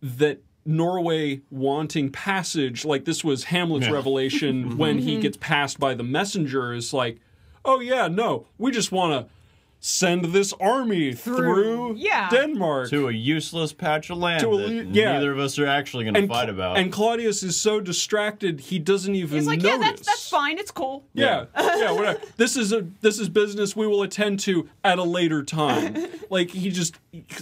that 0.01 0.41
Norway 0.65 1.41
wanting 1.49 2.11
passage, 2.11 2.83
like 2.85 3.05
this 3.05 3.23
was 3.23 3.45
Hamlet's 3.45 3.89
revelation 3.89 4.65
mm-hmm. 4.69 4.77
when 4.77 4.99
he 4.99 5.19
gets 5.19 5.37
passed 5.37 5.79
by 5.79 5.93
the 5.93 6.03
messenger, 6.03 6.73
is 6.73 6.93
like, 6.93 7.19
oh 7.63 7.79
yeah, 7.79 8.07
no, 8.07 8.47
we 8.57 8.71
just 8.71 8.91
want 8.91 9.13
to 9.13 9.33
send 9.79 10.25
this 10.25 10.53
army 10.59 11.13
through, 11.13 11.95
yeah. 11.95 12.29
Denmark. 12.29 12.89
To 12.89 13.07
a 13.07 13.11
useless 13.11 13.73
patch 13.73 14.09
of 14.09 14.17
land 14.17 14.41
To 14.41 14.51
a 14.53 14.57
that 14.57 14.87
yeah. 14.87 15.13
neither 15.13 15.31
of 15.31 15.39
us 15.39 15.57
are 15.59 15.67
actually 15.67 16.03
going 16.05 16.15
to 16.15 16.27
fight 16.27 16.45
Cla- 16.45 16.53
about. 16.53 16.77
and 16.77 16.91
Claudius 16.91 17.43
is 17.43 17.55
so 17.55 17.79
distracted 17.79 18.59
he 18.59 18.79
doesn't 18.79 19.15
even 19.15 19.37
He's 19.37 19.47
like, 19.47 19.61
notice. 19.61 19.71
yeah, 19.79 19.87
that's 19.89 20.05
that's 20.05 20.29
fine. 20.29 20.57
It's 20.57 20.71
cool. 20.71 21.05
Yeah, 21.13 21.45
yeah, 21.57 21.91
whatever. 21.91 22.19
This 22.37 22.57
is 22.57 22.73
a 22.73 22.87
this 23.01 23.19
is 23.19 23.29
business 23.29 23.75
we 23.75 23.87
will 23.87 24.01
attend 24.03 24.39
to 24.41 24.67
at 24.83 24.97
a 24.97 25.03
later 25.03 25.43
time. 25.43 25.95
like 26.29 26.49
he 26.49 26.69
just 26.71 26.95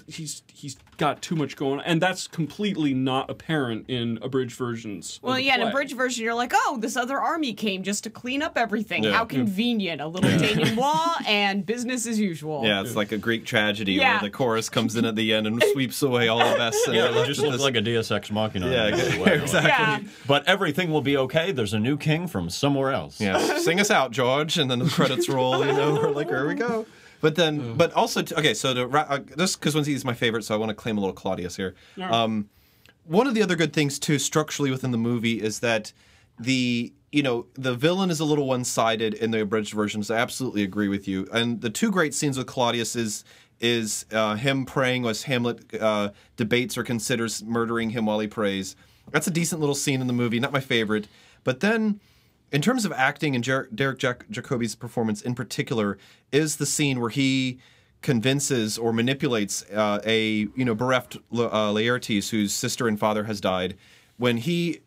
he's 0.08 0.44
he's 0.48 0.78
got 0.98 1.22
too 1.22 1.36
much 1.36 1.56
going 1.56 1.80
on, 1.80 1.86
and 1.86 2.02
that's 2.02 2.28
completely 2.28 2.94
not 2.94 3.30
apparent 3.30 3.90
in 3.90 4.18
abridged 4.22 4.56
versions. 4.56 5.20
Well, 5.22 5.36
the 5.36 5.44
yeah, 5.44 5.56
in 5.56 5.62
abridged 5.68 5.96
version, 5.98 6.24
you're 6.24 6.34
like, 6.34 6.54
oh, 6.56 6.78
this 6.80 6.96
other 6.96 7.20
army 7.20 7.54
came 7.54 7.84
just 7.84 8.04
to 8.06 8.10
clean 8.10 8.42
up 8.42 8.58
everything. 8.58 9.04
Yeah. 9.04 9.14
How 9.14 9.26
convenient. 9.26 10.02
A 10.02 10.08
little 10.08 10.30
denouement 10.38 11.28
and 11.28 11.66
business 11.66 12.06
as 12.08 12.20
usual. 12.20 12.25
Yeah, 12.34 12.82
it's 12.82 12.96
like 12.96 13.12
a 13.12 13.18
Greek 13.18 13.46
tragedy 13.46 13.94
Yeah. 13.94 14.14
where 14.14 14.22
the 14.22 14.30
chorus 14.30 14.70
comes 14.70 14.96
in 14.96 15.06
at 15.06 15.16
the 15.16 15.34
end 15.34 15.48
and 15.48 15.64
sweeps 15.74 16.02
away 16.02 16.28
all 16.28 16.40
the 16.40 16.58
mess. 16.58 16.76
And 16.88 16.96
yeah, 16.96 17.22
it 17.22 17.26
just 17.26 17.42
looks 17.42 17.62
like 17.62 17.76
a 17.76 17.82
Deus 17.82 18.12
Ex 18.12 18.32
Machina. 18.32 18.70
Yeah, 18.70 18.88
in 18.88 18.94
exactly. 19.42 20.06
Yeah. 20.08 20.12
But 20.28 20.48
everything 20.48 20.92
will 20.92 21.02
be 21.02 21.18
okay. 21.18 21.52
There's 21.52 21.74
a 21.74 21.80
new 21.80 21.98
king 21.98 22.28
from 22.28 22.50
somewhere 22.50 22.92
else. 22.92 23.20
Yeah, 23.22 23.58
sing 23.60 23.80
us 23.80 23.92
out, 23.92 24.12
George, 24.12 24.58
and 24.58 24.70
then 24.70 24.80
the 24.80 24.90
credits 24.90 25.30
roll. 25.30 25.66
You 25.66 25.74
know, 25.74 25.94
we're 25.94 26.12
like, 26.12 26.28
here 26.28 26.48
we 26.48 26.56
go. 26.56 26.86
But 27.22 27.36
then, 27.36 27.76
but 27.76 27.94
also, 27.94 28.22
t- 28.22 28.36
okay. 28.36 28.54
So 28.54 28.74
to 28.74 28.86
ra- 28.88 29.06
uh, 29.10 29.20
this 29.36 29.56
because 29.56 29.74
Quincy 29.74 29.94
is 29.94 30.06
my 30.06 30.14
favorite, 30.14 30.44
so 30.44 30.54
I 30.54 30.58
want 30.58 30.70
to 30.70 30.76
claim 30.76 30.98
a 30.98 31.02
little 31.02 31.16
Claudius 31.16 31.56
here. 31.56 31.74
Um, 32.00 32.50
one 33.06 33.26
of 33.28 33.34
the 33.36 33.42
other 33.42 33.56
good 33.56 33.74
things 33.74 33.98
too, 34.00 34.20
structurally 34.20 34.70
within 34.72 34.92
the 34.92 34.98
movie, 34.98 35.42
is 35.42 35.60
that 35.62 35.92
the 36.40 36.94
you 37.12 37.24
know 37.24 37.46
the 37.54 37.74
villain 37.74 38.10
is 38.10 38.20
a 38.20 38.26
little 38.26 38.46
one-sided 38.48 39.14
in 39.14 39.32
the 39.32 39.42
abridged 39.42 39.74
versions. 39.74 40.12
I 40.12 40.18
absolutely 40.18 40.64
agree 40.64 40.88
with 40.88 41.08
you. 41.08 41.28
And 41.32 41.62
the 41.62 41.70
two 41.70 41.92
great 41.92 42.14
scenes 42.14 42.38
with 42.38 42.48
Claudius 42.48 42.96
is 42.96 43.24
is 43.60 44.06
uh, 44.12 44.36
him 44.36 44.66
praying 44.66 45.06
as 45.06 45.24
Hamlet 45.24 45.74
uh, 45.82 46.10
debates 46.36 46.78
or 46.78 46.84
considers 46.84 47.42
murdering 47.44 47.92
him 47.92 48.06
while 48.06 48.20
he 48.20 48.28
prays. 48.28 48.76
That's 49.12 49.28
a 49.28 49.32
decent 49.32 49.62
little 49.62 49.76
scene 49.76 50.02
in 50.02 50.08
the 50.08 50.14
movie. 50.14 50.40
Not 50.40 50.52
my 50.52 50.60
favorite, 50.60 51.08
but 51.44 51.62
then 51.62 52.02
in 52.52 52.62
terms 52.62 52.86
of 52.86 52.92
acting 52.92 53.36
and 53.36 53.44
Jer- 53.44 53.70
Derek 53.74 54.00
Jac- 54.00 54.30
Jacobi's 54.30 54.76
performance 54.76 55.22
in 55.22 55.36
particular, 55.36 55.98
is 56.32 56.58
the 56.58 56.66
scene 56.66 57.00
where 57.00 57.10
he 57.10 57.60
convinces 58.02 58.78
or 58.78 58.94
manipulates 58.94 59.64
uh, 59.72 60.00
a 60.06 60.48
you 60.56 60.66
know 60.66 60.76
bereft 60.76 61.16
uh, 61.34 61.72
Laertes, 61.72 62.30
whose 62.30 62.54
sister 62.54 62.88
and 62.88 63.00
father 63.00 63.24
has 63.24 63.40
died, 63.42 63.76
when 64.18 64.38
he 64.38 64.82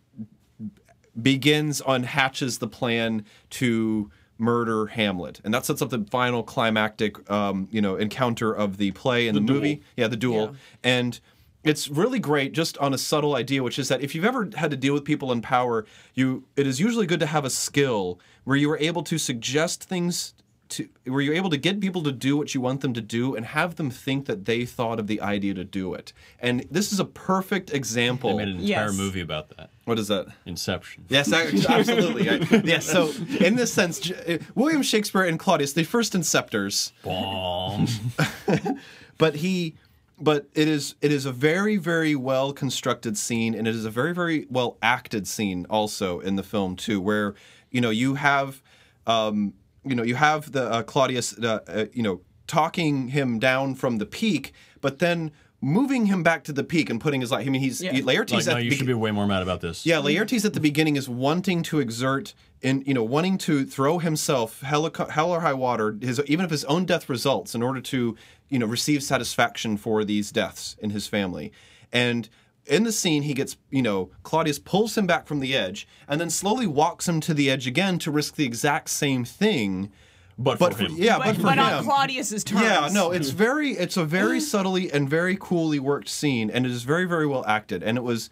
begins 1.21 1.81
on 1.81 2.03
hatches 2.05 2.59
the 2.59 2.69
plan 2.69 3.25
to 3.51 4.11
murder 4.39 4.87
Hamlet, 4.87 5.41
and 5.45 5.53
that 5.53 5.65
sets 5.67 5.83
up 5.83 5.91
the 5.91 6.07
final 6.11 6.43
climactic 6.43 7.29
um, 7.31 7.69
you 7.71 7.81
know 7.81 7.97
encounter 7.97 8.53
of 8.53 8.77
the 8.77 8.91
play 8.93 9.29
and 9.29 9.37
the, 9.37 9.41
movie. 9.41 9.83
Yeah, 9.97 10.09
the 10.09 10.17
duel, 10.17 10.55
and 10.85 11.19
it's 11.65 11.89
really 11.89 12.21
great 12.21 12.53
just 12.53 12.79
on 12.79 12.95
a 12.95 12.99
subtle 12.99 13.35
idea, 13.35 13.63
which 13.63 13.79
is 13.79 13.89
that 13.89 14.01
if 14.01 14.15
you've 14.15 14.25
ever 14.25 14.49
had 14.57 14.71
to 14.71 14.77
deal 14.77 14.95
with 14.95 15.05
people 15.05 15.33
in 15.33 15.43
power, 15.43 15.85
you 16.15 16.45
it 16.57 16.67
is 16.67 16.79
usually 16.81 17.07
good 17.07 17.21
to 17.21 17.27
have 17.27 17.45
a 17.45 17.51
skill 17.51 18.21
where 18.45 18.57
you 18.57 18.71
are 18.71 18.79
able 18.79 19.03
to 19.03 19.19
suggest 19.19 19.85
things 19.85 20.35
to 20.69 20.87
where 21.05 21.21
you're 21.23 21.35
able 21.35 21.49
to 21.51 21.57
get 21.57 21.81
people 21.81 22.03
to 22.03 22.13
do 22.13 22.37
what 22.37 22.55
you 22.55 22.61
want 22.61 22.83
them 22.83 22.93
to 22.93 23.01
do 23.01 23.35
and 23.35 23.47
have 23.47 23.77
them 23.77 23.91
think 23.91 24.27
that 24.27 24.45
they 24.45 24.67
thought 24.67 25.01
of 25.01 25.07
the 25.07 25.19
idea 25.21 25.55
to 25.55 25.65
do 25.65 25.95
it. 25.95 26.13
And 26.39 26.67
this 26.71 26.93
is 26.93 27.01
a 27.01 27.07
perfect 27.07 27.73
example 27.73 28.37
They 28.37 28.37
example. 28.37 28.37
made 28.37 28.49
an 28.49 28.61
entire 28.71 28.87
Yes. 28.89 28.97
movie 28.97 29.21
about 29.23 29.49
that. 29.57 29.71
What 29.89 29.99
is 29.99 30.09
that? 30.09 30.27
Inception. 30.45 31.07
Yes, 31.09 31.33
absolutely. 31.33 32.29
I- 32.29 32.61
yes. 32.63 32.85
So, 32.85 33.11
in 33.41 33.57
this 33.57 33.73
sense, 33.73 34.11
uh, 34.11 34.37
William 34.55 34.83
Shakespeare 34.83 35.25
and 35.25 35.39
Claudius, 35.39 35.73
the 35.73 35.83
first 35.83 36.13
inceptors, 36.13 36.93
Bomb. 37.03 37.87
but 39.19 39.37
he, 39.37 39.77
but 40.21 40.47
it 40.55 40.69
is 40.69 40.95
it 41.01 41.11
is 41.11 41.25
a 41.25 41.33
very 41.33 41.79
very 41.79 42.15
well 42.15 42.53
constructed 42.53 43.17
scene, 43.17 43.55
and 43.55 43.67
it 43.67 43.75
is 43.75 43.87
a 43.87 43.91
very 43.91 44.13
very 44.13 44.47
well 44.51 44.77
acted 44.83 45.27
scene 45.27 45.65
also 45.71 46.21
in 46.21 46.37
the 46.37 46.43
film 46.43 46.77
too, 46.77 47.01
where 47.01 47.35
you 47.71 47.81
know 47.81 47.89
you 47.89 48.17
have, 48.17 48.61
um, 49.07 49.55
you 49.87 49.95
know 49.95 50.03
you 50.03 50.17
have 50.17 50.53
the 50.53 50.71
uh, 50.71 50.83
Claudius, 50.83 51.33
uh, 51.39 51.61
uh, 51.67 51.87
you 51.95 52.03
know, 52.03 52.21
talking 52.47 53.09
him 53.09 53.39
down 53.39 53.75
from 53.75 53.97
the 53.97 54.07
peak, 54.07 54.53
but 54.83 54.99
then 54.99 55.31
moving 55.61 56.07
him 56.07 56.23
back 56.23 56.45
to 56.45 56.53
the 56.53 56.63
peak 56.63 56.89
and 56.89 57.01
putting 57.01 57.21
his 57.21 57.31
life. 57.33 57.47
I 57.47 57.51
mean, 57.51 57.61
he's 57.61 57.83
Yeah. 57.83 57.93
he, 57.93 58.03
Laertes 58.03 58.33
like, 58.33 58.47
at 58.47 58.53
no, 58.53 58.57
you 58.59 58.71
the 58.71 58.77
should 58.77 58.87
be 58.87 58.95
way 58.95 59.11
more 59.11 59.27
mad 59.27 59.43
about 59.43 59.61
this. 59.61 59.85
Yeah, 59.85 59.97
Laertes 59.97 60.45
at 60.45 60.55
the 60.55 60.61
beginning 60.61 60.97
is 60.97 61.09
wanting 61.09 61.63
to 61.65 61.81
exert 61.81 62.35
in 62.63 62.83
you 62.87 62.95
know 62.95 63.03
wanting 63.03 63.39
to 63.39 63.65
throw 63.65 63.99
himself 63.99 64.61
hell, 64.61 64.91
hell 65.11 65.31
or 65.31 65.41
high 65.41 65.53
water, 65.55 65.97
his 66.01 66.21
even 66.27 66.45
if 66.45 66.51
his 66.51 66.65
own 66.67 66.85
death 66.85 67.09
results, 67.09 67.55
in 67.55 67.63
order 67.63 67.81
to 67.81 68.17
you 68.49 68.59
know 68.59 68.67
receive 68.67 69.03
satisfaction 69.03 69.77
for 69.77 70.05
these 70.05 70.31
deaths 70.31 70.77
in 70.81 70.91
his 70.91 71.07
family. 71.07 71.53
and 71.93 72.29
in 72.67 72.83
the 72.83 72.93
scene 72.93 73.23
he 73.23 73.33
gets 73.33 73.57
you 73.71 73.81
know 73.81 74.11
claudius 74.23 74.59
pulls 74.59 74.99
him 74.99 75.07
back 75.07 75.27
from 75.27 75.41
the 75.41 75.57
edge 75.57 75.89
and 76.07 76.21
then 76.21 76.29
slowly 76.29 76.67
walks 76.67 77.09
him 77.09 77.19
to 77.19 77.33
the 77.33 77.49
edge 77.51 77.67
again 77.67 77.99
to 77.99 78.11
risk 78.11 78.35
the 78.37 78.45
exact 78.45 78.91
same 78.91 79.25
thing 79.25 79.91
But, 80.39 80.59
but 80.59 80.75
for 80.75 80.85
him. 80.85 80.95
yeah 80.97 81.19
but, 81.19 81.25
but 81.27 81.37
for 81.37 81.43
but 81.43 81.59
him 81.59 81.65
on 81.65 81.85
Claudius's 81.85 82.45
terms. 82.45 82.63
yeah, 82.63 82.89
no, 82.93 83.11
it's 83.11 83.31
very 83.31 83.73
it's 83.73 83.97
a 83.97 84.05
very 84.05 84.39
subtly 84.41 84.91
and 84.93 85.11
very 85.11 85.37
coolly 85.39 85.81
worked 85.81 86.09
scene 86.09 86.49
and 86.49 86.65
it 86.65 86.71
is 86.71 86.85
very 86.85 87.07
very 87.07 87.27
well 87.27 87.45
acted 87.47 87.83
and 87.83 87.99
it 87.99 88.05
was 88.05 88.31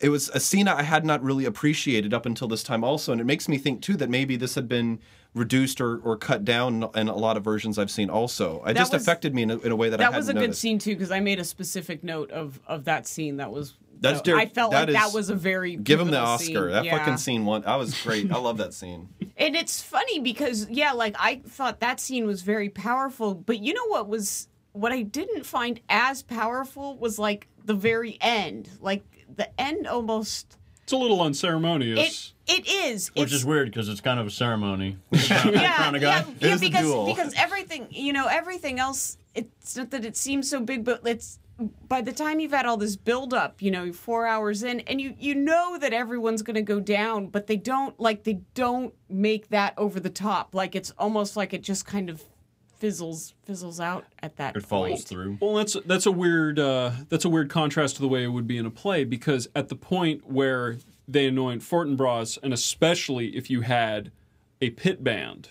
it 0.00 0.08
was 0.08 0.28
a 0.30 0.40
scene 0.40 0.66
I 0.66 0.82
had 0.82 1.04
not 1.06 1.22
really 1.22 1.44
appreciated 1.44 2.12
up 2.12 2.26
until 2.26 2.48
this 2.48 2.62
time 2.64 2.82
also 2.82 3.12
and 3.12 3.20
it 3.20 3.24
makes 3.24 3.48
me 3.48 3.58
think 3.58 3.80
too 3.80 3.96
that 3.96 4.10
maybe 4.10 4.36
this 4.36 4.56
had 4.56 4.68
been 4.68 4.98
reduced 5.34 5.80
or, 5.80 5.98
or 5.98 6.16
cut 6.16 6.44
down 6.44 6.88
in 6.94 7.08
a 7.08 7.14
lot 7.14 7.36
of 7.36 7.44
versions 7.44 7.78
I've 7.78 7.90
seen 7.90 8.08
also. 8.08 8.64
It 8.64 8.74
just 8.74 8.92
was- 8.92 9.02
affected 9.02 9.34
me 9.34 9.42
in 9.42 9.50
a, 9.50 9.58
in 9.58 9.70
a 9.70 9.76
way 9.76 9.90
that, 9.90 10.00
I 10.00 10.10
That 10.10 10.16
was 10.16 10.28
a 10.30 10.34
good 10.34 10.56
scene 10.56 10.78
too 10.78 10.94
because 10.94 11.10
I 11.10 11.20
made 11.20 11.38
a 11.38 11.44
specific 11.44 12.02
note 12.02 12.30
of 12.30 12.58
of 12.66 12.84
that 12.84 13.06
scene. 13.06 13.36
That 13.36 13.52
was 13.52 13.74
That's 14.00 14.20
Derek- 14.22 14.40
I 14.40 14.46
felt 14.52 14.72
that 14.72 14.88
like 14.88 14.96
that 14.96 15.08
is- 15.08 15.14
was 15.14 15.30
a 15.30 15.34
very 15.34 15.76
Give 15.76 16.00
him 16.00 16.10
the 16.10 16.18
Oscar. 16.18 16.44
Scene. 16.44 16.70
That 16.70 16.84
yeah. 16.84 16.98
fucking 16.98 17.16
scene 17.18 17.44
one 17.44 17.62
that 17.62 17.76
was 17.76 18.00
great. 18.02 18.30
I 18.30 18.38
love 18.38 18.58
that 18.58 18.74
scene. 18.74 19.08
And 19.38 19.54
it's 19.54 19.82
funny 19.82 20.18
because 20.20 20.66
yeah, 20.70 20.92
like 20.92 21.14
I 21.18 21.42
thought 21.46 21.80
that 21.80 22.00
scene 22.00 22.24
was 22.24 22.40
very 22.40 22.70
powerful, 22.70 23.34
but 23.34 23.58
you 23.58 23.74
know 23.74 23.86
what 23.88 24.08
was 24.08 24.48
what 24.72 24.92
I 24.92 25.02
didn't 25.02 25.44
find 25.44 25.78
as 25.90 26.22
powerful 26.22 26.96
was 26.96 27.18
like 27.18 27.46
the 27.62 27.74
very 27.74 28.16
end. 28.22 28.70
Like 28.80 29.04
the 29.34 29.48
end 29.60 29.86
almost 29.86 30.56
It's 30.84 30.92
a 30.92 30.96
little 30.96 31.22
it 31.22 31.26
unceremonious. 31.26 32.32
it 32.46 32.66
is. 32.66 33.08
Which 33.08 33.24
it's, 33.24 33.32
is 33.34 33.44
weird 33.44 33.68
because 33.70 33.90
it's 33.90 34.00
kind 34.00 34.18
of 34.18 34.26
a 34.26 34.30
ceremony. 34.30 34.96
yeah, 35.10 35.42
crown 35.42 35.94
yeah, 35.96 36.24
yeah, 36.40 36.56
because 36.56 37.06
because 37.06 37.34
everything 37.36 37.88
you 37.90 38.14
know 38.14 38.28
everything 38.28 38.78
else 38.78 39.18
it's 39.34 39.76
not 39.76 39.90
that 39.90 40.04
it 40.06 40.16
seems 40.16 40.48
so 40.48 40.60
big 40.60 40.82
but 40.84 41.00
it's 41.04 41.38
by 41.88 42.02
the 42.02 42.12
time 42.12 42.38
you've 42.40 42.52
had 42.52 42.66
all 42.66 42.76
this 42.76 42.96
build 42.96 43.32
up 43.32 43.62
you 43.62 43.70
know 43.70 43.92
four 43.92 44.26
hours 44.26 44.62
in 44.62 44.80
and 44.80 45.00
you 45.00 45.14
you 45.18 45.34
know 45.34 45.78
that 45.78 45.92
everyone's 45.92 46.42
going 46.42 46.54
to 46.54 46.62
go 46.62 46.78
down 46.80 47.28
but 47.28 47.46
they 47.46 47.56
don't 47.56 47.98
like 47.98 48.24
they 48.24 48.40
don't 48.54 48.92
make 49.08 49.48
that 49.48 49.72
over 49.78 49.98
the 49.98 50.10
top 50.10 50.54
like 50.54 50.74
it's 50.74 50.90
almost 50.98 51.36
like 51.36 51.54
it 51.54 51.62
just 51.62 51.86
kind 51.86 52.10
of 52.10 52.22
fizzles 52.78 53.32
fizzles 53.46 53.80
out 53.80 54.04
at 54.22 54.36
that 54.36 54.54
It 54.54 54.62
follows 54.66 54.90
point. 54.90 55.04
through. 55.08 55.38
Well, 55.40 55.54
that's 55.54 55.76
that's 55.86 56.04
a 56.04 56.12
weird 56.12 56.58
uh, 56.58 56.90
that's 57.08 57.24
a 57.24 57.28
weird 57.30 57.48
contrast 57.48 57.96
to 57.96 58.02
the 58.02 58.08
way 58.08 58.22
it 58.24 58.28
would 58.28 58.46
be 58.46 58.58
in 58.58 58.66
a 58.66 58.70
play 58.70 59.04
because 59.04 59.48
at 59.54 59.68
the 59.70 59.76
point 59.76 60.30
where 60.30 60.76
they 61.08 61.26
anoint 61.26 61.62
Fortinbras, 61.62 62.36
and 62.42 62.52
especially 62.52 63.34
if 63.36 63.48
you 63.48 63.62
had 63.62 64.10
a 64.60 64.70
pit 64.70 65.02
band, 65.02 65.48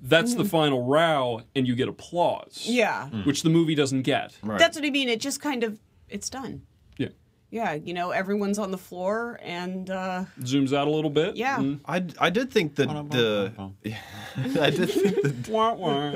that's 0.00 0.34
the 0.34 0.44
final 0.44 0.84
row, 0.84 1.42
and 1.54 1.66
you 1.66 1.74
get 1.76 1.88
applause. 1.88 2.62
yeah 2.66 3.08
which 3.24 3.42
the 3.42 3.50
movie 3.50 3.74
doesn't 3.74 4.02
get. 4.02 4.36
Right. 4.42 4.58
that's 4.58 4.76
what 4.76 4.84
i 4.86 4.90
mean 4.90 5.08
it 5.08 5.20
just 5.20 5.40
kind 5.40 5.64
of 5.64 5.78
it's 6.08 6.28
done 6.30 6.62
Yeah, 6.98 7.08
yeah 7.50 7.72
you 7.74 7.92
know 7.94 8.10
everyone's 8.10 8.58
on 8.58 8.70
the 8.70 8.78
floor 8.78 9.38
and 9.42 9.90
uh 9.90 10.24
zooms 10.40 10.72
out 10.72 10.86
a 10.86 10.90
little 10.90 11.10
bit. 11.10 11.36
yeah 11.36 11.58
and 11.58 11.80
I, 11.86 12.04
I 12.18 12.30
did 12.30 12.50
think 12.52 12.76
that 12.76 12.88
the 13.10 13.52
I 14.60 14.70
did 14.70 14.90
think 14.90 15.22
the 15.22 15.34
wah, 15.52 15.74
wah. 15.74 16.14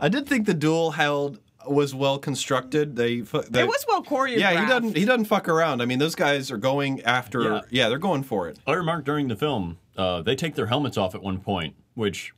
I 0.00 0.08
did 0.08 0.26
think 0.26 0.46
the 0.46 0.54
duel 0.54 0.92
held 0.92 1.38
was 1.66 1.94
well 1.94 2.18
constructed. 2.18 2.96
They, 2.96 3.20
they 3.20 3.62
it 3.62 3.66
was 3.68 3.84
well 3.88 4.02
choreographed 4.02 4.38
Yeah, 4.40 4.60
he 4.62 4.66
doesn't 4.66 4.96
he 4.96 5.04
doesn't 5.04 5.26
fuck 5.26 5.48
around. 5.48 5.80
I 5.80 5.84
mean, 5.86 6.00
those 6.00 6.16
guys 6.16 6.50
are 6.50 6.56
going 6.56 7.00
after. 7.02 7.42
Yeah. 7.42 7.60
Yeah, 7.70 7.88
they're 7.88 7.98
going 8.10 8.24
for 8.24 8.48
it. 8.48 8.58
I 8.66 8.72
remarked 8.72 9.04
during 9.06 9.28
the 9.28 9.36
film, 9.36 9.78
uh, 9.96 10.22
they 10.22 10.34
take 10.34 10.54
their 10.56 10.66
helmets 10.66 10.96
off 10.96 11.14
at 11.14 11.22
one 11.22 11.38
point, 11.38 11.76
which 11.94 12.34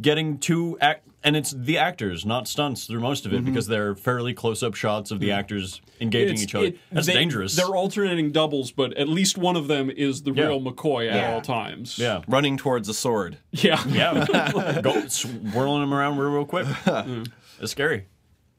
getting 0.00 0.38
two 0.38 0.76
act 0.80 1.06
and 1.26 1.36
it's 1.36 1.52
the 1.52 1.78
actors, 1.78 2.26
not 2.26 2.46
stunts, 2.46 2.84
through 2.86 3.00
most 3.00 3.24
of 3.24 3.32
it 3.32 3.36
mm-hmm. 3.36 3.46
because 3.46 3.66
they're 3.66 3.94
fairly 3.94 4.34
close-up 4.34 4.74
shots 4.74 5.10
of 5.10 5.20
the 5.20 5.32
actors 5.32 5.80
engaging 5.98 6.34
It's- 6.34 6.42
each 6.42 6.54
other. 6.54 6.66
it- 6.66 6.78
That's 6.92 7.06
they- 7.06 7.14
dangerous. 7.14 7.56
They're 7.56 7.74
alternating 7.74 8.30
doubles, 8.30 8.72
but 8.72 8.92
at 8.98 9.08
least 9.08 9.38
one 9.38 9.56
of 9.56 9.66
them 9.66 9.88
is 9.88 10.24
the 10.24 10.32
Yeah. 10.32 10.44
real 10.48 10.60
McCoy 10.60 11.08
at 11.08 11.14
Yeah. 11.16 11.32
all 11.32 11.40
times. 11.40 11.98
yeah, 11.98 12.20
Running 12.28 12.58
towards 12.58 12.90
a 12.90 12.94
sword. 12.94 13.38
yeah, 13.52 13.82
yeah, 13.88 14.80
go 14.82 15.06
swirling 15.08 15.80
them 15.80 15.94
around 15.94 16.18
real, 16.18 16.30
real 16.30 16.44
quick. 16.46 16.66
It's 17.60 17.70
scary. 17.72 18.08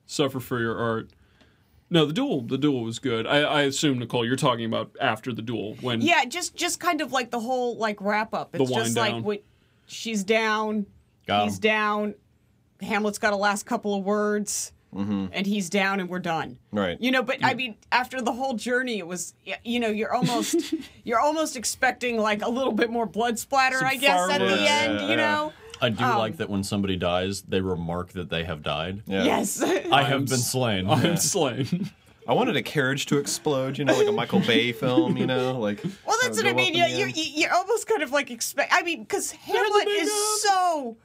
Suffer 0.08 0.40
for 0.40 0.60
your 0.60 0.78
art. 0.80 1.10
No, 1.90 2.06
the 2.06 2.14
duel. 2.14 2.42
The 2.42 2.58
duel 2.58 2.84
was 2.84 2.98
good. 2.98 3.28
I, 3.28 3.42
I 3.42 3.62
assume 3.64 4.00
Nicole, 4.00 4.26
you're 4.26 4.36
talking 4.38 4.66
about 4.66 4.96
after 5.00 5.34
the 5.34 5.42
duel 5.44 5.76
when 5.82 6.02
Yeah, 6.02 6.26
just 6.26 6.56
just 6.56 6.80
kind 6.80 7.02
of 7.02 7.12
like 7.12 7.30
the 7.30 7.40
whole 7.42 7.78
like 7.78 8.02
wrap 8.02 8.34
up. 8.34 8.56
It's 8.56 8.72
wind 8.72 8.86
just 8.86 8.96
down. 8.96 9.12
like 9.12 9.24
what 9.24 9.44
she's 9.86 10.24
down, 10.24 10.86
Got 11.28 11.46
he's 11.46 11.56
'em. 11.56 11.62
down. 11.62 12.16
Hamlet's 12.82 13.18
got 13.18 13.34
a 13.34 13.38
last 13.38 13.66
couple 13.66 13.96
of 13.96 14.04
words, 14.04 14.72
Mm-hmm. 14.94 15.26
and 15.34 15.46
he's 15.46 15.70
down, 15.70 16.00
and 16.00 16.08
we're 16.10 16.20
done. 16.20 16.58
Right. 16.72 16.98
You 17.02 17.12
know, 17.12 17.22
but 17.22 17.44
I 17.44 17.54
mean, 17.54 17.76
after 17.92 18.22
the 18.22 18.32
whole 18.32 18.54
journey, 18.54 18.98
it 19.00 19.06
was 19.08 19.34
you 19.66 19.80
know 19.80 19.90
you're 19.90 20.14
almost 20.14 20.56
you're 21.04 21.20
almost 21.20 21.58
expecting 21.58 22.18
like 22.18 22.42
a 22.42 22.50
little 22.50 22.72
bit 22.72 22.90
more 22.90 23.06
blood 23.06 23.38
splatter, 23.38 23.80
Some 23.80 23.88
I 23.88 23.96
guess, 23.96 24.30
at 24.30 24.38
the. 24.40 24.46
Yeah, 24.46 24.52
end. 24.52 24.94
yeah, 24.96 25.02
you 25.04 25.10
yeah. 25.10 25.16
know. 25.16 25.54
I 25.82 25.90
do 25.90 26.04
Um, 26.06 26.18
like 26.18 26.38
that 26.38 26.50
when 26.50 26.64
somebody 26.64 26.96
dies, 26.96 27.42
they 27.42 27.60
remark 27.60 28.14
that 28.14 28.30
they 28.30 28.46
have 28.46 28.64
died. 28.64 29.02
Yeah. 29.06 29.26
Yes. 29.26 29.62
I 29.64 30.04
have 30.04 30.20
I'm 30.22 30.26
been 30.26 30.38
slain. 30.38 30.90
I'm 30.90 31.18
slain. 31.18 31.92
I 32.28 32.34
wanted 32.34 32.56
a 32.56 32.64
carriage 32.64 33.06
to 33.08 33.18
explode. 33.18 33.78
You 33.78 33.84
know, 33.84 33.98
like 33.98 34.08
a 34.08 34.12
Michael 34.14 34.40
Bay 34.40 34.72
film. 34.72 35.18
You 35.18 35.26
know, 35.28 35.60
like. 35.60 35.84
Well, 36.08 36.18
that's 36.22 36.38
what 36.38 36.48
I 36.48 36.54
mean. 36.54 36.72
up 36.72 36.78
You, 36.78 36.86
in 36.86 36.92
the 36.92 36.98
you, 37.00 37.06
end. 37.08 37.18
you- 37.18 37.32
you're 37.42 37.54
almost 37.54 37.86
kind 37.88 38.02
of 38.02 38.12
like 38.12 38.32
expect. 38.32 38.72
I 38.74 38.82
mean, 38.84 39.02
because 39.04 39.32
Hamlet 39.32 39.86
big 39.86 40.04
is 40.04 40.10
up. 40.10 40.40
so, 40.40 40.98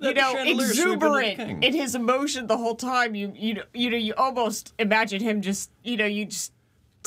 you 0.00 0.14
know, 0.14 0.32
chandelier 0.32 0.66
sweeping 0.68 0.98
the 0.98 1.28
exuberant 1.28 1.64
in 1.64 1.74
his 1.74 1.94
emotion 1.94 2.46
the 2.46 2.56
whole 2.56 2.76
time. 2.76 3.14
You, 3.14 3.32
you, 3.34 3.62
you 3.74 3.90
know, 3.90 3.96
you 3.96 4.14
almost 4.14 4.74
imagine 4.78 5.20
him 5.22 5.42
just, 5.42 5.70
you 5.82 5.96
know, 5.96 6.06
you 6.06 6.26
just 6.26 6.52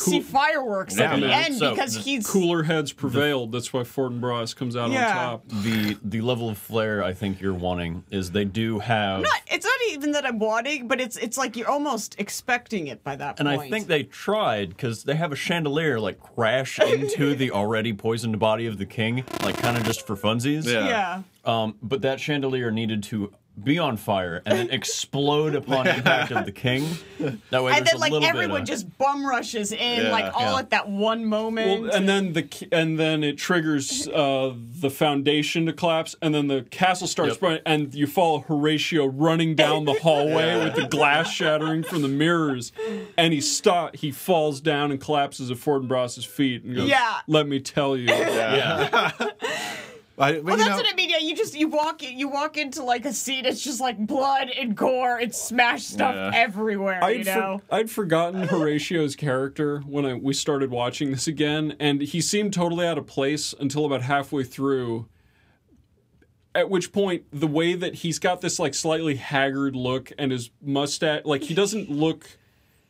see 0.02 0.20
fireworks 0.22 0.98
Yeah, 0.98 1.14
at 1.14 1.20
the 1.20 1.28
man. 1.28 1.44
end 1.46 1.56
So, 1.56 1.72
because 1.72 1.96
the 1.96 2.02
he's 2.02 2.28
Cooler 2.28 2.64
heads 2.64 2.92
prevailed. 2.94 3.52
That's 3.52 3.72
why 3.74 3.82
Fortinbras 3.82 4.56
comes 4.56 4.76
out 4.76 4.92
Yeah. 4.92 5.08
on 5.10 5.14
top. 5.16 5.44
the 5.64 5.98
the 6.04 6.22
level 6.22 6.50
of 6.50 6.58
flair 6.58 7.04
I 7.04 7.14
think 7.14 7.40
you're 7.42 7.54
wanting 7.54 8.04
is 8.12 8.32
they 8.32 8.46
do 8.46 8.80
have 8.80 9.22
not. 9.22 9.42
It's 9.52 9.66
not 9.66 9.94
even 9.94 10.12
that 10.14 10.26
I'm 10.26 10.40
wanting, 10.40 10.88
but 10.88 11.00
it's 11.02 11.18
it's 11.18 11.38
like 11.38 11.56
you're 11.58 11.70
almost 11.70 12.16
expecting 12.20 12.88
it 12.88 13.04
by 13.04 13.16
that 13.16 13.40
and 13.40 13.48
point. 13.48 13.62
I 13.62 13.70
think 13.70 13.88
they 13.88 14.04
tried 14.04 14.70
because 14.70 15.04
they 15.04 15.16
have 15.16 15.32
a 15.32 15.36
chandelier 15.36 16.00
like 16.00 16.20
crash 16.20 16.80
into 16.86 17.36
the 17.36 17.52
already 17.52 17.94
poisoned 17.94 18.40
body 18.40 18.66
of 18.68 18.78
the 18.78 18.86
king, 18.86 19.24
like 19.44 19.58
kind 19.58 19.78
of 19.78 19.84
just 19.84 20.06
for 20.08 20.16
funsies. 20.16 20.66
Yeah. 20.66 20.88
yeah. 20.88 21.22
Um, 21.44 21.76
but 21.82 22.02
that 22.04 22.20
chandelier 22.20 22.70
needed 22.72 23.02
to 23.04 23.34
be 23.62 23.78
on 23.78 23.96
fire 23.98 24.42
and 24.46 24.58
then 24.58 24.70
explode 24.72 25.54
upon 25.56 25.86
impact 25.88 26.32
of 26.32 26.46
the 26.46 26.52
king. 26.52 26.88
That 27.52 27.64
way, 27.64 27.74
And 27.74 27.86
then 27.86 27.96
a 27.96 28.00
like 28.00 28.14
everyone 28.24 28.62
of, 28.62 28.68
just 28.68 28.98
bum 28.98 29.26
rushes 29.26 29.72
in, 29.72 30.06
Yeah, 30.06 30.12
like 30.12 30.34
all 30.36 30.54
yeah. 30.54 30.60
at 30.60 30.70
that 30.72 30.90
one 30.90 31.26
moment. 31.26 31.82
Well, 31.84 31.92
and 31.96 32.10
then 32.10 32.34
the 32.34 32.48
and 32.72 32.98
then 32.98 33.24
it 33.24 33.38
triggers 33.38 34.08
uh, 34.08 34.54
the 34.80 34.90
foundation 34.90 35.66
to 35.68 35.74
collapse, 35.74 36.16
and 36.22 36.34
then 36.34 36.48
the 36.48 36.64
castle 36.72 37.08
starts 37.08 37.34
Yep. 37.34 37.40
burning, 37.40 37.62
and 37.66 37.94
you 37.94 38.08
follow 38.08 38.40
Horatio 38.40 39.06
running 39.06 39.54
down 39.54 39.86
the 39.86 39.94
hallway 39.94 40.58
with 40.64 40.76
the 40.76 40.88
glass 40.88 41.30
shattering 41.32 41.84
from 41.84 42.02
the 42.02 42.08
mirrors, 42.08 42.72
and 43.18 43.32
he 43.34 43.42
stop 43.42 43.96
he 43.98 44.12
falls 44.12 44.60
down 44.62 44.92
and 44.92 45.00
collapses 45.00 45.52
at 45.52 45.58
Fortinbras's 45.58 46.26
feet 46.26 46.64
and 46.64 46.76
goes, 46.76 46.90
Yeah. 46.90 47.20
"Let 47.28 47.48
me 47.48 47.60
tell 47.60 47.96
you." 47.96 48.06
yeah. 48.08 49.12
I, 50.22 50.40
Well, 50.40 50.56
that's 50.58 50.70
know, 50.70 50.76
what 50.78 50.86
I 50.92 50.96
mean. 50.96 51.10
Yeah, 51.10 51.18
you 51.18 51.36
just 51.36 51.56
you 51.56 51.68
walk 51.68 52.04
in, 52.04 52.18
you 52.18 52.28
walk 52.30 52.56
into 52.58 52.84
like 52.84 53.06
a 53.06 53.14
scene. 53.14 53.46
It's 53.46 53.62
just 53.64 53.82
like 53.82 53.98
blood 53.98 54.50
and 54.50 54.76
gore 54.76 55.18
and 55.18 55.34
smashed 55.34 55.90
stuff 55.90 56.14
Yeah. 56.16 56.32
everywhere. 56.34 57.04
I'd, 57.04 57.18
you 57.18 57.24
for- 57.26 57.40
know. 57.40 57.62
I'd 57.72 57.90
forgotten 57.90 58.42
Horatio's 58.48 59.16
character 59.16 59.80
when 59.80 60.06
I, 60.06 60.14
we 60.14 60.34
started 60.34 60.70
watching 60.72 61.12
this 61.12 61.28
again, 61.28 61.76
and 61.80 62.02
he 62.02 62.22
seemed 62.22 62.54
totally 62.54 62.86
out 62.86 62.98
of 62.98 63.08
place 63.08 63.54
until 63.60 63.86
about 63.86 64.04
halfway 64.04 64.44
through. 64.44 65.08
At 66.54 66.70
which 66.70 66.92
point, 66.92 67.24
the 67.32 67.48
way 67.48 67.76
that 67.76 67.96
he's 67.96 68.20
got 68.20 68.42
this 68.42 68.60
like 68.60 68.74
slightly 68.74 69.16
haggard 69.16 69.74
look 69.76 70.12
and 70.18 70.34
his 70.34 70.50
mustache, 70.62 71.22
like 71.24 71.44
he 71.44 71.54
doesn't 71.54 71.90
look 71.90 72.38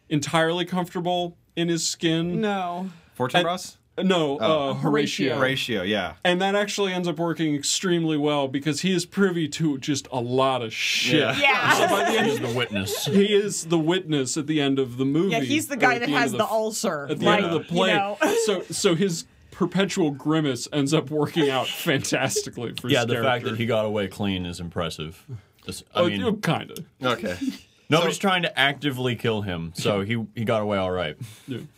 entirely 0.10 0.66
comfortable 0.66 1.38
in 1.56 1.68
his 1.70 1.88
skin. 1.88 2.42
no. 2.42 2.90
Fortinbras? 3.18 3.78
No, 4.04 4.38
uh, 4.38 4.74
Horatio. 4.74 5.36
Horatio, 5.36 5.84
yeah. 5.84 6.16
And 6.24 6.42
that 6.42 6.56
actually 6.56 6.94
ends 6.94 7.08
up 7.08 7.18
working 7.18 7.56
extremely 7.56 8.18
well 8.18 8.48
because 8.48 8.82
he 8.82 8.94
is 8.94 9.06
privy 9.06 9.48
to 9.50 9.78
just 9.78 10.08
a 10.12 10.20
lot 10.20 10.62
of 10.62 10.74
shit. 10.74 11.20
Yeah. 11.20 11.38
Yeah. 11.38 11.74
So 11.74 11.88
by 11.88 12.12
the 12.12 12.18
end 12.18 12.28
He's 12.28 12.40
the 12.40 12.54
witness. 12.58 13.06
he 13.06 13.34
is 13.34 13.66
the 13.66 13.80
witness 13.80 14.38
at 14.38 14.48
the 14.48 14.62
end 14.62 14.80
of 14.80 14.98
the 14.98 15.06
movie. 15.06 15.32
Yeah, 15.32 15.42
he's 15.42 15.68
the 15.68 15.78
guy 15.78 16.00
that 16.00 16.08
the 16.08 16.14
has 16.14 16.34
of 16.34 16.40
the, 16.40 16.46
ulcer. 16.46 17.08
At 17.10 17.20
the 17.20 17.26
like, 17.26 17.44
end 17.44 17.54
of 17.54 17.54
the 17.54 17.68
play, 17.68 17.90
You 17.90 17.96
know. 17.96 18.18
so 18.46 18.62
so 18.72 18.96
his 18.96 19.26
perpetual 19.52 20.12
grimace 20.12 20.68
ends 20.74 20.94
up 20.94 21.10
working 21.10 21.50
out 21.50 21.68
fantastically 21.68 22.74
for 22.80 22.90
Yeah, 22.90 23.00
his 23.00 23.08
the 23.08 23.22
fact 23.22 23.44
that 23.46 23.58
he 23.58 23.66
got 23.66 23.86
away 23.86 24.08
clean 24.08 24.46
is 24.46 24.60
impressive. 24.60 25.26
This- 25.66 25.84
I 25.94 26.02
oh, 26.02 26.08
mean, 26.08 26.42
kind 26.42 26.72
of. 26.72 26.86
Okay. 27.04 27.38
Nobody's 27.92 28.18
trying 28.18 28.42
to 28.44 28.60
actively 28.60 29.16
kill 29.16 29.42
him, 29.42 29.72
so 29.76 30.02
he 30.02 30.26
he 30.36 30.46
got 30.46 30.62
away 30.62 30.78
all 30.78 30.92
right. 30.92 31.18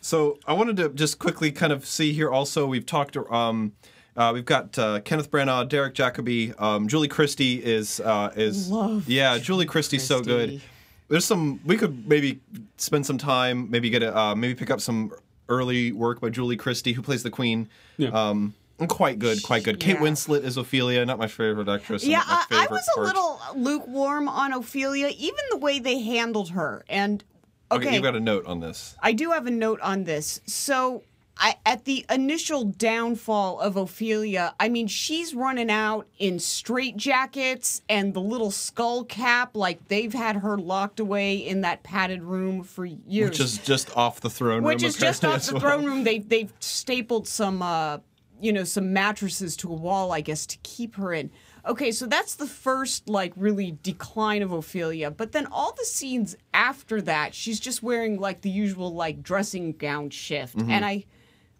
So 0.01 0.37
I 0.45 0.53
wanted 0.53 0.77
to 0.77 0.89
just 0.89 1.19
quickly 1.19 1.51
kind 1.51 1.73
of 1.73 1.85
see 1.85 2.13
here. 2.13 2.29
Also, 2.29 2.65
we've 2.65 2.85
talked. 2.85 3.17
Um, 3.17 3.73
uh, 4.15 4.31
we've 4.33 4.45
got 4.45 4.77
uh, 4.77 4.99
Kenneth 4.99 5.31
Branagh, 5.31 5.67
Derek 5.67 5.95
Jacobi, 5.95 6.59
um, 6.61 6.87
Julie 6.87 7.07
Christie 7.07 7.63
is 7.63 7.99
uh, 7.99 8.31
is 8.35 8.69
Love 8.69 9.09
yeah. 9.09 9.37
Julie 9.39 9.65
Christie's 9.65 10.03
so 10.03 10.21
good. 10.21 10.61
There's 11.07 11.25
some 11.25 11.59
we 11.65 11.77
could 11.77 12.07
maybe 12.07 12.39
spend 12.77 13.05
some 13.05 13.17
time, 13.17 13.69
maybe 13.71 13.89
get 13.89 14.03
a 14.03 14.17
uh, 14.17 14.35
maybe 14.35 14.53
pick 14.55 14.69
up 14.69 14.81
some 14.81 15.11
early 15.49 15.91
work 15.91 16.21
by 16.21 16.29
Julie 16.29 16.57
Christie, 16.57 16.93
who 16.93 17.01
plays 17.01 17.23
the 17.23 17.29
Queen. 17.29 17.69
Yeah. 17.97 18.09
Um, 18.09 18.53
and 18.53 18.62
quite 18.87 19.19
good, 19.19 19.41
quite 19.43 19.63
good. 19.63 19.79
Kate 19.79 19.95
Yeah. 19.95 20.01
Winslet 20.01 20.43
is 20.43 20.57
Ophelia, 20.57 21.05
not 21.05 21.17
my 21.19 21.27
favorite 21.27 21.69
actress. 21.69 22.03
Yeah, 22.03 22.17
not 22.27 22.49
my 22.51 22.57
I, 22.57 22.63
I 22.63 22.67
was 22.71 22.87
a 22.89 22.95
part. 22.95 23.07
little 23.07 23.39
lukewarm 23.55 24.27
on 24.27 24.53
Ophelia, 24.53 25.11
even 25.17 25.39
the 25.51 25.57
way 25.57 25.79
they 25.79 25.99
handled 26.01 26.49
her. 26.49 26.83
And 26.89 27.23
Okay, 27.71 27.85
okay, 27.87 27.93
you've 27.95 28.03
got 28.03 28.15
a 28.15 28.19
note 28.19 28.45
on 28.45 28.59
this. 28.59 28.95
I 29.01 29.13
do 29.13 29.31
have 29.31 29.47
a 29.47 29.51
note 29.51 29.79
on 29.81 30.03
this. 30.03 30.41
So, 30.45 31.03
I, 31.37 31.55
at 31.65 31.85
the 31.85 32.05
initial 32.11 32.65
downfall 32.65 33.59
of 33.59 33.75
Ophelia, 33.77 34.53
I 34.59 34.69
mean, 34.69 34.85
she's 34.85 35.33
running 35.33 35.71
out 35.71 36.07
in 36.19 36.35
straitjackets 36.35 37.81
and 37.89 38.13
the 38.13 38.19
little 38.21 38.51
skull 38.51 39.03
cap, 39.03 39.55
like 39.55 39.87
they've 39.87 40.13
had 40.13 40.35
her 40.37 40.57
locked 40.57 40.99
away 40.99 41.37
in 41.37 41.61
that 41.61 41.81
padded 41.83 42.21
room 42.21 42.63
for 42.63 42.85
years. 42.85 43.31
Which 43.31 43.39
is 43.39 43.57
just 43.57 43.95
off 43.97 44.19
the 44.21 44.29
throne 44.29 44.63
Which 44.63 44.81
room. 44.81 44.87
Which 44.89 44.95
is 44.95 44.97
just 44.97 45.25
off 45.25 45.45
the 45.45 45.53
well. 45.53 45.61
throne 45.61 45.85
room. 45.85 46.03
They 46.03 46.19
they've 46.19 46.53
stapled 46.59 47.27
some 47.27 47.61
uh 47.63 47.97
you 48.43 48.51
know 48.53 48.63
some 48.63 48.91
mattresses 48.93 49.55
to 49.57 49.69
a 49.71 49.75
wall, 49.75 50.11
I 50.11 50.21
guess, 50.21 50.45
to 50.47 50.57
keep 50.63 50.95
her 50.95 51.13
in. 51.13 51.31
Okay, 51.65 51.91
so 51.91 52.05
that's 52.05 52.35
the 52.35 52.45
first 52.45 53.07
like 53.07 53.31
really 53.37 53.77
decline 53.83 54.41
of 54.41 54.51
Ophelia. 54.51 55.09
But 55.11 55.31
then 55.31 55.45
all 55.47 55.71
the 55.73 55.85
scenes 55.85 56.35
after 56.53 57.01
that, 57.03 57.33
she's 57.33 57.59
just 57.59 57.81
wearing 57.81 58.19
like 58.19 58.41
the 58.41 58.49
usual 58.49 58.93
like 58.93 59.23
dressing 59.23 59.71
gown 59.71 60.09
shift, 60.09 60.57
Mm-hmm. 60.57 60.69
and 60.71 60.83
I 60.85 61.05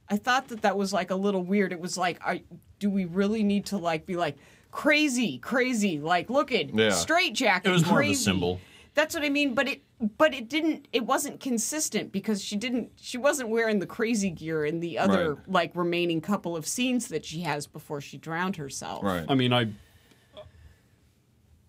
I 0.10 0.18
thought 0.18 0.50
that 0.50 0.62
that 0.64 0.78
was 0.78 0.92
like 0.92 1.10
a 1.12 1.16
little 1.16 1.42
weird. 1.44 1.72
It 1.72 1.80
was 1.80 1.98
like, 1.98 2.20
are, 2.22 2.38
do 2.80 2.90
we 2.90 3.06
really 3.06 3.42
need 3.44 3.66
to 3.68 3.78
like 3.78 4.06
be 4.06 4.18
like 4.18 4.36
crazy, 4.72 5.38
crazy, 5.38 6.00
like 6.00 6.30
look 6.30 6.52
at 6.52 6.74
Yeah. 6.76 6.90
straight 6.92 7.34
jacket? 7.34 7.70
It 7.70 7.72
was 7.72 7.86
more 7.86 8.02
of 8.02 8.10
a 8.10 8.14
symbol. 8.14 8.60
That's 8.96 9.16
what 9.16 9.24
I 9.24 9.30
mean, 9.30 9.54
but 9.56 9.68
it 9.68 9.82
but 10.18 10.34
it 10.34 10.50
didn't 10.50 10.88
it 10.94 11.06
wasn't 11.06 11.40
consistent 11.40 12.12
because 12.12 12.44
she 12.44 12.56
didn't 12.56 12.92
she 12.96 13.18
wasn't 13.18 13.50
wearing 13.50 13.80
the 13.80 13.88
crazy 13.88 14.30
gear 14.30 14.66
in 14.66 14.80
the 14.82 14.98
other 15.00 15.36
Right. 15.36 15.50
like 15.50 15.76
remaining 15.76 16.22
couple 16.22 16.56
of 16.56 16.68
scenes 16.68 17.08
that 17.08 17.26
she 17.26 17.42
has 17.42 17.66
before 17.68 18.02
she 18.02 18.18
drowned 18.18 18.58
herself. 18.58 19.04
Right. 19.04 19.26
I 19.28 19.34
mean, 19.36 19.52
I 19.54 19.64
uh, 20.36 20.42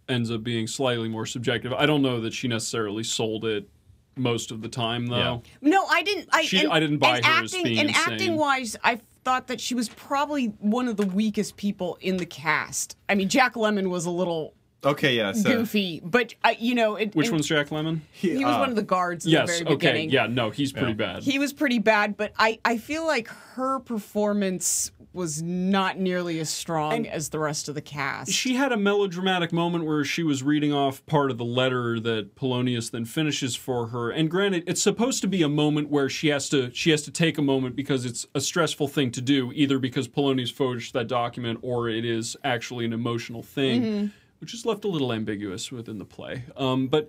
ends 0.08 0.30
up 0.30 0.42
being 0.42 0.66
slightly 0.66 1.08
more 1.08 1.26
subjective. 1.26 1.72
I 1.72 1.86
don't 1.86 2.02
know 2.02 2.20
that 2.20 2.32
she 2.34 2.48
necessarily 2.48 3.04
sold 3.04 3.44
it 3.44 3.68
most 4.16 4.50
of 4.50 4.60
the 4.62 4.68
time, 4.68 5.06
though. 5.06 5.42
No, 5.60 5.86
I 5.86 6.02
didn't 6.02 6.28
I 6.32 6.42
She- 6.42 6.60
and, 6.64 6.72
I 6.72 6.80
didn't 6.80 6.98
buy 6.98 7.16
and 7.16 7.24
her 7.26 7.44
as 7.44 7.52
acting 7.54 7.64
being 7.64 7.78
and 7.80 7.88
insane. 7.88 8.12
acting 8.12 8.36
wise 8.36 8.76
I 8.84 9.00
thought 9.24 9.46
that 9.46 9.60
she 9.60 9.74
was 9.74 9.88
probably 9.88 10.48
one 10.58 10.86
of 10.88 10.98
the 10.98 11.06
weakest 11.06 11.56
people 11.56 11.96
in 12.02 12.18
the 12.18 12.26
cast. 12.26 12.96
I 13.08 13.14
mean, 13.14 13.30
Jack 13.30 13.54
Lemmon 13.54 13.88
was 13.88 14.04
a 14.04 14.10
little 14.10 14.52
Okay, 14.84 15.16
yeah. 15.16 15.32
So 15.32 15.50
goofy, 15.58 16.00
but 16.04 16.34
uh, 16.44 16.54
you 16.58 16.74
know, 16.74 16.96
it, 16.96 17.14
Which 17.14 17.26
and 17.28 17.34
one's 17.34 17.46
Jack 17.46 17.68
Lemmon? 17.68 18.00
He 18.12 18.44
was 18.44 18.56
one 18.56 18.70
of 18.70 18.76
the 18.76 18.82
guards 18.82 19.24
in 19.24 19.32
Yes. 19.32 19.46
the 19.58 19.64
very 19.64 19.66
Okay. 19.66 19.74
beginning. 19.76 20.10
Yeah. 20.10 20.26
No, 20.26 20.50
he's 20.50 20.72
pretty 20.72 20.92
bad. 20.94 21.22
He 21.22 21.38
was 21.38 21.52
pretty 21.52 21.78
bad, 21.78 22.16
but 22.16 22.32
I, 22.38 22.58
I 22.64 22.78
feel 22.78 23.06
like 23.06 23.28
her 23.54 23.80
performance 23.80 24.90
was 25.12 25.40
not 25.40 25.96
nearly 25.96 26.40
as 26.40 26.50
strong 26.50 27.06
as 27.06 27.28
the 27.28 27.38
rest 27.38 27.68
of 27.68 27.76
the 27.76 27.80
cast. 27.80 28.32
she 28.32 28.54
had 28.54 28.72
a 28.72 28.76
melodramatic 28.76 29.52
moment 29.52 29.84
where 29.84 30.04
she 30.04 30.24
was 30.24 30.42
reading 30.42 30.72
off 30.72 31.06
part 31.06 31.30
of 31.30 31.38
the 31.38 31.44
letter 31.44 32.00
that 32.00 32.34
Polonius 32.34 32.90
then 32.90 33.04
finishes 33.04 33.54
for 33.54 33.86
her. 33.88 34.10
And 34.10 34.28
granted, 34.28 34.64
it's 34.66 34.82
supposed 34.82 35.20
to 35.22 35.28
be 35.28 35.42
a 35.42 35.48
moment 35.48 35.88
where 35.88 36.08
she 36.08 36.28
has 36.28 36.48
to 36.48 36.72
she 36.74 36.90
has 36.90 37.02
to 37.02 37.12
take 37.12 37.38
a 37.38 37.42
moment 37.42 37.76
because 37.76 38.04
it's 38.04 38.26
a 38.34 38.40
stressful 38.40 38.88
thing 38.88 39.12
to 39.12 39.20
do, 39.20 39.52
either 39.54 39.78
because 39.78 40.08
Polonius 40.08 40.50
forged 40.50 40.94
that 40.94 41.06
document 41.06 41.60
or 41.62 41.88
it 41.88 42.04
is 42.04 42.36
actually 42.42 42.84
an 42.84 42.92
emotional 42.92 43.42
thing, 43.44 44.10
which 44.44 44.52
is 44.52 44.66
left 44.66 44.84
a 44.84 44.88
little 44.88 45.10
ambiguous 45.10 45.72
within 45.72 45.96
the 45.96 46.04
play. 46.04 46.44
Um, 46.54 46.86
but 46.88 47.08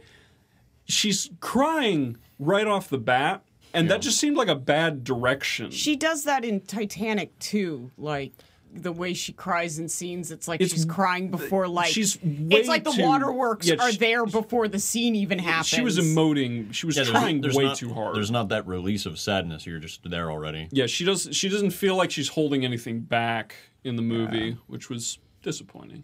she's 0.85 1.29
crying 1.41 2.15
right 2.39 2.65
off 2.65 2.87
the 2.87 2.97
bat, 2.97 3.43
and 3.73 3.89
that 3.91 4.01
just 4.01 4.17
seemed 4.21 4.37
like 4.37 4.47
a 4.47 4.55
bad 4.55 5.03
direction. 5.03 5.69
she 5.69 5.97
does 5.97 6.23
that 6.23 6.45
in 6.45 6.61
Titanic 6.61 7.37
too, 7.39 7.91
like 7.97 8.31
the 8.73 8.93
way 8.93 9.13
she 9.13 9.33
cries 9.33 9.79
in 9.79 9.89
scenes. 9.89 10.31
It's 10.31 10.47
like 10.47 10.61
It's- 10.61 10.73
she's 10.73 10.85
crying 10.85 11.29
before 11.29 11.67
like 11.67 11.91
she's 11.91 12.17
it's 12.23 12.69
like 12.69 12.85
the 12.85 12.91
too- 12.91 13.03
waterworks 13.03 13.67
yeah, 13.67 13.75
are 13.81 13.91
she- 13.91 13.97
there 13.97 14.25
before 14.25 14.69
the 14.69 14.79
scene 14.79 15.13
even 15.15 15.37
happens. 15.39 15.67
she 15.67 15.81
was 15.81 15.97
emoting. 15.99 16.73
She 16.73 16.85
was 16.85 16.95
Yeah, 16.95 17.03
there's, 17.03 17.11
trying 17.11 17.41
there's 17.41 17.55
way 17.55 17.65
not, 17.65 17.75
too 17.75 17.93
hard. 17.93 18.15
There's 18.15 18.31
not 18.31 18.47
that 18.49 18.65
release 18.65 19.05
of 19.05 19.19
sadness. 19.19 19.65
You're 19.65 19.79
just 19.79 20.09
there 20.09 20.31
already. 20.31 20.69
Yeah, 20.71 20.85
she 20.87 21.03
does. 21.03 21.27
She 21.33 21.49
doesn't 21.49 21.71
feel 21.71 21.97
like 21.97 22.11
she's 22.11 22.29
holding 22.29 22.63
anything 22.63 23.01
back 23.01 23.55
in 23.83 23.97
the 23.97 24.01
movie, 24.01 24.57
which 24.67 24.89
was 24.89 25.19
disappointing. 25.43 26.03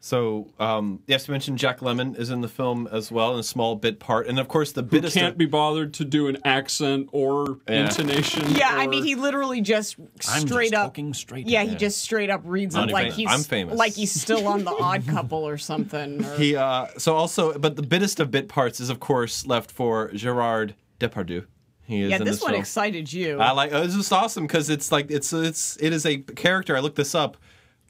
So, 0.00 0.46
um, 0.60 1.00
yes, 1.08 1.24
to 1.24 1.32
mention 1.32 1.56
Jack 1.56 1.80
Lemmon 1.80 2.16
is 2.16 2.30
in 2.30 2.40
the 2.40 2.48
film 2.48 2.86
as 2.92 3.10
well 3.10 3.34
in 3.34 3.40
a 3.40 3.42
small 3.42 3.74
bit 3.74 3.98
part, 3.98 4.28
and 4.28 4.38
of 4.38 4.46
course 4.46 4.70
the 4.70 4.82
bit 4.82 5.04
can't 5.12 5.36
be 5.36 5.44
bothered 5.44 5.92
to 5.94 6.04
do 6.04 6.28
an 6.28 6.38
accent 6.44 7.08
or 7.10 7.58
Yeah. 7.68 7.86
intonation. 7.86 8.44
Yeah, 8.54 8.70
I 8.70 8.86
mean, 8.86 9.02
he 9.02 9.16
literally 9.16 9.60
just 9.60 9.96
I'm 10.28 10.46
straight 10.46 10.70
just 10.70 10.74
up. 10.74 10.86
talking 10.90 11.14
straight. 11.14 11.48
Yeah, 11.48 11.64
he 11.64 11.74
just 11.74 11.98
straight 11.98 12.30
up 12.30 12.42
reads 12.44 12.76
Not 12.76 12.90
it 12.90 12.92
like 12.92 13.12
he's 13.12 13.28
I'm 13.28 13.40
famous. 13.42 13.76
like 13.76 13.92
he's 13.94 14.12
still 14.12 14.46
on 14.46 14.62
the 14.64 14.70
Odd 14.70 15.04
Couple 15.08 15.46
or 15.46 15.58
something. 15.58 16.24
Or, 16.24 16.36
He 16.36 16.54
uh, 16.54 16.86
so 16.96 17.16
also, 17.16 17.58
but 17.58 17.74
the 17.74 17.82
bittest 17.82 18.20
of 18.20 18.30
bit 18.30 18.48
parts 18.48 18.78
is 18.78 18.90
of 18.90 19.00
course 19.00 19.46
left 19.46 19.70
for 19.72 20.12
Gerard 20.12 20.74
Depardieu. 21.00 21.44
He 21.82 22.02
is 22.02 22.10
yeah, 22.10 22.18
this 22.18 22.28
this 22.36 22.40
one 22.42 22.52
film. 22.52 22.60
excited 22.60 23.12
you. 23.12 23.40
I 23.40 23.50
like. 23.50 23.72
Oh, 23.72 23.84
this 23.84 23.96
is 23.96 24.12
awesome 24.12 24.46
because 24.46 24.70
it's 24.70 24.92
like 24.92 25.10
it's 25.10 25.32
it's 25.32 25.76
it 25.80 25.92
is 25.92 26.06
a 26.06 26.18
character. 26.18 26.76
I 26.76 26.80
looked 26.80 26.96
this 26.96 27.14
up 27.16 27.36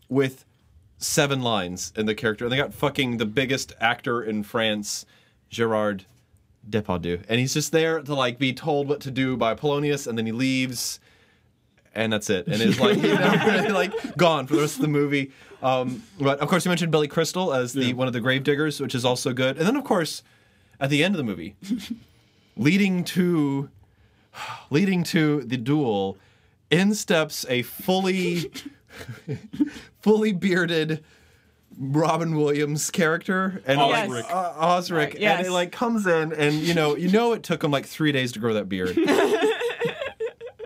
with 0.09 0.45
seven 0.99 1.43
lines 1.43 1.93
in 1.97 2.07
the 2.07 2.15
character, 2.15 2.45
and 2.45 2.53
they 2.53 2.57
got 2.57 2.75
fucking 2.75 3.17
the 3.17 3.27
biggest 3.27 3.73
actor 3.81 4.23
in 4.23 4.43
France, 4.43 5.07
Gerard 5.49 6.05
Depardieu, 6.69 7.23
and 7.29 7.41
he's 7.41 7.55
just 7.55 7.73
there 7.73 8.01
to 8.01 8.15
like 8.15 8.39
be 8.39 8.53
told 8.53 8.89
what 8.89 9.01
to 9.01 9.11
do 9.11 9.37
by 9.37 9.55
Polonius, 9.55 10.07
and 10.07 10.19
then 10.19 10.27
he 10.27 10.33
leaves, 10.33 11.01
and 11.95 12.13
that's 12.13 12.29
it. 12.29 12.47
And 12.47 12.61
it's 12.61 12.79
like 12.81 12.97
you 13.03 13.15
know, 13.15 13.67
like 13.75 14.17
gone 14.17 14.47
for 14.47 14.57
the 14.57 14.61
rest 14.61 14.77
of 14.77 14.83
the 14.83 14.89
movie. 14.89 15.31
Um, 15.63 16.03
but 16.21 16.39
of 16.41 16.49
course, 16.49 16.65
you 16.65 16.69
mentioned 16.69 16.93
Billy 16.93 17.09
Crystal 17.09 17.53
as 17.55 17.73
the 17.73 17.95
one 17.95 18.07
of 18.07 18.13
the 18.13 18.21
gravediggers, 18.21 18.81
which 18.81 18.95
is 18.95 19.05
also 19.05 19.33
good. 19.33 19.57
And 19.57 19.67
then 19.67 19.77
of 19.77 19.85
course, 19.85 20.23
at 20.81 20.91
the 20.91 21.03
end 21.03 21.15
of 21.15 21.19
the 21.19 21.25
movie, 21.25 21.55
leading 22.57 23.05
to 23.05 23.71
leading 24.71 25.03
to 25.05 25.43
the 25.43 25.57
duel, 25.57 26.19
in 26.71 26.95
steps 26.95 27.45
a 27.49 27.62
fully 27.62 28.51
fully 30.01 30.33
bearded 30.33 31.05
Robin 31.79 32.35
Williams 32.37 32.91
character 32.91 33.62
and 33.66 33.81
Osric. 33.81 34.25
like, 34.25 34.35
uh, 34.35 34.53
Osric, 34.59 35.12
Right, 35.14 35.21
yes. 35.21 35.39
and 35.39 35.47
it 35.47 35.51
like 35.53 35.71
comes 35.73 36.07
in, 36.07 36.33
and 36.33 36.55
you 36.57 36.75
know, 36.75 36.97
you 36.97 37.09
know, 37.11 37.33
it 37.33 37.43
took 37.43 37.62
him 37.62 37.71
like 37.71 37.87
three 37.87 38.11
days 38.12 38.33
to 38.33 38.39
grow 38.41 38.55
that 38.55 38.69
beard. 38.69 38.99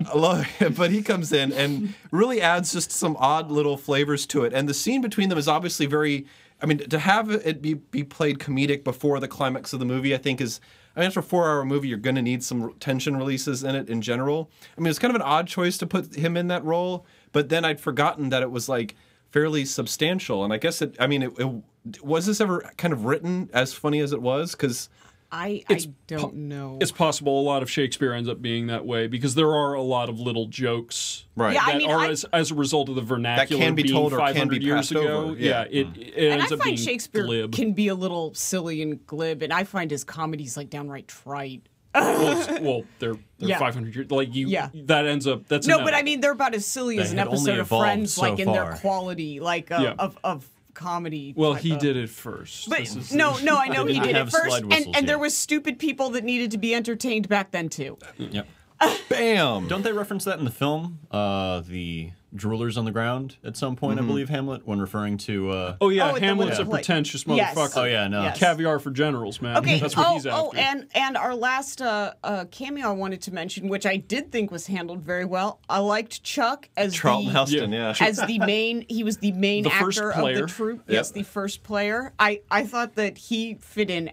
I 0.05 0.16
love 0.18 0.46
it, 0.61 0.74
but 0.76 0.90
he 0.90 1.00
comes 1.03 1.32
in 1.32 1.53
and 1.53 1.94
really 2.11 2.40
adds 2.40 2.72
just 2.72 2.90
some 2.90 3.16
odd 3.18 3.50
little 3.50 3.76
flavors 3.76 4.26
to 4.26 4.44
it. 4.44 4.53
And 4.53 4.68
the 4.68 4.74
scene 4.74 5.00
between 5.00 5.28
them 5.28 5.38
is 5.38 5.48
obviously 5.48 5.86
very. 5.86 6.26
I 6.62 6.66
mean, 6.66 6.78
to 6.78 6.98
have 6.98 7.30
it 7.30 7.60
be, 7.60 7.74
be 7.74 8.04
played 8.04 8.38
comedic 8.38 8.84
before 8.84 9.18
the 9.18 9.28
climax 9.28 9.72
of 9.72 9.80
the 9.80 9.84
movie, 9.84 10.14
I 10.14 10.18
think 10.18 10.40
is. 10.40 10.60
I 10.94 11.00
mean, 11.00 11.06
after 11.06 11.20
a 11.20 11.22
four-hour 11.22 11.64
movie, 11.64 11.88
you're 11.88 11.96
going 11.96 12.16
to 12.16 12.22
need 12.22 12.44
some 12.44 12.74
tension 12.78 13.16
releases 13.16 13.64
in 13.64 13.74
it 13.74 13.88
in 13.88 14.02
general. 14.02 14.50
I 14.76 14.80
mean, 14.80 14.90
it's 14.90 14.98
kind 14.98 15.10
of 15.10 15.16
an 15.16 15.26
odd 15.26 15.48
choice 15.48 15.78
to 15.78 15.86
put 15.86 16.14
him 16.14 16.36
in 16.36 16.48
that 16.48 16.62
role, 16.64 17.06
but 17.32 17.48
then 17.48 17.64
I'd 17.64 17.80
forgotten 17.80 18.28
that 18.28 18.42
it 18.42 18.50
was 18.50 18.68
like 18.68 18.94
fairly 19.30 19.64
substantial. 19.64 20.44
And 20.44 20.52
I 20.52 20.58
guess 20.58 20.82
it. 20.82 20.94
I 21.00 21.06
mean, 21.06 21.22
it, 21.22 21.32
it 21.38 22.04
was 22.04 22.26
this 22.26 22.40
ever 22.40 22.60
kind 22.76 22.92
of 22.92 23.06
written 23.06 23.48
as 23.52 23.72
funny 23.72 24.00
as 24.00 24.12
it 24.12 24.22
was? 24.22 24.52
Because 24.52 24.88
I 25.35 25.64
It's 25.70 25.87
I 25.87 25.91
don't 26.09 26.35
know. 26.35 26.76
It's 26.80 26.93
possible 26.93 27.41
a 27.41 27.43
lot 27.43 27.62
of 27.62 27.70
Shakespeare 27.70 28.12
ends 28.12 28.28
up 28.28 28.43
being 28.43 28.66
that 28.66 28.85
way 28.85 29.07
because 29.07 29.35
there 29.35 29.51
are 29.51 29.72
a 29.72 29.80
lot 29.83 30.09
of 30.11 30.20
little 30.20 30.47
jokes 30.47 31.24
Right. 31.35 31.55
Yeah, 31.55 31.62
I 31.64 31.72
that 31.72 31.78
mean, 31.78 31.91
are 31.91 32.01
I- 32.01 32.11
as, 32.11 32.26
as 32.35 32.51
a 32.51 32.55
result 32.55 32.91
of 32.91 32.95
the 32.97 33.01
vernacular 33.01 33.59
that 33.61 33.66
can 33.66 33.74
be 33.74 33.85
being 33.85 33.95
told 33.95 34.12
or 34.12 34.18
can 34.18 34.26
500 34.35 34.61
be 34.61 34.64
years 34.66 34.91
ago. 34.91 35.01
over. 35.30 35.39
Yeah. 35.41 35.62
it, 35.70 35.87
it 35.97 36.14
and 36.33 36.41
ends 36.43 36.53
I 36.53 36.57
up 36.57 36.61
find 36.61 36.62
being 36.64 36.76
Shakespeare 36.76 37.24
glib. 37.24 37.53
can 37.53 37.72
be 37.72 37.89
a 37.89 37.95
little 37.95 38.35
silly 38.35 38.83
and 38.83 39.05
glib, 39.07 39.43
and 39.43 39.53
I 39.53 39.64
find 39.64 39.91
his 39.91 40.05
comedies 40.05 40.57
like 40.59 40.68
downright 40.68 41.09
trite. 41.09 41.62
well, 41.95 42.59
well, 42.62 42.83
they're, 42.99 43.14
they're 43.39 43.49
Yeah. 43.51 43.59
500 43.59 43.95
years. 43.95 44.11
Like 44.11 44.35
you, 44.35 44.49
Yeah. 44.49 44.68
that 44.74 45.07
ends 45.07 45.26
up. 45.26 45.49
That's 45.49 45.66
No, 45.66 45.78
an- 45.78 45.85
but 45.85 45.95
I 45.95 46.03
mean 46.03 46.20
they're 46.20 46.33
about 46.33 46.55
as 46.55 46.66
silly 46.66 46.99
as 46.99 47.12
an 47.12 47.18
episode 47.18 47.59
of 47.59 47.68
Friends, 47.68 48.12
so 48.14 48.22
like 48.22 48.39
in 48.39 48.53
their 48.53 48.72
quality, 48.83 49.41
like 49.41 49.70
uh, 49.70 49.78
Yeah. 49.83 49.95
of 49.99 50.18
of 50.22 50.47
comedy. 50.74 51.32
Well, 51.36 51.54
type 51.54 51.62
he 51.62 51.72
of- 51.72 51.78
did 51.80 51.96
it 51.96 52.10
first. 52.10 52.68
But 52.68 52.78
This 52.80 52.96
is- 52.96 53.12
no, 53.14 53.36
no, 53.38 53.56
I 53.56 53.68
know 53.68 53.86
he 53.86 53.94
did 54.00 54.02
did 54.14 54.16
it 54.16 54.30
first, 54.30 54.62
and, 54.70 54.96
and 54.96 55.08
there 55.08 55.18
was 55.18 55.36
stupid 55.36 55.78
people 55.78 56.10
that 56.10 56.24
needed 56.24 56.50
to 56.52 56.58
be 56.58 56.74
entertained 56.74 57.28
back 57.28 57.50
then 57.50 57.68
too. 57.68 57.98
Yep. 58.18 58.46
bam. 59.08 59.68
Don't 59.68 59.82
they 59.82 59.92
reference 59.92 60.24
that 60.24 60.38
in 60.38 60.44
the 60.44 60.50
film? 60.50 60.99
Uh, 61.11 61.61
the 61.61 62.11
droolers 62.34 62.79
on 62.79 62.84
the 62.87 62.91
ground 62.91 63.37
at 63.45 63.57
some 63.57 63.76
point, 63.76 64.00
I 64.00 64.03
believe 64.03 64.29
Hamlet, 64.30 64.67
when 64.67 64.80
referring 64.80 65.18
to. 65.18 65.50
Uh, 65.50 65.76
Oh 65.80 65.91
yeah, 65.91 66.11
Oh, 66.11 66.14
the 66.14 66.21
Hamlet's 66.21 66.59
a 66.59 66.63
one- 66.63 66.71
like- 66.71 66.79
pretentious 66.84 67.25
Yes. 67.26 67.54
motherfucker. 67.54 67.83
Oh, 67.83 67.84
yeah, 67.84 68.09
no. 68.09 68.22
Yes. 68.22 68.38
Caviar 68.38 68.79
for 68.79 68.91
generals, 68.91 69.41
man. 69.42 69.57
Okay. 69.59 69.79
That's 69.79 69.96
what 69.96 70.07
oh, 70.09 70.14
he's 70.14 70.26
after. 70.26 70.41
oh, 70.49 70.53
and 70.59 70.88
and 70.95 71.17
our 71.17 71.34
last 71.34 71.83
uh, 71.83 72.14
uh, 72.25 72.45
cameo 72.50 72.88
I 72.88 72.92
wanted 72.92 73.21
to 73.22 73.34
mention, 73.34 73.68
which 73.68 73.84
I 73.87 73.96
did 73.96 74.33
think 74.33 74.50
was 74.50 74.67
handled 74.67 75.03
very 75.03 75.25
well. 75.25 75.61
I 75.68 75.80
liked 75.80 76.22
Chuck 76.22 76.68
as 76.76 76.95
Charlton 76.95 77.33
the 77.33 77.38
Heston, 77.38 77.72
yeah. 77.72 77.95
as 78.00 78.17
the 78.26 78.38
main. 78.38 78.87
He 78.88 79.04
was 79.04 79.18
the 79.18 79.33
main 79.33 79.64
The 79.64 79.72
actor 79.75 80.11
of 80.11 80.17
player. 80.21 80.41
the 80.42 80.46
troupe. 80.46 80.84
Yes, 80.88 81.11
the 81.11 81.22
first 81.25 81.63
player. 81.63 82.13
I 82.18 82.41
I 82.50 82.64
thought 82.64 82.95
that 82.95 83.18
he 83.18 83.54
fit 83.61 83.91
in 83.91 84.11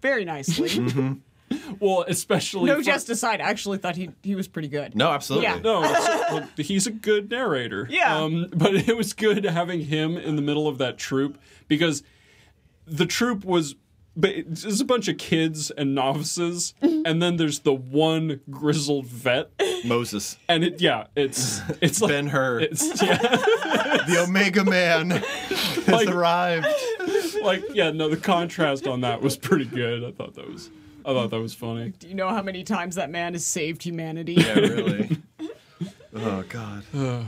very 0.00 0.24
nicely. 0.24 0.68
Mm-hmm. 0.68 1.12
Well, 1.80 2.04
especially 2.08 2.66
no 2.66 2.76
for- 2.76 2.82
jest 2.82 3.08
aside, 3.10 3.40
I 3.40 3.44
actually 3.50 3.78
thought 3.78 3.96
he 3.96 4.10
he 4.22 4.34
was 4.34 4.48
pretty 4.48 4.68
good. 4.68 4.94
No, 4.94 5.10
absolutely. 5.10 5.48
Yeah. 5.48 5.58
No, 5.58 5.80
well, 6.30 6.48
he's 6.56 6.86
a 6.86 6.90
good 6.92 7.30
narrator. 7.30 7.86
Yeah. 7.90 8.16
Um, 8.16 8.48
but 8.54 8.74
it 8.74 8.96
was 8.96 9.12
good 9.12 9.44
having 9.44 9.80
him 9.86 10.16
in 10.16 10.36
the 10.36 10.42
middle 10.42 10.68
of 10.68 10.78
that 10.78 10.98
troop 10.98 11.38
because 11.68 12.02
the 12.86 13.06
troop 13.06 13.44
was. 13.44 13.74
But 14.14 14.32
it's 14.32 14.78
a 14.78 14.84
bunch 14.84 15.08
of 15.08 15.16
kids 15.16 15.70
and 15.70 15.94
novices, 15.94 16.74
Mm-hmm. 16.82 17.02
and 17.06 17.22
then 17.22 17.38
there's 17.38 17.60
the 17.60 17.72
one 17.72 18.40
grizzled 18.50 19.06
vet, 19.06 19.50
Moses, 19.86 20.36
and 20.50 20.62
it 20.62 20.82
yeah, 20.82 21.06
it's 21.16 21.62
it's 21.80 22.02
like 22.02 22.10
Ben 22.10 22.26
Hur, 22.26 22.60
it's 22.60 22.82
yeah, 23.02 23.16
the 23.16 24.22
Omega 24.28 24.64
Man, 24.66 25.12
has 25.12 25.88
Like- 25.88 26.08
arrived. 26.10 26.66
like 27.42 27.64
yeah, 27.72 27.90
no, 27.90 28.10
the 28.10 28.18
contrast 28.18 28.86
on 28.86 29.00
that 29.00 29.22
was 29.22 29.38
pretty 29.38 29.64
good. 29.64 30.04
I 30.04 30.10
thought 30.12 30.34
that 30.34 30.46
was 30.46 30.70
I 31.04 31.12
thought 31.12 31.30
that 31.30 31.40
was 31.40 31.54
funny. 31.54 31.92
Do 31.98 32.08
you 32.08 32.14
know 32.14 32.28
how 32.28 32.42
many 32.42 32.62
times 32.64 32.94
that 32.96 33.10
man 33.10 33.32
has 33.34 33.46
saved 33.46 33.82
humanity? 33.82 34.34
Yeah, 34.34 34.54
really. 34.54 35.16
oh 36.16 36.44
God. 36.48 36.84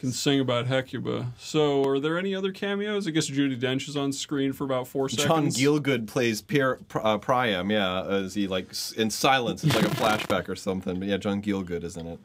Can 0.00 0.12
sing 0.12 0.40
about 0.40 0.66
Hecuba. 0.66 1.30
So, 1.38 1.84
are 1.86 2.00
there 2.00 2.18
any 2.18 2.34
other 2.34 2.52
cameos? 2.52 3.06
I 3.06 3.10
guess 3.10 3.28
Judi 3.28 3.60
Dench 3.60 3.86
is 3.86 3.98
on 3.98 4.12
screen 4.12 4.54
for 4.54 4.64
about 4.64 4.88
four 4.88 5.10
seconds. 5.10 5.56
John. 5.56 5.80
Gielgud 5.82 6.06
plays 6.06 6.40
Pierre 6.40 6.78
uh, 6.94 7.18
Priam. 7.18 7.70
Yeah, 7.70 8.04
as 8.06 8.32
he 8.34 8.48
like 8.48 8.72
in 8.96 9.10
silence. 9.10 9.62
It's 9.62 9.74
like 9.74 9.84
a 9.84 9.88
flashback 9.90 10.48
or 10.48 10.56
something. 10.56 10.98
But 10.98 11.08
yeah, 11.08 11.18
John 11.18 11.42
Gielgud 11.42 11.84
is 11.84 11.98
in 11.98 12.06
it. 12.06 12.18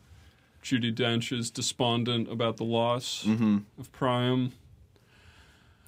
Judi 0.63 0.95
Dench 0.95 1.37
is 1.37 1.51
despondent 1.51 2.31
about 2.31 2.55
the 2.55 2.63
loss 2.63 3.25
Mm-hmm. 3.27 3.57
of 3.77 3.91
Priam. 3.91 4.53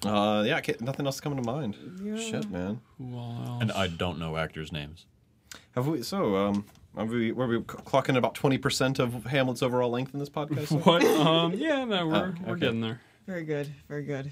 Uh, 0.04 0.44
yeah, 0.46 0.56
I 0.56 0.60
can't, 0.60 0.80
nothing 0.80 1.06
else 1.06 1.20
coming 1.20 1.42
to 1.42 1.50
mind. 1.50 1.76
Shit, 2.18 2.50
man. 2.50 2.80
Who 2.98 3.18
else? 3.18 3.62
And 3.62 3.72
I 3.72 3.88
don't 3.88 4.18
know 4.18 4.36
actors' 4.36 4.70
names. 4.70 5.06
Have 5.72 5.86
we? 5.88 6.02
So, 6.02 6.36
um, 6.36 6.64
have 6.96 7.10
we? 7.10 7.32
Were 7.32 7.46
we 7.46 7.58
clocking 7.60 8.16
about 8.16 8.34
twenty 8.34 8.58
percent 8.58 8.98
of 8.98 9.24
Hamlet's 9.26 9.62
overall 9.62 9.90
length 9.90 10.12
in 10.14 10.20
this 10.20 10.28
podcast? 10.30 10.66
so? 10.68 10.76
What? 10.78 11.04
Um, 11.26 11.52
yeah, 11.54 11.84
no, 11.84 12.06
we're, 12.06 12.14
Oh, 12.14 12.34
we're 12.46 12.52
okay. 12.52 12.60
getting 12.60 12.80
there. 12.80 13.00
Very 13.26 13.44
good. 13.44 13.72
Very 13.88 14.04
good. 14.04 14.30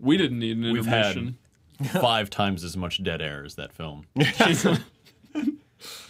We 0.00 0.16
didn't 0.16 0.38
need 0.40 0.56
an 0.56 0.72
We've 0.72 0.84
had 0.84 1.34
five 2.00 2.28
times 2.28 2.64
as 2.64 2.76
much 2.76 3.02
dead 3.04 3.22
air 3.22 3.44
as 3.44 3.54
that 3.54 3.72
film. 3.72 4.06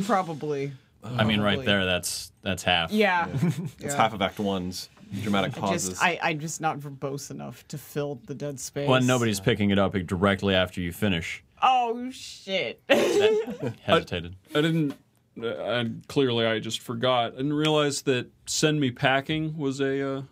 Probably. 0.05 0.73
I 1.05 1.25
mean, 1.25 1.41
right 1.41 1.65
there, 1.65 1.85
that's 1.85 2.33
that's 2.43 2.63
half. 2.63 2.91
Yeah. 2.93 3.29
It's 3.33 3.75
Yeah. 3.81 3.97
half 3.97 4.13
of 4.15 4.23
Act 4.23 4.39
One's 4.39 4.89
dramatic 5.23 5.57
I 5.57 5.61
pauses. 5.61 5.91
just 5.91 6.03
I, 6.03 6.19
I'm 6.23 6.39
just 6.39 6.61
not 6.61 6.79
verbose 6.79 7.31
enough 7.31 7.67
to 7.69 7.79
fill 7.79 8.21
the 8.27 8.35
dead 8.35 8.59
space. 8.61 8.89
When 8.89 9.07
nobody's 9.07 9.41
picking 9.41 9.71
it 9.71 9.79
up 9.79 9.93
directly 9.93 10.55
after 10.55 10.81
you 10.81 10.93
finish. 10.93 11.43
Oh 11.63 12.11
shit. 12.11 12.83
Hesitated. 12.89 14.37
I 14.55 14.61
didn't. 14.61 14.95
Uh, 15.41 15.47
and 15.47 16.07
clearly, 16.09 16.45
I 16.45 16.59
just 16.59 16.81
forgot. 16.81 17.33
I 17.33 17.37
didn't 17.37 17.55
realize 17.55 18.03
that 18.03 18.31
"Send 18.47 18.81
Me 18.81 18.91
Packing" 18.91 19.57
was 19.57 19.81
a 19.81 20.19
uh, 20.19 20.23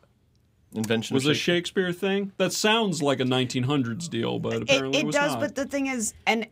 Invention 0.74 1.14
was 1.14 1.26
of 1.26 1.32
a 1.32 1.34
Shakespeare. 1.34 1.86
Shakespeare 1.88 2.08
thing. 2.08 2.32
That 2.36 2.52
sounds 2.52 3.02
like 3.02 3.18
a 3.18 3.24
1900s 3.24 4.08
deal, 4.08 4.38
but 4.38 4.54
it, 4.54 4.62
apparently 4.62 5.00
it 5.00 5.06
was 5.06 5.14
does, 5.14 5.32
not. 5.32 5.40
but 5.40 5.54
the 5.56 5.66
thing 5.66 5.86
is, 5.88 6.14
and 6.26 6.46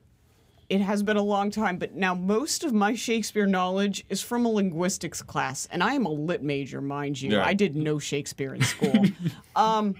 it 0.68 0.80
has 0.80 1.02
been 1.02 1.16
a 1.16 1.22
long 1.22 1.50
time, 1.50 1.78
but 1.78 1.94
now 1.94 2.14
most 2.14 2.62
of 2.62 2.74
my 2.74 2.94
Shakespeare 2.94 3.46
knowledge 3.46 4.04
is 4.08 4.20
from 4.20 4.44
a 4.44 4.50
linguistics 4.50 5.22
class, 5.22 5.66
and 5.70 5.82
I 5.82 5.94
am 5.94 6.04
a 6.04 6.10
lit 6.10 6.42
major, 6.42 6.80
mind 6.80 7.20
you. 7.20 7.30
Yeah. 7.32 7.44
I 7.44 7.54
did 7.54 7.74
no 7.74 7.98
Shakespeare 7.98 8.54
in 8.54 8.62
school. 8.62 9.04
um, 9.56 9.94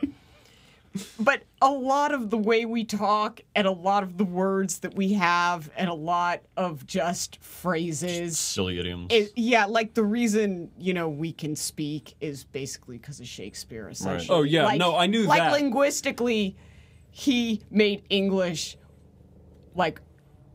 but 1.19 1.43
a 1.63 1.71
lot 1.71 2.13
of 2.13 2.29
the 2.29 2.37
way 2.37 2.67
we 2.67 2.85
talk, 2.85 3.41
and 3.55 3.67
a 3.67 3.73
lot 3.73 4.03
of 4.03 4.19
the 4.19 4.27
words 4.27 4.81
that 4.81 4.95
we 4.95 5.15
have, 5.15 5.71
and 5.75 5.89
a 5.89 5.95
lot 5.95 6.43
of 6.57 6.87
just 6.87 7.43
phrases. 7.43 8.39
Silly 8.39 8.79
idioms. 8.79 9.07
It, 9.11 9.33
yeah, 9.37 9.65
like 9.65 9.95
the 9.95 10.05
reason 10.05 10.71
you 10.79 10.93
know 10.93 11.09
we 11.09 11.33
can 11.33 11.57
speak 11.57 12.15
is 12.21 12.45
basically 12.45 12.99
because 12.99 13.21
of 13.21 13.27
Shakespeare. 13.27 13.89
Essentially. 13.89 14.37
Oh, 14.37 14.43
yeah, 14.43 14.65
Like- 14.65 14.79
no, 14.79 14.97
I 14.97 15.07
knew 15.07 15.23
that 15.23 15.29
like 15.29 15.41
that. 15.41 15.53
linguistically, 15.53 16.57
he 17.11 17.63
made 17.71 18.03
English 18.11 18.77
like 19.75 20.01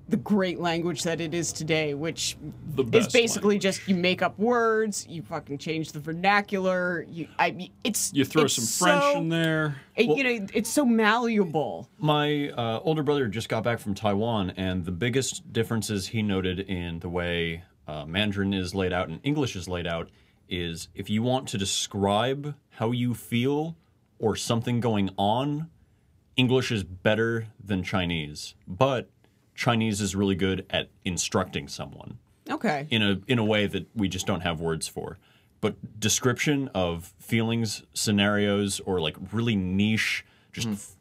the 0.09 0.17
great 0.17 0.59
language 0.59 1.03
that 1.03 1.21
it 1.21 1.34
is 1.34 1.53
today, 1.53 1.93
which 1.93 2.35
The 2.75 2.84
is 2.97 3.07
basically 3.07 3.55
language. 3.55 3.61
just 3.61 3.88
you 3.88 3.95
make 3.95 4.21
up 4.21 4.38
words, 4.38 5.07
you 5.09 5.21
fucking 5.21 5.57
change 5.59 5.91
the 5.93 5.99
vernacular. 5.99 7.05
You, 7.09 7.27
I 7.39 7.51
mean, 7.51 7.71
it's 7.84 8.11
you 8.13 8.25
throw 8.25 8.43
it's 8.43 8.55
some 8.55 8.65
French 8.65 9.01
so- 9.01 9.17
in 9.19 9.30
there. 9.30 9.77
it- 9.95 10.07
you 10.17 10.23
know, 10.23 10.47
it's 10.53 10.69
so 10.69 10.84
malleable. 10.85 11.89
My 11.97 12.49
uh, 12.49 12.80
older 12.84 13.01
brother 13.03 13.27
just 13.27 13.47
got 13.49 13.63
back 13.63 13.80
from 13.80 13.93
Taiwan, 13.93 14.51
and 14.51 14.84
the 14.85 14.91
biggest 14.91 15.51
differences 15.53 16.07
he 16.07 16.21
noted 16.21 16.59
in 16.59 16.99
the 16.99 17.09
way 17.09 17.63
uh, 17.88 18.05
Mandarin 18.05 18.53
is 18.53 18.75
laid 18.75 18.93
out 18.93 19.09
and 19.09 19.19
English 19.23 19.55
is 19.55 19.67
laid 19.67 19.88
out 19.88 20.09
is 20.49 20.89
if 20.93 21.09
you 21.09 21.23
want 21.23 21.47
to 21.49 21.57
describe 21.57 22.55
how 22.71 22.91
you 22.91 23.13
feel 23.13 23.77
or 24.19 24.35
something 24.35 24.80
going 24.80 25.09
on, 25.17 25.69
English 26.35 26.71
is 26.71 26.84
better 26.84 27.47
than 27.63 27.84
Chinese. 27.84 28.55
But 28.67 29.09
Chinese 29.55 30.01
is 30.01 30.15
really 30.15 30.35
good 30.35 30.65
at 30.69 30.89
instructing 31.05 31.67
someone 31.67 32.17
Okay. 32.49 32.88
in 32.89 33.01
a 33.01 33.21
in 33.27 33.39
a 33.39 33.43
way 33.45 33.67
that 33.67 33.88
we 33.95 34.07
just 34.09 34.25
don't 34.27 34.41
have 34.41 34.59
words 34.59 34.88
for. 34.88 35.17
But 35.61 35.99
description 35.99 36.69
of 36.75 37.13
feelings, 37.19 37.84
scenarios, 37.93 38.80
or 38.81 38.99
like 38.99 39.15
really 39.31 39.55
niche, 39.55 40.25
just 40.51 40.67
f- 40.67 40.91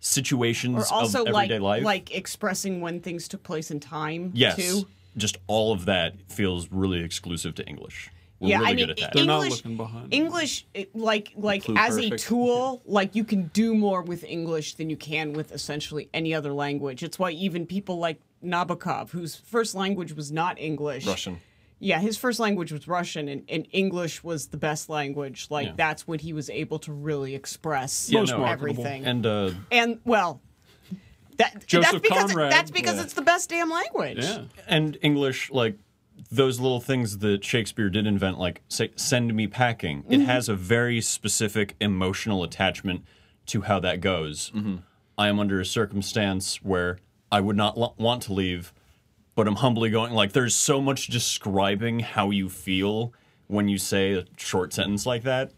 situations 0.00 0.90
Or 0.90 0.94
also 0.94 1.24
of 1.24 1.32
like 1.32 1.44
everyday 1.50 1.58
life. 1.62 1.84
like 1.84 2.14
expressing 2.14 2.80
when 2.80 3.00
things 3.00 3.28
took 3.28 3.42
place 3.42 3.70
in 3.70 3.78
time. 3.80 4.32
yes, 4.34 4.56
Too. 4.56 4.88
just 5.16 5.36
all 5.46 5.72
of 5.72 5.84
that 5.84 6.14
feels 6.28 6.68
really 6.72 7.02
exclusive 7.04 7.54
to 7.56 7.66
English. 7.68 8.10
We're 8.40 8.48
yeah, 8.48 8.58
really 8.60 8.70
I 8.70 8.74
mean, 8.74 8.86
good 8.86 8.90
at 8.90 8.96
that. 9.00 9.12
They're 9.12 9.24
not 9.26 9.42
English, 9.44 9.58
looking 9.58 9.76
behind. 9.76 10.14
English, 10.14 10.66
like 10.94 11.32
like 11.36 11.64
Clue 11.64 11.74
as 11.76 11.96
a 11.98 12.10
tool, 12.16 12.80
like 12.86 13.14
you 13.14 13.22
can 13.22 13.48
do 13.48 13.74
more 13.74 14.00
with 14.02 14.24
English 14.24 14.74
than 14.74 14.88
you 14.88 14.96
can 14.96 15.34
with 15.34 15.52
essentially 15.52 16.08
any 16.14 16.32
other 16.34 16.52
language. 16.52 17.02
It's 17.02 17.18
why 17.18 17.32
even 17.32 17.66
people 17.66 17.98
like 17.98 18.18
Nabokov, 18.42 19.10
whose 19.10 19.36
first 19.36 19.74
language 19.74 20.14
was 20.14 20.32
not 20.32 20.58
English, 20.58 21.06
Russian. 21.06 21.38
Yeah, 21.82 21.98
his 21.98 22.16
first 22.18 22.38
language 22.40 22.72
was 22.72 22.86
Russian, 22.88 23.28
and, 23.28 23.42
and 23.48 23.66
English 23.72 24.22
was 24.24 24.48
the 24.48 24.56
best 24.58 24.88
language. 24.90 25.46
Like 25.50 25.66
Yeah. 25.68 25.72
that's 25.76 26.06
when 26.08 26.18
he 26.18 26.32
was 26.32 26.48
able 26.50 26.78
to 26.80 26.92
really 26.92 27.34
express 27.34 28.10
Yeah, 28.10 28.22
no, 28.24 28.44
everything. 28.44 29.04
and 29.06 29.24
uh, 29.26 29.50
And 29.70 29.98
well, 30.04 30.40
that 31.38 31.66
Joseph 31.66 31.92
that's 31.92 32.02
because 32.02 32.32
Conrad. 32.32 32.52
that's 32.52 32.70
because 32.70 32.96
Yeah. 32.96 33.02
it's 33.04 33.14
the 33.14 33.22
best 33.22 33.48
damn 33.50 33.70
language. 33.70 34.18
yeah. 34.24 34.42
and 34.66 34.98
English, 35.02 35.50
like 35.50 35.78
those 36.30 36.60
little 36.60 36.80
things 36.80 37.18
that 37.18 37.44
Shakespeare 37.44 37.90
did 37.90 38.06
invent, 38.06 38.38
like 38.38 38.62
say, 38.68 38.90
"send 38.96 39.34
me 39.34 39.46
packing." 39.46 40.02
Mm-hmm. 40.04 40.12
It 40.12 40.20
has 40.22 40.48
a 40.48 40.54
very 40.54 41.00
specific 41.00 41.74
emotional 41.80 42.42
attachment 42.44 43.04
to 43.46 43.62
how 43.62 43.80
that 43.80 44.00
goes. 44.00 44.52
I 45.18 45.28
am 45.28 45.38
under 45.40 45.60
a 45.60 45.66
circumstance 45.66 46.56
where 46.62 46.98
I 47.32 47.40
would 47.40 47.56
not 47.56 47.76
lo- 47.76 47.94
want 47.98 48.22
to 48.24 48.32
leave, 48.32 48.72
but 49.34 49.46
I'm 49.48 49.56
humbly 49.56 49.90
going. 49.90 50.12
Like, 50.12 50.32
there's 50.32 50.54
so 50.54 50.80
much 50.80 51.08
describing 51.08 52.00
how 52.00 52.30
you 52.30 52.48
feel 52.48 53.12
when 53.48 53.68
you 53.68 53.76
say 53.76 54.12
a 54.14 54.24
short 54.36 54.72
sentence 54.72 55.04
like 55.04 55.24
that. 55.24 55.52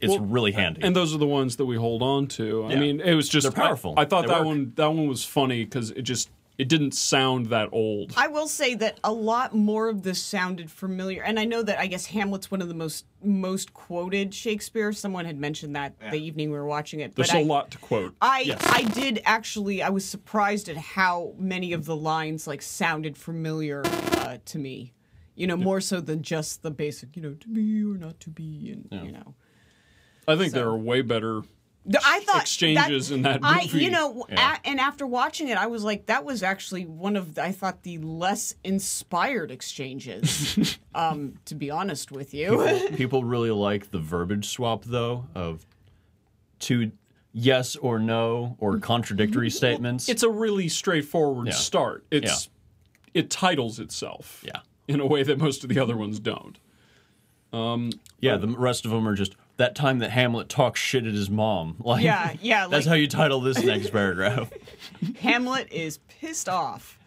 It's 0.00 0.10
Well, 0.10 0.20
really 0.20 0.52
handy. 0.52 0.82
And 0.82 0.94
those 0.94 1.14
are 1.14 1.18
the 1.18 1.26
ones 1.26 1.56
that 1.56 1.64
we 1.64 1.76
hold 1.76 2.02
on 2.02 2.26
to. 2.28 2.66
I 2.66 2.74
mean, 2.76 3.00
it 3.00 3.14
was 3.14 3.28
just 3.28 3.44
They're 3.44 3.52
powerful. 3.52 3.94
I, 3.96 4.02
I 4.02 4.04
thought 4.04 4.22
They 4.22 4.28
that 4.28 4.38
work. 4.40 4.46
one 4.46 4.72
that 4.76 4.86
one 4.88 5.06
was 5.06 5.24
funny 5.24 5.64
because 5.64 5.90
it 5.92 6.02
just 6.02 6.28
it 6.62 6.68
didn't 6.68 6.92
sound 6.92 7.46
that 7.46 7.70
old. 7.72 8.14
I 8.16 8.28
will 8.28 8.46
say 8.46 8.76
that 8.76 9.00
a 9.02 9.12
lot 9.12 9.52
more 9.52 9.88
of 9.88 10.04
this 10.04 10.22
sounded 10.22 10.70
familiar, 10.70 11.20
and 11.20 11.36
I 11.40 11.44
know 11.44 11.60
that 11.60 11.80
I 11.80 11.88
guess 11.88 12.06
Hamlet's 12.06 12.52
one 12.52 12.62
of 12.62 12.68
the 12.68 12.74
most 12.74 13.04
most 13.20 13.74
quoted 13.74 14.32
Shakespeare. 14.32 14.92
Someone 14.92 15.24
had 15.24 15.40
mentioned 15.40 15.74
that 15.74 15.98
the 15.98 16.18
evening 16.18 16.52
we 16.52 16.56
were 16.56 16.64
watching 16.64 17.00
it. 17.00 17.16
There's 17.16 17.30
but 17.30 17.36
a 17.36 17.40
I, 17.40 17.42
lot 17.42 17.72
to 17.72 17.78
quote. 17.78 18.14
I 18.22 18.56
I 18.60 18.84
did 18.84 19.20
actually. 19.24 19.82
I 19.82 19.88
was 19.88 20.04
surprised 20.04 20.68
at 20.68 20.76
how 20.76 21.34
many 21.36 21.72
of 21.72 21.84
the 21.84 21.96
lines 21.96 22.46
like 22.46 22.62
sounded 22.62 23.18
familiar 23.18 23.82
uh, 23.84 24.38
to 24.44 24.58
me. 24.58 24.92
You 25.34 25.48
know, 25.48 25.56
more 25.56 25.80
so 25.80 26.00
than 26.00 26.22
just 26.22 26.62
the 26.62 26.70
basic, 26.70 27.16
you 27.16 27.22
know, 27.22 27.34
to 27.34 27.48
be 27.48 27.82
or 27.82 27.96
not 27.98 28.20
to 28.20 28.30
be, 28.30 28.70
and 28.70 29.04
you 29.04 29.10
know. 29.10 29.34
I 30.28 30.36
think 30.36 30.52
there 30.52 30.68
are 30.68 30.78
way 30.78 31.02
better. 31.02 31.42
The- 31.84 32.00
I 32.04 32.20
thought 32.20 32.42
exchanges 32.42 33.10
in 33.10 33.22
that 33.22 33.40
I, 33.42 33.62
movie. 33.64 33.84
you 33.84 33.90
know, 33.90 34.24
Yeah. 34.28 34.56
a, 34.62 34.68
and 34.68 34.78
after 34.78 35.04
watching 35.06 35.48
it, 35.48 35.56
I 35.58 35.66
was 35.66 35.82
like, 35.82 36.06
that 36.06 36.24
was 36.24 36.42
actually 36.44 36.86
one 36.86 37.16
of 37.16 37.34
the, 37.34 37.42
I 37.42 37.50
thought 37.52 37.82
the 37.82 37.98
less 37.98 38.54
inspired 38.62 39.50
exchanges. 39.50 40.78
um, 40.94 41.34
to 41.46 41.54
be 41.56 41.70
honest 41.70 42.12
with 42.12 42.34
you, 42.34 42.88
People 42.96 43.24
really 43.24 43.50
like 43.50 43.90
the 43.90 43.98
verbiage 43.98 44.48
swap, 44.48 44.84
though, 44.84 45.26
of 45.34 45.66
two 46.60 46.92
yes 47.32 47.74
or 47.76 47.98
no 47.98 48.56
or 48.60 48.78
contradictory 48.78 49.50
statements. 49.50 50.08
It's 50.08 50.22
a 50.22 50.30
really 50.30 50.68
straightforward 50.68 51.48
Yeah. 51.48 51.54
start. 51.54 52.04
It's 52.12 52.48
it 53.14 53.28
titles 53.30 53.78
itself. 53.80 54.42
Yeah. 54.46 54.60
In 54.86 55.00
a 55.00 55.06
way 55.06 55.22
that 55.22 55.38
most 55.38 55.64
of 55.64 55.68
the 55.70 55.78
other 55.80 55.96
ones 55.96 56.20
don't. 56.20 56.58
yeah, 57.52 58.36
the 58.36 58.54
rest 58.56 58.84
of 58.84 58.90
them 58.90 59.06
are 59.08 59.14
just 59.14 59.34
that 59.58 59.74
time 59.74 59.98
that 60.00 60.10
Hamlet 60.10 60.48
talks 60.48 60.80
shit 60.80 61.06
at 61.06 61.12
his 61.14 61.28
mom. 61.30 61.76
Like, 61.84 62.02
Yeah, 62.04 62.34
yeah, 62.40 62.66
That's 62.68 62.86
like- 62.86 62.90
how 62.90 62.94
you 62.94 63.06
title 63.08 63.40
this 63.40 63.62
next 63.62 63.90
paragraph. 63.92 64.50
Hamlet 65.20 65.68
is 65.72 65.98
pissed 66.20 66.48
off, 66.48 66.98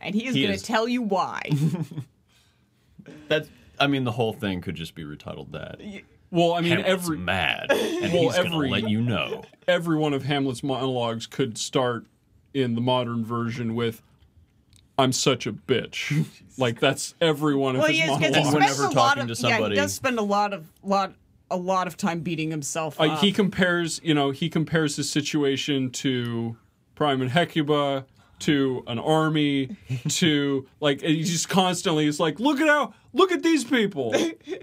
and 0.00 0.14
he 0.14 0.26
is 0.26 0.34
He 0.34 0.42
going 0.46 0.56
to 0.58 0.62
tell 0.64 0.88
you 0.88 1.02
why. 1.02 1.42
That's. 3.28 3.48
I 3.80 3.86
mean, 3.86 4.02
the 4.04 4.12
whole 4.12 4.32
thing 4.32 4.60
could 4.60 4.74
just 4.74 4.94
be 4.96 5.04
retitled 5.04 5.52
that. 5.52 5.80
Well, 6.32 6.52
I 6.54 6.60
mean, 6.60 6.70
Hamlet's 6.72 6.88
every 6.88 7.16
mad, 7.16 7.70
and 7.70 8.12
Well, 8.12 8.22
he's 8.22 8.36
gonna 8.36 8.54
every- 8.54 8.70
let 8.70 8.88
you 8.88 9.00
know. 9.00 9.42
every 9.68 9.96
one 9.96 10.12
of 10.14 10.24
Hamlet's 10.24 10.62
monologues 10.64 11.26
could 11.26 11.56
start 11.56 12.06
in 12.52 12.74
the 12.74 12.80
modern 12.80 13.24
version 13.24 13.74
with 13.76 14.02
"I'm 14.98 15.12
such 15.12 15.46
a 15.46 15.52
bitch." 15.52 16.26
like 16.58 16.80
that's 16.80 17.14
every 17.20 17.54
one 17.54 17.76
of 17.76 17.82
well, 17.82 17.88
his 17.90 17.98
he, 17.98 18.02
is, 18.02 18.10
'cause 18.10 18.18
he 18.20 18.30
monologues. 18.30 18.54
Whenever 18.78 18.92
talking 18.94 19.22
of 19.22 19.28
to 19.28 19.34
yeah, 19.46 19.50
somebody- 19.54 19.74
he 19.76 19.80
does 19.80 19.94
spend 19.94 20.18
a 20.18 20.22
lot 20.22 20.52
of 20.52 20.66
lot 20.82 21.14
a 21.50 21.56
lot 21.56 21.86
of 21.86 21.96
time 21.96 22.20
beating 22.20 22.50
himself 22.50 23.00
Uh, 23.00 23.04
up. 23.04 23.20
he 23.20 23.32
compares, 23.32 24.00
you 24.04 24.14
know, 24.14 24.30
he 24.30 24.48
compares 24.48 24.96
his 24.96 25.10
situation 25.10 25.90
to 25.90 26.56
Priam 26.94 27.22
and 27.22 27.30
Hecuba, 27.30 28.04
to 28.40 28.84
an 28.86 29.00
army, 29.00 29.76
to 30.08 30.64
like 30.80 31.00
he 31.00 31.24
just 31.24 31.48
constantly 31.48 32.06
is 32.06 32.20
like, 32.20 32.38
look 32.38 32.60
at 32.60 32.68
how, 32.68 32.94
look 33.12 33.32
at 33.32 33.42
these 33.42 33.64
people. 33.64 34.12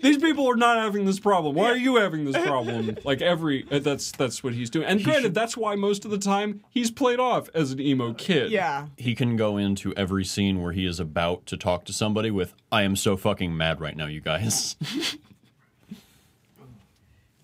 These 0.01 0.17
people 0.19 0.49
are 0.49 0.55
not 0.55 0.77
having 0.77 1.03
this 1.05 1.19
problem. 1.19 1.55
Why 1.55 1.71
are 1.71 1.75
you 1.77 1.97
having 1.97 2.23
this 2.23 2.37
problem? 2.45 2.97
Like 3.03 3.21
every 3.21 3.65
uh, 3.69 3.79
that's 3.79 4.13
that's 4.13 4.41
what 4.43 4.53
he's 4.53 4.69
doing. 4.69 4.85
And 4.87 5.03
granted, 5.03 5.33
that's 5.33 5.57
why 5.57 5.75
most 5.75 6.05
of 6.05 6.11
the 6.11 6.17
time 6.17 6.61
he's 6.69 6.89
played 6.89 7.19
off 7.19 7.49
as 7.53 7.71
an 7.71 7.81
emo 7.81 8.13
kid. 8.13 8.49
yeah, 8.49 8.87
He 8.95 9.13
can 9.13 9.35
go 9.35 9.57
into 9.57 9.93
every 9.95 10.23
scene 10.23 10.61
where 10.61 10.71
he 10.71 10.85
is 10.85 11.01
about 11.01 11.45
to 11.47 11.57
talk 11.57 11.83
to 11.85 11.93
somebody 11.93 12.31
with, 12.31 12.53
"I 12.71 12.83
am 12.83 12.95
so 12.95 13.17
fucking 13.17 13.57
mad 13.57 13.81
right 13.81 13.97
now, 13.97 14.07
you 14.07 14.21
guys." 14.21 14.77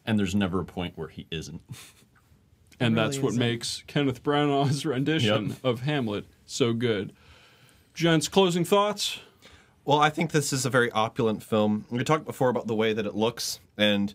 and 0.06 0.18
there's 0.20 0.36
never 0.36 0.60
a 0.62 0.66
point 0.66 0.98
where 0.98 1.08
he 1.10 1.28
isn't. 1.32 1.62
and 2.80 2.96
really 2.96 3.08
that's 3.08 3.20
what 3.22 3.30
isn't. 3.30 3.40
makes 3.40 3.84
Kenneth 3.88 4.24
Branagh's 4.24 4.86
rendition 4.86 5.50
Yep. 5.50 5.58
of 5.64 5.82
Hamlet 5.82 6.26
so 6.46 6.74
good. 6.74 7.14
Gents, 7.94 8.28
closing 8.28 8.64
thoughts. 8.66 9.20
Well, 9.86 10.00
I 10.00 10.10
think 10.10 10.32
this 10.32 10.54
is 10.54 10.66
a 10.66 10.70
very 10.70 10.92
opulent 10.92 11.44
film. 11.44 11.86
We 11.90 12.04
talked 12.04 12.26
before 12.26 12.50
about 12.50 12.68
the 12.68 12.76
way 12.76 12.94
that 12.94 13.06
it 13.06 13.16
looks, 13.16 13.60
and 13.78 14.14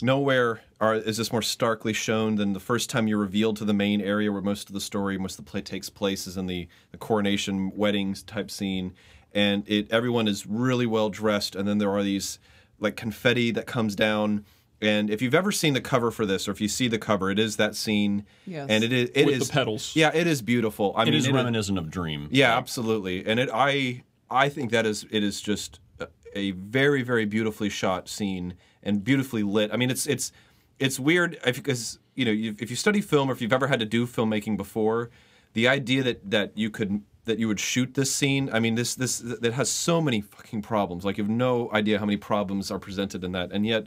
nowhere 0.00 0.62
are, 0.80 0.94
is 0.96 1.18
this 1.18 1.30
more 1.30 1.42
starkly 1.42 1.92
shown 1.92 2.36
than 2.36 2.54
the 2.54 2.60
first 2.60 2.88
time 2.90 3.06
you're 3.06 3.18
revealed 3.18 3.56
to 3.58 3.64
the 3.64 3.74
main 3.74 4.00
area 4.00 4.32
where 4.32 4.40
most 4.40 4.68
of 4.68 4.74
the 4.74 4.80
story, 4.80 5.18
most 5.18 5.38
of 5.38 5.44
the 5.44 5.50
play 5.50 5.60
takes 5.60 5.88
place, 5.90 6.26
is 6.26 6.36
in 6.36 6.46
the, 6.46 6.66
the 6.92 6.96
coronation 6.98 7.70
weddings 7.76 8.22
type 8.22 8.50
scene, 8.50 8.94
and 9.32 9.68
it 9.68 9.90
everyone 9.92 10.26
is 10.26 10.46
really 10.46 10.86
well 10.86 11.10
dressed, 11.10 11.54
and 11.54 11.68
then 11.68 11.78
there 11.78 11.90
are 11.90 12.02
these 12.02 12.38
like 12.80 12.96
confetti 12.96 13.50
that 13.52 13.66
comes 13.66 13.94
down. 13.94 14.44
And 14.82 15.08
if 15.10 15.22
you've 15.22 15.34
ever 15.34 15.52
seen 15.52 15.74
the 15.74 15.80
cover 15.80 16.10
for 16.10 16.26
this, 16.26 16.48
or 16.48 16.50
if 16.50 16.60
you 16.60 16.68
see 16.68 16.88
the 16.88 16.98
cover, 16.98 17.30
it 17.30 17.38
is 17.38 17.56
that 17.56 17.74
scene, 17.76 18.24
Yes. 18.46 18.66
and 18.68 18.82
it 18.84 18.92
is 18.92 19.10
it 19.14 19.26
With 19.26 19.36
the 19.36 19.42
is- 19.42 19.48
petals. 19.50 19.92
Yeah, 19.94 20.10
it 20.12 20.26
is 20.26 20.42
beautiful. 20.42 20.92
I 20.96 21.02
It 21.02 21.06
mean, 21.06 21.14
is 21.14 21.26
it 21.28 21.32
reminiscent 21.32 21.78
of 21.78 21.90
Dream. 21.90 22.28
yeah, 22.30 22.56
absolutely. 22.56 23.24
And 23.24 23.38
it 23.40 23.48
I 23.52 24.02
I 24.30 24.48
think 24.48 24.70
that 24.72 24.84
is 24.84 25.06
it 25.10 25.22
is 25.22 25.40
just 25.40 25.78
a, 26.00 26.08
a 26.34 26.50
very 26.50 27.02
very 27.02 27.24
beautifully 27.26 27.68
shot 27.68 28.08
scene 28.08 28.54
and 28.82 29.04
beautifully 29.04 29.42
lit. 29.44 29.70
I 29.72 29.76
mean, 29.76 29.90
it's 29.90 30.06
it's 30.06 30.32
it's 30.80 30.98
weird 30.98 31.38
because 31.44 31.98
you 32.16 32.24
know 32.24 32.32
you, 32.32 32.56
if 32.58 32.68
you 32.68 32.76
study 32.76 33.00
film 33.00 33.30
or 33.30 33.32
if 33.32 33.40
you've 33.40 33.52
ever 33.52 33.68
had 33.68 33.78
to 33.80 33.86
do 33.86 34.06
filmmaking 34.06 34.56
before, 34.56 35.10
the 35.52 35.68
idea 35.68 36.02
that 36.02 36.28
that 36.30 36.52
you 36.56 36.70
could 36.70 37.02
that 37.24 37.38
you 37.38 37.46
would 37.46 37.60
shoot 37.60 37.94
this 37.94 38.12
scene. 38.12 38.50
I 38.52 38.58
mean, 38.58 38.74
this 38.74 38.96
this 38.96 39.18
that 39.20 39.52
has 39.52 39.70
so 39.70 40.00
many 40.00 40.20
fucking 40.22 40.62
problems. 40.62 41.04
Like 41.04 41.18
you 41.18 41.22
have 41.24 41.30
no 41.30 41.70
idea 41.72 42.00
how 42.00 42.04
many 42.04 42.16
problems 42.16 42.68
are 42.72 42.80
presented 42.80 43.22
in 43.22 43.30
that, 43.32 43.52
and 43.52 43.64
yet 43.64 43.86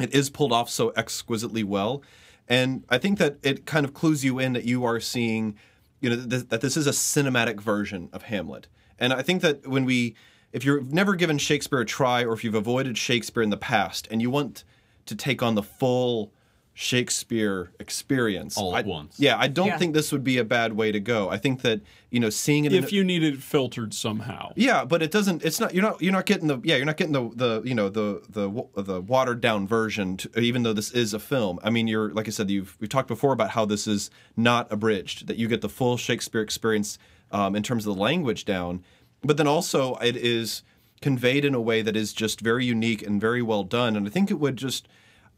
it 0.00 0.14
is 0.14 0.30
pulled 0.30 0.52
off 0.52 0.68
so 0.68 0.92
exquisitely 0.96 1.64
well. 1.64 2.02
And 2.48 2.84
i 2.90 2.98
think 2.98 3.18
that 3.18 3.38
it 3.42 3.64
kind 3.64 3.86
of 3.86 3.94
clues 3.94 4.24
you 4.24 4.38
in 4.38 4.52
that 4.52 4.64
you 4.64 4.84
are 4.84 5.00
seeing 5.00 5.56
you 6.00 6.10
know 6.10 6.16
th- 6.16 6.48
that 6.48 6.60
this 6.60 6.76
is 6.76 6.86
a 6.86 6.90
cinematic 6.90 7.60
version 7.60 8.10
of 8.12 8.24
hamlet. 8.24 8.68
And 8.98 9.12
i 9.12 9.22
think 9.22 9.42
that 9.42 9.66
when 9.66 9.84
we 9.84 10.14
if 10.52 10.64
you've 10.64 10.92
never 10.92 11.16
given 11.16 11.38
shakespeare 11.38 11.80
a 11.80 11.86
try 11.86 12.22
or 12.24 12.32
if 12.32 12.44
you've 12.44 12.54
avoided 12.54 12.96
shakespeare 12.96 13.42
in 13.42 13.50
the 13.50 13.56
past 13.56 14.06
and 14.10 14.22
you 14.22 14.30
want 14.30 14.64
to 15.06 15.16
take 15.16 15.42
on 15.42 15.54
the 15.54 15.62
full 15.62 16.32
shakespeare 16.74 17.70
experience 17.78 18.58
All 18.58 18.74
at 18.76 18.84
I- 18.84 18.88
once. 18.88 19.14
yeah 19.18 19.36
i 19.38 19.46
don't 19.48 19.68
Yeah. 19.68 19.78
think 19.78 19.94
this 19.94 20.10
would 20.12 20.24
be 20.24 20.38
a 20.38 20.44
bad 20.44 20.72
way 20.74 20.90
to 20.92 20.98
go 21.00 21.30
i 21.30 21.36
think 21.36 21.62
that 21.62 21.80
you 22.10 22.18
know 22.20 22.30
seeing 22.30 22.64
it 22.64 22.72
in 22.72 22.82
If 22.84 22.92
you 22.92 23.04
needed 23.04 23.34
it 23.34 23.42
filtered 23.42 23.94
somehow. 23.94 24.52
yeah, 24.56 24.84
but 24.84 25.02
it 25.02 25.10
doesn't. 25.10 25.44
It's 25.44 25.58
not. 25.58 25.74
You're 25.74 25.82
not. 25.82 26.00
You're 26.00 26.12
not 26.12 26.26
getting 26.26 26.46
the. 26.46 26.60
Yeah, 26.62 26.76
you're 26.76 26.86
not 26.86 26.96
getting 26.96 27.12
the. 27.12 27.28
The 27.34 27.62
you 27.64 27.74
know 27.74 27.88
the 27.88 28.22
the 28.28 28.48
the 28.80 29.00
watered 29.00 29.40
down 29.40 29.66
version. 29.66 30.16
To, 30.18 30.38
even 30.38 30.62
though 30.62 30.72
this 30.72 30.92
is 30.92 31.12
a 31.12 31.18
film, 31.18 31.58
I 31.64 31.70
mean, 31.70 31.88
you're 31.88 32.10
like 32.12 32.28
I 32.28 32.30
said. 32.30 32.50
You've 32.52 32.76
we've 32.78 32.88
talked 32.88 33.08
before 33.08 33.32
about 33.32 33.50
how 33.50 33.64
this 33.64 33.88
is 33.88 34.10
not 34.36 34.70
abridged. 34.72 35.26
That 35.26 35.38
you 35.38 35.48
get 35.48 35.60
the 35.60 35.68
full 35.68 35.96
Shakespeare 35.96 36.40
experience 36.40 36.98
um, 37.32 37.56
in 37.56 37.64
terms 37.64 37.84
of 37.84 37.96
the 37.96 38.00
language 38.00 38.44
down, 38.44 38.84
but 39.24 39.36
then 39.36 39.48
also 39.48 39.96
it 39.96 40.14
is 40.16 40.62
conveyed 41.00 41.44
in 41.44 41.52
a 41.52 41.60
way 41.60 41.82
that 41.82 41.96
is 41.96 42.12
just 42.12 42.40
very 42.40 42.64
unique 42.64 43.02
and 43.04 43.20
very 43.20 43.42
well 43.42 43.64
done. 43.64 43.96
And 43.96 44.06
I 44.06 44.10
think 44.10 44.30
it 44.30 44.38
would 44.38 44.54
just. 44.56 44.86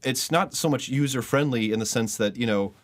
It's 0.02 0.30
not 0.30 0.54
so 0.54 0.68
much 0.68 0.88
user 0.88 1.22
friendly 1.22 1.72
in 1.72 1.78
the 1.80 1.86
sense 1.86 2.16
that 2.16 2.36
you 2.36 2.46
know 2.46 2.74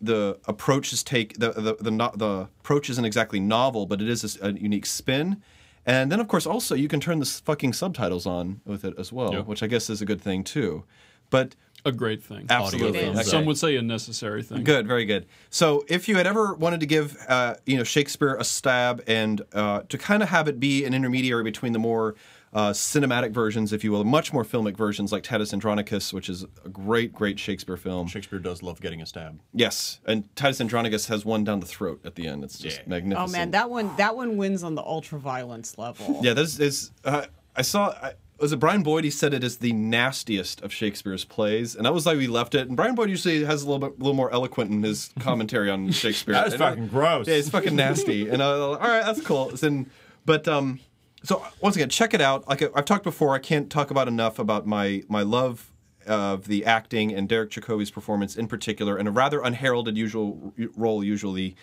the 0.00 0.38
approach 0.46 0.92
is 0.92 1.02
take 1.02 1.38
the 1.38 1.50
the 1.52 1.76
the, 1.80 1.90
no, 1.90 2.10
the 2.14 2.48
approach 2.60 2.88
isn't 2.90 3.04
exactly 3.04 3.40
novel, 3.40 3.86
but 3.86 4.00
it 4.00 4.08
is 4.08 4.38
a 4.40 4.52
unique 4.52 4.86
spin. 4.86 5.42
And 5.86 6.12
then, 6.12 6.20
of 6.20 6.28
course, 6.28 6.44
also 6.46 6.74
you 6.74 6.86
can 6.86 7.00
turn 7.00 7.18
the 7.18 7.24
fucking 7.24 7.72
subtitles 7.72 8.26
on 8.26 8.60
with 8.66 8.84
it 8.84 8.94
as 8.98 9.10
well, 9.10 9.32
Yeah. 9.32 9.40
which 9.40 9.62
I 9.62 9.66
guess 9.68 9.88
is 9.88 10.02
a 10.02 10.04
good 10.04 10.20
thing 10.20 10.44
too. 10.44 10.84
But 11.30 11.54
A 11.86 11.92
great 11.92 12.22
thing. 12.22 12.44
absolutely, 12.50 12.98
It 12.98 13.08
is. 13.08 13.18
Okay. 13.20 13.22
Some 13.28 13.46
would 13.46 13.56
say 13.56 13.74
a 13.76 13.80
necessary 13.80 14.42
thing. 14.42 14.64
Good, 14.64 14.86
very 14.86 15.06
good. 15.06 15.24
So, 15.48 15.86
if 15.88 16.06
you 16.06 16.16
had 16.16 16.26
ever 16.26 16.52
wanted 16.54 16.80
to 16.80 16.86
give, 16.86 17.16
uh, 17.26 17.54
you 17.64 17.78
know, 17.78 17.84
Shakespeare 17.84 18.34
a 18.34 18.44
stab 18.44 19.02
and 19.06 19.40
uh, 19.54 19.82
to 19.88 19.96
kind 19.96 20.22
of 20.22 20.28
have 20.28 20.46
it 20.46 20.60
be 20.60 20.84
an 20.84 20.92
intermediary 20.92 21.42
between 21.44 21.72
the 21.72 21.78
more 21.78 22.16
uh, 22.52 22.70
cinematic 22.70 23.32
versions, 23.32 23.72
if 23.72 23.84
you 23.84 23.92
will, 23.92 24.04
much 24.04 24.32
more 24.32 24.44
filmic 24.44 24.76
versions 24.76 25.12
like 25.12 25.22
Titus 25.22 25.52
Andronicus, 25.52 26.12
which 26.12 26.28
is 26.28 26.44
a 26.64 26.68
great, 26.68 27.12
great 27.12 27.38
Shakespeare 27.38 27.76
film. 27.76 28.06
Shakespeare 28.06 28.38
does 28.38 28.62
love 28.62 28.80
getting 28.80 29.02
a 29.02 29.06
stab. 29.06 29.40
Yes, 29.52 30.00
and 30.06 30.24
Titus 30.36 30.60
Andronicus 30.60 31.06
has 31.08 31.24
one 31.24 31.44
down 31.44 31.60
the 31.60 31.66
throat 31.66 32.00
at 32.04 32.14
the 32.14 32.26
end. 32.26 32.44
It's 32.44 32.58
just 32.58 32.80
Yeah. 32.86 33.00
oh 33.16 33.26
man, 33.26 33.50
that 33.52 33.70
one 33.70 33.94
that 33.96 34.16
one 34.16 34.36
wins 34.36 34.62
on 34.62 34.74
the 34.74 34.82
ultra 34.82 35.18
violence 35.18 35.76
level. 35.78 36.20
Yeah, 36.28 36.34
this 36.34 36.58
is. 36.58 36.90
Uh, 37.04 37.26
I 37.54 37.62
saw. 37.62 37.90
I, 37.90 38.12
was 38.40 38.52
it 38.52 38.58
Brian 38.60 38.82
Boyd? 38.84 39.02
He 39.04 39.10
said 39.10 39.34
it 39.34 39.42
is 39.42 39.58
the 39.58 39.72
nastiest 39.72 40.60
of 40.62 40.72
Shakespeare's 40.72 41.24
plays, 41.24 41.74
and 41.74 41.84
that 41.84 41.92
was 41.92 42.06
why 42.06 42.14
we 42.14 42.28
left 42.28 42.54
it. 42.54 42.68
And 42.68 42.76
Brian 42.76 42.94
Boyd 42.94 43.10
usually 43.10 43.44
has 43.44 43.62
a 43.64 43.66
little 43.70 43.80
bit, 43.80 43.96
a 43.98 44.02
little 44.02 44.14
more 44.14 44.30
eloquent 44.32 44.70
in 44.70 44.82
his 44.82 45.10
commentary 45.18 45.68
on 45.70 45.90
Shakespeare. 45.92 46.34
That's 46.34 46.54
And, 46.54 46.62
uh, 46.62 46.68
fucking 46.70 46.86
gross. 46.88 47.26
Yeah, 47.26 47.34
it's 47.34 47.48
fucking 47.50 47.74
nasty. 47.74 48.28
And 48.28 48.40
I 48.42 48.52
was 48.52 48.60
like, 48.78 48.80
all 48.80 48.88
right, 48.88 49.04
that's 49.04 49.20
cool. 49.22 49.46
Then, 49.48 49.90
but 50.24 50.46
um, 50.46 50.78
so 51.22 51.44
once 51.60 51.76
again, 51.76 51.88
check 51.88 52.14
it 52.14 52.20
out. 52.20 52.48
Like 52.48 52.62
I've 52.76 52.84
talked 52.84 53.04
before, 53.04 53.34
I 53.34 53.38
can't 53.38 53.70
talk 53.70 53.90
about 53.90 54.08
enough 54.08 54.38
about 54.38 54.66
my 54.66 55.02
my 55.08 55.22
love 55.22 55.72
of 56.06 56.46
the 56.46 56.64
acting 56.64 57.12
and 57.14 57.28
Derek 57.28 57.50
Jacobi's 57.50 57.90
performance 57.90 58.36
in 58.36 58.46
particular, 58.48 58.96
and 58.96 59.08
a 59.08 59.10
rather 59.10 59.40
unheralded 59.40 59.96
usual 59.96 60.54
role 60.76 61.04
usually 61.04 61.56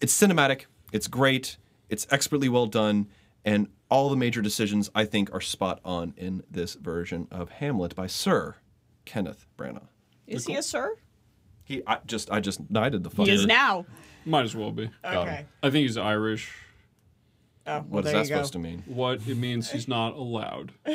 it's 0.00 0.12
cinematic, 0.12 0.66
it's 0.92 1.08
great, 1.08 1.56
it's 1.88 2.06
expertly 2.10 2.48
well 2.48 2.66
done, 2.66 3.08
and 3.44 3.68
all 3.88 4.10
the 4.10 4.16
major 4.16 4.42
decisions 4.42 4.90
I 4.94 5.04
think 5.04 5.32
are 5.32 5.40
spot 5.40 5.80
on 5.84 6.14
in 6.16 6.42
this 6.50 6.74
version 6.74 7.28
of 7.30 7.50
Hamlet 7.50 7.94
by 7.94 8.06
Sir 8.06 8.56
Kenneth 9.04 9.46
Branagh. 9.56 9.88
Is 10.26 10.46
he 10.46 10.56
a 10.56 10.62
sir? 10.62 10.96
He 11.62 11.82
I 11.86 11.98
just 12.06 12.30
I 12.30 12.40
just 12.40 12.70
knighted 12.70 13.04
the 13.04 13.10
fucker. 13.10 13.26
He 13.26 13.32
is 13.32 13.46
now. 13.46 13.86
Might 14.26 14.44
as 14.44 14.54
well 14.54 14.72
be. 14.72 14.90
Okay. 15.04 15.46
I 15.62 15.70
think 15.70 15.86
he's 15.86 15.96
Irish. 15.96 16.52
Oh, 17.66 17.72
well, 17.78 17.82
What 17.88 18.06
is 18.06 18.12
that 18.12 18.26
supposed 18.26 18.52
to 18.54 18.58
mean? 18.58 18.82
What 18.86 19.20
it 19.26 19.36
means 19.36 19.70
he's 19.70 19.88
not 19.88 20.14
allowed. 20.14 20.72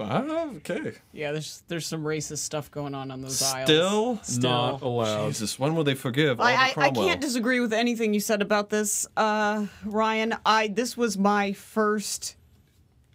Ah, 0.00 0.46
okay. 0.56 0.92
Yeah, 1.12 1.32
there's 1.32 1.62
there's 1.68 1.86
some 1.86 2.02
racist 2.02 2.38
stuff 2.38 2.70
going 2.70 2.94
on 2.94 3.10
on 3.10 3.20
those 3.20 3.42
aisles. 3.42 3.66
Still, 3.66 4.20
Still. 4.22 4.50
Not 4.50 4.80
allowed. 4.82 5.28
Jesus, 5.28 5.58
when 5.58 5.76
will 5.76 5.84
they 5.84 5.94
forgive 5.94 6.40
I, 6.40 6.54
Oliver 6.54 6.80
I, 6.80 6.84
I 6.86 6.90
can't 6.90 7.20
disagree 7.20 7.60
with 7.60 7.74
anything 7.74 8.14
you 8.14 8.20
said 8.20 8.40
about 8.40 8.70
this, 8.70 9.06
uh, 9.18 9.66
Ryan. 9.84 10.34
I 10.46 10.68
this 10.68 10.96
was 10.96 11.18
my 11.18 11.52
first 11.52 12.36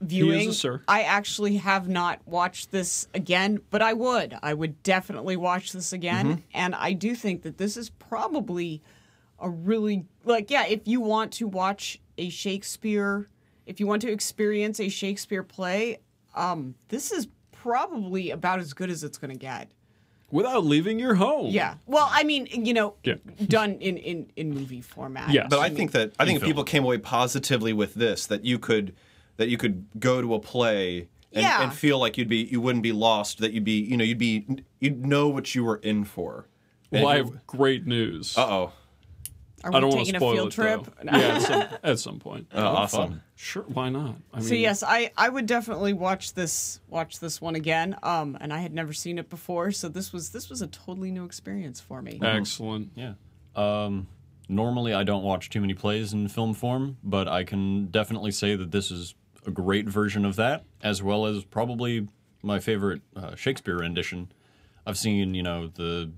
viewing. 0.01 0.49
a 0.49 0.53
sir. 0.53 0.83
I 0.87 1.01
actually 1.01 1.57
have 1.57 1.89
not 1.89 2.19
watched 2.27 2.69
this 2.71 3.07
again, 3.13 3.59
but 3.71 3.81
I 3.81 3.93
would. 3.93 4.37
I 4.43 4.53
would 4.53 4.83
definitely 4.83 5.35
watch 5.35 5.71
this 5.73 5.91
again, 5.93 6.27
Mm-hmm. 6.27 6.41
and 6.53 6.75
I 6.75 6.93
do 6.93 7.15
think 7.15 7.41
that 7.41 7.57
this 7.57 7.75
is 7.75 7.89
probably 7.89 8.83
a 9.39 9.49
really 9.49 10.05
like 10.23 10.49
yeah. 10.51 10.65
If 10.65 10.81
you 10.87 11.01
want 11.01 11.31
to 11.33 11.47
watch 11.47 11.99
a 12.17 12.29
Shakespeare, 12.29 13.27
if 13.65 13.79
you 13.79 13.87
want 13.87 14.01
to 14.03 14.11
experience 14.11 14.79
a 14.79 14.89
Shakespeare 14.89 15.43
play, 15.43 15.99
um, 16.35 16.75
this 16.89 17.11
is 17.11 17.27
probably 17.51 18.31
about 18.31 18.59
as 18.59 18.73
good 18.73 18.89
as 18.89 19.03
it's 19.03 19.17
going 19.17 19.31
to 19.31 19.37
get. 19.39 19.69
Without 20.29 20.65
leaving 20.65 20.99
your 20.99 21.15
home. 21.15 21.47
Yeah. 21.51 21.75
Well, 21.85 22.09
I 22.11 22.23
mean, 22.25 22.47
you 22.51 22.73
know, 22.73 22.95
Yeah. 23.03 23.15
done 23.47 23.77
in, 23.79 23.95
in, 23.97 24.29
in 24.35 24.51
movie 24.53 24.81
format. 24.81 25.29
Yes. 25.29 25.47
But 25.49 25.59
I 25.59 25.69
think 25.69 25.91
that 25.93 26.11
I 26.19 26.25
think 26.25 26.35
if 26.37 26.41
film. 26.41 26.49
people 26.49 26.63
came 26.65 26.83
away 26.83 26.97
positively 26.97 27.71
with 27.71 27.93
this, 27.93 28.25
that 28.27 28.43
you 28.43 28.59
could 28.59 28.93
that 29.37 29.47
you 29.49 29.57
could 29.57 29.85
go 29.99 30.21
to 30.21 30.33
a 30.33 30.39
play 30.39 31.07
and, 31.31 31.43
Yeah. 31.43 31.61
and 31.63 31.73
feel 31.73 31.97
like 31.99 32.17
you'd 32.17 32.27
be 32.27 32.43
you 32.43 32.59
wouldn't 32.59 32.83
be 32.83 32.91
lost. 32.91 33.37
That 33.39 33.53
you'd 33.53 33.63
be 33.63 33.79
you 33.79 33.95
know 33.95 34.03
you'd 34.03 34.17
be 34.17 34.45
you'd 34.81 35.05
know 35.05 35.29
what 35.29 35.55
you 35.55 35.63
were 35.63 35.77
in 35.77 36.03
for. 36.03 36.47
Well, 36.91 37.07
I 37.07 37.17
have 37.17 37.45
great 37.47 37.85
news. 37.87 38.37
Uh 38.37 38.47
oh. 38.49 38.73
Are 39.63 39.71
I 39.71 39.75
we 39.77 39.81
don't 39.81 39.89
want 39.89 40.05
to 40.05 40.11
taking 40.11 40.15
a 40.15 40.19
spoil 40.19 40.33
field 40.35 40.47
it, 40.47 40.51
trip? 40.51 40.95
yeah, 41.03 41.17
at 41.17 41.41
some, 41.41 41.63
at 41.83 41.99
some 41.99 42.19
point. 42.19 42.47
Oh, 42.53 42.63
awesome. 42.63 43.21
Sure, 43.35 43.63
why 43.63 43.89
not? 43.89 44.15
I 44.33 44.39
mean, 44.39 44.47
So 44.47 44.53
yes, 44.55 44.83
I, 44.83 45.11
I 45.17 45.29
would 45.29 45.45
definitely 45.47 45.93
watch 45.93 46.33
this 46.33 46.79
watch 46.87 47.19
this 47.19 47.41
one 47.41 47.55
again. 47.55 47.95
Um, 48.03 48.37
and 48.39 48.53
I 48.53 48.59
had 48.59 48.73
never 48.73 48.93
seen 48.93 49.17
it 49.17 49.29
before, 49.29 49.71
so 49.71 49.89
this 49.89 50.13
was 50.13 50.29
this 50.29 50.49
was 50.49 50.61
a 50.61 50.67
totally 50.67 51.11
new 51.11 51.25
experience 51.25 51.79
for 51.79 52.01
me. 52.01 52.19
excellent. 52.21 52.91
Yeah. 52.95 53.13
Um, 53.55 54.07
normally, 54.47 54.93
I 54.93 55.03
don't 55.03 55.23
watch 55.23 55.49
too 55.49 55.61
many 55.61 55.73
plays 55.73 56.13
in 56.13 56.27
film 56.27 56.53
form, 56.53 56.97
but 57.03 57.27
I 57.27 57.43
can 57.43 57.87
definitely 57.87 58.31
say 58.31 58.55
that 58.55 58.71
this 58.71 58.91
is 58.91 59.15
a 59.45 59.51
great 59.51 59.87
version 59.87 60.25
of 60.25 60.35
that, 60.35 60.65
as 60.83 61.01
well 61.01 61.25
as 61.25 61.43
probably 61.43 62.07
my 62.43 62.59
favorite 62.59 63.01
uh, 63.15 63.35
Shakespeare 63.35 63.77
rendition. 63.77 64.31
I've 64.85 64.97
seen, 64.97 65.33
you 65.33 65.43
know, 65.43 65.67
the 65.67 66.11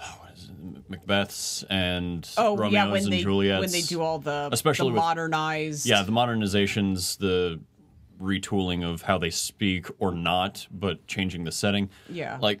oh, 0.00 0.18
what 0.20 0.32
is 0.36 0.44
it, 0.44 0.50
Macbeths 0.90 1.64
and 1.70 2.28
Oh 2.36 2.56
Romeos 2.56 2.72
yeah, 2.72 2.90
when 2.90 3.02
and 3.04 3.12
they 3.12 3.22
Juliets. 3.22 3.60
when 3.60 3.70
they 3.70 3.82
do 3.82 4.00
all 4.02 4.18
the 4.18 4.48
Especially 4.52 4.88
the 4.88 4.92
with- 4.94 5.00
modernized 5.02 5.86
Yeah, 5.86 6.02
the 6.02 6.12
modernizations, 6.12 7.18
the 7.18 7.60
retooling 8.20 8.84
of 8.88 9.02
how 9.02 9.18
they 9.18 9.30
speak 9.30 9.86
or 9.98 10.12
not, 10.12 10.66
but 10.70 11.06
changing 11.06 11.44
the 11.44 11.52
setting. 11.52 11.90
Yeah. 12.08 12.38
Like 12.40 12.60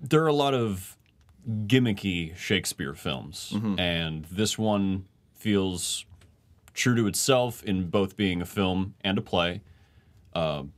there 0.00 0.22
are 0.22 0.28
a 0.28 0.32
lot 0.34 0.54
of 0.54 0.96
gimmicky 1.48 2.36
Shakespeare 2.36 2.94
films, 2.94 3.54
and 3.78 4.24
this 4.26 4.58
one 4.58 5.06
feels 5.34 6.04
true 6.74 6.94
to 6.94 7.06
itself 7.06 7.62
in 7.64 7.88
both 7.88 8.16
being 8.16 8.42
a 8.42 8.46
film 8.46 8.94
and 9.02 9.16
a 9.18 9.22
play. 9.22 9.62
Uh, 10.34 10.64
it 10.64 10.68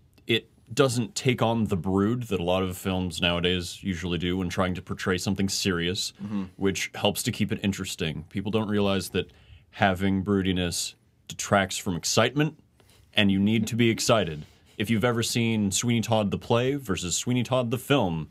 doesn't 0.73 1.15
take 1.15 1.43
on 1.43 1.65
the 1.67 1.77
brood 1.77 2.25
that 2.25 2.41
a 2.41 2.43
lot 2.43 2.63
of 2.63 2.77
films 2.77 3.21
nowadays 3.21 3.83
usually 3.83 4.19
do 4.19 4.37
when 4.37 4.49
trying 4.49 4.75
to 4.75 4.83
portray 4.83 5.19
something 5.19 5.49
serious, 5.49 6.13
mm-hmm. 6.23 6.45
which 6.57 6.91
helps 6.95 7.23
to 7.25 7.33
keep 7.33 7.53
it 7.53 7.61
interesting. 7.63 8.25
People 8.31 8.51
don't 8.51 8.69
realize 8.69 9.11
that 9.11 9.31
having 9.73 10.23
broodiness 10.23 10.95
detracts 11.29 11.77
from 11.77 11.97
excitement, 11.97 12.59
and 13.15 13.31
you 13.31 13.39
need 13.39 13.67
to 13.67 13.77
be 13.77 13.91
excited. 13.91 14.45
If 14.79 14.89
you've 14.91 15.05
ever 15.05 15.23
seen 15.23 15.71
Sweeney 15.71 16.01
Todd 16.01 16.31
the 16.31 16.39
play 16.39 16.75
versus 16.77 17.17
Sweeney 17.17 17.43
Todd 17.43 17.71
the 17.71 17.79
film, 17.79 18.29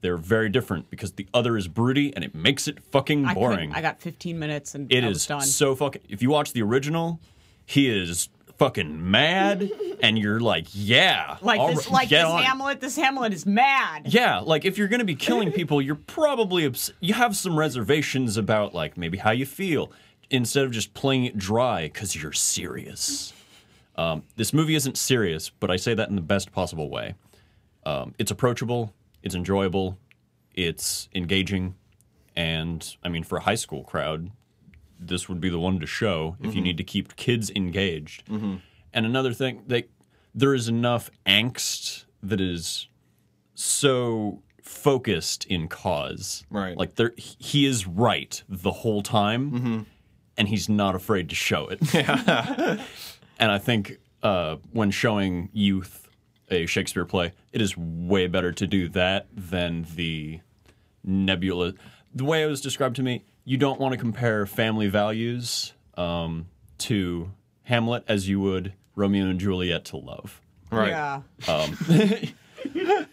they're 0.00 0.16
very 0.16 0.48
different 0.48 0.90
because 0.90 1.12
the 1.12 1.26
other 1.34 1.56
is 1.56 1.68
broody 1.68 2.14
and 2.14 2.24
it 2.24 2.34
makes 2.34 2.68
it 2.68 2.82
fucking 2.82 3.24
boring. 3.34 3.58
couldn't- 3.70 3.74
I 3.76 3.82
got 3.82 4.00
15 4.00 4.38
minutes 4.38 4.74
and 4.74 4.90
It 4.92 5.04
I 5.04 5.08
is 5.08 5.14
was 5.14 5.26
done. 5.26 5.40
so 5.42 5.74
fucking. 5.74 6.02
If 6.08 6.22
you 6.22 6.30
watch 6.30 6.52
the 6.52 6.62
original, 6.62 7.20
he 7.64 7.88
is 7.88 8.28
fucking 8.58 9.10
mad, 9.10 9.70
and 10.02 10.18
you're 10.18 10.40
like, 10.40 10.66
yeah, 10.72 11.36
like 11.42 11.60
all 11.60 11.68
this, 11.68 11.86
right, 11.86 11.92
like 11.92 12.08
this 12.08 12.24
on. 12.24 12.42
Hamlet. 12.42 12.80
This 12.80 12.96
Hamlet 12.96 13.32
is 13.32 13.46
mad. 13.46 14.02
Yeah, 14.06 14.40
like 14.40 14.64
if 14.64 14.78
you're 14.78 14.88
gonna 14.88 15.04
be 15.04 15.14
killing 15.14 15.52
people, 15.52 15.80
you're 15.82 15.94
probably 15.94 16.66
obs- 16.66 16.92
you 17.00 17.14
have 17.14 17.36
some 17.36 17.58
reservations 17.58 18.36
about 18.36 18.74
like 18.74 18.96
maybe 18.96 19.18
how 19.18 19.30
you 19.30 19.46
feel 19.46 19.92
instead 20.30 20.64
of 20.64 20.72
just 20.72 20.94
playing 20.94 21.24
it 21.24 21.38
dry 21.38 21.84
because 21.84 22.14
you're 22.20 22.32
serious. 22.32 23.32
Um, 23.96 24.24
this 24.36 24.52
movie 24.52 24.74
isn't 24.74 24.98
serious, 24.98 25.50
but 25.50 25.70
I 25.70 25.76
say 25.76 25.94
that 25.94 26.08
in 26.08 26.16
the 26.16 26.22
best 26.22 26.52
possible 26.52 26.90
way. 26.90 27.14
Um, 27.84 28.14
it's 28.18 28.30
approachable, 28.30 28.92
it's 29.22 29.34
enjoyable, 29.34 29.96
it's 30.54 31.08
engaging, 31.14 31.76
and 32.34 32.96
I 33.02 33.08
mean 33.08 33.24
for 33.24 33.38
a 33.38 33.42
high 33.42 33.54
school 33.54 33.84
crowd, 33.84 34.30
this 34.98 35.28
would 35.28 35.40
be 35.40 35.48
the 35.48 35.58
one 35.58 35.78
to 35.80 35.86
show 35.86 36.36
if 36.40 36.46
you 36.46 36.52
mm-hmm. 36.52 36.62
need 36.62 36.76
to 36.78 36.84
keep 36.84 37.16
kids 37.16 37.50
engaged. 37.50 38.26
Mm-hmm. 38.26 38.56
And 38.92 39.06
another 39.06 39.32
thing, 39.32 39.62
they, 39.66 39.84
there 40.34 40.54
is 40.54 40.68
enough 40.68 41.10
angst 41.26 42.04
that 42.22 42.40
is 42.40 42.88
so 43.54 44.42
focused 44.62 45.44
in 45.46 45.68
cause. 45.68 46.44
Right. 46.50 46.76
Like 46.76 46.96
there 46.96 47.12
he 47.16 47.66
is 47.66 47.86
right 47.86 48.42
the 48.48 48.72
whole 48.72 49.02
time 49.02 49.50
mm-hmm. 49.50 49.80
and 50.36 50.48
he's 50.48 50.68
not 50.68 50.94
afraid 50.94 51.28
to 51.30 51.34
show 51.34 51.68
it. 51.68 51.78
and 53.38 53.52
I 53.52 53.58
think 53.58 53.98
uh, 54.22 54.56
when 54.72 54.90
showing 54.90 55.50
youth 55.52 56.08
a 56.50 56.66
Shakespeare 56.66 57.04
play, 57.04 57.32
it 57.52 57.60
is 57.60 57.76
way 57.76 58.26
better 58.26 58.52
to 58.52 58.66
do 58.66 58.88
that 58.90 59.26
than 59.32 59.86
the 59.94 60.40
nebula. 61.04 61.74
The 62.14 62.24
way 62.24 62.42
it 62.42 62.46
was 62.46 62.60
described 62.60 62.96
to 62.96 63.02
me, 63.02 63.24
you 63.46 63.56
don't 63.56 63.80
want 63.80 63.92
to 63.92 63.98
compare 63.98 64.44
family 64.44 64.88
values 64.88 65.72
um, 65.96 66.48
to 66.78 67.30
Hamlet 67.62 68.04
as 68.08 68.28
you 68.28 68.40
would 68.40 68.74
Romeo 68.94 69.26
and 69.26 69.40
Juliet 69.40 69.86
to 69.86 69.96
love. 69.96 70.42
Right. 70.70 70.88
Yeah. 70.90 71.22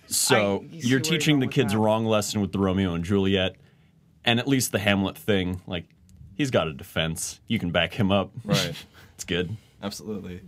So 0.07 0.35
I- 0.35 0.73
you 0.73 0.81
see 0.81 0.87
you're 0.89 0.99
teaching 0.99 1.39
the 1.39 1.47
kids 1.47 1.73
a 1.73 1.77
wrong 1.77 2.05
lesson 2.05 2.41
with 2.41 2.51
the 2.51 2.59
Romeo 2.59 2.93
and 2.93 3.03
Juliet, 3.03 3.55
and 4.25 4.39
at 4.39 4.47
least 4.47 4.71
the 4.71 4.79
Hamlet 4.79 5.17
thing, 5.17 5.61
like 5.67 5.85
he's 6.35 6.49
got 6.51 6.67
a 6.67 6.73
defense. 6.73 7.39
You 7.47 7.59
can 7.59 7.71
back 7.71 7.93
him 7.93 8.11
up. 8.11 8.31
Right. 8.43 8.73
it's 9.15 9.23
good. 9.23 9.55
Absolutely. 9.81 10.41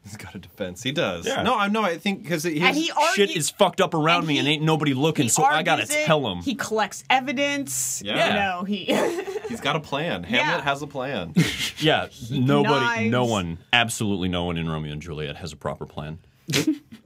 He's 0.04 0.16
got 0.16 0.34
a 0.34 0.38
defense. 0.38 0.82
He 0.82 0.92
does. 0.92 1.26
Yeah. 1.26 1.42
No, 1.42 1.54
I 1.58 1.68
know. 1.68 1.82
I 1.82 1.98
think 1.98 2.22
because 2.22 2.42
he, 2.44 2.60
And 2.60 2.74
he 2.74 2.90
Shit 3.14 3.30
is 3.36 3.50
fucked 3.50 3.80
up 3.82 3.92
around 3.94 4.20
and 4.20 4.28
me, 4.28 4.38
and 4.38 4.48
ain't 4.48 4.62
nobody 4.62 4.94
looking, 4.94 5.28
so 5.28 5.44
I 5.44 5.62
gotta 5.62 5.82
it, 5.82 5.90
tell 5.90 6.26
him. 6.30 6.38
He 6.42 6.54
collects 6.54 7.04
evidence. 7.10 8.02
Yeah. 8.04 8.28
You 8.28 8.34
know, 8.34 8.64
he. 8.64 8.84
he's 9.48 9.60
got 9.60 9.76
a 9.76 9.80
plan. 9.80 10.22
Hamlet 10.24 10.64
has 10.64 10.80
a 10.82 10.86
plan. 10.86 11.34
yeah, 11.78 12.08
nobody, 12.30 12.80
knives. 12.80 13.10
no 13.10 13.24
one, 13.26 13.58
absolutely 13.72 14.28
no 14.30 14.44
one 14.44 14.56
in 14.56 14.68
Romeo 14.68 14.92
and 14.92 15.02
Juliet 15.02 15.36
has 15.36 15.52
a 15.52 15.56
proper 15.56 15.84
plan. 15.86 16.18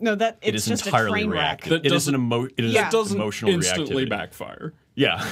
no, 0.00 0.14
that 0.14 0.38
It 0.40 0.54
it's 0.54 0.64
is 0.64 0.68
just 0.70 0.84
a 0.86 0.88
entirely 0.88 1.20
train 1.22 1.30
wreck. 1.30 1.40
reactive. 1.66 1.70
That 1.70 1.86
It 1.86 1.92
is 1.92 2.06
an 2.08 2.14
doesn't- 2.14 2.14
emo- 2.14 2.48
It 2.56 2.64
is 2.64 2.72
Yeah. 2.72 2.86
an 2.86 2.92
doesn't 2.92 3.16
emotional 3.16 3.50
instantly 3.52 4.06
reactivity. 4.06 4.08
backfire. 4.10 4.72
Yeah. 4.94 5.22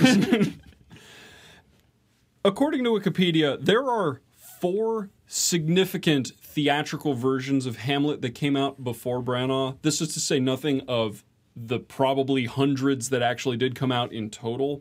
According 2.44 2.84
to 2.84 2.90
Wikipedia, 2.90 3.56
there 3.64 3.84
are 3.88 4.20
four 4.60 5.10
significant 5.26 6.32
theatrical 6.52 7.14
versions 7.14 7.66
of 7.66 7.76
Hamlet 7.78 8.20
that 8.22 8.30
came 8.34 8.56
out 8.56 8.84
before 8.84 9.22
Branagh. 9.22 9.76
This 9.82 10.00
is 10.00 10.12
to 10.14 10.20
say 10.20 10.38
nothing 10.38 10.82
of 10.86 11.24
the 11.56 11.78
probably 11.78 12.46
hundreds 12.46 13.10
that 13.10 13.22
actually 13.22 13.56
did 13.56 13.74
come 13.74 13.92
out 13.92 14.12
in 14.12 14.30
total. 14.30 14.80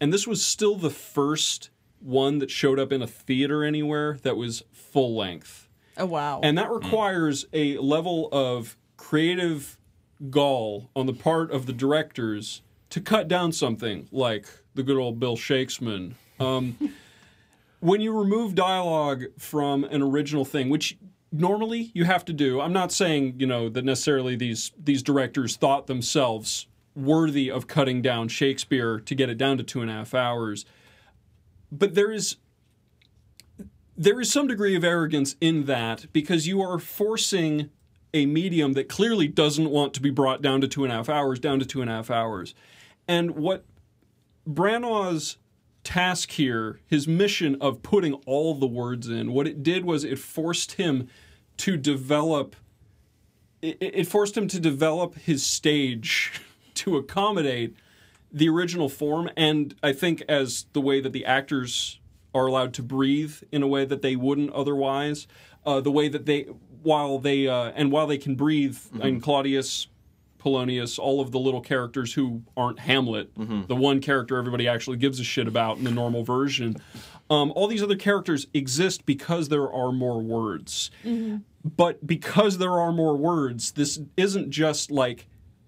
And 0.00 0.12
this 0.12 0.26
was 0.26 0.44
still 0.44 0.76
the 0.76 0.90
first 0.90 1.70
one 2.00 2.38
that 2.38 2.50
showed 2.50 2.78
up 2.78 2.92
in 2.92 3.02
a 3.02 3.06
theater 3.06 3.64
anywhere 3.64 4.18
that 4.22 4.36
was 4.36 4.62
full 4.72 5.16
length. 5.16 5.68
Oh 5.96 6.06
wow. 6.06 6.40
And 6.42 6.56
that 6.58 6.70
requires 6.70 7.46
a 7.52 7.76
level 7.78 8.28
of 8.30 8.76
creative 8.96 9.76
gall 10.30 10.90
on 10.94 11.06
the 11.06 11.12
part 11.12 11.50
of 11.50 11.66
the 11.66 11.72
directors 11.72 12.62
to 12.90 13.00
cut 13.00 13.28
down 13.28 13.52
something 13.52 14.08
like 14.10 14.46
the 14.74 14.82
good 14.82 14.96
old 14.96 15.18
Bill 15.18 15.36
Shakesman. 15.36 16.14
Um, 16.40 16.76
when 17.80 18.00
you 18.00 18.12
remove 18.12 18.54
dialogue 18.54 19.24
from 19.38 19.84
an 19.84 20.02
original 20.02 20.44
thing, 20.44 20.68
which 20.68 20.98
normally 21.30 21.90
you 21.94 22.04
have 22.04 22.24
to 22.26 22.32
do, 22.32 22.60
I'm 22.60 22.72
not 22.72 22.92
saying 22.92 23.34
you 23.38 23.46
know 23.46 23.68
that 23.68 23.84
necessarily 23.84 24.36
these 24.36 24.72
these 24.78 25.02
directors 25.02 25.56
thought 25.56 25.86
themselves 25.86 26.66
worthy 26.94 27.50
of 27.50 27.66
cutting 27.66 28.02
down 28.02 28.28
Shakespeare 28.28 28.98
to 29.00 29.14
get 29.14 29.28
it 29.28 29.38
down 29.38 29.56
to 29.58 29.62
two 29.62 29.80
and 29.80 29.90
a 29.90 29.94
half 29.94 30.14
hours, 30.14 30.64
but 31.70 31.94
there 31.94 32.10
is 32.10 32.36
there 33.96 34.20
is 34.20 34.30
some 34.30 34.46
degree 34.46 34.76
of 34.76 34.84
arrogance 34.84 35.36
in 35.40 35.64
that 35.66 36.06
because 36.12 36.46
you 36.46 36.62
are 36.62 36.78
forcing 36.78 37.70
a 38.14 38.26
medium 38.26 38.72
that 38.72 38.88
clearly 38.88 39.28
doesn't 39.28 39.70
want 39.70 39.92
to 39.94 40.00
be 40.00 40.10
brought 40.10 40.40
down 40.40 40.60
to 40.60 40.68
two 40.68 40.84
and 40.84 40.92
a 40.92 40.96
half 40.96 41.08
hours 41.08 41.38
down 41.38 41.58
to 41.58 41.66
two 41.66 41.82
and 41.82 41.90
a 41.90 41.94
half 41.94 42.10
hours. 42.10 42.54
And 43.06 43.32
what 43.32 43.64
Branagh's 44.48 45.36
task 45.88 46.32
here, 46.32 46.80
his 46.86 47.08
mission 47.08 47.56
of 47.62 47.82
putting 47.82 48.12
all 48.26 48.54
the 48.54 48.66
words 48.66 49.08
in, 49.08 49.32
what 49.32 49.46
it 49.46 49.62
did 49.62 49.86
was 49.86 50.04
it 50.04 50.18
forced 50.18 50.72
him 50.72 51.08
to 51.56 51.78
develop 51.78 52.54
it, 53.62 53.78
it 53.80 54.06
forced 54.06 54.36
him 54.36 54.48
to 54.48 54.60
develop 54.60 55.16
his 55.16 55.44
stage 55.44 56.42
to 56.74 56.98
accommodate 56.98 57.74
the 58.30 58.50
original 58.50 58.90
form. 58.90 59.30
And 59.34 59.74
I 59.82 59.94
think 59.94 60.22
as 60.28 60.66
the 60.74 60.80
way 60.82 61.00
that 61.00 61.14
the 61.14 61.24
actors 61.24 61.98
are 62.34 62.46
allowed 62.46 62.74
to 62.74 62.82
breathe 62.82 63.36
in 63.50 63.62
a 63.62 63.66
way 63.66 63.86
that 63.86 64.02
they 64.02 64.14
wouldn't 64.14 64.52
otherwise, 64.52 65.26
uh, 65.64 65.80
the 65.80 65.90
way 65.90 66.08
that 66.08 66.26
they 66.26 66.42
while 66.82 67.18
they 67.18 67.48
uh, 67.48 67.72
and 67.74 67.90
while 67.90 68.06
they 68.06 68.18
can 68.18 68.34
breathe, 68.34 68.78
and 69.00 69.22
Claudius, 69.22 69.88
Polonius, 70.38 70.98
all 70.98 71.20
of 71.20 71.32
the 71.32 71.38
little 71.38 71.60
characters 71.60 72.14
who 72.14 72.42
aren't 72.56 72.78
Hamlet, 72.78 73.34
mm-hmm. 73.34 73.66
the 73.66 73.76
one 73.76 74.00
character 74.00 74.36
everybody 74.36 74.68
actually 74.68 74.96
gives 74.96 75.20
a 75.20 75.24
shit 75.24 75.48
about 75.48 75.78
in 75.78 75.84
the 75.84 75.90
normal 75.90 76.24
version. 76.24 76.76
Um, 77.30 77.52
all 77.54 77.66
these 77.66 77.82
other 77.82 77.96
characters 77.96 78.46
exist 78.54 79.04
because 79.04 79.48
there 79.48 79.70
are 79.70 79.92
more 79.92 80.20
words. 80.20 80.90
Mm-hmm. 81.04 81.38
But 81.64 82.06
because 82.06 82.58
there 82.58 82.78
are 82.78 82.92
more 82.92 83.16
words, 83.16 83.72
this 83.72 84.00
isn't 84.16 84.50
just 84.50 84.90
like 84.90 85.26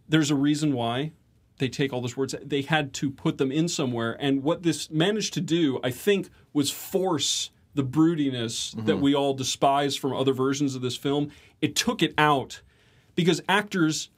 there's 0.09 0.31
a 0.31 0.37
reason 0.37 0.73
why 0.73 1.13
they 1.59 1.69
take 1.69 1.93
all 1.93 2.01
those 2.01 2.17
words. 2.17 2.35
They 2.43 2.63
had 2.63 2.93
to 2.95 3.11
put 3.11 3.39
them 3.39 3.53
in 3.53 3.69
somewhere. 3.69 4.17
And 4.19 4.43
what 4.43 4.63
this 4.63 4.91
managed 4.91 5.35
to 5.35 5.41
do, 5.41 5.79
I 5.85 5.91
think, 5.91 6.31
was 6.53 6.71
force 6.71 7.51
the 7.75 7.85
broodiness 7.85 8.73
that 8.73 8.93
mm-hmm. 8.93 9.01
we 9.01 9.15
all 9.15 9.35
despise 9.35 9.95
from 9.95 10.13
other 10.13 10.33
versions 10.33 10.75
of 10.75 10.83
this 10.83 10.97
film. 10.97 11.31
It 11.61 11.77
took 11.77 12.03
it 12.03 12.15
out 12.19 12.63
because 13.15 13.41
actors 13.49 14.11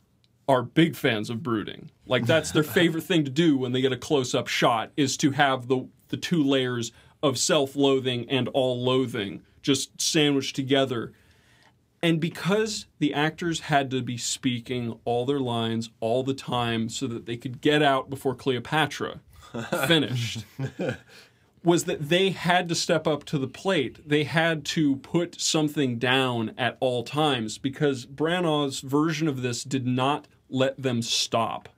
are 0.53 0.63
big 0.63 0.95
fans 0.95 1.31
of 1.31 1.43
brooding. 1.43 1.91
Like 2.07 2.27
that's 2.27 2.53
their 2.53 2.63
favorite 2.81 3.05
thing 3.05 3.25
to 3.25 3.31
do 3.31 3.57
when 3.57 3.73
they 3.73 3.81
get 3.81 3.93
a 3.93 3.97
close-up 3.97 4.49
shot 4.49 4.93
is 4.97 5.17
to 5.19 5.31
have 5.33 5.69
the 5.69 5.89
the 6.09 6.17
two 6.19 6.45
layers 6.45 6.93
of 7.23 7.39
self-loathing 7.39 8.29
and 8.29 8.49
all 8.49 8.85
loathing 8.85 9.43
just 9.63 9.99
sandwiched 9.99 10.55
together. 10.55 11.13
And 12.03 12.21
because 12.21 12.87
the 12.99 13.15
actors 13.15 13.61
had 13.61 13.91
to 13.93 14.03
be 14.03 14.19
speaking 14.19 14.99
all 15.07 15.25
their 15.25 15.41
lines 15.41 15.89
all 16.01 16.23
the 16.23 16.35
time 16.35 16.91
so 16.91 17.07
that 17.07 17.25
they 17.25 17.37
could 17.39 17.63
get 17.63 17.83
out 17.83 18.11
before 18.11 18.35
Cleopatra 18.35 19.21
finished, 19.87 20.45
was 21.65 21.85
that 21.85 22.09
they 22.09 22.31
had 22.31 22.69
to 22.69 22.75
step 22.75 23.07
up 23.07 23.25
to 23.25 23.39
the 23.39 23.47
plate. 23.47 24.07
They 24.07 24.25
had 24.25 24.65
to 24.67 24.97
put 24.97 25.41
something 25.41 25.99
down 25.99 26.55
at 26.59 26.77
all 26.81 27.05
times 27.05 27.59
because 27.59 28.05
Branagh's 28.05 28.81
version 28.81 29.29
of 29.29 29.43
this 29.43 29.63
did 29.63 29.87
not 29.87 30.27
let 30.53 30.81
them 30.81 31.03
stop. 31.03 31.69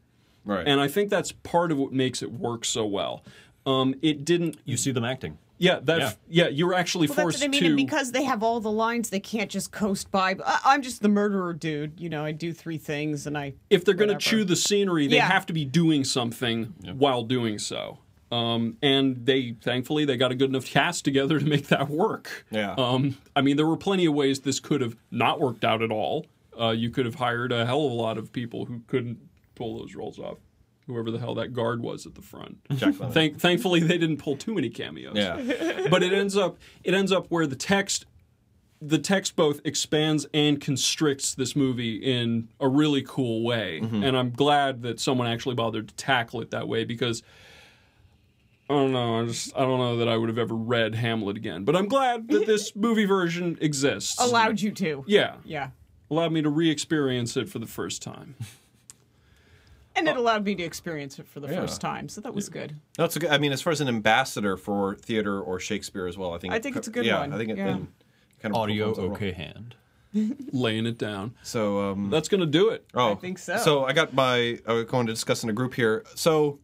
Right. 0.44 0.66
And 0.66 0.80
I 0.80 0.88
think 0.88 1.08
that's 1.10 1.32
part 1.32 1.72
of 1.72 1.78
what 1.78 1.92
makes 1.92 2.22
it 2.22 2.32
work 2.32 2.64
so 2.64 2.84
well. 2.84 3.24
Um, 3.66 3.94
it 4.02 4.24
didn't. 4.24 4.58
You 4.64 4.76
see 4.76 4.90
them 4.92 5.04
acting. 5.04 5.38
Yeah, 5.56 5.78
that. 5.84 5.98
Yeah. 6.00 6.12
Yeah, 6.28 6.48
you 6.48 6.66
were 6.66 6.74
actually 6.74 7.06
Well, 7.06 7.14
that's 7.16 7.22
forced 7.22 7.40
what 7.40 7.44
I 7.46 7.48
mean, 7.48 7.60
to. 7.60 7.66
and 7.68 7.76
because 7.76 8.12
they 8.12 8.24
have 8.24 8.42
all 8.42 8.60
the 8.60 8.70
lines, 8.70 9.08
they 9.08 9.20
can't 9.20 9.50
just 9.50 9.70
coast 9.72 10.10
by. 10.10 10.36
"I- 10.44 10.60
I'm 10.64 10.82
just 10.82 11.00
the 11.00 11.08
murderer, 11.08 11.54
dude. 11.54 11.98
You 11.98 12.08
know, 12.10 12.24
I 12.24 12.32
do 12.32 12.52
three 12.52 12.76
things, 12.76 13.26
and 13.26 13.38
I. 13.38 13.54
if 13.70 13.84
they're 13.84 13.94
going 13.94 14.10
to 14.10 14.16
chew 14.18 14.44
the 14.44 14.56
scenery, 14.56 15.06
they 15.06 15.16
Yeah. 15.16 15.28
have 15.30 15.46
to 15.46 15.52
be 15.54 15.64
doing 15.64 16.04
something 16.04 16.74
while 16.98 17.22
doing 17.22 17.58
so. 17.58 17.98
Um, 18.32 18.76
and 18.82 19.24
they, 19.24 19.54
thankfully, 19.62 20.04
they 20.04 20.16
got 20.16 20.32
a 20.32 20.34
good 20.34 20.50
enough 20.50 20.66
cast 20.66 21.04
together 21.04 21.38
to 21.38 21.46
make 21.46 21.68
that 21.68 21.88
work. 21.88 22.44
Yeah. 22.50 22.74
Um, 22.76 23.16
I 23.36 23.40
mean, 23.40 23.56
there 23.56 23.66
were 23.66 23.76
plenty 23.76 24.06
of 24.06 24.14
ways 24.14 24.40
this 24.40 24.58
could 24.58 24.80
have 24.80 24.96
not 25.12 25.40
worked 25.40 25.64
out 25.64 25.82
at 25.82 25.92
all. 25.92 26.26
Uh, 26.60 26.70
you 26.70 26.90
could 26.90 27.06
have 27.06 27.16
hired 27.16 27.52
a 27.52 27.66
hell 27.66 27.84
of 27.86 27.92
a 27.92 27.94
lot 27.94 28.18
of 28.18 28.32
people 28.32 28.64
who 28.66 28.80
couldn't 28.86 29.18
pull 29.54 29.78
those 29.78 29.94
roles 29.94 30.18
off. 30.18 30.38
Whoever 30.86 31.10
the 31.10 31.18
hell 31.18 31.34
that 31.36 31.54
guard 31.54 31.80
was 31.80 32.04
at 32.06 32.14
the 32.14 32.20
front. 32.22 32.58
Thank, 33.14 33.40
thankfully, 33.40 33.80
they 33.80 33.96
didn't 33.96 34.18
pull 34.18 34.36
too 34.36 34.52
many 34.54 34.68
cameos 34.68 35.16
yeah. 35.16 35.86
but 35.90 36.02
it 36.02 36.12
ends 36.12 36.36
up 36.36 36.58
it 36.82 36.92
ends 36.92 37.10
up 37.10 37.26
where 37.28 37.46
the 37.46 37.56
text 37.56 38.04
the 38.82 38.98
text 38.98 39.34
both 39.34 39.62
expands 39.64 40.26
and 40.34 40.60
constricts 40.60 41.34
this 41.34 41.56
movie 41.56 41.96
in 41.96 42.48
a 42.60 42.68
really 42.68 43.02
cool 43.02 43.42
way 43.42 43.78
and 43.78 44.14
i'm 44.14 44.30
glad 44.30 44.82
that 44.82 45.00
someone 45.00 45.26
actually 45.26 45.54
bothered 45.54 45.88
to 45.88 45.94
tackle 45.94 46.42
it 46.42 46.50
that 46.50 46.68
way 46.68 46.84
because 46.84 47.22
i 48.68 48.74
don't 48.74 48.92
know 48.92 49.20
i 49.20 49.24
just 49.24 49.56
i 49.56 49.60
don't 49.60 49.78
know 49.78 49.96
that 49.96 50.08
i 50.08 50.16
would 50.18 50.28
have 50.28 50.38
ever 50.38 50.54
read 50.54 50.94
hamlet 50.94 51.36
again 51.36 51.64
but 51.64 51.74
i'm 51.74 51.88
glad 51.88 52.28
that 52.28 52.44
this 52.44 52.74
movie 52.76 53.06
version 53.06 53.56
exists 53.62 54.20
allowed 54.20 54.60
you 54.60 54.70
to. 54.72 55.02
yeah 55.06 55.36
Yeah. 55.44 55.70
Allowed 56.10 56.32
me 56.32 56.42
to 56.42 56.48
re-experience 56.50 57.36
it 57.36 57.48
for 57.48 57.58
the 57.58 57.66
first 57.66 58.02
time 58.02 58.34
And 59.96 60.08
it 60.08 60.16
allowed 60.16 60.44
me 60.44 60.56
to 60.56 60.62
experience 60.64 61.20
it 61.20 61.28
for 61.28 61.38
the 61.38 61.46
first 61.46 61.80
time, 61.80 62.08
so 62.08 62.20
that 62.20 62.34
was 62.34 62.48
good. 62.48 62.74
No, 62.98 63.04
a 63.04 63.08
good. 63.08 63.30
I 63.30 63.38
mean, 63.38 63.52
as 63.52 63.62
far 63.62 63.72
as 63.72 63.80
an 63.80 63.86
ambassador 63.86 64.56
for 64.56 64.96
theater 64.96 65.40
or 65.40 65.60
Shakespeare 65.60 66.08
as 66.08 66.18
well, 66.18 66.32
I 66.34 66.38
think. 66.38 66.52
I 66.52 66.58
think 66.58 66.74
it's 66.74 66.88
a 66.88 66.90
good 66.90 67.06
yeah, 67.06 67.20
one. 67.20 67.32
I 67.32 67.36
think 67.38 67.50
it 67.50 67.58
Yeah. 67.58 67.74
kind 67.74 67.86
of 68.46 68.54
Audio 68.54 68.88
performs 68.88 68.98
overall. 68.98 69.16
okay 69.16 69.32
hand. 69.32 69.76
laying 70.52 70.86
it 70.86 70.96
down 70.98 71.34
So 71.42 71.90
um, 71.90 72.08
that's 72.10 72.28
gonna 72.28 72.46
do 72.46 72.68
it 72.70 72.84
oh, 72.94 73.12
I 73.12 73.14
think 73.16 73.38
so. 73.38 73.56
So 73.58 73.84
I 73.84 73.92
got 73.92 74.14
my. 74.14 74.58
I 74.66 74.72
was 74.72 74.84
going 74.86 75.06
to 75.06 75.12
discuss 75.12 75.42
in 75.44 75.50
a 75.50 75.52
group 75.52 75.74
here. 75.74 76.04
So 76.16 76.58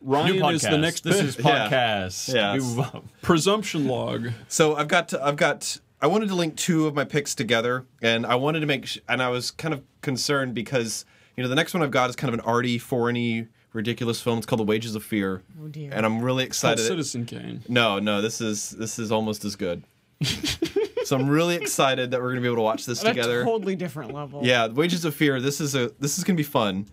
ryan 0.00 0.36
New 0.36 0.48
is 0.48 0.62
the 0.62 0.78
next 0.78 1.02
this 1.04 1.16
pick. 1.16 1.24
is 1.24 1.36
podcast. 1.44 2.32
Yeah. 2.32 2.52
We 2.54 2.60
move 2.60 2.78
up. 2.80 3.04
presumption 3.22 3.86
log 3.88 4.30
So 4.48 4.74
I've 4.76 4.88
got 4.88 5.12
I've 5.14 5.36
got 5.36 5.78
I 6.02 6.08
wanted 6.08 6.28
to 6.30 6.34
link 6.34 6.56
two 6.56 6.86
of 6.88 6.94
my 6.94 7.04
picks 7.04 7.34
together, 7.34 7.86
and 8.02 8.26
I 8.26 8.34
wanted 8.34 8.60
to 8.60 8.66
make 8.66 8.86
sh- 8.86 8.98
and 9.08 9.22
I 9.22 9.28
was 9.28 9.50
kind 9.52 9.72
of 9.72 9.82
concerned 10.00 10.52
because 10.54 11.04
you 11.36 11.42
know 11.42 11.48
the 11.48 11.54
next 11.54 11.72
one 11.74 11.82
I've 11.82 11.90
got 11.92 12.10
is 12.10 12.16
kind 12.16 12.28
of 12.28 12.34
an 12.40 12.44
arty, 12.44 12.76
foreigny, 12.78 13.46
ridiculous 13.72 14.20
film. 14.20 14.38
It's 14.38 14.46
called 14.46 14.58
The 14.60 14.64
Wages 14.64 14.94
of 14.96 15.04
Fear, 15.04 15.42
Oh, 15.62 15.68
dear. 15.68 15.90
and 15.92 16.04
I'm 16.04 16.20
really 16.20 16.42
called 16.44 16.48
excited. 16.48 16.82
citizen 16.86 17.24
kane 17.24 17.62
No, 17.68 17.98
no, 18.00 18.20
this 18.20 18.40
is 18.40 18.70
this 18.70 18.98
is 18.98 19.12
almost 19.12 19.44
as 19.44 19.54
good. 19.56 19.84
so 21.04 21.16
I'm 21.16 21.28
really 21.28 21.54
excited 21.56 22.10
that 22.10 22.20
we're 22.20 22.30
gonna 22.30 22.40
be 22.40 22.46
able 22.48 22.56
to 22.56 22.62
watch 22.62 22.84
this 22.86 23.04
At 23.04 23.08
together. 23.14 23.42
a 23.42 23.44
totally 23.44 23.76
different 23.76 24.12
level. 24.12 24.40
Yeah, 24.44 24.66
Wages 24.68 25.04
of 25.04 25.14
Fear. 25.14 25.40
This 25.40 25.60
is 25.60 25.74
a 25.76 25.92
this 26.00 26.18
is 26.18 26.24
gonna 26.24 26.36
be 26.36 26.42
fun, 26.42 26.86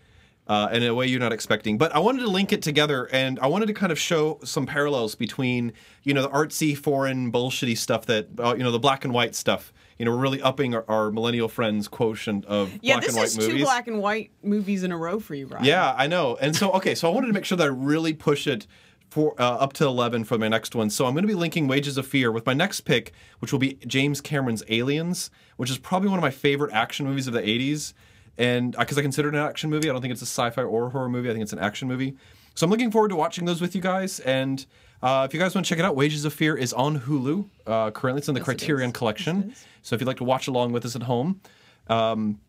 uh, 0.50 0.68
in 0.74 0.84
a 0.84 0.94
way 0.94 1.06
you're 1.06 1.20
not 1.20 1.32
expecting. 1.32 1.78
But 1.78 1.96
I 1.96 2.00
wanted 2.00 2.22
to 2.22 2.28
link 2.28 2.52
it 2.52 2.64
together, 2.64 3.08
and 3.14 3.40
I 3.40 3.48
wanted 3.48 3.68
to 3.68 3.74
kind 3.74 3.92
of 3.92 4.00
show 4.00 4.40
some 4.44 4.66
parallels 4.66 5.14
between 5.16 5.72
you 6.04 6.14
know 6.14 6.24
the 6.24 6.30
artsy, 6.30 6.76
foreign, 6.76 7.32
bullshitty 7.32 7.78
stuff 7.78 8.08
that 8.08 8.28
uh, 8.40 8.56
you 8.58 8.64
know 8.64 8.72
the 8.72 8.80
black 8.80 9.06
and 9.06 9.14
white 9.14 9.36
stuff. 9.36 9.72
You 10.00 10.06
know, 10.06 10.12
we're 10.12 10.22
really 10.22 10.42
upping 10.42 10.74
our, 10.74 10.86
our 10.88 11.12
millennial 11.12 11.50
friends' 11.50 11.88
quotient 11.88 12.46
of 12.46 12.72
Yeah, 12.82 12.96
black 12.96 13.08
and 13.10 13.16
white 13.16 13.22
movies. 13.22 13.36
Yeah, 13.36 13.44
this 13.44 13.54
is 13.54 13.60
two 13.60 13.64
black 13.64 13.88
and 13.88 14.00
white 14.00 14.32
movies 14.42 14.84
in 14.84 14.92
a 14.92 14.98
row 14.98 15.20
for 15.20 15.36
you, 15.36 15.46
Ryan. 15.46 15.66
Yeah, 15.66 15.94
I 15.96 16.08
know. 16.08 16.38
And 16.42 16.56
so, 16.56 16.72
okay, 16.72 16.96
so 16.96 17.10
I 17.10 17.14
wanted 17.14 17.28
to 17.28 17.34
make 17.34 17.46
sure 17.46 17.58
that 17.58 17.66
I 17.66 17.68
really 17.68 18.14
push 18.14 18.48
it 18.48 18.66
for 19.10 19.40
uh, 19.40 19.44
up 19.44 19.74
to 19.74 19.86
11 19.86 20.24
for 20.24 20.38
my 20.38 20.48
next 20.48 20.74
one. 20.74 20.90
So 20.90 21.06
I'm 21.06 21.14
going 21.14 21.24
to 21.24 21.28
be 21.28 21.36
linking 21.36 21.68
Wages 21.68 21.98
of 21.98 22.08
Fear 22.08 22.32
with 22.32 22.46
my 22.46 22.54
next 22.54 22.82
pick, 22.82 23.12
which 23.40 23.52
will 23.52 23.60
be 23.60 23.74
James 23.86 24.22
Cameron's 24.22 24.64
Aliens, 24.70 25.32
which 25.58 25.70
is 25.70 25.78
probably 25.78 26.10
one 26.10 26.18
of 26.18 26.24
my 26.24 26.32
favorite 26.32 26.72
action 26.72 27.06
movies 27.06 27.28
of 27.28 27.34
the 27.34 27.42
80s. 27.42 27.94
And 28.40 28.76
because 28.80 28.98
I 28.98 29.02
consider 29.04 29.28
it 29.30 29.36
an 29.36 29.42
action 29.42 29.70
movie, 29.70 29.90
I 29.90 29.94
don't 29.94 30.02
think 30.02 30.14
it's 30.14 30.22
a 30.22 30.26
sci-fi 30.26 30.64
or 30.64 30.90
horror 30.90 31.10
movie. 31.10 31.30
I 31.30 31.34
think 31.34 31.44
it's 31.44 31.54
an 31.54 31.60
action 31.60 31.88
movie. 31.88 32.16
So 32.56 32.66
I'm 32.66 32.72
looking 32.72 32.90
forward 32.90 33.10
to 33.10 33.16
watching 33.16 33.46
those 33.46 33.62
with 33.62 33.76
you 33.76 33.82
guys. 33.82 34.20
And 34.22 34.66
uh, 35.04 35.28
if 35.30 35.34
you 35.34 35.40
guys 35.40 35.54
want 35.54 35.66
to 35.66 35.70
check 35.70 35.78
it 35.78 35.86
out, 35.86 35.96
Wages 35.96 36.26
of 36.26 36.34
Fear 36.34 36.56
is 36.58 36.74
on 36.74 37.02
Hulu. 37.02 37.46
Uh, 37.68 37.92
currently, 37.92 38.20
it's 38.20 38.28
in 38.30 38.34
the 38.36 38.42
Criterion 38.42 38.92
Collection. 38.94 39.54
So 39.82 39.94
if 39.94 40.02
you'd 40.02 40.08
like 40.08 40.18
to 40.18 40.24
watch 40.24 40.48
along 40.48 40.72
with 40.72 40.86
us 40.86 40.96
at 40.96 41.04
home. 41.04 41.42
Um, 41.88 42.40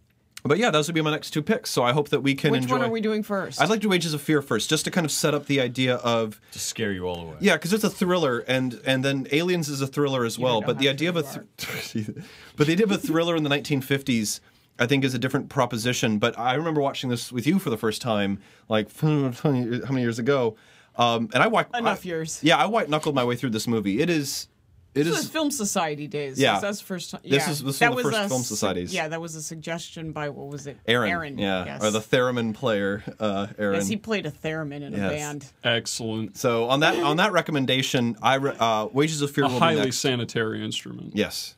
but 0.43 0.57
yeah, 0.59 0.71
those 0.71 0.89
would 0.89 0.95
be 0.95 1.03
my 1.03 1.11
next 1.11 1.31
two 1.33 1.43
picks. 1.43 1.71
So 1.71 1.83
I 1.83 1.93
hope 1.93 2.09
that 2.11 2.21
we 2.21 2.35
can 2.35 2.49
enjoy. 2.49 2.57
Which 2.57 2.63
enjoy. 2.63 2.77
one 2.79 2.85
are 2.87 2.93
we 2.93 3.01
doing 3.01 3.23
first? 3.23 3.61
I'd 3.61 3.69
like 3.69 3.81
to 3.81 3.83
do 3.83 3.89
Wages 3.91 4.15
of 4.15 4.23
Fear 4.23 4.41
first, 4.43 4.71
just 4.71 4.85
to 4.87 4.91
kind 4.91 5.05
of 5.05 5.11
set 5.11 5.35
up 5.35 5.47
the 5.47 5.61
idea 5.61 5.97
of 5.97 6.41
To 6.53 6.59
scare 6.59 6.93
you 6.93 7.05
all 7.07 7.21
away. 7.21 7.37
yeah, 7.41 7.57
because 7.57 7.73
it's 7.73 7.85
a 7.85 7.91
thriller, 7.91 8.39
and 8.49 8.81
and 8.87 9.05
then 9.05 9.27
Aliens 9.33 9.69
is 9.69 9.81
a 9.83 9.87
thriller 9.87 10.25
as 10.25 10.39
well. 10.39 10.63
But 10.63 10.79
the 10.79 10.89
idea 10.89 11.11
of 11.11 11.17
a 11.17 11.23
th- 11.25 12.07
but 12.57 12.67
the 12.67 12.73
idea 12.73 12.87
of 12.87 12.93
a 12.93 12.97
thriller 12.99 13.37
in 13.37 13.43
the 13.43 13.51
1950s, 13.51 14.41
I 14.81 14.87
think, 14.87 15.05
is 15.05 15.15
a 15.15 15.19
different 15.19 15.49
proposition. 15.51 16.19
But 16.19 16.39
I 16.39 16.55
remember 16.55 16.81
watching 16.81 17.11
this 17.11 17.31
with 17.31 17.47
you 17.47 17.59
for 17.59 17.71
the 17.71 17.77
first 17.77 18.01
time, 18.03 18.41
like 18.69 18.89
how 19.01 19.09
many 19.45 20.01
years 20.01 20.19
ago, 20.19 20.57
um, 20.97 21.29
and 21.35 21.43
I 21.43 21.47
white 21.47 21.67
Enough 21.75 22.05
I- 22.05 22.09
years. 22.09 22.41
Yeah, 22.43 22.57
I 22.57 22.67
white 22.67 22.89
knuckled 22.89 23.15
my 23.15 23.25
way 23.25 23.37
through 23.37 23.51
this 23.51 23.69
movie. 23.69 24.01
It 24.01 24.11
is, 24.11 24.49
it 24.93 25.05
This 25.05 25.13
was 25.13 25.25
is. 25.27 25.31
Film 25.31 25.51
Society 25.53 26.09
days. 26.09 26.39
Yeah. 26.41 26.59
that's 26.59 26.81
first 26.81 27.13
time. 27.13 27.21
This 27.23 27.47
is- 27.47 27.59
this 27.59 27.63
was 27.63 27.79
that 27.79 27.91
one 27.91 27.99
of 28.01 28.05
the 28.07 28.11
first 28.11 28.25
a 28.27 28.29
Film 28.29 28.43
su- 28.43 28.49
societies. 28.49 28.93
Yeah, 28.93 29.07
that 29.09 29.21
was 29.21 29.35
a 29.37 29.43
suggestion 29.43 30.11
by 30.13 30.31
what 30.31 30.49
was 30.49 30.67
it? 30.67 30.79
Aaron, 30.89 31.11
Aaron. 31.11 31.39
yeah, 31.39 31.65
yes. 31.65 31.85
or 31.85 31.91
the 31.93 32.01
theremin 32.01 32.55
player, 32.55 33.05
uh, 33.21 33.47
Aaron. 33.59 33.77
Yes, 33.77 33.87
he 33.89 33.97
played 33.97 34.27
a 34.27 34.31
theremin 34.33 34.83
in 34.83 34.95
a 34.95 35.09
band. 35.09 35.47
excellent 35.63 36.37
So 36.37 36.69
on 36.69 36.81
that 36.81 36.97
on 36.99 37.19
that 37.19 37.31
recommendation, 37.33 38.17
I 38.21 38.35
re- 38.35 38.57
uh, 38.59 38.89
Wages 38.93 39.23
of 39.23 39.31
Fear 39.31 39.45
a 39.45 39.47
will 39.49 39.55
be 39.55 39.59
highly 39.61 39.81
next. 39.83 39.99
sanitary 39.99 40.65
instrument 40.65 41.13
Yes, 41.15 41.55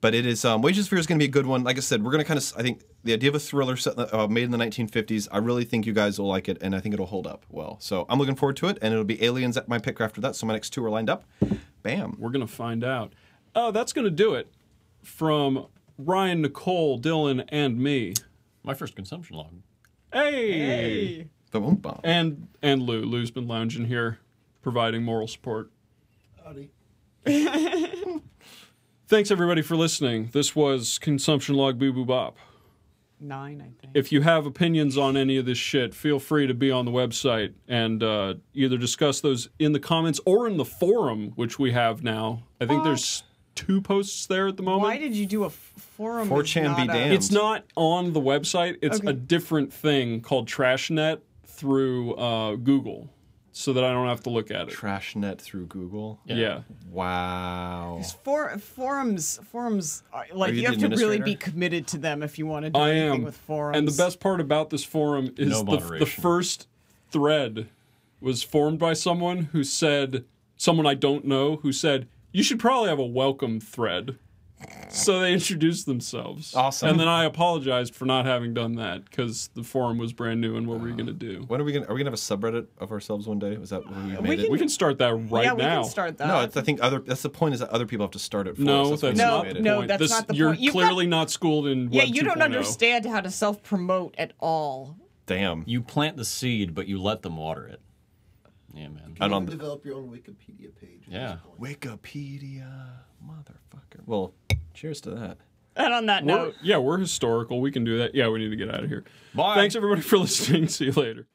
but 0.00 0.14
it 0.14 0.26
is 0.26 0.44
um, 0.44 0.62
Wages 0.62 0.86
of 0.86 0.90
Fear 0.90 0.98
is 1.00 1.06
going 1.06 1.18
to 1.18 1.22
be 1.22 1.28
a 1.28 1.32
good 1.32 1.46
one. 1.46 1.64
Like 1.64 1.76
I 1.76 1.80
said, 1.80 2.04
we're 2.04 2.10
going 2.10 2.22
to 2.22 2.28
kind 2.28 2.38
of 2.38 2.52
I 2.56 2.62
think 2.62 2.82
the 3.04 3.12
idea 3.12 3.28
of 3.30 3.34
a 3.34 3.40
thriller 3.40 3.76
set, 3.76 3.98
uh, 4.12 4.28
made 4.28 4.44
in 4.44 4.50
the 4.50 4.58
1950s. 4.58 5.28
I 5.30 5.38
really 5.38 5.64
think 5.64 5.86
you 5.86 5.92
guys 5.92 6.18
will 6.18 6.28
like 6.28 6.48
it, 6.48 6.58
and 6.60 6.74
I 6.74 6.80
think 6.80 6.94
it'll 6.94 7.06
hold 7.06 7.26
up 7.26 7.44
well. 7.48 7.78
So 7.80 8.06
I'm 8.08 8.18
looking 8.18 8.36
forward 8.36 8.56
to 8.58 8.68
it, 8.68 8.78
and 8.80 8.92
it'll 8.92 9.04
be 9.04 9.22
Aliens 9.24 9.56
at 9.56 9.68
my 9.68 9.78
pick 9.78 10.00
after 10.00 10.20
that. 10.20 10.36
So 10.36 10.46
my 10.46 10.52
next 10.52 10.70
two 10.70 10.84
are 10.84 10.90
lined 10.90 11.10
up. 11.10 11.24
Bam. 11.82 12.16
We're 12.18 12.30
going 12.30 12.46
to 12.46 12.52
find 12.52 12.84
out. 12.84 13.12
Oh, 13.54 13.70
that's 13.70 13.92
going 13.92 14.04
to 14.04 14.10
do 14.10 14.34
it 14.34 14.52
from 15.02 15.66
Ryan, 15.96 16.42
Nicole, 16.42 17.00
Dylan, 17.00 17.44
and 17.48 17.78
me. 17.78 18.14
My 18.62 18.74
first 18.74 18.94
consumption 18.94 19.36
log. 19.36 19.54
Hey! 20.12 21.28
Boom, 21.50 21.76
boom. 21.76 22.00
And 22.04 22.48
and 22.62 22.82
Lou. 22.82 23.02
Lou's 23.02 23.30
been 23.30 23.48
lounging 23.48 23.86
here, 23.86 24.18
providing 24.62 25.02
moral 25.02 25.26
support. 25.26 25.70
Thanks 29.08 29.30
everybody 29.30 29.62
for 29.62 29.74
listening. 29.74 30.28
This 30.32 30.54
was 30.54 30.98
Consumption 30.98 31.54
Log 31.54 31.78
Boo 31.78 31.92
Boo 31.92 32.04
Bop. 32.04 32.36
Nine, 33.20 33.60
I 33.60 33.64
think. 33.80 33.96
If 33.96 34.12
you 34.12 34.20
have 34.20 34.44
opinions 34.46 34.96
on 34.98 35.16
any 35.16 35.38
of 35.38 35.46
this 35.46 35.56
shit, 35.58 35.94
feel 35.94 36.20
free 36.20 36.46
to 36.46 36.52
be 36.54 36.70
on 36.70 36.84
the 36.84 36.90
website 36.90 37.54
and 37.66 38.02
uh, 38.02 38.34
either 38.54 38.76
discuss 38.76 39.20
those 39.22 39.48
in 39.58 39.72
the 39.72 39.80
comments 39.80 40.20
or 40.26 40.46
in 40.46 40.56
the 40.58 40.64
forum, 40.64 41.32
which 41.36 41.58
we 41.58 41.72
have 41.72 42.02
now. 42.04 42.42
I 42.60 42.66
think 42.66 42.84
there's 42.84 43.24
two 43.54 43.80
posts 43.80 44.26
there 44.26 44.46
at 44.46 44.56
the 44.58 44.62
moment. 44.62 44.82
Why 44.82 44.98
did 44.98 45.16
you 45.16 45.26
do 45.26 45.44
a 45.44 45.46
f- 45.46 45.52
forum? 45.96 46.28
4chan 46.28 46.76
be 46.76 46.86
not 46.86 46.94
a- 46.94 46.98
damned. 46.98 47.14
It's 47.14 47.30
not 47.32 47.64
on 47.76 48.12
the 48.12 48.20
website. 48.20 48.76
It's 48.82 48.98
Okay. 48.98 49.08
a 49.08 49.12
different 49.14 49.72
thing 49.72 50.20
called 50.20 50.46
TrashNet 50.48 51.20
through 51.46 52.14
uh, 52.14 52.54
Google, 52.56 53.08
so 53.58 53.72
that 53.72 53.82
I 53.82 53.90
don't 53.90 54.06
have 54.06 54.22
to 54.22 54.30
look 54.30 54.52
at 54.52 54.68
it. 54.68 54.70
Trash 54.70 55.16
net 55.16 55.40
through 55.40 55.66
Google. 55.66 56.20
yeah. 56.24 56.60
Wow. 56.92 58.00
For, 58.22 58.56
forums, 58.58 59.40
forums, 59.50 60.04
are, 60.12 60.26
like 60.32 60.50
Are 60.50 60.54
you 60.54 60.60
you, 60.60 60.68
have 60.68 60.78
to 60.78 60.88
really 60.90 61.20
be 61.20 61.34
committed 61.34 61.88
to 61.88 61.98
them 61.98 62.22
if 62.22 62.38
you 62.38 62.46
want 62.46 62.66
to 62.66 62.70
do 62.70 62.78
I 62.78 62.90
anything 62.90 63.14
am. 63.14 63.22
with 63.24 63.36
forums. 63.36 63.76
And 63.76 63.88
the 63.88 64.00
best 64.00 64.20
part 64.20 64.40
about 64.40 64.70
this 64.70 64.84
forum 64.84 65.34
is 65.36 65.48
No 65.48 65.64
the, 65.64 65.98
the 65.98 66.06
first 66.06 66.68
thread 67.10 67.66
was 68.20 68.44
formed 68.44 68.78
by 68.78 68.92
someone 68.92 69.48
who 69.50 69.64
said, 69.64 70.24
someone 70.56 70.86
I 70.86 70.94
don't 70.94 71.24
know, 71.24 71.56
who 71.56 71.72
said, 71.72 72.06
you 72.30 72.44
should 72.44 72.60
probably 72.60 72.90
have 72.90 73.00
a 73.00 73.04
welcome 73.04 73.58
thread. 73.58 74.18
So 74.90 75.20
they 75.20 75.32
introduced 75.34 75.84
themselves. 75.86 76.54
Awesome. 76.54 76.88
And 76.88 76.98
then 77.00 77.08
I 77.08 77.24
apologized 77.24 77.94
for 77.94 78.06
not 78.06 78.24
having 78.24 78.54
done 78.54 78.76
that 78.76 79.04
because 79.04 79.50
the 79.54 79.62
forum 79.62 79.98
was 79.98 80.12
brand 80.12 80.40
new 80.40 80.56
and 80.56 80.66
what 80.66 80.80
were 80.80 80.88
you 80.88 80.94
uh, 80.94 80.96
going 80.96 81.06
to 81.06 81.12
do? 81.12 81.44
When 81.46 81.60
are 81.60 81.64
we 81.64 81.72
gonna? 81.72 81.84
Are 81.86 81.94
we 81.94 82.00
gonna 82.00 82.10
have 82.10 82.14
a 82.14 82.16
subreddit 82.16 82.66
of 82.78 82.90
ourselves 82.90 83.28
one 83.28 83.38
day? 83.38 83.56
Was 83.58 83.70
that 83.70 83.86
when 83.88 84.06
we 84.08 84.12
made 84.14 84.22
We 84.22 84.34
it? 84.34 84.42
can- 84.44 84.52
We 84.52 84.58
can 84.58 84.68
start 84.70 84.98
that 84.98 85.14
right 85.30 85.44
yeah, 85.44 85.52
we 85.52 85.62
now. 85.62 85.82
can 85.82 85.90
start 85.90 86.18
that. 86.18 86.26
no, 86.28 86.40
it's, 86.40 86.56
I 86.56 86.62
think 86.62 86.80
other. 86.82 87.00
That's 87.00 87.22
the 87.22 87.28
point. 87.28 87.54
Is 87.54 87.60
that 87.60 87.68
other 87.70 87.86
people 87.86 88.04
have 88.04 88.12
to 88.12 88.18
start 88.18 88.48
it 88.48 88.56
for 88.56 88.62
No, 88.62 88.84
us. 88.94 89.00
that's 89.00 89.02
when 89.02 89.12
we 89.12 89.18
not 89.18 89.44
the 89.44 89.50
it. 89.50 89.62
No, 89.62 89.76
point. 89.76 89.88
that's 89.88 90.00
This- 90.00 90.10
not 90.10 90.26
the 90.28 90.34
you're 90.34 90.48
point. 90.50 90.60
You've 90.60 90.74
got- 90.74 90.80
clearly 90.80 91.06
not 91.06 91.30
schooled 91.30 91.66
in 91.68 91.92
yeah, 91.92 92.00
Web 92.04 92.08
oh. 92.10 92.14
you 92.14 92.22
don't 92.22 92.38
2.0. 92.38 92.42
understand 92.44 93.06
how 93.06 93.20
to 93.20 93.30
self 93.30 93.62
promote 93.62 94.14
at 94.18 94.32
all. 94.40 94.96
Damn. 95.26 95.62
You 95.66 95.82
plant 95.82 96.16
the 96.16 96.24
seed, 96.24 96.74
but 96.74 96.88
you 96.88 97.00
let 97.00 97.20
them 97.22 97.36
water 97.36 97.66
it. 97.66 97.80
Yeah, 98.74 98.88
man. 98.88 99.02
And 99.06 99.16
You 99.18 99.24
on 99.24 99.30
can 99.30 99.44
the 99.46 99.50
develop 99.52 99.84
your 99.84 99.96
own 99.96 100.08
Wikipedia 100.08 100.74
page. 100.80 101.02
at 101.08 101.12
Yeah. 101.12 101.28
this 101.34 101.40
point. 101.58 101.80
Wikipedia, 101.80 102.88
motherfucker. 103.26 104.06
Well, 104.06 104.34
cheers 104.74 105.00
to 105.02 105.10
that. 105.10 105.38
And 105.76 105.94
on 105.94 106.06
that 106.06 106.24
We're- 106.24 106.36
note, 106.38 106.54
yeah, 106.62 106.78
we're 106.78 106.98
historical. 106.98 107.60
We 107.60 107.70
can 107.70 107.84
do 107.84 107.98
that. 107.98 108.14
Yeah, 108.14 108.28
we 108.28 108.38
need 108.40 108.50
to 108.50 108.56
get 108.56 108.68
out 108.74 108.82
of 108.82 108.88
here. 108.90 109.04
Bye. 109.34 109.54
Thanks 109.54 109.76
everybody 109.76 110.00
for 110.00 110.18
listening. 110.18 110.68
See 110.68 110.86
you 110.86 110.92
later. 110.92 111.26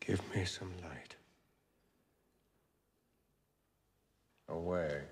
Give 0.00 0.20
me 0.34 0.44
some 0.44 0.72
light. 0.82 1.16
Away. 4.48 5.02